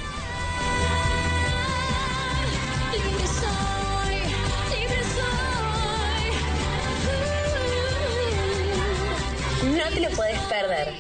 [9.85, 10.95] No te lo puedes perder.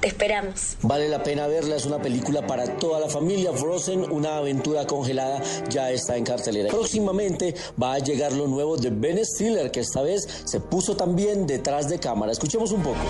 [0.00, 0.76] Te esperamos.
[0.82, 3.52] Vale la pena verla, es una película para toda la familia.
[3.54, 6.68] Frozen, una aventura congelada, ya está en cartelera.
[6.68, 11.46] Próximamente va a llegar lo nuevo de Ben Stiller, que esta vez se puso también
[11.46, 12.32] detrás de cámara.
[12.32, 13.00] Escuchemos un poco.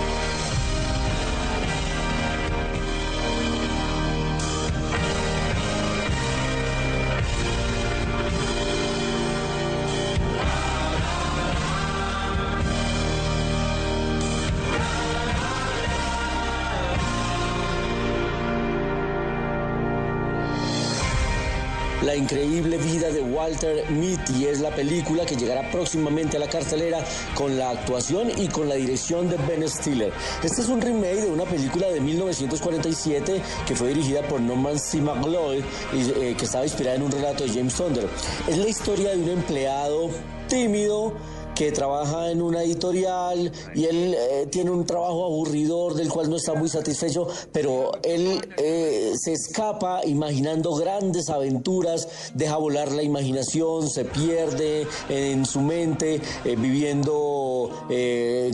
[23.46, 26.98] Walter Mitty es la película que llegará próximamente a la cartelera
[27.32, 30.12] con la actuación y con la dirección de Ben Stiller.
[30.42, 35.00] Este es un remake de una película de 1947 que fue dirigida por Norman C.
[35.00, 38.08] McLeod y eh, que estaba inspirada en un relato de James Thunder.
[38.48, 40.10] Es la historia de un empleado
[40.48, 41.12] tímido
[41.56, 46.36] que trabaja en una editorial y él eh, tiene un trabajo aburridor del cual no
[46.36, 53.88] está muy satisfecho, pero él eh, se escapa imaginando grandes aventuras, deja volar la imaginación,
[53.88, 57.70] se pierde en su mente, eh, viviendo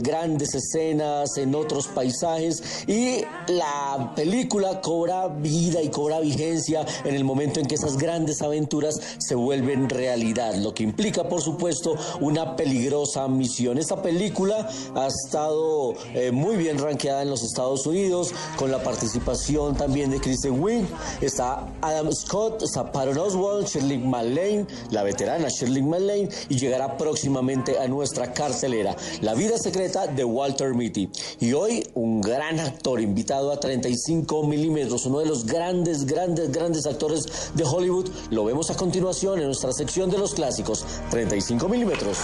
[0.01, 2.63] grandes escenas en otros paisajes.
[2.87, 8.41] Y la película cobra vida y cobra vigencia en el momento en que esas grandes
[8.41, 12.92] aventuras se vuelven realidad, lo que implica por supuesto una peligrosa
[13.29, 13.77] misión.
[13.77, 19.75] Esta película ha estado eh, muy bien rankeada en los Estados Unidos, con la participación
[19.75, 20.85] también de Kristen Wiig,
[21.21, 27.79] está Adam Scott, está Patton Oswalt, Shirley MacLaine, la veterana Shirley MacLaine, y llegará próximamente
[27.79, 31.09] a nuestra carcelera, La vida secreta de Walter Mitty.
[31.39, 36.85] Y hoy un gran actor invitado a 35 milímetros, uno de los grandes, grandes, grandes
[36.85, 42.17] actores de Hollywood, lo vemos a continuación en nuestra sección de los clásicos, 35 milímetros.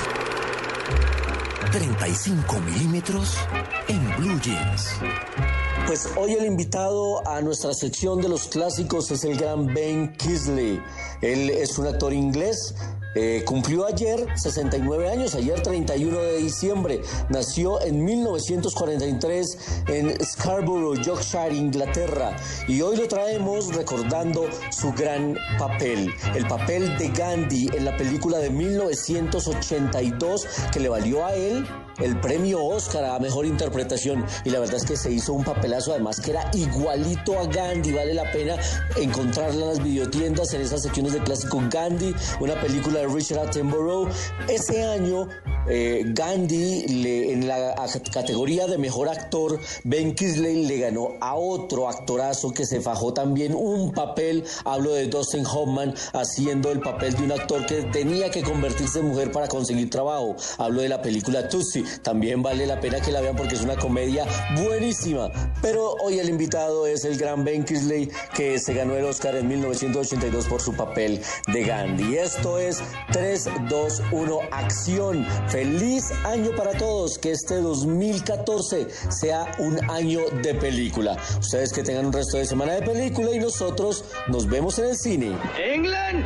[1.71, 3.37] 35 milímetros
[3.87, 4.89] en Blue Jeans.
[5.85, 10.81] Pues hoy el invitado a nuestra sección de los clásicos es el gran Ben Kisley.
[11.21, 12.73] Él es un actor inglés
[13.15, 17.01] Eh, cumplió ayer 69 años, ayer 31 de diciembre.
[17.29, 19.57] Nació en 1943
[19.87, 22.35] en Scarborough, Yorkshire, Inglaterra.
[22.67, 28.37] Y hoy lo traemos recordando su gran papel, el papel de Gandhi en la película
[28.37, 31.65] de 1982 que le valió a él
[32.01, 35.91] el premio Oscar a mejor interpretación y la verdad es que se hizo un papelazo
[35.91, 38.55] además que era igualito a Gandhi, vale la pena
[38.97, 44.09] encontrarla en las videotiendas en esas secciones de clásico Gandhi, una película de Richard Attenborough.
[44.47, 45.27] Ese año
[45.67, 47.75] eh, Gandhi le- en la
[48.11, 53.53] categoría de mejor actor, Ben Kingsley le ganó a otro actorazo que se fajó también
[53.53, 58.41] un papel, hablo de Dustin Hoffman haciendo el papel de un actor que tenía que
[58.41, 60.35] convertirse en mujer para conseguir trabajo.
[60.57, 63.75] Hablo de la película Tootsie, también vale la pena que la vean porque es una
[63.75, 64.25] comedia
[64.63, 65.29] buenísima.
[65.61, 69.47] Pero hoy el invitado es el gran Ben Kingsley que se ganó el Oscar en
[69.47, 72.17] 1982 por su papel de Gandhi.
[72.17, 75.25] Esto es 3, 2, 1, acción.
[75.47, 77.17] Feliz año para todos.
[77.17, 81.17] Que este 2014 sea un año de película.
[81.39, 84.97] Ustedes que tengan un resto de semana de película y nosotros nos vemos en el
[84.97, 85.37] cine.
[85.57, 86.25] England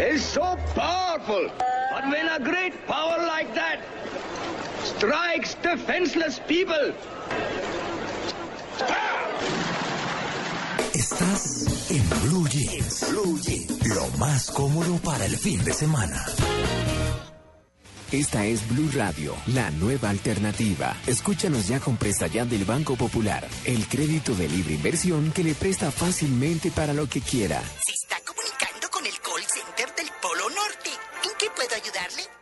[0.00, 1.48] is so powerful,
[1.92, 3.80] but when a great power like that
[4.84, 6.94] strikes defenseless people,
[10.94, 13.06] Estás en Blue Jeans.
[13.10, 13.86] Blue Jeans.
[13.88, 16.24] Lo más cómodo para el fin de semana.
[18.10, 20.94] Esta es Blue Radio, la nueva alternativa.
[21.06, 25.54] Escúchanos ya con Presta Ya del Banco Popular, el crédito de libre inversión que le
[25.54, 27.62] presta fácilmente para lo que quiera.
[27.84, 30.90] Se está comunicando con el call center del Polo Norte.
[31.24, 32.41] ¿En qué puedo ayudarle?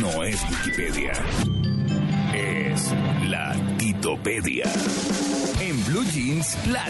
[0.00, 1.12] no es Wikipedia,
[2.34, 2.92] es
[3.28, 4.64] la Titopedia.
[5.60, 6.84] En Blue Jeans, la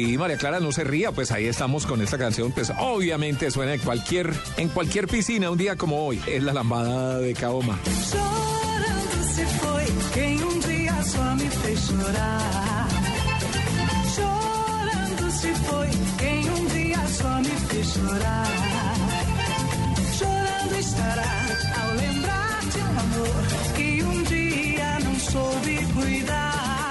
[0.00, 3.74] Sí, María Clara, no se ría, pues ahí estamos con esta canción, pues obviamente suena
[3.74, 6.18] en cualquier, en cualquier piscina un día como hoy.
[6.26, 7.78] Es la lambada de Kaoma.
[8.10, 12.88] Chorando se foi quem um dia só me fez chorar.
[14.16, 18.46] Chorando se foi quem um dia só me fez chorar.
[20.18, 21.32] Chorando estará
[21.82, 23.44] ao lembrar de um amor
[23.76, 26.89] que um dia não soube cuidar.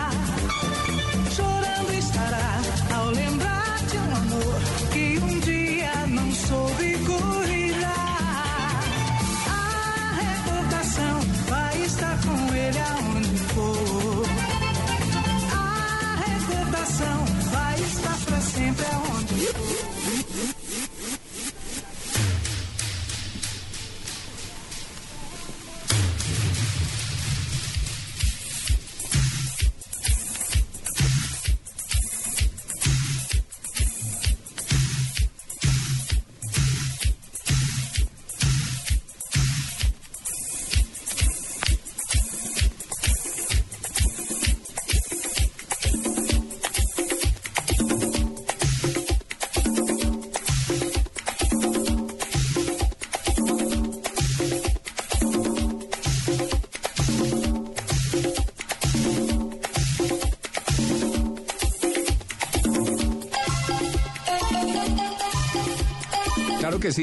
[12.70, 14.26] Ele aonde for.
[15.52, 19.79] A recordação vai estar pra sempre aonde for.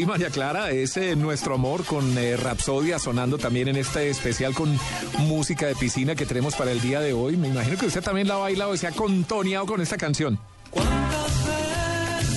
[0.06, 4.78] María Clara, es eh, nuestro amor con eh, Rapsodia sonando también en este especial con
[5.18, 7.36] música de piscina que tenemos para el día de hoy.
[7.36, 10.38] Me imagino que usted también la ha bailado y se ha contoneado con esta canción.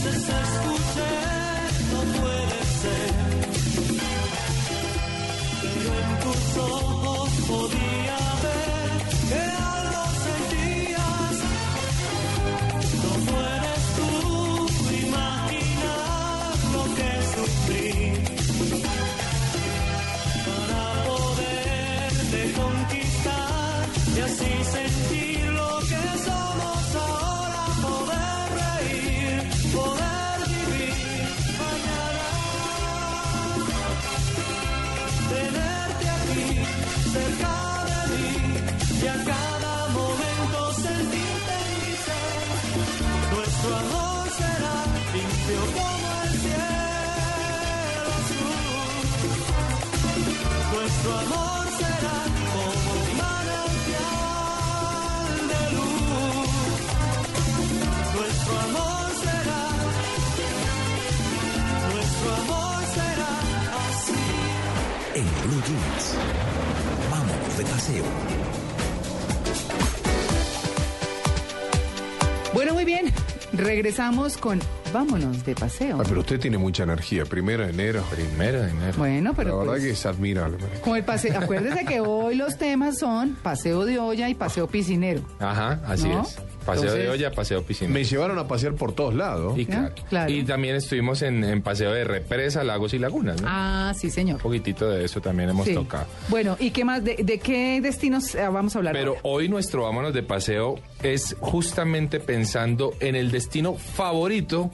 [0.04, 0.69] veces
[67.12, 68.04] Vámonos de paseo.
[72.54, 73.06] Bueno, muy bien.
[73.54, 74.60] Regresamos con
[74.92, 76.00] Vámonos de paseo.
[76.02, 77.24] Ah, pero usted tiene mucha energía.
[77.26, 78.04] Primero de enero.
[78.10, 78.94] Primero de enero.
[78.98, 80.58] Bueno, pero La verdad pues- que es admirable.
[80.82, 85.22] Como el paseo, acuérdese que hoy los temas son paseo de olla y paseo piscinero.
[85.40, 86.24] Ajá, así ¿No?
[86.24, 86.38] es.
[86.66, 87.92] Paseo Entonces- de olla, paseo piscina.
[87.94, 89.58] Me llevaron a pasear por todos lados.
[89.58, 89.94] Y, claro.
[90.10, 90.32] Claro.
[90.32, 93.48] y también estuvimos en, en paseo de represa, lagos y lagunas, ¿no?
[93.50, 94.36] Ah, sí, señor.
[94.36, 95.74] Un poquitito de eso también hemos Sí.
[95.74, 96.06] tocado.
[96.30, 97.04] Bueno, ¿y qué más?
[97.04, 98.94] ¿De, de qué destinos eh, vamos a hablar?
[98.94, 99.22] Pero ahora?
[99.24, 104.72] hoy nuestro vámonos de paseo es justamente pensando en el destino favorito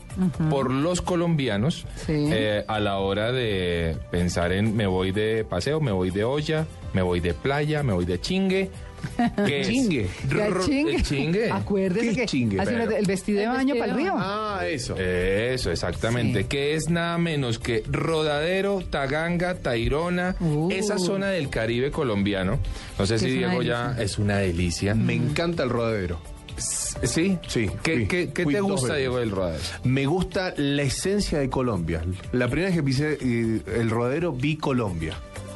[0.50, 2.14] por los colombianos Sí.
[2.32, 6.66] eh, a la hora de pensar en me voy de paseo, me voy de olla,
[6.94, 8.70] me voy de playa, me voy de chingue.
[9.46, 9.68] ¿Qué es?
[9.68, 10.08] Chingue.
[10.30, 10.96] Ya, chingue.
[10.96, 11.52] el chingue.
[11.52, 12.60] Acuérdese ¿Qué que chingue?
[12.60, 14.14] hace una- Pero- el vestido de baño para el río.
[14.18, 14.96] Ah, eso.
[14.98, 16.42] Eso, exactamente.
[16.44, 16.48] Sí.
[16.50, 20.70] Que es nada menos que Rodadero, Taganga, Tairona, Uh.
[20.72, 22.60] esa zona del Caribe colombiano.
[23.00, 24.04] No sé Que si es una Diego ya delicia.
[24.04, 24.96] es una delicia.
[24.96, 26.20] Me encanta el rodadero.
[26.58, 27.38] ¿Sí?
[27.48, 28.06] Sí, ¿Qué, fui.
[28.08, 29.00] qué- qué Fui te dos gusta, veces.
[29.00, 29.64] Diego, del rodadero?
[29.84, 32.02] Me gusta la esencia de Colombia.
[32.32, 35.14] La primera vez que pisé eh, el rodadero vi Colombia.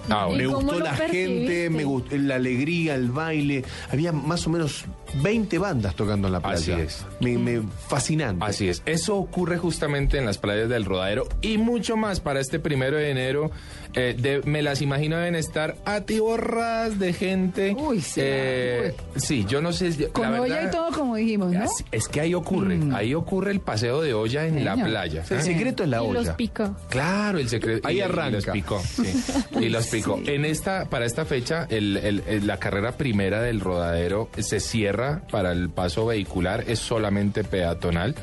[0.09, 1.27] Ah, ¿Y Me gustó la percibiste?
[1.27, 3.63] gente, me gustó la alegría, el baile.
[3.91, 4.85] Había más o menos
[5.21, 6.57] 20 bandas tocando en la playa.
[6.75, 7.05] Así es.
[7.19, 8.43] Me, me- fascinante.
[8.45, 8.81] Así es.
[8.85, 13.09] Eso ocurre justamente en las playas del Rodadero y mucho más para este primero de
[13.11, 13.51] enero.
[13.95, 17.75] Eh, de- me las imagino deben estar atiborradas de gente.
[17.77, 18.21] Uy, sí.
[18.23, 19.89] Eh, sí, yo no sé.
[19.97, 21.63] la Con olla verdad- y todo, como dijimos, ¿no?
[21.63, 25.23] Es, es que ahí ocurre, ahí ocurre el paseo de olla en la playa.
[25.29, 25.41] El ¿eh?
[25.41, 26.37] secreto es la y los olla.
[26.37, 26.75] picó.
[26.89, 27.87] Claro, el secreto.
[27.87, 28.29] Ahí y- y arranca.
[28.37, 29.23] los picó, sí.
[29.59, 30.19] Y los picó.
[30.25, 35.23] En esta, para esta fecha, el- el- el- la carrera primera del rodadero se cierra
[35.31, 38.15] para el paso vehicular, es solamente peatonal.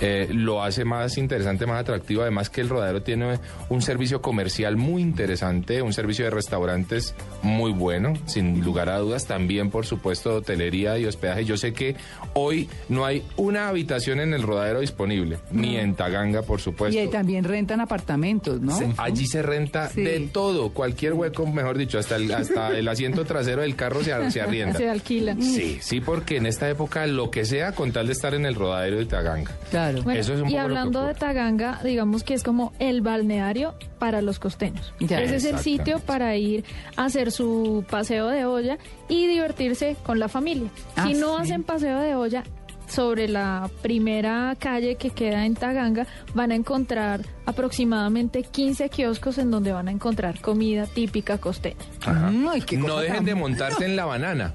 [0.00, 2.22] Eh, lo hace más interesante, más atractivo.
[2.22, 7.72] Además que el rodadero tiene un servicio comercial muy interesante, un servicio de restaurantes muy
[7.72, 9.26] bueno, sin lugar a dudas.
[9.26, 11.44] También, por supuesto, de hotelería y hospedaje.
[11.44, 11.94] Yo sé que
[12.34, 16.94] hoy no hay una habitación en el rodadero disponible, ni en Taganga, por supuesto.
[16.96, 18.76] Y ahí también rentan apartamentos, ¿no?
[18.76, 20.02] Se- allí se renta Sí.
[20.02, 24.12] de todo, cualquier hueco, mejor dicho, hasta el, hasta el asiento trasero del carro se,
[24.12, 24.78] ar- se arrienda.
[24.78, 25.36] Se alquila.
[25.38, 28.54] Sí, sí, porque en esta época lo que sea con tal de estar en el
[28.54, 29.52] rodadero de Taganga.
[29.70, 29.83] Claro.
[29.92, 31.14] Bueno, Eso es un y hablando de.
[31.14, 34.92] Taganga, digamos que es como el balneario para los costeños.
[35.00, 35.20] Ya.
[35.20, 36.64] Ese es el sitio para ir
[36.96, 40.68] a hacer su paseo de olla y divertirse con la familia.
[40.96, 41.42] Ah, si no sí.
[41.42, 42.42] hacen paseo de olla,
[42.86, 49.50] sobre la primera calle que queda en Taganga van a encontrar aproximadamente 15 kioscos en
[49.50, 51.76] donde van a encontrar comida típica costeña.
[52.04, 52.30] Ajá.
[52.50, 54.52] Ay, qué No dejen tan- de montarse en la banana.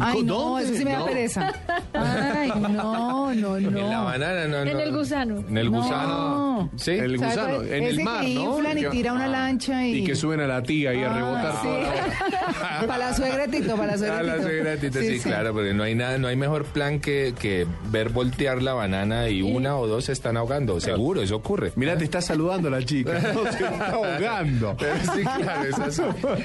[0.00, 0.64] Ay, no, ¿Dónde?
[0.64, 1.06] eso sí me da No.
[1.06, 1.52] pereza.
[1.92, 4.04] Ay, no, no, En la no.
[4.04, 4.80] banana, no, En no.
[4.80, 5.38] el gusano.
[5.48, 5.78] En el No.
[5.82, 6.70] gusano.
[6.76, 6.90] Sí.
[6.92, 8.56] El ¿Sabe gusano, en Ese el mar, que ¿no?
[8.56, 9.94] inflan y Que- tira una lancha y...
[9.98, 11.68] Y que suben a la tía y a Ah, rebotar sí.
[11.68, 12.80] toda la hora.
[12.86, 14.46] para la suegra Tito, para la suegra Ah, la Tito.
[14.46, 18.08] suegra Tito, sí, claro, porque no hay nada, no hay mejor plan que, que ver
[18.10, 20.80] voltear la banana y una o dos se están ahogando.
[20.80, 21.72] Seguro, eso ocurre.
[21.76, 23.12] Mirá, te está saludando la chica.
[23.34, 24.76] No, se está ahogando.
[24.78, 26.02] Pero sí, claro, es así.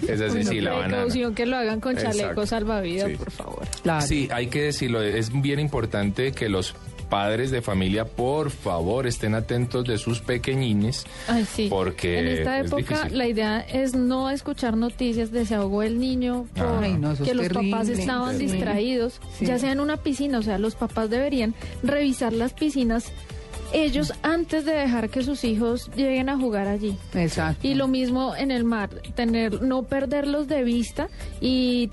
[0.07, 0.87] Es así, sí, la banana.
[0.89, 3.15] Precaución que lo hagan con chalecos salvavidas, Sí.
[3.17, 3.67] por favor.
[3.81, 4.05] Claro.
[4.05, 6.73] Sí, hay que decirlo, es bien importante que los
[7.09, 11.05] padres de familia, por favor, estén atentos de sus pequeñines.
[11.27, 11.67] Ay, sí.
[11.69, 15.99] Porque en esta es época la idea es no escuchar noticias de se ahogó el
[15.99, 17.71] niño por Ay, no, eso es que los terrible.
[17.71, 18.53] papás estaban Terrible.
[18.53, 19.45] distraídos, Sí.
[19.45, 21.53] ya sea en una piscina, o sea, los papás deberían
[21.83, 23.11] revisar las piscinas
[23.73, 26.95] ellos antes de dejar que sus hijos lleguen a jugar allí.
[27.15, 27.67] Exacto.
[27.67, 31.09] Y lo mismo en el mar, tener no perderlos de vista
[31.41, 31.89] y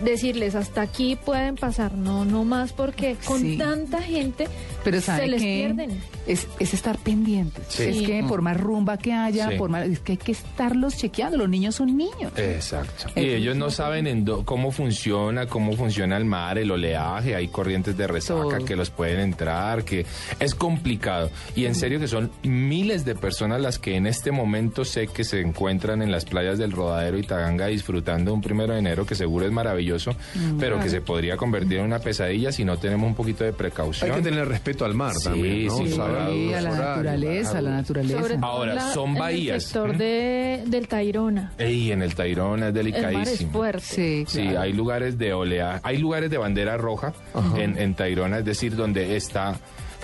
[0.00, 3.56] decirles hasta aquí pueden pasar, no no más porque con Sí.
[3.58, 4.48] tanta gente
[4.84, 5.64] Pero ¿sabe se les qué?
[5.66, 6.00] pierden.
[6.26, 7.64] Es, es estar pendientes.
[7.68, 7.82] Sí.
[7.84, 9.56] Es que por más rumba que haya, Sí.
[9.56, 11.36] por más, es que hay que estarlos chequeando.
[11.38, 12.32] Los niños son niños.
[12.36, 13.06] Exacto.
[13.14, 17.48] Y ellos no saben en do- cómo funciona, cómo funciona el mar, el oleaje, hay
[17.48, 18.64] corrientes de resaca Todo.
[18.64, 20.04] que los pueden entrar, que
[20.40, 21.30] es complicado.
[21.54, 25.24] Y en serio que son miles de personas las que en este momento sé que
[25.24, 29.14] se encuentran en las playas del Rodadero y Taganga disfrutando un primero de enero que
[29.14, 33.06] seguro es maravilloso, Mm, pero que se podría convertir en una pesadilla si no tenemos
[33.06, 34.10] un poquito de precaución.
[34.10, 35.76] Hay que tener respeto al mar Sí, también, ¿no?
[35.78, 35.86] sí.
[35.88, 38.22] Sí, a la horarios, naturaleza, a la naturaleza.
[38.22, 39.54] Sobre Ahora, la- son en bahías.
[39.56, 39.98] el sector ¿Mm?
[39.98, 41.52] de, del Tairona.
[41.58, 43.52] Ey, en el Tairona es El mar es delicadísimo.
[43.52, 43.80] fuerte.
[43.82, 44.60] Sí, Sí, claro.
[44.60, 47.12] hay lugares de oleaje, hay lugares de bandera roja
[47.56, 49.56] en, en Tairona, es decir, donde está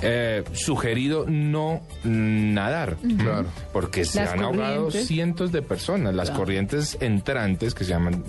[0.03, 2.97] eh, sugerido no nadar.
[3.19, 3.47] Claro.
[3.73, 6.15] Porque se Las han ahogado cientos de personas.
[6.15, 6.41] Las Claro.
[6.45, 8.25] corrientes entrantes, que se llaman,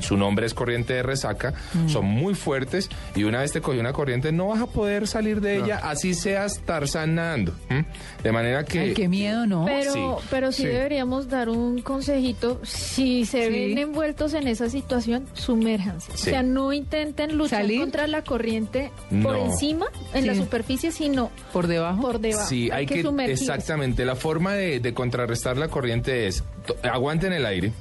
[0.00, 1.88] su nombre es corriente de resaca, Mm.
[1.88, 5.40] son muy fuertes y una vez te cogió una corriente no vas a poder salir
[5.40, 7.52] de ella así seas Tarzán nadando.
[7.68, 7.84] ¿m?
[8.22, 8.80] De manera que...
[8.80, 9.64] Ay, qué miedo, ¿no?
[9.64, 10.68] Pero, Sí, pero sí, sí.
[10.68, 12.60] deberíamos dar un consejito.
[12.64, 13.52] Si se Sí.
[13.52, 16.12] ven envueltos en esa situación, sumérjanse.
[16.14, 16.30] Sí.
[16.30, 17.80] O sea, no intenten luchar ¿Salir?
[17.80, 18.90] contra la corriente
[19.22, 19.44] por No.
[19.46, 21.05] encima, en la superficie, sino
[21.52, 22.00] por debajo.
[22.00, 22.46] por debajo.
[22.48, 24.04] Sí, hay, que, exactamente.
[24.04, 27.72] La forma de, de contrarrestar la corriente es to- aguanten el aire.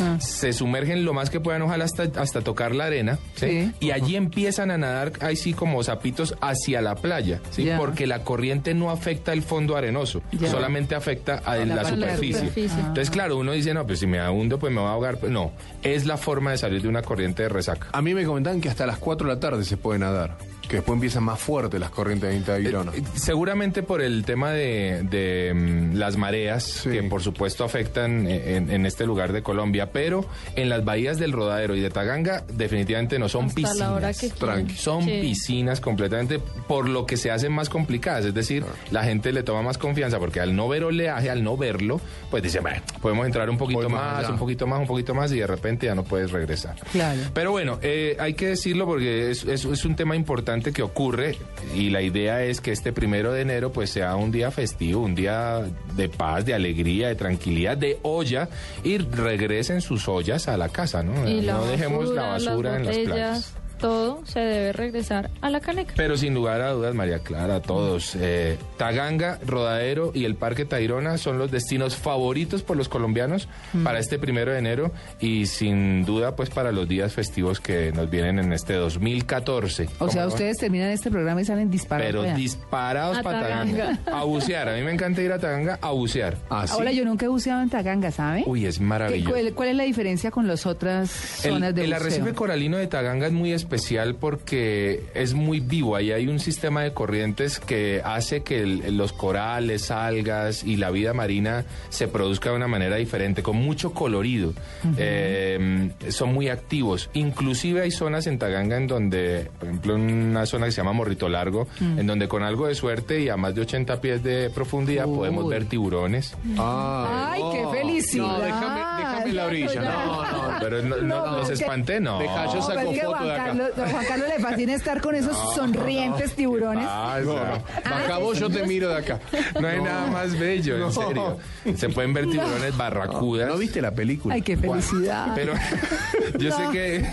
[0.00, 0.18] Ah.
[0.20, 3.46] se sumergen lo más que puedan, ojalá hasta, hasta tocar la arena, ¿sí?
[3.46, 3.72] Sí.
[3.80, 7.68] y allí empiezan a nadar, ahí sí como zapitos hacia la playa, ¿sí?
[7.76, 12.38] Porque la corriente no afecta el fondo arenoso, solamente afecta a la superficie.
[12.40, 12.78] superficie.
[12.80, 15.18] Entonces, claro, uno dice, no, pues si me hundo, pues me voy a ahogar.
[15.18, 17.88] Pues, no, es la forma de salir de una corriente de resaca.
[17.92, 20.36] A mí me comentaban que hasta las 4 de la tarde se puede nadar.
[20.68, 22.92] Que después empiezan más fuertes las corrientes de Tavirona.
[22.94, 28.56] Eh, Seguramente por el tema de, de, mm, las mareas, que por supuesto afectan eh,
[28.56, 30.24] en, en este lugar de Colombia, pero
[30.56, 33.76] en las bahías del Rodadero y de Taganga definitivamente no son Hasta piscinas.
[33.78, 34.38] la hora que quieran.
[34.38, 34.74] Tranqui.
[34.76, 35.18] Son Sí.
[35.20, 38.24] piscinas completamente, por lo que se hacen más complicadas.
[38.24, 41.56] Es decir, la gente le toma más confianza porque al no ver oleaje, al no
[41.56, 45.32] verlo, pues dice, bueno, podemos entrar un poquito más un poquito más, un poquito más
[45.32, 46.76] y de repente ya no puedes regresar.
[46.92, 47.20] Claro.
[47.34, 51.36] Pero bueno, eh, hay que decirlo porque es, es- es un tema importante que ocurre
[51.74, 55.14] y la idea es que este primero de enero pues sea un día festivo, un
[55.14, 55.62] día
[55.96, 58.48] de paz, de alegría, de tranquilidad, de olla
[58.82, 61.12] y regresen sus ollas a la casa, ¿no?
[61.14, 63.54] No dejemos la las basura en las playas.
[63.84, 65.92] Todo se debe regresar a la caneca.
[65.94, 71.18] Pero sin lugar a dudas, María Clara, todos, eh, Taganga, Rodadero y el Parque Tayrona
[71.18, 73.46] son los destinos favoritos por los colombianos
[73.82, 74.90] para este primero de enero
[75.20, 79.90] y sin duda pues para los días festivos que nos vienen en este 2014.
[79.98, 82.06] O sea, ustedes terminan este programa y salen disparados.
[82.10, 82.36] Pero allá.
[82.36, 83.98] disparados para Taganga.
[83.98, 84.18] Taganga.
[84.18, 84.68] A bucear.
[84.70, 86.38] A mí me encanta ir a Taganga a bucear.
[86.48, 86.72] Ah, sí.
[86.72, 88.44] Ahora, yo nunca he buceado en Taganga, ¿sabe?
[88.46, 89.30] Uy, es ¿Qué- maravilloso.
[89.30, 92.86] cuál, cuál es la diferencia con las otras El, zonas de el arrecife coralino de
[92.86, 93.73] Taganga es muy especial
[94.20, 95.96] porque es muy vivo.
[95.96, 100.90] Ahí hay un sistema de corrientes que hace que el- los corales, algas y la
[100.90, 104.52] vida marina se produzca de una manera diferente, con mucho colorido.
[104.98, 107.10] Eh, son muy activos.
[107.14, 111.28] Inclusive hay zonas en Taganga en donde, por ejemplo, una zona que se llama Morrito
[111.28, 111.98] Largo, Mm.
[112.00, 115.48] en donde con algo de suerte y a más de 80 pies de profundidad podemos
[115.48, 116.34] ver tiburones.
[116.58, 118.24] Ay, qué felicidad.
[118.26, 119.80] No, déjame, la orilla.
[119.82, 120.54] No, no.
[120.60, 122.18] Pero no, no- No, los espanté, no.
[122.18, 123.53] Deja, yo saco pero es que foto de acá.
[123.58, 126.84] Carlos, a Juan Carlos le fascina estar con esos sonrientes tiburones.
[126.86, 129.20] Baja vos, yo te miro de acá.
[129.60, 130.86] No hay nada más bello, No.
[130.86, 131.38] en serio.
[131.76, 133.48] Se pueden ver tiburones barracudas.
[133.48, 134.34] ¿No viste la película?
[134.34, 135.32] Ay, qué felicidad.
[135.34, 135.54] Pero
[136.38, 137.06] yo sé que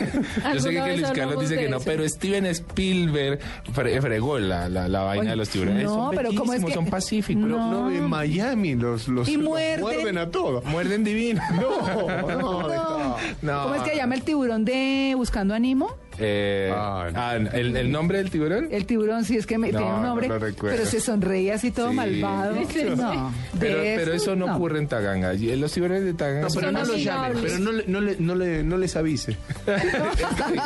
[0.54, 1.86] yo sé que, Luis Carlos dice que no, eso.
[1.86, 3.40] pero Steven Spielberg
[3.74, 5.84] fre- fregó la, la, la vaina Oye, de los tiburones.
[5.86, 7.44] no, son pero ¿cómo es que- son pacíficos.
[7.44, 7.72] No.
[7.90, 9.82] no, en Miami los, los, Y los muerden.
[9.82, 10.64] muerden a todos.
[10.66, 11.42] Muerden divino.
[11.56, 13.18] No, no, No.
[13.42, 13.64] No.
[13.64, 15.96] ¿Cómo es que llama el tiburón de Buscando Animo?
[16.22, 17.20] Eh, Ah, no.
[17.20, 18.68] ah, ¿el, el nombre del tiburón?
[18.72, 20.30] El tiburón, sí, es que me, No, tiene un no nombre,
[20.62, 21.96] pero se sonreía así todo Sí.
[21.96, 22.56] malvado.
[22.96, 25.34] No, Pero, eso no, ocurre en Taganga.
[25.34, 28.02] Y Los tiburones de Taganga No, pero son no lo llamen, pero no, le- no,
[28.02, 29.36] le- no, le- no les avise.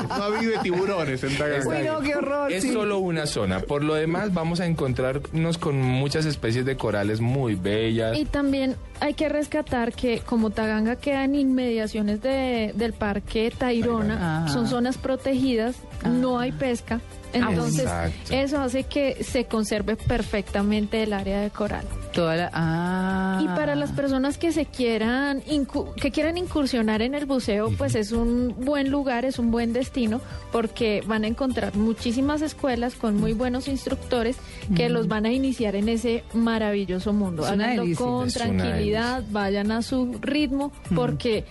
[0.09, 1.67] no avive tiburones en Taganga.
[1.67, 2.51] Uy, no, qué horror.
[2.51, 2.73] Es sí.
[2.73, 3.59] solo una zona.
[3.59, 8.17] Por lo demás, vamos a encontrarnos con muchas especies de corales muy bellas.
[8.17, 14.45] Y también hay que rescatar que como Taganga queda en inmediaciones de- del parque Tayrona,
[14.45, 14.49] Ah.
[14.49, 15.75] son zonas protegidas,
[16.05, 17.01] no hay pesca.
[17.35, 18.33] Entonces, Exacto.
[18.33, 21.85] eso hace que se conserve perfectamente el área de coral.
[22.13, 23.39] Toda la- ah.
[23.43, 27.95] Y para las personas que se quieran incu- que quieran incursionar en el buceo, pues
[27.95, 33.17] es un buen lugar, es un buen destino porque van a encontrar muchísimas escuelas con
[33.17, 34.37] muy buenos instructores
[34.75, 37.45] que los van a iniciar en ese maravilloso mundo.
[37.45, 41.43] Háganlo con tranquilidad, vayan a su ritmo porque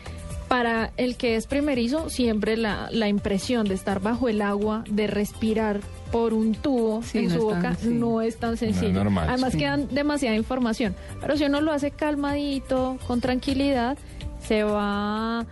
[0.48, 5.06] para el que es primerizo, siempre la, la impresión de estar bajo el agua, de
[5.06, 5.80] respirar
[6.12, 7.88] por un tubo Sí, en no su tan- boca, sí.
[7.88, 8.92] no es tan sencillo.
[8.92, 9.58] normal, Además sí.
[9.58, 10.94] quedan demasiada información.
[11.20, 13.98] Pero si uno lo hace calmadito, con tranquilidad,
[14.46, 15.46] se va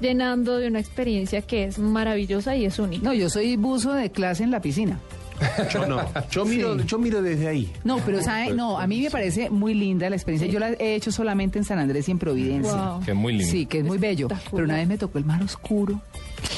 [0.00, 3.02] llenando de una experiencia que es maravillosa y es única.
[3.04, 4.98] No, yo soy buzo de clase en la piscina.
[5.72, 6.00] Yo no.
[6.30, 6.84] Yo miro, Sí.
[6.86, 7.72] yo miro desde ahí.
[7.84, 8.52] No, pero ¿sabe?
[8.54, 10.48] No, a mí me parece muy linda la experiencia.
[10.50, 12.72] Yo la he hecho solamente en San Andrés y en Providencia.
[12.92, 13.00] Wow.
[13.04, 13.50] Que es muy lindo.
[13.52, 14.28] Sí, que es muy bello.
[14.50, 16.00] Pero una vez me tocó el mar oscuro,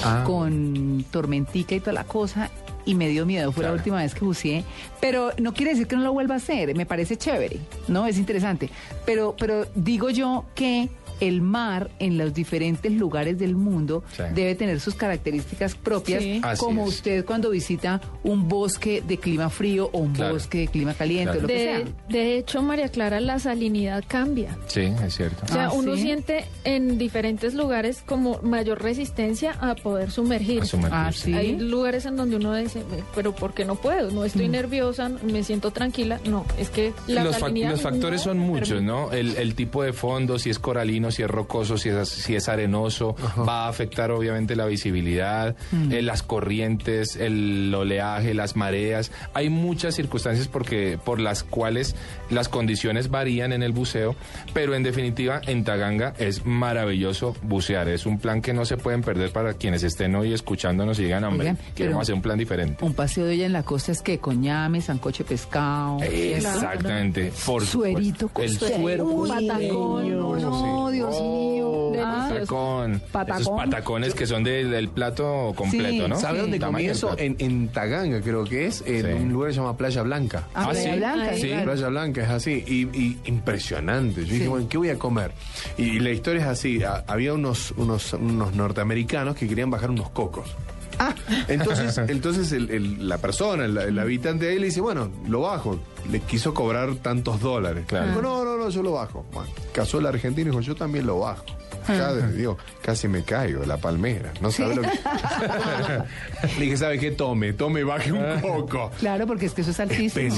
[0.05, 0.25] Ah.
[0.26, 2.50] con tormentica y toda la cosa,
[2.84, 3.52] y me dio miedo.
[3.52, 3.75] Fue Claro.
[3.75, 4.65] la última vez que buceé.
[5.00, 6.75] Pero no quiere decir que no lo vuelva a hacer.
[6.75, 8.07] Me parece chévere, ¿no?
[8.07, 8.70] Es interesante.
[9.07, 10.89] Pero, pero digo yo que
[11.20, 14.23] el mar en los diferentes lugares del mundo Sí.
[14.34, 16.40] debe tener sus características propias, Sí.
[16.58, 16.89] Como es.
[16.97, 20.34] usted cuando visita un bosque de clima frío o un Claro.
[20.34, 21.82] bosque de clima caliente, o lo que sea.
[22.08, 24.57] De, hecho, María Clara, la salinidad cambia.
[24.66, 25.44] Sí, es cierto.
[25.44, 26.02] O sea, Ah, uno ¿sí?
[26.02, 30.78] siente en diferentes lugares como mayor resistencia a poder sumergirse.
[30.90, 31.34] Ah, sí.
[31.34, 32.82] Hay lugares en donde uno dice,
[33.15, 34.10] pero ¿por qué no puedo?
[34.10, 36.20] No estoy nerviosa, me siento tranquila.
[36.24, 38.86] No, es que la los, los factores no son muchos, permite.
[38.86, 39.12] ¿no?
[39.12, 42.48] El, el tipo de fondo, si es coralino, si es rocoso, si es, si es
[42.48, 45.56] arenoso, va a afectar obviamente la visibilidad,
[45.90, 49.12] eh, las corrientes, el oleaje, las mareas.
[49.34, 51.94] Hay muchas circunstancias porque, por las cuales
[52.30, 54.14] las condiciones varían en el buceo,
[54.52, 57.89] pero en definitiva en Taganga es maravilloso bucear.
[57.89, 61.24] Es un plan que no se pueden perder para quienes estén hoy escuchándonos y digan,
[61.24, 62.84] hombre, Oigan, queremos hacer un plan diferente.
[62.84, 65.98] Un paseo de ella en la costa es que coñame, sancoche pescado.
[66.02, 67.32] Exactamente.
[67.44, 69.24] Por Suerito con el suero.
[69.28, 70.10] patacón.
[70.10, 71.93] No, no, Dios mío.
[72.03, 73.03] Ah, Patacón.
[73.12, 73.41] Patacón.
[73.43, 76.09] Esos patacones que son del, del plato completo, Sí.
[76.09, 76.17] ¿no?
[76.19, 77.15] ¿Sabe dónde comí eso?
[77.19, 79.12] En, en Taganga, creo que es, en Sí.
[79.25, 80.45] un lugar que se llama Playa Blanca.
[80.55, 80.99] Ah, Ah, Playa ¿sí?
[80.99, 81.47] Blanca, Sí.
[81.49, 81.65] claro.
[81.65, 84.25] Playa Blanca es así, y, y impresionante.
[84.25, 85.33] Yo dije, bueno, ¿qué voy a comer?
[85.77, 90.11] Y, la historia es así, a- había unos, unos, unos norteamericanos que querían bajar unos
[90.11, 90.49] cocos.
[91.03, 91.15] Ah.
[91.49, 95.41] Entonces, entonces el- el- la persona, el, el habitante de ahí le dice, bueno, lo
[95.41, 95.81] bajo.
[96.11, 97.85] Le quiso cobrar tantos dólares.
[97.87, 98.09] Claro.
[98.09, 99.25] Dijo, no, no, no, yo lo bajo.
[99.33, 101.45] Bueno, casó el argentino y dijo, yo también lo bajo.
[101.91, 102.12] Ah.
[102.20, 104.33] Ya, digo, casi me caigo, la palmera.
[104.41, 104.89] No sabe lo que...
[106.59, 107.10] le dije, ¿sabe qué?
[107.10, 108.91] Tome, tome, baje un coco.
[108.99, 110.09] Claro, porque es que eso es altísimo.
[110.09, 110.36] Sí, sí,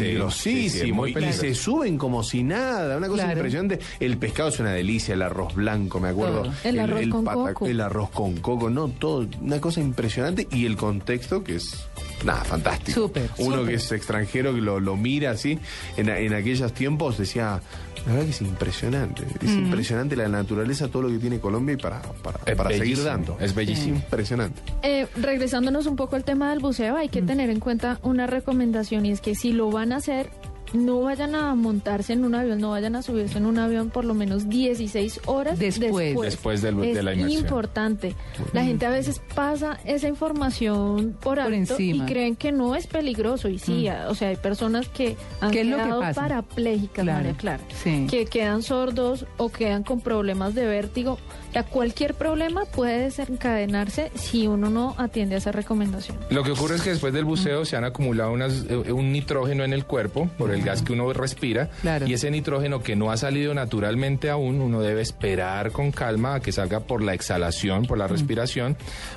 [0.78, 1.06] Peligrosísimo.
[1.06, 2.96] y se suben como si nada.
[2.96, 3.38] Una cosa Claro.
[3.38, 3.78] impresionante.
[4.00, 6.42] El pescado es una delicia, el arroz blanco, me acuerdo.
[6.42, 6.52] Todo.
[6.64, 7.66] El arroz con coco.
[7.66, 9.26] El arroz con coco, no, todo.
[9.40, 10.48] Una cosa impresionante.
[10.50, 11.86] Y el contexto que es.
[12.24, 13.00] Nada, fantástico.
[13.02, 13.68] Súper, Uno súper.
[13.70, 15.58] que es extranjero que lo, lo mira así.
[15.96, 17.60] En, en aquellos tiempos decía.
[18.06, 19.22] La verdad que es impresionante.
[19.40, 19.58] Es Mm.
[19.66, 23.36] impresionante la naturaleza, todo lo que tiene Colombia y para, para, para seguir dando.
[23.40, 23.96] es bellísimo.
[23.96, 24.60] Impresionante.
[24.82, 29.06] Eh, regresándonos un poco al tema del buceo, hay que tener en cuenta una recomendación
[29.06, 30.30] y es que si lo van a hacer,
[30.74, 34.04] no vayan a montarse en un avión, no vayan a subirse en un avión por
[34.04, 36.16] lo menos 16 horas Después.
[36.20, 37.42] Después del- de es la inmersión.
[37.42, 38.14] importante.
[38.52, 42.04] La gente a veces pasa esa información por, alto encima.
[42.04, 45.50] y creen que no es peligroso y sí, a- o sea, hay personas que han
[45.50, 46.20] ¿Qué es lo que quedado pasa?
[46.20, 48.06] parapléjicas, Claro, María Clara, sí.
[48.10, 51.18] que quedan sordos o quedan con problemas de vértigo.
[51.48, 56.16] O sea, cualquier problema puede desencadenarse si uno no atiende a esa recomendación.
[56.30, 59.62] Lo que ocurre es que después del buceo se han acumulado unas, eh, un nitrógeno
[59.64, 62.06] en el cuerpo por el gas que uno respira Claro.
[62.06, 66.40] y ese nitrógeno que no ha salido naturalmente aún, uno debe esperar con calma a
[66.40, 68.76] que salga por la exhalación, por la respiración,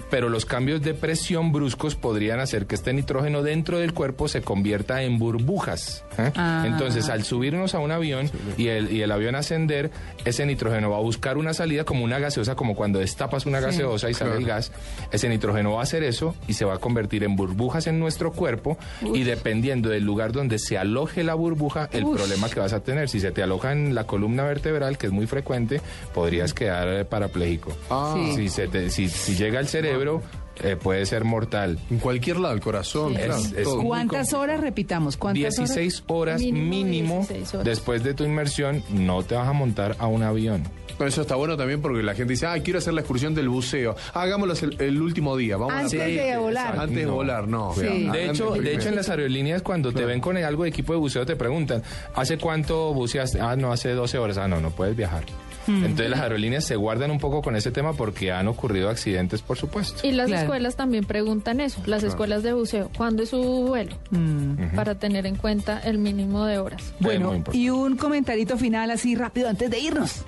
[0.09, 4.41] pero los cambios de presión bruscos podrían hacer que este nitrógeno dentro del cuerpo se
[4.41, 6.03] convierta en burbujas.
[6.17, 6.31] ¿eh?
[6.35, 6.63] Ah.
[6.67, 9.91] Entonces, al subirnos a un avión y el, y el avión ascender,
[10.25, 13.65] ese nitrógeno va a buscar una salida como una gaseosa, como cuando destapas una Sí,
[13.65, 14.71] gaseosa y sale el gas.
[15.11, 18.31] Ese nitrógeno va a hacer eso y se va a convertir en burbujas en nuestro
[18.31, 18.77] cuerpo
[19.13, 23.07] y dependiendo del lugar donde se aloje la burbuja, el problema que vas a tener.
[23.09, 25.81] Si se te aloja en la columna vertebral, que es muy frecuente,
[26.13, 27.71] podrías quedar parapléjico.
[27.89, 28.13] Ah.
[28.15, 28.35] Sí.
[28.35, 30.21] Si, se te- si, si llega al cerebro,
[30.63, 31.77] eh, puede ser mortal.
[31.89, 33.17] En cualquier lado, el corazón, Sí.
[33.17, 33.77] claro, Es- es todo.
[33.77, 35.17] muy ¿Cuántas horas, repitamos?
[35.17, 37.65] ¿Cuántas 16 horas Mínimo mínimo, 16 horas.
[37.65, 40.63] después de tu inmersión, no te vas a montar a un avión.
[40.97, 43.49] Bueno, eso está bueno también porque la gente dice, ah, quiero hacer la excursión del
[43.49, 43.97] buceo.
[44.13, 45.57] Hagámoslo el, el último día.
[45.57, 46.79] Vamos Antes a de volar.
[46.79, 47.13] Antes de No.
[47.15, 47.73] volar, no.
[47.75, 47.81] Sí.
[48.13, 50.99] De hecho, de hecho en las aerolíneas cuando te ven con algo de equipo de
[50.99, 51.83] buceo te preguntan,
[52.15, 53.41] ¿hace cuánto buceaste?
[53.41, 54.37] Ah, no, hace 12 horas.
[54.37, 55.23] Ah, no, no puedes viajar.
[55.67, 55.83] Hmm.
[55.83, 59.57] Entonces las aerolíneas se guardan un poco con ese tema porque han ocurrido accidentes, por
[59.57, 60.05] supuesto.
[60.07, 60.43] Y las Claro.
[60.43, 63.95] escuelas también preguntan eso, las escuelas de buceo, ¿cuándo es su vuelo?
[64.11, 64.75] Mm.
[64.75, 66.93] Para tener en cuenta el mínimo de horas.
[66.99, 70.23] Bueno, y un comentarito final así rápido antes de irnos.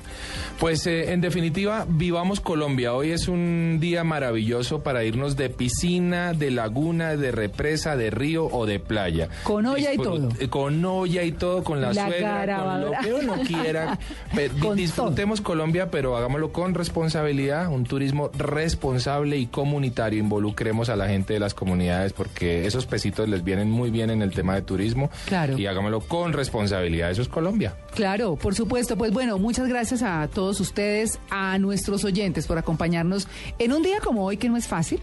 [0.59, 2.93] Pues eh, en definitiva, vivamos Colombia.
[2.95, 8.45] Hoy es un día maravilloso para irnos de piscina, de laguna, de represa, de río
[8.45, 9.29] o de playa.
[9.43, 10.29] Con olla y todo.
[10.39, 13.99] eh, Con olla y todo, con la, La suegra, con lo que uno quiera.
[14.35, 20.19] Pe- Con disfrutemos Colombia, pero hagámoslo con responsabilidad, un turismo responsable y comunitario.
[20.19, 24.21] Involucremos a la gente de las comunidades porque esos pesitos les vienen muy bien en
[24.21, 25.09] el tema de turismo.
[25.25, 25.57] Claro.
[25.57, 27.11] Y hagámoslo con responsabilidad.
[27.11, 27.75] Eso es Colombia.
[27.93, 28.97] Claro, por supuesto.
[28.97, 33.27] Pues bueno, muchas gracias a todos ustedes, a nuestros oyentes por acompañarnos
[33.59, 35.01] en un día como hoy que no es fácil.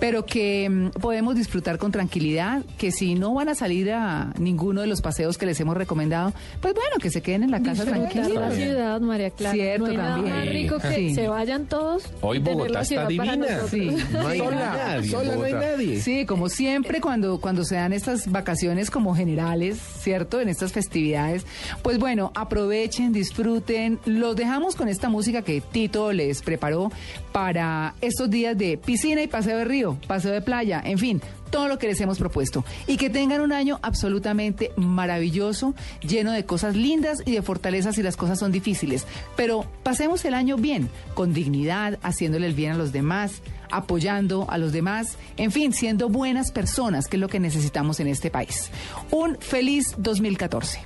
[0.00, 4.80] Pero que mm, podemos disfrutar con tranquilidad, que si no van a salir a ninguno
[4.80, 7.84] de los paseos que les hemos recomendado, pues bueno, que se queden en la casa
[7.84, 8.30] tranquilos.
[8.34, 9.54] la ciudad, María Clara.
[9.54, 10.36] Cierto, no hay nada también.
[10.36, 11.14] más rico que Sí.
[11.14, 12.04] se vayan todos.
[12.20, 13.46] Hoy Bogotá está divina.
[13.70, 13.96] Sí.
[14.12, 15.10] No hay Sola, nadie.
[15.10, 16.00] sola no hay nadie.
[16.00, 20.40] Sí, como siempre cuando, cuando se dan estas vacaciones como generales, ¿cierto?
[20.40, 21.46] En estas festividades.
[21.82, 23.98] Pues bueno, aprovechen, disfruten.
[24.04, 26.90] Los dejamos con esta música que Tito les preparó
[27.32, 31.22] para estos días de piscina y paseo de río, paseo de playa, en fin.
[31.50, 32.64] Todo lo que les hemos propuesto.
[32.86, 38.02] Y que tengan un año absolutamente maravilloso, lleno de cosas lindas y de fortalezas si
[38.02, 39.06] las cosas son difíciles.
[39.34, 44.58] Pero pasemos el año bien, con dignidad, haciéndole el bien a los demás, apoyando a
[44.58, 48.70] los demás, en fin, siendo buenas personas, que es lo que necesitamos en este país.
[49.10, 50.80] Un feliz 2014.